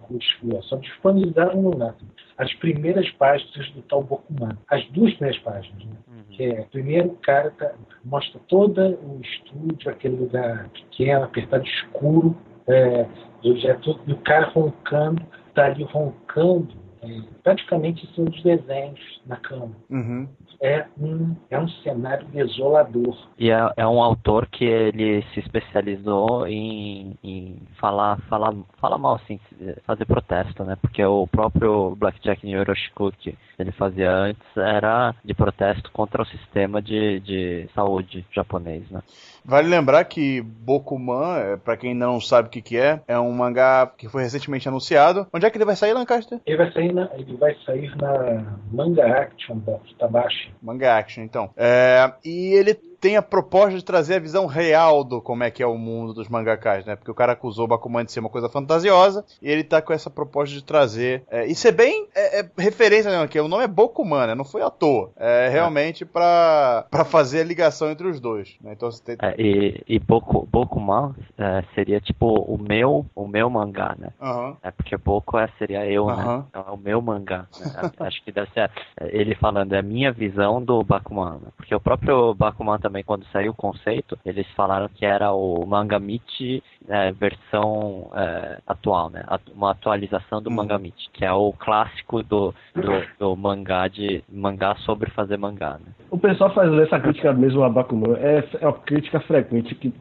só 0.62 0.78
disponibilizaram 0.78 1.62
no 1.62 1.78
Nato 1.78 2.06
as 2.38 2.52
primeiras 2.56 3.10
páginas 3.12 3.70
do 3.72 3.82
tal 3.82 4.02
Bokuman. 4.02 4.58
As 4.70 4.86
duas 4.92 5.14
primeiras 5.16 5.42
páginas, 5.44 5.86
né? 5.86 5.96
Uhum. 6.08 6.24
Que 6.32 6.44
é, 6.46 6.62
primeiro 6.72 7.10
o 7.10 7.18
cara 7.18 7.52
tá, 7.52 7.74
mostra 8.06 8.40
todo 8.48 8.80
o 8.82 9.20
estúdio, 9.22 9.92
aquele 9.92 10.16
lugar 10.16 10.70
pequeno, 10.70 11.26
apertado, 11.26 11.66
escuro, 11.66 12.36
é, 12.66 13.06
eu 13.44 13.58
já 13.58 13.76
tô, 13.76 14.00
e 14.08 14.14
o 14.14 14.18
cara 14.18 14.48
roncando, 14.50 15.22
tá 15.54 15.66
ali 15.66 15.84
roncando, 15.84 16.74
é, 17.02 17.22
praticamente 17.44 18.06
em 18.06 18.14
cima 18.14 18.30
dos 18.30 18.44
desenhos 18.44 19.22
na 19.26 19.36
cama. 19.38 19.76
Uhum 19.90 20.28
é 20.64 20.86
um, 20.98 21.36
é 21.52 21.60
um 21.60 21.68
cenário 21.68 22.26
desolador. 22.28 23.18
E 23.38 23.52
é, 23.52 23.74
é 23.76 23.86
um 23.86 24.02
autor 24.02 24.48
que 24.48 24.64
ele 24.64 25.22
se 25.34 25.42
especializou 25.42 26.48
em, 26.48 27.18
em 27.22 27.58
falar, 27.78 28.18
falar, 28.30 28.54
falar 28.80 28.98
mal, 28.98 29.16
assim, 29.16 29.38
fazer 29.86 30.06
protesto, 30.06 30.64
né? 30.64 30.78
Porque 30.82 31.04
o 31.04 31.28
próprio 31.28 31.94
Blackjack 31.98 32.48
Nyoroshiku 32.48 33.12
que 33.12 33.38
ele 33.60 33.74
fazia 33.74 34.10
antes 34.10 34.42
era 34.56 35.14
de 35.24 35.34
protesto 35.34 35.92
contra 35.92 36.22
o 36.22 36.26
sistema 36.26 36.82
de, 36.82 37.20
de 37.20 37.70
saúde 37.76 38.26
japonês, 38.32 38.90
né? 38.90 39.02
Vale 39.44 39.68
lembrar 39.68 40.06
que 40.06 40.42
Bokuman, 40.42 41.38
é, 41.38 41.58
para 41.58 41.76
quem 41.76 41.92
ainda 41.92 42.06
não 42.06 42.22
sabe 42.22 42.48
o 42.48 42.52
que, 42.52 42.62
que 42.62 42.78
é, 42.78 43.02
é 43.06 43.20
um 43.20 43.34
mangá 43.34 43.92
que 43.98 44.08
foi 44.08 44.24
recentemente 44.24 44.70
anunciado. 44.70 45.28
Onde 45.34 45.46
é 45.46 45.50
que 45.50 45.58
ele 45.58 45.66
vai 45.66 45.76
sair, 45.76 45.92
Lancaster? 45.92 46.40
Ele 46.46 46.58
vai 46.58 46.72
sair 46.72 46.94
na, 46.94 47.10
ele 47.16 47.36
vai 47.36 47.54
sair 47.66 47.94
na 47.98 48.58
Manga 48.72 49.06
Action 49.06 49.58
da 49.60 49.78
Futabashi. 49.80 50.53
Manga 50.62 50.98
Action, 50.98 51.24
então. 51.24 51.52
É, 51.56 52.12
e 52.24 52.54
ele 52.54 52.74
tem 53.04 53.18
a 53.18 53.22
proposta 53.22 53.78
de 53.78 53.84
trazer 53.84 54.16
a 54.16 54.20
visão 54.20 54.46
real 54.46 55.04
do 55.04 55.22
como 55.22 55.44
é 55.44 55.52
que 55.52 55.62
é 55.62 55.68
o 55.68 55.78
mundo 55.78 56.14
dos 56.14 56.30
mangakas, 56.30 56.86
né? 56.86 56.96
Porque 56.96 57.12
o 57.12 57.14
cara 57.14 57.34
acusou 57.34 57.66
o 57.66 57.68
Bakuman 57.68 58.06
de 58.06 58.14
ser 58.14 58.22
uma 58.22 58.30
coisa 58.30 58.48
fantasiosa 58.48 59.26
e 59.42 59.52
ele 59.52 59.62
tá 59.62 59.82
com 59.82 59.92
essa 59.92 60.10
proposta 60.10 60.56
de 60.56 60.64
trazer. 60.64 61.22
É, 61.30 61.46
isso 61.46 61.68
é 61.68 61.72
bem 61.74 62.08
é, 62.16 62.40
é 62.40 62.50
referência, 62.58 63.12
né? 63.12 63.28
Que 63.28 63.38
o 63.42 63.50
nome 63.50 63.66
é 63.66 63.68
Bokuman, 63.68 64.28
né? 64.28 64.36
Não 64.36 64.46
foi 64.46 64.62
à 64.62 64.70
toa. 64.70 65.12
É 65.18 65.50
realmente 65.50 66.06
para 66.06 66.88
fazer 67.08 67.42
a 67.42 67.44
ligação 67.44 67.92
entre 67.92 68.08
os 68.08 68.22
dois. 68.22 68.56
Né? 68.62 68.72
Então 68.72 68.90
você 68.90 69.04
tem... 69.04 69.18
É, 69.22 69.36
e, 69.38 69.84
e 69.86 70.00
Boku, 70.00 70.48
Bokuman 70.50 71.14
é, 71.38 71.62
seria 71.76 72.00
tipo 72.00 72.26
o 72.26 72.58
meu, 72.58 73.06
o 73.14 73.28
meu 73.28 73.50
mangá, 73.50 73.98
né? 74.00 74.14
Uhum. 74.22 74.56
É 74.64 74.72
porque 74.72 74.96
Boku 74.96 75.38
é, 75.38 75.50
seria 75.60 75.86
eu, 75.86 76.06
uhum. 76.06 76.16
né? 76.16 76.44
Então 76.48 76.66
é 76.70 76.72
o 76.72 76.78
meu 76.78 77.02
mangá. 77.02 77.48
Né? 77.60 77.92
Acho 78.00 78.24
que 78.24 78.32
deve 78.32 78.50
ser 78.52 78.72
ele 79.02 79.36
falando, 79.36 79.74
é 79.74 79.80
a 79.80 79.84
minha 79.84 80.14
visão 80.14 80.64
do 80.64 80.82
Bakuman. 80.86 81.40
Né? 81.42 81.50
Porque 81.58 81.76
o 81.76 81.82
próprio 81.82 82.34
Bakuman 82.34 82.80
também 82.80 82.93
também, 82.94 83.04
quando 83.04 83.26
saiu 83.32 83.52
o 83.52 83.56
conceito, 83.56 84.18
eles 84.24 84.46
falaram 84.52 84.88
que 84.88 85.04
era 85.04 85.32
o 85.34 85.66
Mangamichi 85.66 86.62
é, 86.88 87.12
versão 87.12 88.12
é, 88.14 88.60
atual, 88.68 89.10
né? 89.10 89.24
Uma 89.56 89.72
atualização 89.72 90.40
do 90.42 90.52
hum. 90.52 90.54
Mangamichi, 90.54 91.10
que 91.12 91.26
é 91.26 91.34
o 91.34 91.52
clássico 91.54 92.22
do, 92.22 92.54
do, 92.76 93.04
do, 93.18 93.36
mangá 93.36 93.88
de 93.88 94.24
mangá 94.32 94.76
sobre 94.86 95.10
fazer 95.10 95.38
mangá. 95.38 95.80
Né? 95.80 95.92
O 96.12 96.20
pessoal 96.20 96.54
faz 96.54 96.72
essa 96.74 97.00
crítica 97.00 97.34
mesmo 97.34 97.64
a 97.64 97.70
Bakuman, 97.70 98.16
é, 98.18 98.48
é 98.62 98.68
uma 98.68 98.74
crítica 98.74 99.20
frequente 99.22 99.74
que 99.74 99.92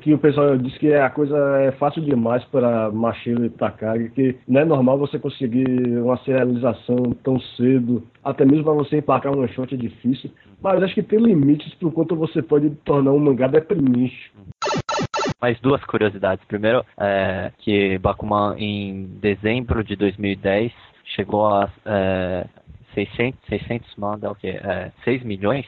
que 0.00 0.12
o 0.12 0.18
pessoal 0.18 0.56
diz 0.58 0.76
que 0.78 0.92
a 0.92 1.08
coisa 1.10 1.36
é 1.60 1.72
fácil 1.72 2.02
demais 2.02 2.44
para 2.44 2.90
Machiro 2.90 3.44
e 3.44 3.50
Takagi, 3.50 4.10
que 4.10 4.36
não 4.46 4.60
é 4.60 4.64
normal 4.64 4.98
você 4.98 5.18
conseguir 5.18 5.66
uma 5.98 6.16
serialização 6.18 6.96
tão 7.24 7.40
cedo, 7.56 8.02
até 8.22 8.44
mesmo 8.44 8.64
para 8.64 8.74
você 8.74 8.98
emplacar 8.98 9.36
um 9.36 9.48
shot 9.48 9.74
é 9.74 9.76
difícil, 9.76 10.30
mas 10.62 10.82
acho 10.82 10.94
que 10.94 11.02
tem 11.02 11.18
limites 11.18 11.74
por 11.74 11.92
quanto 11.92 12.14
você 12.14 12.40
pode 12.40 12.70
tornar 12.84 13.12
um 13.12 13.18
mangá 13.18 13.48
deprimente. 13.48 14.32
Mais 15.40 15.58
duas 15.60 15.84
curiosidades. 15.84 16.44
Primeiro, 16.46 16.84
é, 16.96 17.50
que 17.58 17.98
Bakuman 17.98 18.54
em 18.56 19.06
dezembro 19.20 19.82
de 19.82 19.96
2010 19.96 20.72
chegou 21.16 21.46
a 21.46 21.68
é, 21.84 22.46
600, 22.94 23.40
600 23.48 23.96
manda 23.96 24.30
o 24.30 24.34
quê? 24.34 24.60
É, 24.62 24.92
6 25.04 25.24
milhões 25.24 25.66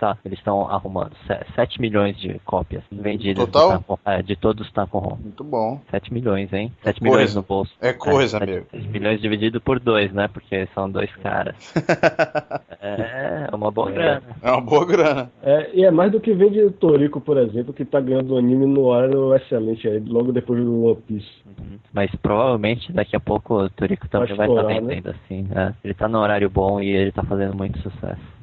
está, 0.00 0.16
eles 0.24 0.38
estão 0.38 0.68
arrumando 0.68 1.12
7 1.54 1.80
milhões 1.80 2.16
de 2.16 2.38
cópias 2.40 2.82
vendidas 2.90 3.44
Total? 3.48 3.84
é, 4.06 4.22
de 4.22 4.34
todos 4.34 4.66
os 4.66 4.72
Tanko 4.72 5.18
Muito 5.20 5.44
bom. 5.44 5.80
7 5.90 6.12
milhões, 6.12 6.50
hein? 6.52 6.72
7 6.82 7.02
milhões 7.02 7.34
no 7.34 7.42
bolso. 7.42 7.72
É 7.80 7.92
coisa, 7.92 8.38
é, 8.38 8.42
amigo. 8.42 8.66
7 8.70 8.88
milhões 8.88 9.20
dividido 9.20 9.60
por 9.60 9.78
dois, 9.78 10.10
né? 10.12 10.28
Porque 10.28 10.66
são 10.74 10.90
dois 10.90 11.14
caras. 11.16 11.54
é, 12.80 13.46
é 13.50 13.54
uma 13.54 13.70
boa 13.70 13.90
é. 13.90 13.92
grana. 13.92 14.22
É 14.42 14.50
uma 14.50 14.60
boa 14.60 14.86
grana. 14.86 15.30
É, 15.42 15.70
e 15.74 15.84
é 15.84 15.90
mais 15.90 16.10
do 16.10 16.20
que 16.20 16.32
vende 16.32 16.70
Toriko, 16.72 17.20
por 17.20 17.36
exemplo, 17.36 17.74
que 17.74 17.84
tá 17.84 18.00
ganhando 18.00 18.38
anime 18.38 18.66
no 18.66 18.86
horário 18.86 19.34
excelente 19.34 19.86
aí, 19.86 20.00
logo 20.00 20.32
depois 20.32 20.62
do 20.64 20.84
One 20.84 21.02
Piece. 21.06 21.28
Uhum. 21.46 21.78
Mas 21.92 22.10
provavelmente 22.16 22.92
daqui 22.92 23.14
a 23.14 23.20
pouco 23.20 23.64
o 23.64 23.70
Toriko 23.70 24.08
também 24.08 24.34
vai 24.34 24.48
estar 24.48 24.62
tá 24.62 24.68
vendendo 24.68 25.06
né? 25.06 25.14
assim. 25.24 25.48
É. 25.54 25.74
Ele 25.84 25.94
tá 25.94 26.08
no 26.08 26.18
horário 26.18 26.48
bom 26.48 26.80
e 26.80 26.88
ele 26.88 27.12
tá 27.12 27.22
fazendo 27.22 27.54
muito 27.54 27.78
sucesso. 27.80 28.39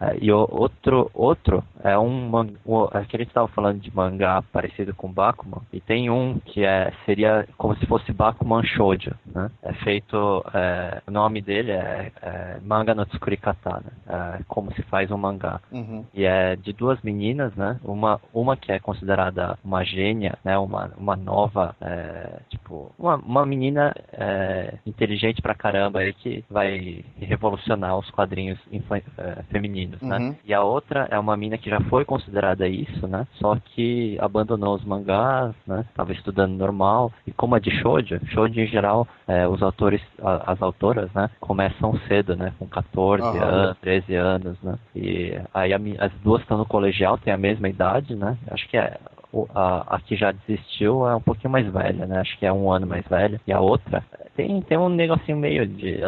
É, 0.00 0.16
e 0.20 0.32
o, 0.32 0.48
outro, 0.50 1.10
outro 1.14 1.62
é 1.82 1.98
um 1.98 2.30
o, 2.64 2.88
é 2.92 3.04
que 3.04 3.16
a 3.16 3.18
gente 3.18 3.28
estava 3.28 3.48
falando 3.48 3.80
de 3.80 3.94
mangá 3.94 4.42
parecido 4.52 4.94
com 4.94 5.12
Bakuman 5.12 5.62
e 5.72 5.80
tem 5.80 6.10
um 6.10 6.38
que 6.38 6.64
é 6.64 6.92
seria 7.04 7.46
como 7.56 7.76
se 7.76 7.86
fosse 7.86 8.12
Bakuman 8.12 8.64
Shoujo, 8.64 9.14
né? 9.26 9.50
É 9.62 9.72
feito 9.74 10.44
é, 10.54 11.02
o 11.06 11.10
nome 11.10 11.40
dele 11.40 11.72
é, 11.72 12.12
é 12.22 12.58
Manga 12.62 12.94
no 12.94 13.06
Tsukurikata, 13.06 13.82
né? 13.84 13.92
É, 14.08 14.42
como 14.48 14.72
se 14.74 14.82
faz 14.82 15.10
um 15.10 15.18
mangá. 15.18 15.60
Uhum. 15.70 16.04
E 16.14 16.24
é 16.24 16.56
de 16.56 16.72
duas 16.72 17.00
meninas, 17.02 17.54
né? 17.54 17.78
Uma 17.84 18.20
uma 18.32 18.56
que 18.56 18.72
é 18.72 18.78
considerada 18.78 19.58
uma 19.64 19.84
gênia, 19.84 20.38
né? 20.44 20.58
Uma 20.58 20.90
uma 20.96 21.16
nova 21.16 21.76
é, 21.80 22.40
tipo 22.48 22.92
uma, 22.98 23.16
uma 23.16 23.46
menina 23.46 23.94
é, 24.12 24.78
inteligente 24.86 25.42
pra 25.42 25.54
caramba 25.54 26.00
aí 26.00 26.12
que 26.12 26.44
vai 26.50 27.04
revolucionar 27.18 27.98
os 27.98 28.10
quadrinhos 28.10 28.58
é, 29.18 29.41
femininos, 29.50 30.00
né? 30.00 30.18
Uhum. 30.18 30.36
E 30.44 30.54
a 30.54 30.62
outra 30.62 31.08
é 31.10 31.18
uma 31.18 31.36
mina 31.36 31.58
que 31.58 31.70
já 31.70 31.80
foi 31.82 32.04
considerada 32.04 32.68
isso, 32.68 33.06
né? 33.06 33.26
Só 33.34 33.56
que 33.56 34.16
abandonou 34.20 34.74
os 34.74 34.84
mangás, 34.84 35.54
né? 35.66 35.84
Tava 35.94 36.12
estudando 36.12 36.52
normal. 36.52 37.12
E 37.26 37.32
como 37.32 37.56
é 37.56 37.60
de 37.60 37.70
shoujo, 37.80 38.20
shoujo 38.28 38.60
em 38.60 38.66
geral, 38.66 39.06
é, 39.26 39.46
os 39.46 39.62
autores, 39.62 40.00
a, 40.22 40.52
as 40.52 40.62
autoras, 40.62 41.12
né? 41.12 41.30
Começam 41.40 41.98
cedo, 42.08 42.36
né? 42.36 42.52
Com 42.58 42.66
14 42.66 43.22
Aham. 43.22 43.42
anos, 43.42 43.78
13 43.78 44.14
anos, 44.14 44.62
né? 44.62 44.78
E 44.94 45.40
aí 45.52 45.72
a 45.72 45.82
as 45.98 46.12
duas 46.22 46.40
estão 46.42 46.56
no 46.56 46.64
colegial, 46.64 47.18
têm 47.18 47.32
a 47.32 47.38
mesma 47.38 47.68
idade, 47.68 48.14
né? 48.14 48.38
Acho 48.50 48.68
que 48.68 48.76
é 48.76 48.98
a, 49.54 49.96
a 49.96 50.00
que 50.00 50.14
já 50.14 50.32
desistiu 50.32 51.08
é 51.08 51.16
um 51.16 51.20
pouquinho 51.20 51.50
mais 51.50 51.66
velha, 51.66 52.06
né? 52.06 52.20
Acho 52.20 52.38
que 52.38 52.46
é 52.46 52.52
um 52.52 52.70
ano 52.70 52.86
mais 52.86 53.06
velha. 53.06 53.40
E 53.46 53.52
a 53.52 53.60
outra 53.60 54.04
tem, 54.36 54.60
tem 54.62 54.78
um 54.78 54.88
negocinho 54.88 55.36
meio 55.36 55.66
de. 55.66 56.00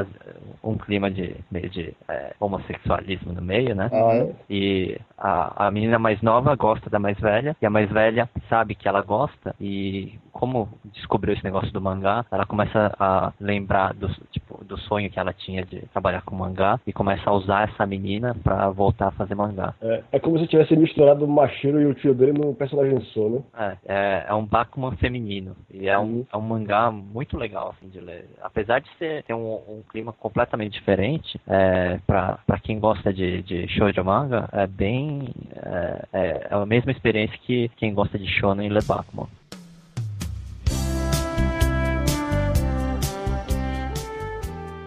um 0.62 0.76
clima 0.76 1.10
de 1.10 1.36
meio 1.50 1.68
de 1.68 1.94
é, 2.08 2.34
homossexualismo 2.40 3.32
no 3.32 3.42
meio, 3.42 3.74
né? 3.74 3.90
Ah, 3.92 4.14
é? 4.14 4.34
E 4.48 4.98
a, 5.18 5.66
a 5.66 5.70
menina 5.70 5.98
mais 5.98 6.20
nova 6.22 6.54
gosta 6.54 6.88
da 6.88 6.98
mais 6.98 7.18
velha, 7.18 7.56
e 7.60 7.66
a 7.66 7.70
mais 7.70 7.90
velha 7.90 8.28
sabe 8.48 8.74
que 8.74 8.88
ela 8.88 9.02
gosta, 9.02 9.54
e 9.60 10.18
como 10.32 10.68
descobriu 10.92 11.34
esse 11.34 11.44
negócio 11.44 11.72
do 11.72 11.80
mangá, 11.80 12.24
ela 12.30 12.44
começa 12.44 12.94
a 12.98 13.32
lembrar 13.40 13.94
do, 13.94 14.08
tipo, 14.30 14.64
do 14.64 14.78
sonho 14.80 15.10
que 15.10 15.18
ela 15.18 15.32
tinha 15.32 15.64
de 15.64 15.80
trabalhar 15.92 16.22
com 16.22 16.34
mangá, 16.34 16.80
e 16.86 16.92
começa 16.92 17.28
a 17.28 17.32
usar 17.32 17.68
essa 17.68 17.86
menina 17.86 18.34
pra 18.42 18.68
voltar 18.70 19.08
a 19.08 19.12
fazer 19.12 19.34
mangá. 19.34 19.74
É, 19.80 20.02
é 20.12 20.20
como 20.20 20.38
se 20.38 20.46
tivesse 20.46 20.76
misturado 20.76 21.24
o 21.24 21.28
Machiro 21.28 21.80
e 21.80 21.86
o 21.86 21.94
tio 21.94 22.14
dele 22.14 22.32
num 22.32 22.54
personagem 22.54 23.00
só, 23.12 23.28
né? 23.28 23.42
É, 23.56 23.76
é, 23.86 24.26
é 24.28 24.34
um 24.34 24.44
Bakuman 24.44 24.96
feminino. 24.96 25.56
E 25.72 25.88
é 25.88 25.98
um, 25.98 26.24
é 26.32 26.36
um 26.36 26.40
mangá 26.40 26.90
muito 26.90 27.36
legal, 27.36 27.74
assim, 27.76 27.88
de 27.88 28.00
ler. 28.00 28.13
Apesar 28.42 28.80
de 28.80 28.88
ser, 28.98 29.22
ter 29.24 29.34
um, 29.34 29.54
um 29.68 29.82
clima 29.88 30.12
completamente 30.12 30.72
diferente, 30.72 31.40
é, 31.46 31.98
pra 32.06 32.38
quem 32.62 32.78
gosta 32.78 33.12
de, 33.12 33.42
de 33.42 33.68
shoujo 33.68 34.02
manga, 34.04 34.48
é 34.52 34.66
bem... 34.66 35.28
É, 35.56 36.04
é, 36.12 36.46
é 36.50 36.54
a 36.54 36.66
mesma 36.66 36.92
experiência 36.92 37.38
que 37.38 37.70
quem 37.76 37.94
gosta 37.94 38.18
de 38.18 38.26
shonen 38.26 38.68
lê 38.68 38.80
Bakuman. 38.82 39.28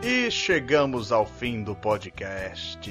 E 0.04 0.32
chegamos 0.32 1.12
ao 1.12 1.26
fim 1.26 1.64
do 1.64 1.76
podcast. 1.76 2.90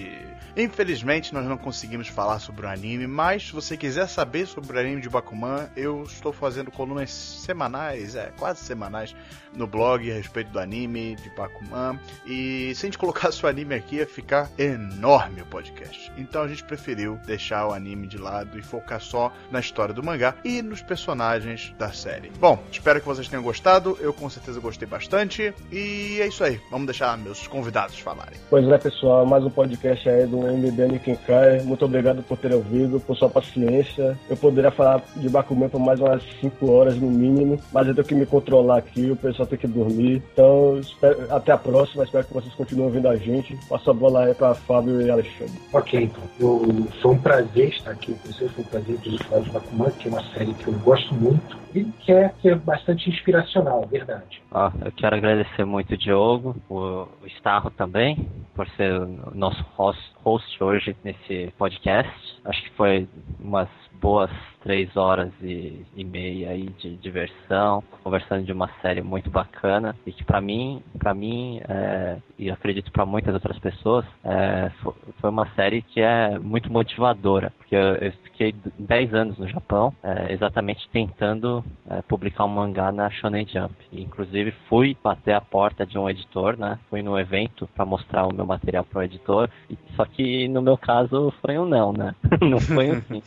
Infelizmente 0.56 1.34
nós 1.34 1.44
não 1.44 1.58
conseguimos 1.58 2.08
falar 2.08 2.38
sobre 2.38 2.64
o 2.64 2.68
anime, 2.68 3.06
mas 3.06 3.48
se 3.48 3.52
você 3.52 3.76
quiser 3.76 4.08
saber 4.08 4.46
sobre 4.46 4.74
o 4.74 4.80
anime 4.80 5.02
de 5.02 5.08
Bakuman, 5.10 5.68
eu 5.76 6.02
estou 6.04 6.32
fazendo 6.32 6.70
colunas 6.70 7.10
semanais, 7.10 8.16
é, 8.16 8.32
quase 8.38 8.60
semanais, 8.60 9.14
no 9.54 9.66
blog 9.66 10.10
a 10.10 10.14
respeito 10.14 10.50
do 10.50 10.58
anime 10.58 11.14
de 11.16 11.28
Bakuman. 11.36 11.98
E 12.24 12.72
se 12.74 12.86
a 12.86 12.88
gente 12.88 12.96
colocasse 12.96 13.44
o 13.44 13.48
anime 13.48 13.74
aqui, 13.74 13.96
ia 13.96 14.06
ficar 14.06 14.50
enorme 14.58 15.42
o 15.42 15.46
podcast. 15.46 16.10
Então 16.16 16.42
a 16.42 16.48
gente 16.48 16.64
preferiu 16.64 17.20
deixar 17.26 17.68
o 17.68 17.74
anime 17.74 18.06
de 18.06 18.16
lado 18.16 18.58
e 18.58 18.62
focar 18.62 19.00
só 19.00 19.30
na 19.50 19.60
história 19.60 19.92
do 19.92 20.02
mangá 20.02 20.36
e 20.42 20.62
nos 20.62 20.80
personagens 20.80 21.74
da 21.78 21.92
série. 21.92 22.30
Bom, 22.40 22.58
espero 22.72 22.98
que 22.98 23.06
vocês 23.06 23.28
tenham 23.28 23.42
gostado, 23.42 23.98
eu 24.00 24.14
com 24.14 24.30
certeza 24.30 24.58
gostei 24.58 24.88
bastante. 24.88 25.52
E 25.70 26.18
é 26.18 26.26
isso 26.26 26.42
aí, 26.42 26.58
vamos 26.70 26.86
deixar 26.86 27.18
meus 27.18 27.46
convidados 27.46 27.98
falarem. 27.98 28.38
Pois 28.48 28.66
é, 28.66 28.78
pessoal, 28.78 29.26
mais 29.26 29.44
um 29.44 29.50
podcast 29.50 30.08
aí 30.08 30.26
do 30.26 30.45
MBB 30.52 30.86
Nikenkai. 30.88 31.62
Muito 31.62 31.84
obrigado 31.84 32.22
por 32.22 32.36
terem 32.38 32.56
ouvido, 32.56 33.00
por 33.00 33.16
sua 33.16 33.28
paciência. 33.28 34.18
Eu 34.28 34.36
poderia 34.36 34.70
falar 34.70 35.02
de 35.16 35.28
Bakuman 35.28 35.68
por 35.68 35.80
mais 35.80 36.00
umas 36.00 36.22
5 36.40 36.70
horas 36.70 36.96
no 36.96 37.08
mínimo, 37.10 37.58
mas 37.72 37.86
eu 37.88 37.94
tenho 37.94 38.06
que 38.06 38.14
me 38.14 38.26
controlar 38.26 38.78
aqui, 38.78 39.10
o 39.10 39.16
pessoal 39.16 39.46
tem 39.46 39.58
que 39.58 39.66
dormir. 39.66 40.22
Então, 40.32 40.78
espero- 40.78 41.26
até 41.34 41.52
a 41.52 41.58
próxima, 41.58 42.04
espero 42.04 42.26
que 42.26 42.34
vocês 42.34 42.54
continuem 42.54 42.86
ouvindo 42.86 43.08
a 43.08 43.16
gente. 43.16 43.56
Passa 43.68 43.90
a 43.90 43.94
bola 43.94 44.24
aí 44.24 44.34
para 44.34 44.54
Fábio 44.54 45.00
e 45.00 45.10
Alexandre. 45.10 45.54
Ok, 45.72 46.02
então. 46.04 46.22
Eu, 46.38 46.86
foi 47.00 47.12
um 47.12 47.18
prazer 47.18 47.68
estar 47.68 47.90
aqui 47.90 48.12
com 48.14 48.32
vocês, 48.32 48.50
foi 48.52 48.64
um 48.64 48.66
prazer 48.68 48.96
ter 48.98 49.18
falar 49.24 49.42
de 49.42 49.50
Bakuman, 49.50 49.90
que 49.92 50.08
é 50.08 50.10
uma 50.10 50.22
série 50.32 50.52
que 50.54 50.68
eu 50.68 50.74
gosto 50.80 51.14
muito 51.14 51.56
e 51.74 51.84
que 51.84 52.12
é, 52.12 52.28
que 52.40 52.48
é 52.48 52.54
bastante 52.54 53.08
inspiracional, 53.10 53.86
verdade. 53.90 54.40
Ó, 54.50 54.70
eu 54.84 54.92
quero 54.92 55.16
agradecer 55.16 55.64
muito 55.64 55.94
o 55.94 55.96
Diogo, 55.96 56.56
o, 56.68 56.74
o 57.22 57.26
Starro 57.38 57.70
também, 57.70 58.28
por 58.54 58.66
ser 58.70 58.92
o 59.00 59.32
nosso 59.34 59.62
host, 59.76 60.00
host 60.36 60.62
hoje 60.62 60.96
nesse 61.02 61.52
podcast. 61.56 62.12
Acho 62.44 62.62
que 62.62 62.70
foi 62.70 63.08
umas 63.40 63.68
boas 64.00 64.30
três 64.66 64.96
horas 64.96 65.30
e, 65.40 65.86
e 65.94 66.04
meia 66.04 66.50
aí 66.50 66.64
de 66.80 66.96
diversão, 66.96 67.84
conversando 68.02 68.44
de 68.44 68.50
uma 68.52 68.68
série 68.82 69.00
muito 69.00 69.30
bacana 69.30 69.94
e 70.04 70.10
que 70.10 70.24
pra 70.24 70.40
mim, 70.40 70.82
para 70.98 71.14
mim 71.14 71.60
é, 71.68 72.16
e 72.36 72.50
acredito 72.50 72.90
para 72.90 73.06
muitas 73.06 73.32
outras 73.32 73.56
pessoas, 73.60 74.04
é, 74.24 74.68
fo- 74.82 74.96
foi 75.20 75.30
uma 75.30 75.46
série 75.54 75.82
que 75.82 76.00
é 76.00 76.36
muito 76.40 76.70
motivadora, 76.72 77.52
porque 77.58 77.76
eu, 77.76 77.94
eu 77.94 78.12
fiquei 78.24 78.52
10 78.76 79.14
anos 79.14 79.38
no 79.38 79.46
Japão, 79.46 79.94
é, 80.02 80.32
exatamente 80.32 80.88
tentando 80.90 81.64
é, 81.88 82.02
publicar 82.02 82.44
um 82.44 82.48
mangá 82.48 82.90
na 82.90 83.08
Shonen 83.08 83.46
Jump. 83.46 83.72
E, 83.92 84.02
inclusive 84.02 84.50
fui 84.68 84.96
bater 85.00 85.34
a 85.34 85.40
porta 85.40 85.86
de 85.86 85.96
um 85.96 86.10
editor, 86.10 86.58
né? 86.58 86.76
Fui 86.90 87.02
no 87.02 87.16
evento 87.16 87.68
para 87.68 87.86
mostrar 87.86 88.26
o 88.26 88.34
meu 88.34 88.44
material 88.44 88.84
para 88.84 88.98
o 88.98 89.02
editor, 89.04 89.48
só 89.94 90.04
que 90.04 90.48
no 90.48 90.60
meu 90.60 90.76
caso 90.76 91.32
foi 91.40 91.56
um 91.56 91.64
não, 91.66 91.92
né? 91.92 92.16
não 92.42 92.58
foi 92.60 92.90
um 92.90 93.00
sim. 93.02 93.22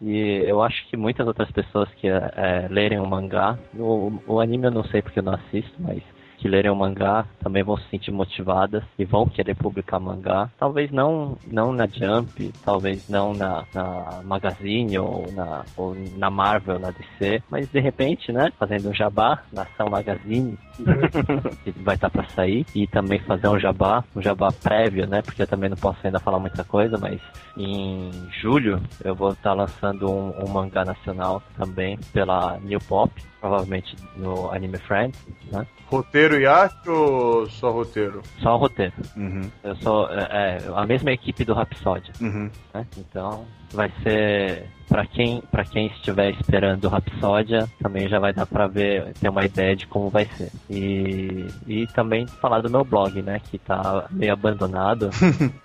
E 0.00 0.42
eu 0.46 0.62
acho 0.62 0.86
que 0.88 0.96
muitas 0.96 1.26
outras 1.26 1.50
pessoas 1.50 1.88
que 1.94 2.08
é, 2.08 2.68
lerem 2.70 2.98
o 2.98 3.06
mangá, 3.06 3.58
o, 3.74 4.12
o 4.26 4.40
anime 4.40 4.66
eu 4.66 4.70
não 4.70 4.84
sei 4.84 5.00
porque 5.00 5.18
eu 5.18 5.22
não 5.22 5.34
assisto, 5.34 5.72
mas 5.78 6.02
que 6.36 6.48
lerem 6.48 6.70
o 6.70 6.76
mangá 6.76 7.26
também 7.40 7.62
vão 7.62 7.76
se 7.76 7.88
sentir 7.88 8.10
motivadas 8.10 8.84
e 8.98 9.04
vão 9.04 9.26
querer 9.26 9.54
publicar 9.54 9.98
mangá. 9.98 10.50
Talvez 10.58 10.90
não, 10.90 11.36
não 11.46 11.72
na 11.72 11.86
Jump, 11.86 12.52
talvez 12.64 13.08
não 13.08 13.32
na, 13.32 13.64
na 13.74 14.22
Magazine 14.22 14.98
ou 14.98 15.24
na, 15.32 15.64
ou 15.76 15.96
na 16.16 16.30
Marvel, 16.30 16.78
na 16.78 16.90
DC, 16.90 17.42
mas 17.50 17.68
de 17.68 17.80
repente, 17.80 18.32
né, 18.32 18.52
fazendo 18.58 18.90
um 18.90 18.94
jabá 18.94 19.42
na 19.52 19.62
Ação 19.62 19.88
Magazine, 19.88 20.58
vai 21.82 21.94
estar 21.94 22.10
para 22.10 22.28
sair, 22.28 22.66
e 22.74 22.86
também 22.86 23.18
fazer 23.20 23.48
um 23.48 23.58
jabá, 23.58 24.04
um 24.14 24.22
jabá 24.22 24.50
prévio, 24.52 25.06
né, 25.06 25.22
porque 25.22 25.42
eu 25.42 25.46
também 25.46 25.70
não 25.70 25.76
posso 25.76 25.98
ainda 26.04 26.20
falar 26.20 26.38
muita 26.38 26.64
coisa, 26.64 26.98
mas 26.98 27.20
em 27.56 28.10
julho 28.40 28.82
eu 29.04 29.14
vou 29.14 29.30
estar 29.30 29.54
lançando 29.54 30.10
um, 30.10 30.44
um 30.44 30.48
mangá 30.48 30.84
nacional 30.84 31.42
também 31.56 31.98
pela 32.12 32.58
New 32.58 32.78
Pop, 32.80 33.12
provavelmente 33.40 33.94
no 34.16 34.50
Anime 34.50 34.78
Friends, 34.78 35.18
né? 35.52 35.66
Roteiro 35.86 36.40
e 36.40 36.46
arte 36.46 36.90
ou 36.90 37.48
só 37.48 37.70
roteiro? 37.70 38.20
Só 38.40 38.56
roteiro. 38.56 38.92
Uhum, 39.16 39.48
Eu 39.62 39.76
sou 39.76 40.10
é, 40.10 40.26
é, 40.30 40.58
a 40.74 40.84
mesma 40.84 41.12
equipe 41.12 41.44
do 41.44 41.54
Rhapsody, 41.54 42.10
uhum. 42.20 42.50
né? 42.74 42.86
Então 42.98 43.46
vai 43.72 43.90
ser 44.02 44.64
para 44.88 45.04
quem 45.04 45.40
para 45.50 45.64
quem 45.64 45.86
estiver 45.88 46.30
esperando 46.30 46.84
o 46.84 46.88
Rhapsódia, 46.88 47.66
também 47.82 48.08
já 48.08 48.18
vai 48.20 48.32
dar 48.32 48.46
para 48.46 48.66
ver, 48.68 49.12
ter 49.14 49.28
uma 49.28 49.44
ideia 49.44 49.74
de 49.74 49.86
como 49.86 50.08
vai 50.08 50.24
ser. 50.36 50.50
E, 50.70 51.46
e 51.66 51.86
também 51.88 52.26
falar 52.26 52.60
do 52.60 52.70
meu 52.70 52.84
blog, 52.84 53.20
né, 53.22 53.40
que 53.50 53.58
tá 53.58 54.06
meio 54.10 54.32
abandonado 54.32 55.10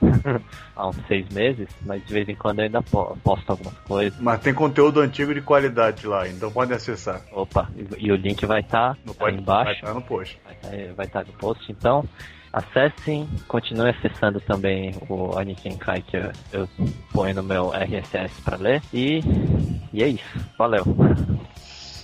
há 0.76 0.88
uns 0.88 0.98
seis 1.08 1.28
meses, 1.30 1.68
mas 1.86 2.04
de 2.06 2.14
vez 2.14 2.28
em 2.28 2.36
quando 2.36 2.60
eu 2.60 2.66
ainda 2.66 2.82
po- 2.82 3.16
posto 3.24 3.50
algumas 3.52 3.78
coisas. 3.80 4.20
Mas 4.20 4.42
tem 4.42 4.54
conteúdo 4.54 5.00
antigo 5.00 5.34
de 5.34 5.42
qualidade 5.42 6.08
lá, 6.08 6.28
então 6.28 6.52
podem 6.52 6.76
acessar. 6.76 7.22
Opa, 7.32 7.70
e, 7.76 8.08
e 8.08 8.12
o 8.12 8.16
link 8.16 8.46
vai 8.46 8.62
estar 8.62 8.92
aí 8.92 9.14
pode, 9.14 9.18
vai 9.20 9.34
embaixo. 9.42 9.72
estar 9.74 9.94
no 9.94 10.02
post. 10.02 10.40
vai 10.96 11.06
estar 11.06 11.26
no 11.26 11.34
post, 11.34 11.72
então 11.72 12.04
acessem, 12.52 13.28
continue 13.48 13.90
acessando 13.90 14.40
também 14.42 14.94
o 15.10 15.38
Anikenkai 15.38 16.02
que 16.02 16.18
eu, 16.18 16.32
eu 16.52 16.70
ponho 17.14 17.36
no 17.36 17.44
meu 17.44 17.72
RSS 17.72 18.42
para 18.42 18.58
ler 18.58 18.82
e, 18.94 19.22
e 19.94 20.04
é 20.04 20.08
isso, 20.08 20.40
valeu. 20.58 20.86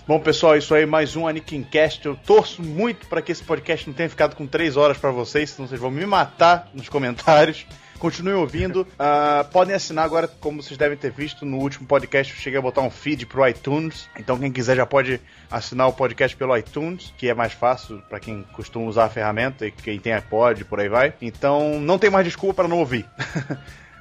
Bom, 0.08 0.22
pessoal, 0.22 0.56
isso 0.56 0.74
aí, 0.74 0.86
mais 0.86 1.18
um 1.18 1.28
Anikincast. 1.28 2.06
Eu 2.06 2.16
torço 2.16 2.62
muito 2.64 3.08
para 3.08 3.22
que 3.22 3.30
esse 3.30 3.44
podcast 3.44 3.86
não 3.88 3.94
tenha 3.94 4.10
ficado 4.10 4.38
com 4.38 4.48
três 4.48 4.78
horas 4.78 4.98
para 4.98 5.12
vocês, 5.12 5.50
senão 5.50 5.68
vocês 5.68 5.82
vão 5.82 5.92
me 5.92 6.06
matar 6.06 6.70
nos 6.74 6.88
comentários. 6.88 7.66
Continuem 8.00 8.36
ouvindo. 8.36 8.88
Ah, 8.98 9.46
podem 9.52 9.76
assinar 9.76 10.06
agora, 10.06 10.28
como 10.28 10.62
vocês 10.62 10.78
devem 10.78 10.98
ter 10.98 11.12
visto 11.12 11.46
no 11.46 11.58
último 11.58 11.88
podcast, 11.88 12.34
eu 12.34 12.40
cheguei 12.40 12.60
a 12.60 12.62
botar 12.62 12.82
um 12.82 12.90
feed 12.90 13.26
pro 13.26 13.48
iTunes. 13.48 14.08
Então, 14.18 14.38
quem 14.38 14.52
quiser 14.52 14.76
já 14.76 14.86
pode 14.86 15.20
assinar 15.50 15.88
o 15.88 15.94
podcast 15.94 16.36
pelo 16.38 16.56
iTunes, 16.56 17.14
que 17.18 17.28
é 17.28 17.34
mais 17.34 17.54
fácil 17.54 18.02
para 18.08 18.20
quem 18.20 18.44
costuma 18.54 18.86
usar 18.86 19.06
a 19.06 19.10
ferramenta 19.10 19.66
e 19.66 19.72
quem 19.72 20.00
tem 20.00 20.14
iPod, 20.14 20.66
por 20.66 20.80
aí 20.80 20.90
vai. 20.90 21.14
Então, 21.22 21.80
não 21.80 21.98
tem 21.98 22.10
mais 22.10 22.26
desculpa 22.26 22.56
para 22.56 22.68
não 22.68 22.80
ouvir. 22.80 23.06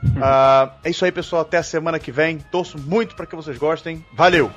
Uh, 0.02 0.70
é 0.84 0.90
isso 0.90 1.04
aí, 1.04 1.12
pessoal. 1.12 1.42
Até 1.42 1.58
a 1.58 1.62
semana 1.62 1.98
que 1.98 2.12
vem. 2.12 2.38
Torço 2.38 2.78
muito 2.78 3.14
para 3.16 3.26
que 3.26 3.34
vocês 3.34 3.56
gostem. 3.56 4.04
Valeu! 4.12 4.52